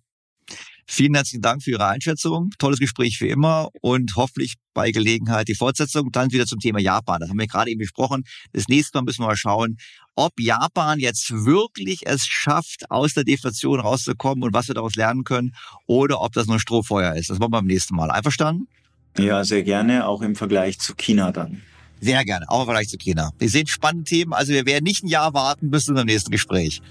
Vielen 0.89 1.15
herzlichen 1.15 1.41
Dank 1.41 1.61
für 1.61 1.71
Ihre 1.71 1.85
Einschätzung. 1.85 2.51
Tolles 2.59 2.79
Gespräch 2.79 3.19
wie 3.19 3.27
immer 3.27 3.67
und 3.81 4.15
hoffentlich 4.15 4.55
bei 4.73 4.91
Gelegenheit 4.91 5.49
die 5.49 5.55
Fortsetzung. 5.55 6.11
Dann 6.13 6.31
wieder 6.31 6.45
zum 6.45 6.59
Thema 6.59 6.79
Japan. 6.79 7.19
Das 7.19 7.29
haben 7.29 7.37
wir 7.37 7.45
gerade 7.45 7.69
eben 7.69 7.79
besprochen. 7.79 8.23
Das 8.53 8.69
nächste 8.69 8.97
Mal 8.97 9.03
müssen 9.03 9.21
wir 9.21 9.27
mal 9.27 9.35
schauen, 9.35 9.75
ob 10.15 10.31
Japan 10.39 10.99
jetzt 10.99 11.29
wirklich 11.45 12.03
es 12.05 12.25
schafft, 12.25 12.89
aus 12.89 13.13
der 13.13 13.25
Deflation 13.25 13.81
rauszukommen 13.81 14.45
und 14.45 14.53
was 14.53 14.69
wir 14.69 14.75
daraus 14.75 14.95
lernen 14.95 15.25
können 15.25 15.51
oder 15.87 16.21
ob 16.21 16.31
das 16.31 16.47
nur 16.47 16.59
Strohfeuer 16.59 17.15
ist. 17.15 17.29
Das 17.29 17.37
machen 17.37 17.51
wir 17.51 17.57
beim 17.57 17.65
nächsten 17.65 17.95
Mal. 17.95 18.09
Einverstanden? 18.09 18.69
Ja, 19.17 19.43
sehr 19.43 19.63
gerne, 19.63 20.07
auch 20.07 20.21
im 20.21 20.35
Vergleich 20.35 20.79
zu 20.79 20.95
China 20.95 21.33
dann. 21.33 21.63
Sehr 21.99 22.23
gerne, 22.25 22.49
auch 22.49 22.61
im 22.61 22.65
Vergleich 22.65 22.89
zu 22.89 22.97
China. 22.97 23.31
Wir 23.39 23.49
sehen 23.49 23.67
spannende 23.67 24.05
Themen, 24.05 24.33
also 24.33 24.53
wir 24.53 24.65
werden 24.65 24.83
nicht 24.83 25.03
ein 25.03 25.07
Jahr 25.07 25.33
warten 25.33 25.71
bis 25.71 25.85
zu 25.85 25.91
unserem 25.91 26.07
nächsten 26.07 26.31
Gespräch. 26.31 26.81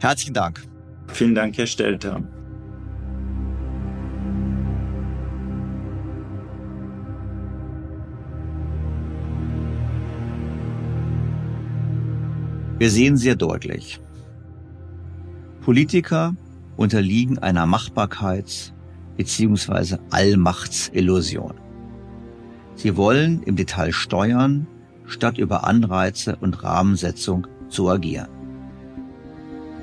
Herzlichen 0.00 0.34
Dank. 0.34 0.62
Vielen 1.08 1.34
Dank, 1.34 1.56
Herr 1.56 1.66
Stelter. 1.66 2.22
Wir 12.78 12.90
sehen 12.90 13.16
sehr 13.16 13.36
deutlich, 13.36 14.00
Politiker 15.60 16.34
unterliegen 16.76 17.38
einer 17.38 17.64
Machbarkeits- 17.64 18.72
bzw. 19.16 19.98
Allmachtsillusion. 20.10 21.61
Sie 22.74 22.96
wollen 22.96 23.42
im 23.44 23.56
Detail 23.56 23.92
steuern, 23.92 24.66
statt 25.06 25.38
über 25.38 25.64
Anreize 25.64 26.36
und 26.36 26.62
Rahmensetzung 26.62 27.46
zu 27.68 27.88
agieren. 27.88 28.28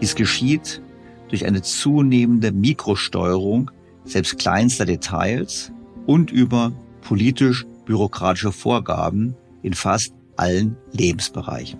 Dies 0.01 0.15
geschieht 0.15 0.81
durch 1.29 1.45
eine 1.45 1.61
zunehmende 1.61 2.51
Mikrosteuerung 2.51 3.71
selbst 4.05 4.39
kleinster 4.39 4.85
Details 4.85 5.71
und 6.05 6.31
über 6.31 6.71
politisch-bürokratische 7.01 8.51
Vorgaben 8.51 9.35
in 9.61 9.73
fast 9.73 10.13
allen 10.35 10.77
Lebensbereichen. 10.91 11.79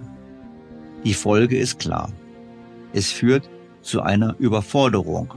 Die 1.03 1.13
Folge 1.13 1.57
ist 1.57 1.79
klar. 1.79 2.11
Es 2.93 3.11
führt 3.11 3.49
zu 3.81 4.01
einer 4.01 4.35
Überforderung, 4.39 5.33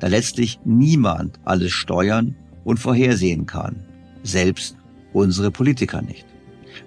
da 0.00 0.08
letztlich 0.08 0.58
niemand 0.64 1.38
alles 1.44 1.72
steuern 1.72 2.34
und 2.64 2.78
vorhersehen 2.78 3.46
kann, 3.46 3.84
selbst 4.22 4.76
unsere 5.12 5.50
Politiker 5.50 6.02
nicht. 6.02 6.26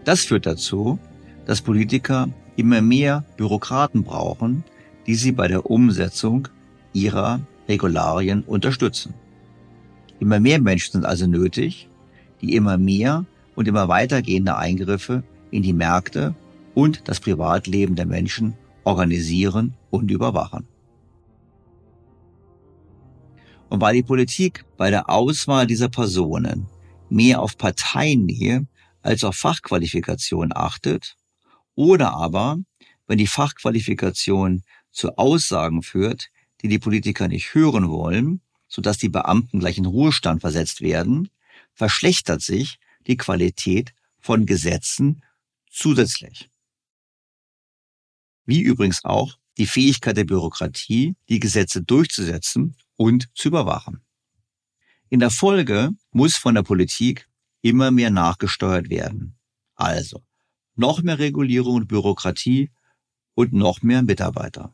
Das 0.04 0.22
führt 0.22 0.45
dazu, 0.45 1.00
dass 1.45 1.62
Politiker 1.62 2.30
immer 2.56 2.82
mehr 2.82 3.24
Bürokraten 3.38 4.04
brauchen, 4.04 4.64
die 5.08 5.16
sie 5.16 5.32
bei 5.32 5.48
der 5.48 5.70
Umsetzung 5.70 6.48
ihrer 6.94 7.41
Regularien 7.68 8.44
unterstützen. 8.44 9.14
Immer 10.20 10.40
mehr 10.40 10.62
Menschen 10.62 10.94
sind 10.94 11.06
also 11.06 11.28
nötig, 11.28 11.90
die 12.41 12.56
immer 12.56 12.78
mehr 12.78 13.26
und 13.56 13.68
immer 13.68 13.88
weitergehende 13.88 14.56
Eingriffe 14.56 15.24
in 15.52 15.64
die 15.64 15.74
Märkte 15.74 16.36
und 16.76 17.08
das 17.08 17.20
Privatleben 17.20 17.95
der 17.95 18.06
Menschen 18.06 18.54
organisieren 18.84 19.74
und 19.90 20.12
überwachen. 20.12 20.66
Und 23.70 23.82
weil 23.82 23.95
die 23.95 24.04
Politik 24.04 24.66
bei 24.78 24.90
der 24.90 25.10
Auswahl 25.10 25.66
dieser 25.66 25.90
Personen 25.90 26.68
mehr 27.14 27.41
auf 27.41 27.57
Parteinähe 27.57 28.68
als 29.02 29.23
auf 29.23 29.35
Fachqualifikation 29.35 30.52
achtet 30.53 31.15
oder 31.76 32.14
aber 32.14 32.57
wenn 33.07 33.18
die 33.18 33.27
Fachqualifikation 33.27 34.64
zu 34.91 35.18
Aussagen 35.18 35.84
führt, 35.84 36.30
die 36.61 36.68
die 36.68 36.80
Politiker 36.80 37.27
nicht 37.27 37.53
hören 37.53 37.90
wollen, 37.90 38.41
sodass 38.68 38.98
die 38.98 39.10
Beamten 39.10 39.60
gleich 39.60 39.77
in 39.77 39.85
Ruhestand 39.85 40.41
versetzt 40.41 40.81
werden, 40.81 41.30
verschlechtert 41.73 42.41
sich 42.41 42.80
die 43.06 43.18
Qualität 43.18 43.94
von 44.19 44.45
Gesetzen 44.45 45.23
zusätzlich. 45.69 46.49
Wie 48.45 48.61
übrigens 48.61 49.03
auch 49.03 49.38
die 49.57 49.68
Fähigkeit 49.68 50.18
der 50.18 50.23
Bürokratie, 50.23 51.15
die 51.30 51.40
Gesetze 51.40 51.81
durchzusetzen 51.81 52.76
und 52.95 53.30
zu 53.35 53.49
überwachen. 53.49 54.03
In 55.14 55.19
der 55.19 55.30
Folge 55.30 55.91
muss 56.11 56.38
von 56.38 56.56
der 56.56 56.64
Politik 56.64 57.30
immer 57.61 57.91
mehr 57.91 58.10
nachgesteuert 58.10 58.90
werden. 58.90 59.35
Also 59.76 60.23
noch 60.76 61.03
mehr 61.03 61.19
Regulierung 61.19 61.76
und 61.76 61.88
Bürokratie 61.88 62.72
und 63.35 63.53
noch 63.53 63.84
mehr 63.84 64.02
Mitarbeiter. 64.02 64.73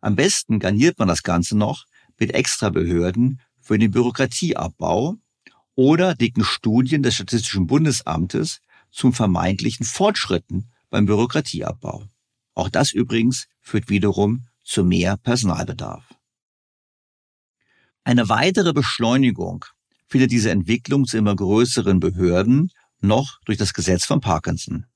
Am 0.00 0.16
besten 0.16 0.58
garniert 0.58 0.98
man 0.98 1.06
das 1.06 1.22
Ganze 1.22 1.56
noch 1.56 1.84
mit 2.18 2.34
extra 2.34 2.70
Behörden 2.70 3.40
für 3.60 3.78
den 3.78 3.92
Bürokratieabbau 3.92 5.14
oder 5.76 6.16
dicken 6.16 6.42
Studien 6.42 7.04
des 7.04 7.14
Statistischen 7.14 7.68
Bundesamtes 7.68 8.60
zum 8.90 9.12
vermeintlichen 9.12 9.86
Fortschritten 9.86 10.68
beim 10.90 11.06
Bürokratieabbau. 11.06 12.08
Auch 12.54 12.68
das 12.68 12.90
übrigens 12.90 13.46
führt 13.60 13.88
wiederum 13.88 14.48
zu 14.64 14.82
mehr 14.82 15.16
Personalbedarf. 15.16 16.17
Eine 18.08 18.30
weitere 18.30 18.72
Beschleunigung 18.72 19.66
findet 20.06 20.30
diese 20.30 20.50
Entwicklung 20.50 21.04
zu 21.04 21.18
immer 21.18 21.36
größeren 21.36 22.00
Behörden 22.00 22.72
noch 23.02 23.38
durch 23.44 23.58
das 23.58 23.74
Gesetz 23.74 24.06
von 24.06 24.22
Parkinson. 24.22 24.86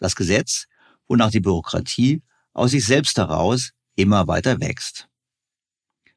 Das 0.00 0.16
Gesetz, 0.16 0.66
wonach 1.06 1.30
die 1.30 1.38
Bürokratie 1.38 2.24
aus 2.54 2.72
sich 2.72 2.84
selbst 2.84 3.18
heraus 3.18 3.70
immer 3.94 4.26
weiter 4.26 4.60
wächst. 4.60 5.06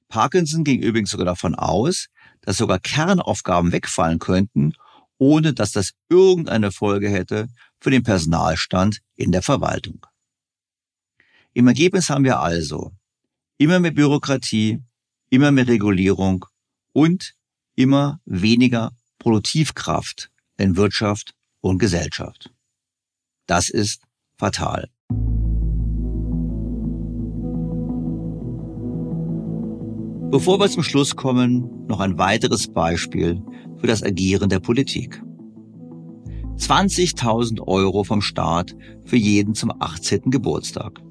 Parkinson 0.08 0.64
ging 0.64 0.82
übrigens 0.82 1.12
sogar 1.12 1.28
davon 1.28 1.54
aus, 1.54 2.08
dass 2.42 2.58
sogar 2.58 2.80
Kernaufgaben 2.80 3.72
wegfallen 3.72 4.18
könnten, 4.18 4.74
ohne 5.20 5.54
dass 5.54 5.72
das 5.72 5.92
irgendeine 6.10 6.72
Folge 6.72 7.12
hätte 7.12 7.48
für 7.80 7.92
den 7.92 8.02
Personalstand 8.02 9.02
in 9.16 9.32
der 9.32 9.44
Verwaltung. 9.44 10.04
Im 11.54 11.68
Ergebnis 11.68 12.10
haben 12.10 12.24
wir 12.24 12.40
also 12.40 12.92
immer 13.60 13.80
mehr 13.80 13.92
Bürokratie, 13.92 14.82
immer 15.30 15.52
mehr 15.52 15.68
Regulierung 15.68 16.46
und 16.94 17.34
immer 17.76 18.20
weniger 18.26 18.92
Produktivkraft 19.20 20.32
in 20.58 20.76
Wirtschaft 20.76 21.34
und 21.62 21.78
Gesellschaft. 21.78 22.52
Das 23.46 23.70
ist 23.70 24.02
fatal. 24.38 24.90
Bevor 30.32 30.60
wir 30.60 30.70
zum 30.70 30.84
Schluss 30.84 31.16
kommen, 31.16 31.88
noch 31.88 32.00
ein 32.00 32.20
weiteres 32.20 32.68
Beispiel 32.68 33.42
für 33.78 33.88
das 33.88 34.04
Agieren 34.04 34.50
der 34.50 34.60
Politik. 34.60 35.24
20.000 36.58 37.66
Euro 37.68 38.04
vom 38.04 38.22
Staat 38.22 38.76
für 39.06 39.16
jeden 39.16 39.56
zum 39.56 39.72
18. 39.80 40.30
Geburtstag. 40.30 41.02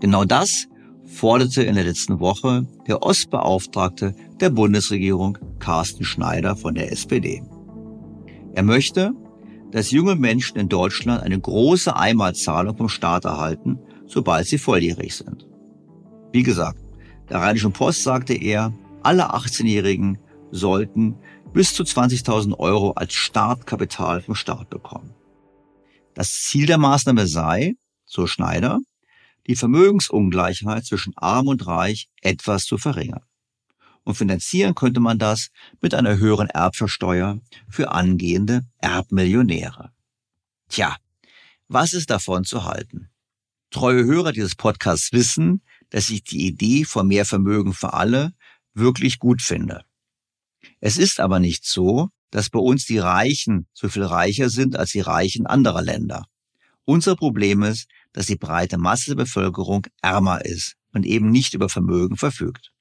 Genau 0.00 0.24
das 0.24 0.66
forderte 1.08 1.62
in 1.62 1.74
der 1.74 1.84
letzten 1.84 2.20
Woche 2.20 2.66
der 2.86 3.02
Ostbeauftragte 3.02 4.14
der 4.40 4.50
Bundesregierung 4.50 5.38
Carsten 5.58 6.04
Schneider 6.04 6.54
von 6.54 6.74
der 6.74 6.92
SPD. 6.92 7.42
Er 8.54 8.62
möchte, 8.62 9.12
dass 9.70 9.90
junge 9.90 10.14
Menschen 10.14 10.58
in 10.58 10.68
Deutschland 10.68 11.22
eine 11.22 11.38
große 11.38 11.94
Einmalzahlung 11.94 12.76
vom 12.76 12.88
Staat 12.88 13.24
erhalten, 13.24 13.78
sobald 14.06 14.46
sie 14.46 14.58
volljährig 14.58 15.16
sind. 15.16 15.46
Wie 16.32 16.42
gesagt, 16.42 16.80
der 17.28 17.38
Rheinischen 17.38 17.72
Post 17.72 18.02
sagte 18.02 18.34
er, 18.34 18.72
alle 19.02 19.34
18-Jährigen 19.34 20.18
sollten 20.50 21.16
bis 21.52 21.74
zu 21.74 21.82
20.000 21.82 22.58
Euro 22.58 22.92
als 22.92 23.14
Startkapital 23.14 24.20
vom 24.20 24.34
Staat 24.34 24.70
bekommen. 24.70 25.14
Das 26.14 26.42
Ziel 26.42 26.66
der 26.66 26.78
Maßnahme 26.78 27.26
sei, 27.26 27.74
so 28.04 28.26
Schneider, 28.26 28.78
die 29.48 29.56
Vermögensungleichheit 29.56 30.84
zwischen 30.84 31.16
Arm 31.16 31.48
und 31.48 31.66
Reich 31.66 32.08
etwas 32.20 32.64
zu 32.64 32.78
verringern. 32.78 33.22
Und 34.04 34.14
finanzieren 34.14 34.74
könnte 34.74 35.00
man 35.00 35.18
das 35.18 35.48
mit 35.80 35.94
einer 35.94 36.18
höheren 36.18 36.48
Erbversteuer 36.48 37.40
für 37.68 37.90
angehende 37.90 38.62
Erbmillionäre. 38.78 39.92
Tja, 40.68 40.96
was 41.66 41.92
ist 41.92 42.10
davon 42.10 42.44
zu 42.44 42.64
halten? 42.64 43.10
Treue 43.70 44.04
Hörer 44.04 44.32
dieses 44.32 44.54
Podcasts 44.54 45.12
wissen, 45.12 45.62
dass 45.90 46.08
ich 46.08 46.24
die 46.24 46.46
Idee 46.46 46.84
von 46.84 47.06
mehr 47.06 47.24
Vermögen 47.24 47.74
für 47.74 47.92
alle 47.92 48.32
wirklich 48.72 49.18
gut 49.18 49.42
finde. 49.42 49.84
Es 50.80 50.96
ist 50.96 51.20
aber 51.20 51.38
nicht 51.40 51.66
so, 51.66 52.08
dass 52.30 52.50
bei 52.50 52.58
uns 52.58 52.84
die 52.86 52.98
Reichen 52.98 53.66
so 53.72 53.88
viel 53.88 54.04
reicher 54.04 54.48
sind 54.48 54.76
als 54.76 54.92
die 54.92 55.00
Reichen 55.00 55.46
anderer 55.46 55.82
Länder. 55.82 56.26
Unser 56.84 57.16
Problem 57.16 57.62
ist, 57.62 57.88
dass 58.12 58.26
die 58.26 58.36
breite 58.36 58.78
Masse 58.78 59.10
der 59.10 59.24
Bevölkerung 59.24 59.86
ärmer 60.02 60.44
ist 60.44 60.76
und 60.92 61.06
eben 61.06 61.30
nicht 61.30 61.54
über 61.54 61.68
Vermögen 61.68 62.16
verfügt. 62.16 62.72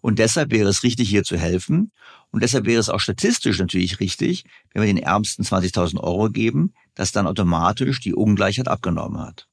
Und 0.00 0.18
deshalb 0.18 0.50
wäre 0.50 0.68
es 0.68 0.82
richtig, 0.82 1.08
hier 1.08 1.24
zu 1.24 1.36
helfen. 1.36 1.92
Und 2.30 2.42
deshalb 2.42 2.66
wäre 2.66 2.80
es 2.80 2.88
auch 2.88 3.00
statistisch 3.00 3.58
natürlich 3.58 4.00
richtig, 4.00 4.44
wenn 4.72 4.82
wir 4.82 4.92
den 4.92 5.02
Ärmsten 5.02 5.44
20.000 5.44 6.00
Euro 6.00 6.30
geben, 6.30 6.72
dass 6.94 7.12
dann 7.12 7.26
automatisch 7.26 8.00
die 8.00 8.14
Ungleichheit 8.14 8.68
abgenommen 8.68 9.20
hat. 9.20 9.48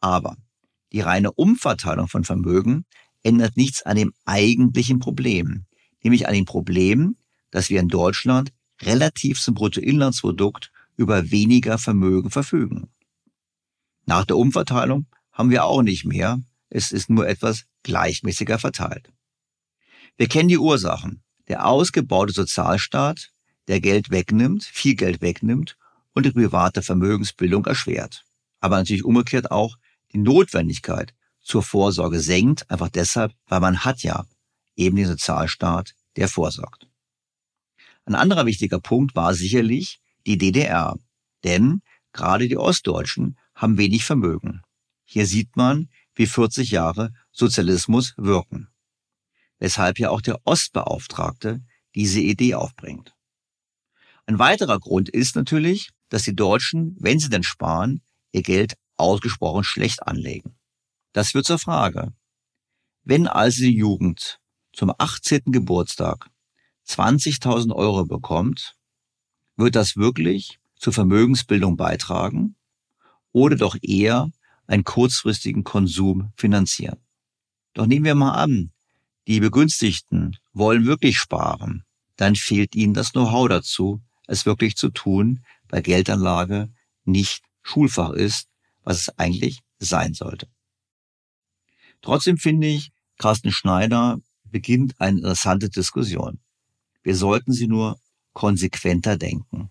Aber 0.00 0.36
die 0.92 1.00
reine 1.00 1.32
Umverteilung 1.32 2.08
von 2.08 2.24
Vermögen 2.24 2.84
ändert 3.22 3.56
nichts 3.56 3.82
an 3.82 3.96
dem 3.96 4.12
eigentlichen 4.24 4.98
Problem, 4.98 5.66
nämlich 6.02 6.26
an 6.26 6.34
dem 6.34 6.44
Problem, 6.44 7.16
dass 7.50 7.70
wir 7.70 7.80
in 7.80 7.88
Deutschland 7.88 8.52
relativ 8.80 9.40
zum 9.40 9.54
Bruttoinlandsprodukt 9.54 10.72
über 10.96 11.30
weniger 11.30 11.78
Vermögen 11.78 12.30
verfügen. 12.30 12.90
Nach 14.04 14.24
der 14.24 14.36
Umverteilung 14.36 15.06
haben 15.32 15.50
wir 15.50 15.64
auch 15.64 15.82
nicht 15.82 16.04
mehr, 16.04 16.40
es 16.68 16.92
ist 16.92 17.10
nur 17.10 17.28
etwas 17.28 17.64
gleichmäßiger 17.82 18.58
verteilt. 18.58 19.10
Wir 20.16 20.28
kennen 20.28 20.48
die 20.48 20.58
Ursachen. 20.58 21.22
Der 21.48 21.66
ausgebaute 21.66 22.32
Sozialstaat, 22.32 23.30
der 23.68 23.80
Geld 23.80 24.10
wegnimmt, 24.10 24.64
viel 24.64 24.94
Geld 24.94 25.20
wegnimmt 25.20 25.76
und 26.14 26.26
die 26.26 26.32
private 26.32 26.82
Vermögensbildung 26.82 27.64
erschwert. 27.66 28.24
Aber 28.60 28.76
natürlich 28.76 29.04
umgekehrt 29.04 29.50
auch 29.50 29.76
die 30.12 30.18
Notwendigkeit 30.18 31.14
zur 31.40 31.62
Vorsorge 31.62 32.20
senkt, 32.20 32.70
einfach 32.70 32.88
deshalb, 32.88 33.32
weil 33.46 33.60
man 33.60 33.84
hat 33.84 34.02
ja 34.02 34.24
eben 34.76 34.96
den 34.96 35.08
Sozialstaat, 35.08 35.94
der 36.16 36.28
vorsorgt. 36.28 36.86
Ein 38.04 38.14
anderer 38.14 38.46
wichtiger 38.46 38.80
Punkt 38.80 39.14
war 39.14 39.34
sicherlich 39.34 40.00
die 40.26 40.38
DDR. 40.38 40.96
Denn 41.44 41.82
gerade 42.12 42.48
die 42.48 42.56
Ostdeutschen 42.56 43.36
haben 43.62 43.78
wenig 43.78 44.04
Vermögen. 44.04 44.60
Hier 45.04 45.24
sieht 45.26 45.56
man, 45.56 45.88
wie 46.14 46.26
40 46.26 46.72
Jahre 46.72 47.12
Sozialismus 47.30 48.12
wirken. 48.16 48.68
Weshalb 49.60 50.00
ja 50.00 50.10
auch 50.10 50.20
der 50.20 50.40
Ostbeauftragte 50.44 51.60
diese 51.94 52.20
Idee 52.20 52.54
aufbringt. 52.54 53.14
Ein 54.26 54.40
weiterer 54.40 54.80
Grund 54.80 55.08
ist 55.08 55.36
natürlich, 55.36 55.90
dass 56.08 56.24
die 56.24 56.34
Deutschen, 56.34 56.96
wenn 56.98 57.20
sie 57.20 57.28
denn 57.28 57.44
sparen, 57.44 58.02
ihr 58.32 58.42
Geld 58.42 58.74
ausgesprochen 58.96 59.62
schlecht 59.62 60.02
anlegen. 60.06 60.56
Das 61.12 61.34
wird 61.34 61.46
zur 61.46 61.58
Frage. 61.58 62.12
Wenn 63.04 63.28
also 63.28 63.62
die 63.62 63.76
Jugend 63.76 64.40
zum 64.72 64.92
18. 64.96 65.42
Geburtstag 65.46 66.30
20.000 66.88 67.74
Euro 67.74 68.04
bekommt, 68.06 68.74
wird 69.56 69.76
das 69.76 69.96
wirklich 69.96 70.58
zur 70.76 70.92
Vermögensbildung 70.92 71.76
beitragen 71.76 72.56
oder 73.32 73.56
doch 73.56 73.76
eher 73.80 74.30
einen 74.66 74.84
kurzfristigen 74.84 75.64
Konsum 75.64 76.32
finanzieren. 76.36 76.98
Doch 77.74 77.86
nehmen 77.86 78.04
wir 78.04 78.14
mal 78.14 78.32
an, 78.32 78.70
die 79.26 79.40
Begünstigten 79.40 80.36
wollen 80.52 80.86
wirklich 80.86 81.18
sparen, 81.18 81.84
dann 82.16 82.36
fehlt 82.36 82.74
ihnen 82.74 82.94
das 82.94 83.12
Know-how 83.12 83.48
dazu, 83.48 84.00
es 84.26 84.46
wirklich 84.46 84.76
zu 84.76 84.90
tun, 84.90 85.40
weil 85.68 85.82
Geldanlage 85.82 86.70
nicht 87.04 87.42
Schulfach 87.62 88.10
ist 88.10 88.48
was 88.84 89.00
es 89.00 89.18
eigentlich 89.18 89.60
sein 89.78 90.14
sollte. 90.14 90.48
Trotzdem 92.00 92.38
finde 92.38 92.66
ich, 92.68 92.92
Carsten 93.18 93.52
Schneider 93.52 94.18
beginnt 94.44 95.00
eine 95.00 95.18
interessante 95.18 95.70
Diskussion. 95.70 96.40
Wir 97.02 97.16
sollten 97.16 97.52
sie 97.52 97.66
nur 97.66 98.00
konsequenter 98.32 99.16
denken. 99.16 99.70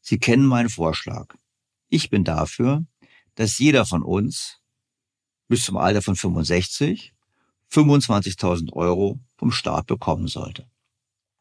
Sie 0.00 0.18
kennen 0.18 0.46
meinen 0.46 0.68
Vorschlag. 0.68 1.34
Ich 1.88 2.10
bin 2.10 2.24
dafür, 2.24 2.84
dass 3.34 3.58
jeder 3.58 3.86
von 3.86 4.02
uns 4.02 4.60
bis 5.48 5.64
zum 5.64 5.76
Alter 5.76 6.02
von 6.02 6.16
65 6.16 7.12
25.000 7.72 8.72
Euro 8.72 9.18
vom 9.36 9.50
Staat 9.50 9.86
bekommen 9.86 10.28
sollte. 10.28 10.66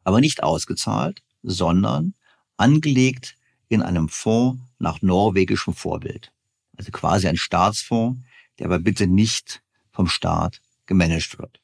Aber 0.03 0.19
nicht 0.19 0.43
ausgezahlt, 0.43 1.23
sondern 1.43 2.13
angelegt 2.57 3.37
in 3.69 3.81
einem 3.81 4.09
Fonds 4.09 4.61
nach 4.79 5.01
norwegischem 5.01 5.73
Vorbild. 5.73 6.31
Also 6.77 6.91
quasi 6.91 7.27
ein 7.27 7.37
Staatsfonds, 7.37 8.21
der 8.59 8.67
aber 8.67 8.79
bitte 8.79 9.07
nicht 9.07 9.61
vom 9.91 10.07
Staat 10.07 10.61
gemanagt 10.85 11.37
wird. 11.39 11.61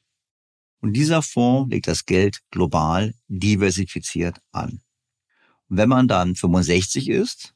Und 0.80 0.94
dieser 0.94 1.22
Fonds 1.22 1.70
legt 1.70 1.86
das 1.86 2.06
Geld 2.06 2.40
global 2.50 3.14
diversifiziert 3.28 4.40
an. 4.50 4.80
Und 5.68 5.76
wenn 5.76 5.88
man 5.88 6.08
dann 6.08 6.34
65 6.34 7.08
ist 7.08 7.54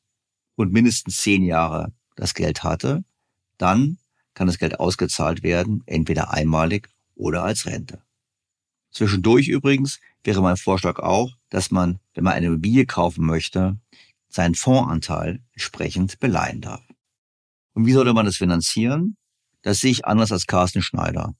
und 0.56 0.72
mindestens 0.72 1.18
zehn 1.18 1.44
Jahre 1.44 1.92
das 2.16 2.34
Geld 2.34 2.64
hatte, 2.64 3.04
dann 3.58 3.98
kann 4.34 4.46
das 4.46 4.58
Geld 4.58 4.80
ausgezahlt 4.80 5.42
werden, 5.42 5.82
entweder 5.86 6.32
einmalig 6.32 6.88
oder 7.14 7.44
als 7.44 7.66
Rente. 7.66 8.02
Zwischendurch 8.90 9.48
übrigens 9.48 10.00
wäre 10.24 10.42
mein 10.42 10.56
Vorschlag 10.56 10.98
auch, 10.98 11.36
dass 11.50 11.70
man, 11.70 12.00
wenn 12.14 12.24
man 12.24 12.34
eine 12.34 12.46
Immobilie 12.46 12.86
kaufen 12.86 13.24
möchte, 13.24 13.78
seinen 14.28 14.54
Fondsanteil 14.54 15.40
entsprechend 15.52 16.18
beleihen 16.18 16.60
darf. 16.60 16.82
Und 17.74 17.86
wie 17.86 17.92
sollte 17.92 18.14
man 18.14 18.26
das 18.26 18.36
finanzieren? 18.36 19.16
Das 19.62 19.80
sehe 19.80 19.90
ich 19.90 20.06
anders 20.06 20.32
als 20.32 20.46
Carsten 20.46 20.82
Schneider. 20.82 21.34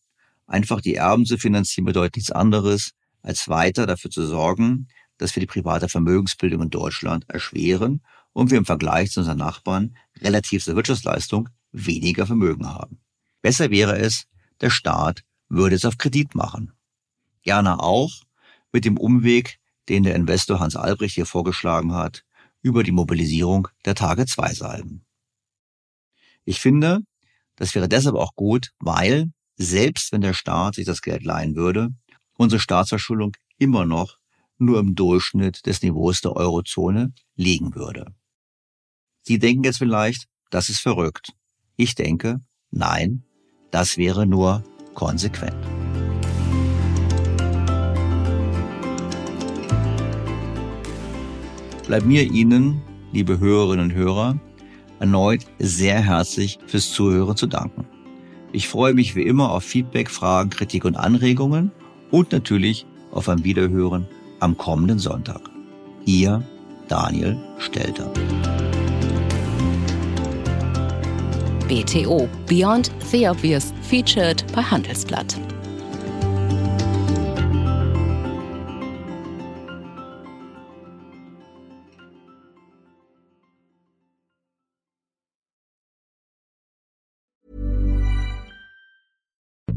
Einfach 0.47 0.81
die 0.81 0.95
Erben 0.95 1.25
zu 1.25 1.39
finanzieren 1.39 1.87
bedeutet 1.87 2.17
nichts 2.17 2.31
anderes, 2.31 2.93
als 3.23 3.49
weiter 3.49 3.87
dafür 3.87 4.11
zu 4.11 4.27
sorgen, 4.27 4.89
dass 5.19 5.35
wir 5.35 5.41
die 5.41 5.47
private 5.47 5.89
Vermögensbildung 5.89 6.63
in 6.63 6.71
Deutschland 6.71 7.29
erschweren 7.29 8.03
und 8.37 8.51
wir 8.51 8.59
im 8.59 8.67
Vergleich 8.67 9.13
zu 9.13 9.21
unseren 9.21 9.39
Nachbarn 9.39 9.97
relativ 10.21 10.63
zur 10.63 10.77
Wirtschaftsleistung 10.77 11.49
weniger 11.73 12.27
Vermögen 12.27 12.67
haben. 12.67 13.01
Besser 13.41 13.71
wäre 13.71 13.97
es, 13.99 14.27
der 14.61 14.69
Staat 14.69 15.25
würde 15.49 15.75
es 15.75 15.87
auf 15.87 15.97
Kredit 15.97 16.35
machen. 16.35 16.73
Gerne 17.41 17.81
auch 17.81 18.13
mit 18.73 18.85
dem 18.85 18.99
Umweg, 18.99 19.59
den 19.89 20.03
der 20.03 20.15
Investor 20.15 20.61
Hans 20.61 20.77
Albrecht 20.77 21.15
hier 21.15 21.25
vorgeschlagen 21.25 21.95
hat, 21.95 22.25
über 22.61 22.83
die 22.83 22.93
Mobilisierung 22.93 23.69
der 23.87 23.95
Tage-2-Salben. 23.95 25.07
Ich 26.45 26.61
finde, 26.61 27.01
das 27.55 27.75
wäre 27.75 27.89
deshalb 27.89 28.17
auch 28.17 28.35
gut, 28.35 28.73
weil 28.79 29.33
selbst 29.57 30.13
wenn 30.13 30.21
der 30.21 30.35
Staat 30.35 30.75
sich 30.75 30.85
das 30.85 31.01
Geld 31.01 31.25
leihen 31.25 31.57
würde, 31.57 31.89
unsere 32.35 32.61
Staatsverschuldung 32.61 33.35
immer 33.57 33.87
noch 33.87 34.19
nur 34.59 34.79
im 34.79 34.95
Durchschnitt 34.95 35.65
des 35.65 35.81
Niveaus 35.81 36.21
der 36.21 36.37
Eurozone 36.37 37.15
liegen 37.35 37.75
würde. 37.75 38.15
Sie 39.27 39.41
denken 39.41 39.65
jetzt 39.65 39.79
vielleicht, 39.79 40.29
das 40.51 40.69
ist 40.69 40.79
verrückt. 40.79 41.33
Ich 41.77 41.97
denke, 41.97 42.39
nein, 42.71 43.25
das 43.73 43.97
wäre 43.97 44.25
nur 44.25 44.63
konsequent. 44.95 45.57
Bleibt 51.89 52.07
mir 52.07 52.23
Ihnen, 52.23 52.81
liebe 53.13 53.41
Hörerinnen 53.41 53.87
und 53.91 53.97
Hörer, 53.97 54.39
erneut 55.01 55.45
sehr 55.59 56.01
herzlich 56.01 56.61
fürs 56.69 56.93
Zuhören 56.93 57.37
zu 57.37 57.49
danken. 57.49 57.85
Ich 58.53 58.69
freue 58.69 58.95
mich 58.95 59.17
wie 59.17 59.27
immer 59.27 59.51
auf 59.51 59.65
Feedback, 59.65 60.09
Fragen, 60.09 60.51
Kritik 60.51 60.85
und 60.85 60.95
Anregungen 60.95 61.73
und 62.13 62.31
natürlich 62.31 62.87
auf 63.11 63.29
ein 63.29 63.43
Wiederhören 63.43 64.07
am 64.39 64.57
kommenden 64.57 65.01
Sonntag. 65.01 65.41
Ihr 66.05 66.47
Daniel 66.87 67.37
Stelter. 67.59 68.13
BTO 71.69 72.29
Beyond 72.47 72.91
the 73.11 73.29
Obvious 73.29 73.73
featured 73.83 74.45
bei 74.53 74.63
Handelsblatt. 74.63 75.37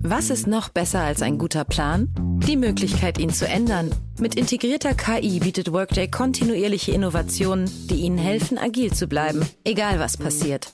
Was 0.02 0.30
ist 0.30 0.48
noch 0.48 0.70
besser 0.70 1.02
als 1.02 1.22
ein 1.22 1.38
guter 1.38 1.64
Plan? 1.64 2.10
Die 2.48 2.56
Möglichkeit, 2.56 3.20
ihn 3.20 3.30
zu 3.32 3.48
ändern. 3.48 3.91
Mit 4.20 4.36
integrierter 4.36 4.94
KI 4.95 5.40
bietet 5.40 5.72
Workday 5.72 6.10
kontinuierliche 6.10 6.91
Innovationen, 6.91 7.70
die 7.90 8.02
Ihnen 8.02 8.18
helfen, 8.18 8.57
agil 8.57 8.91
zu 8.91 9.07
bleiben, 9.07 9.48
egal 9.64 9.99
was 9.99 10.18
passiert. 10.18 10.74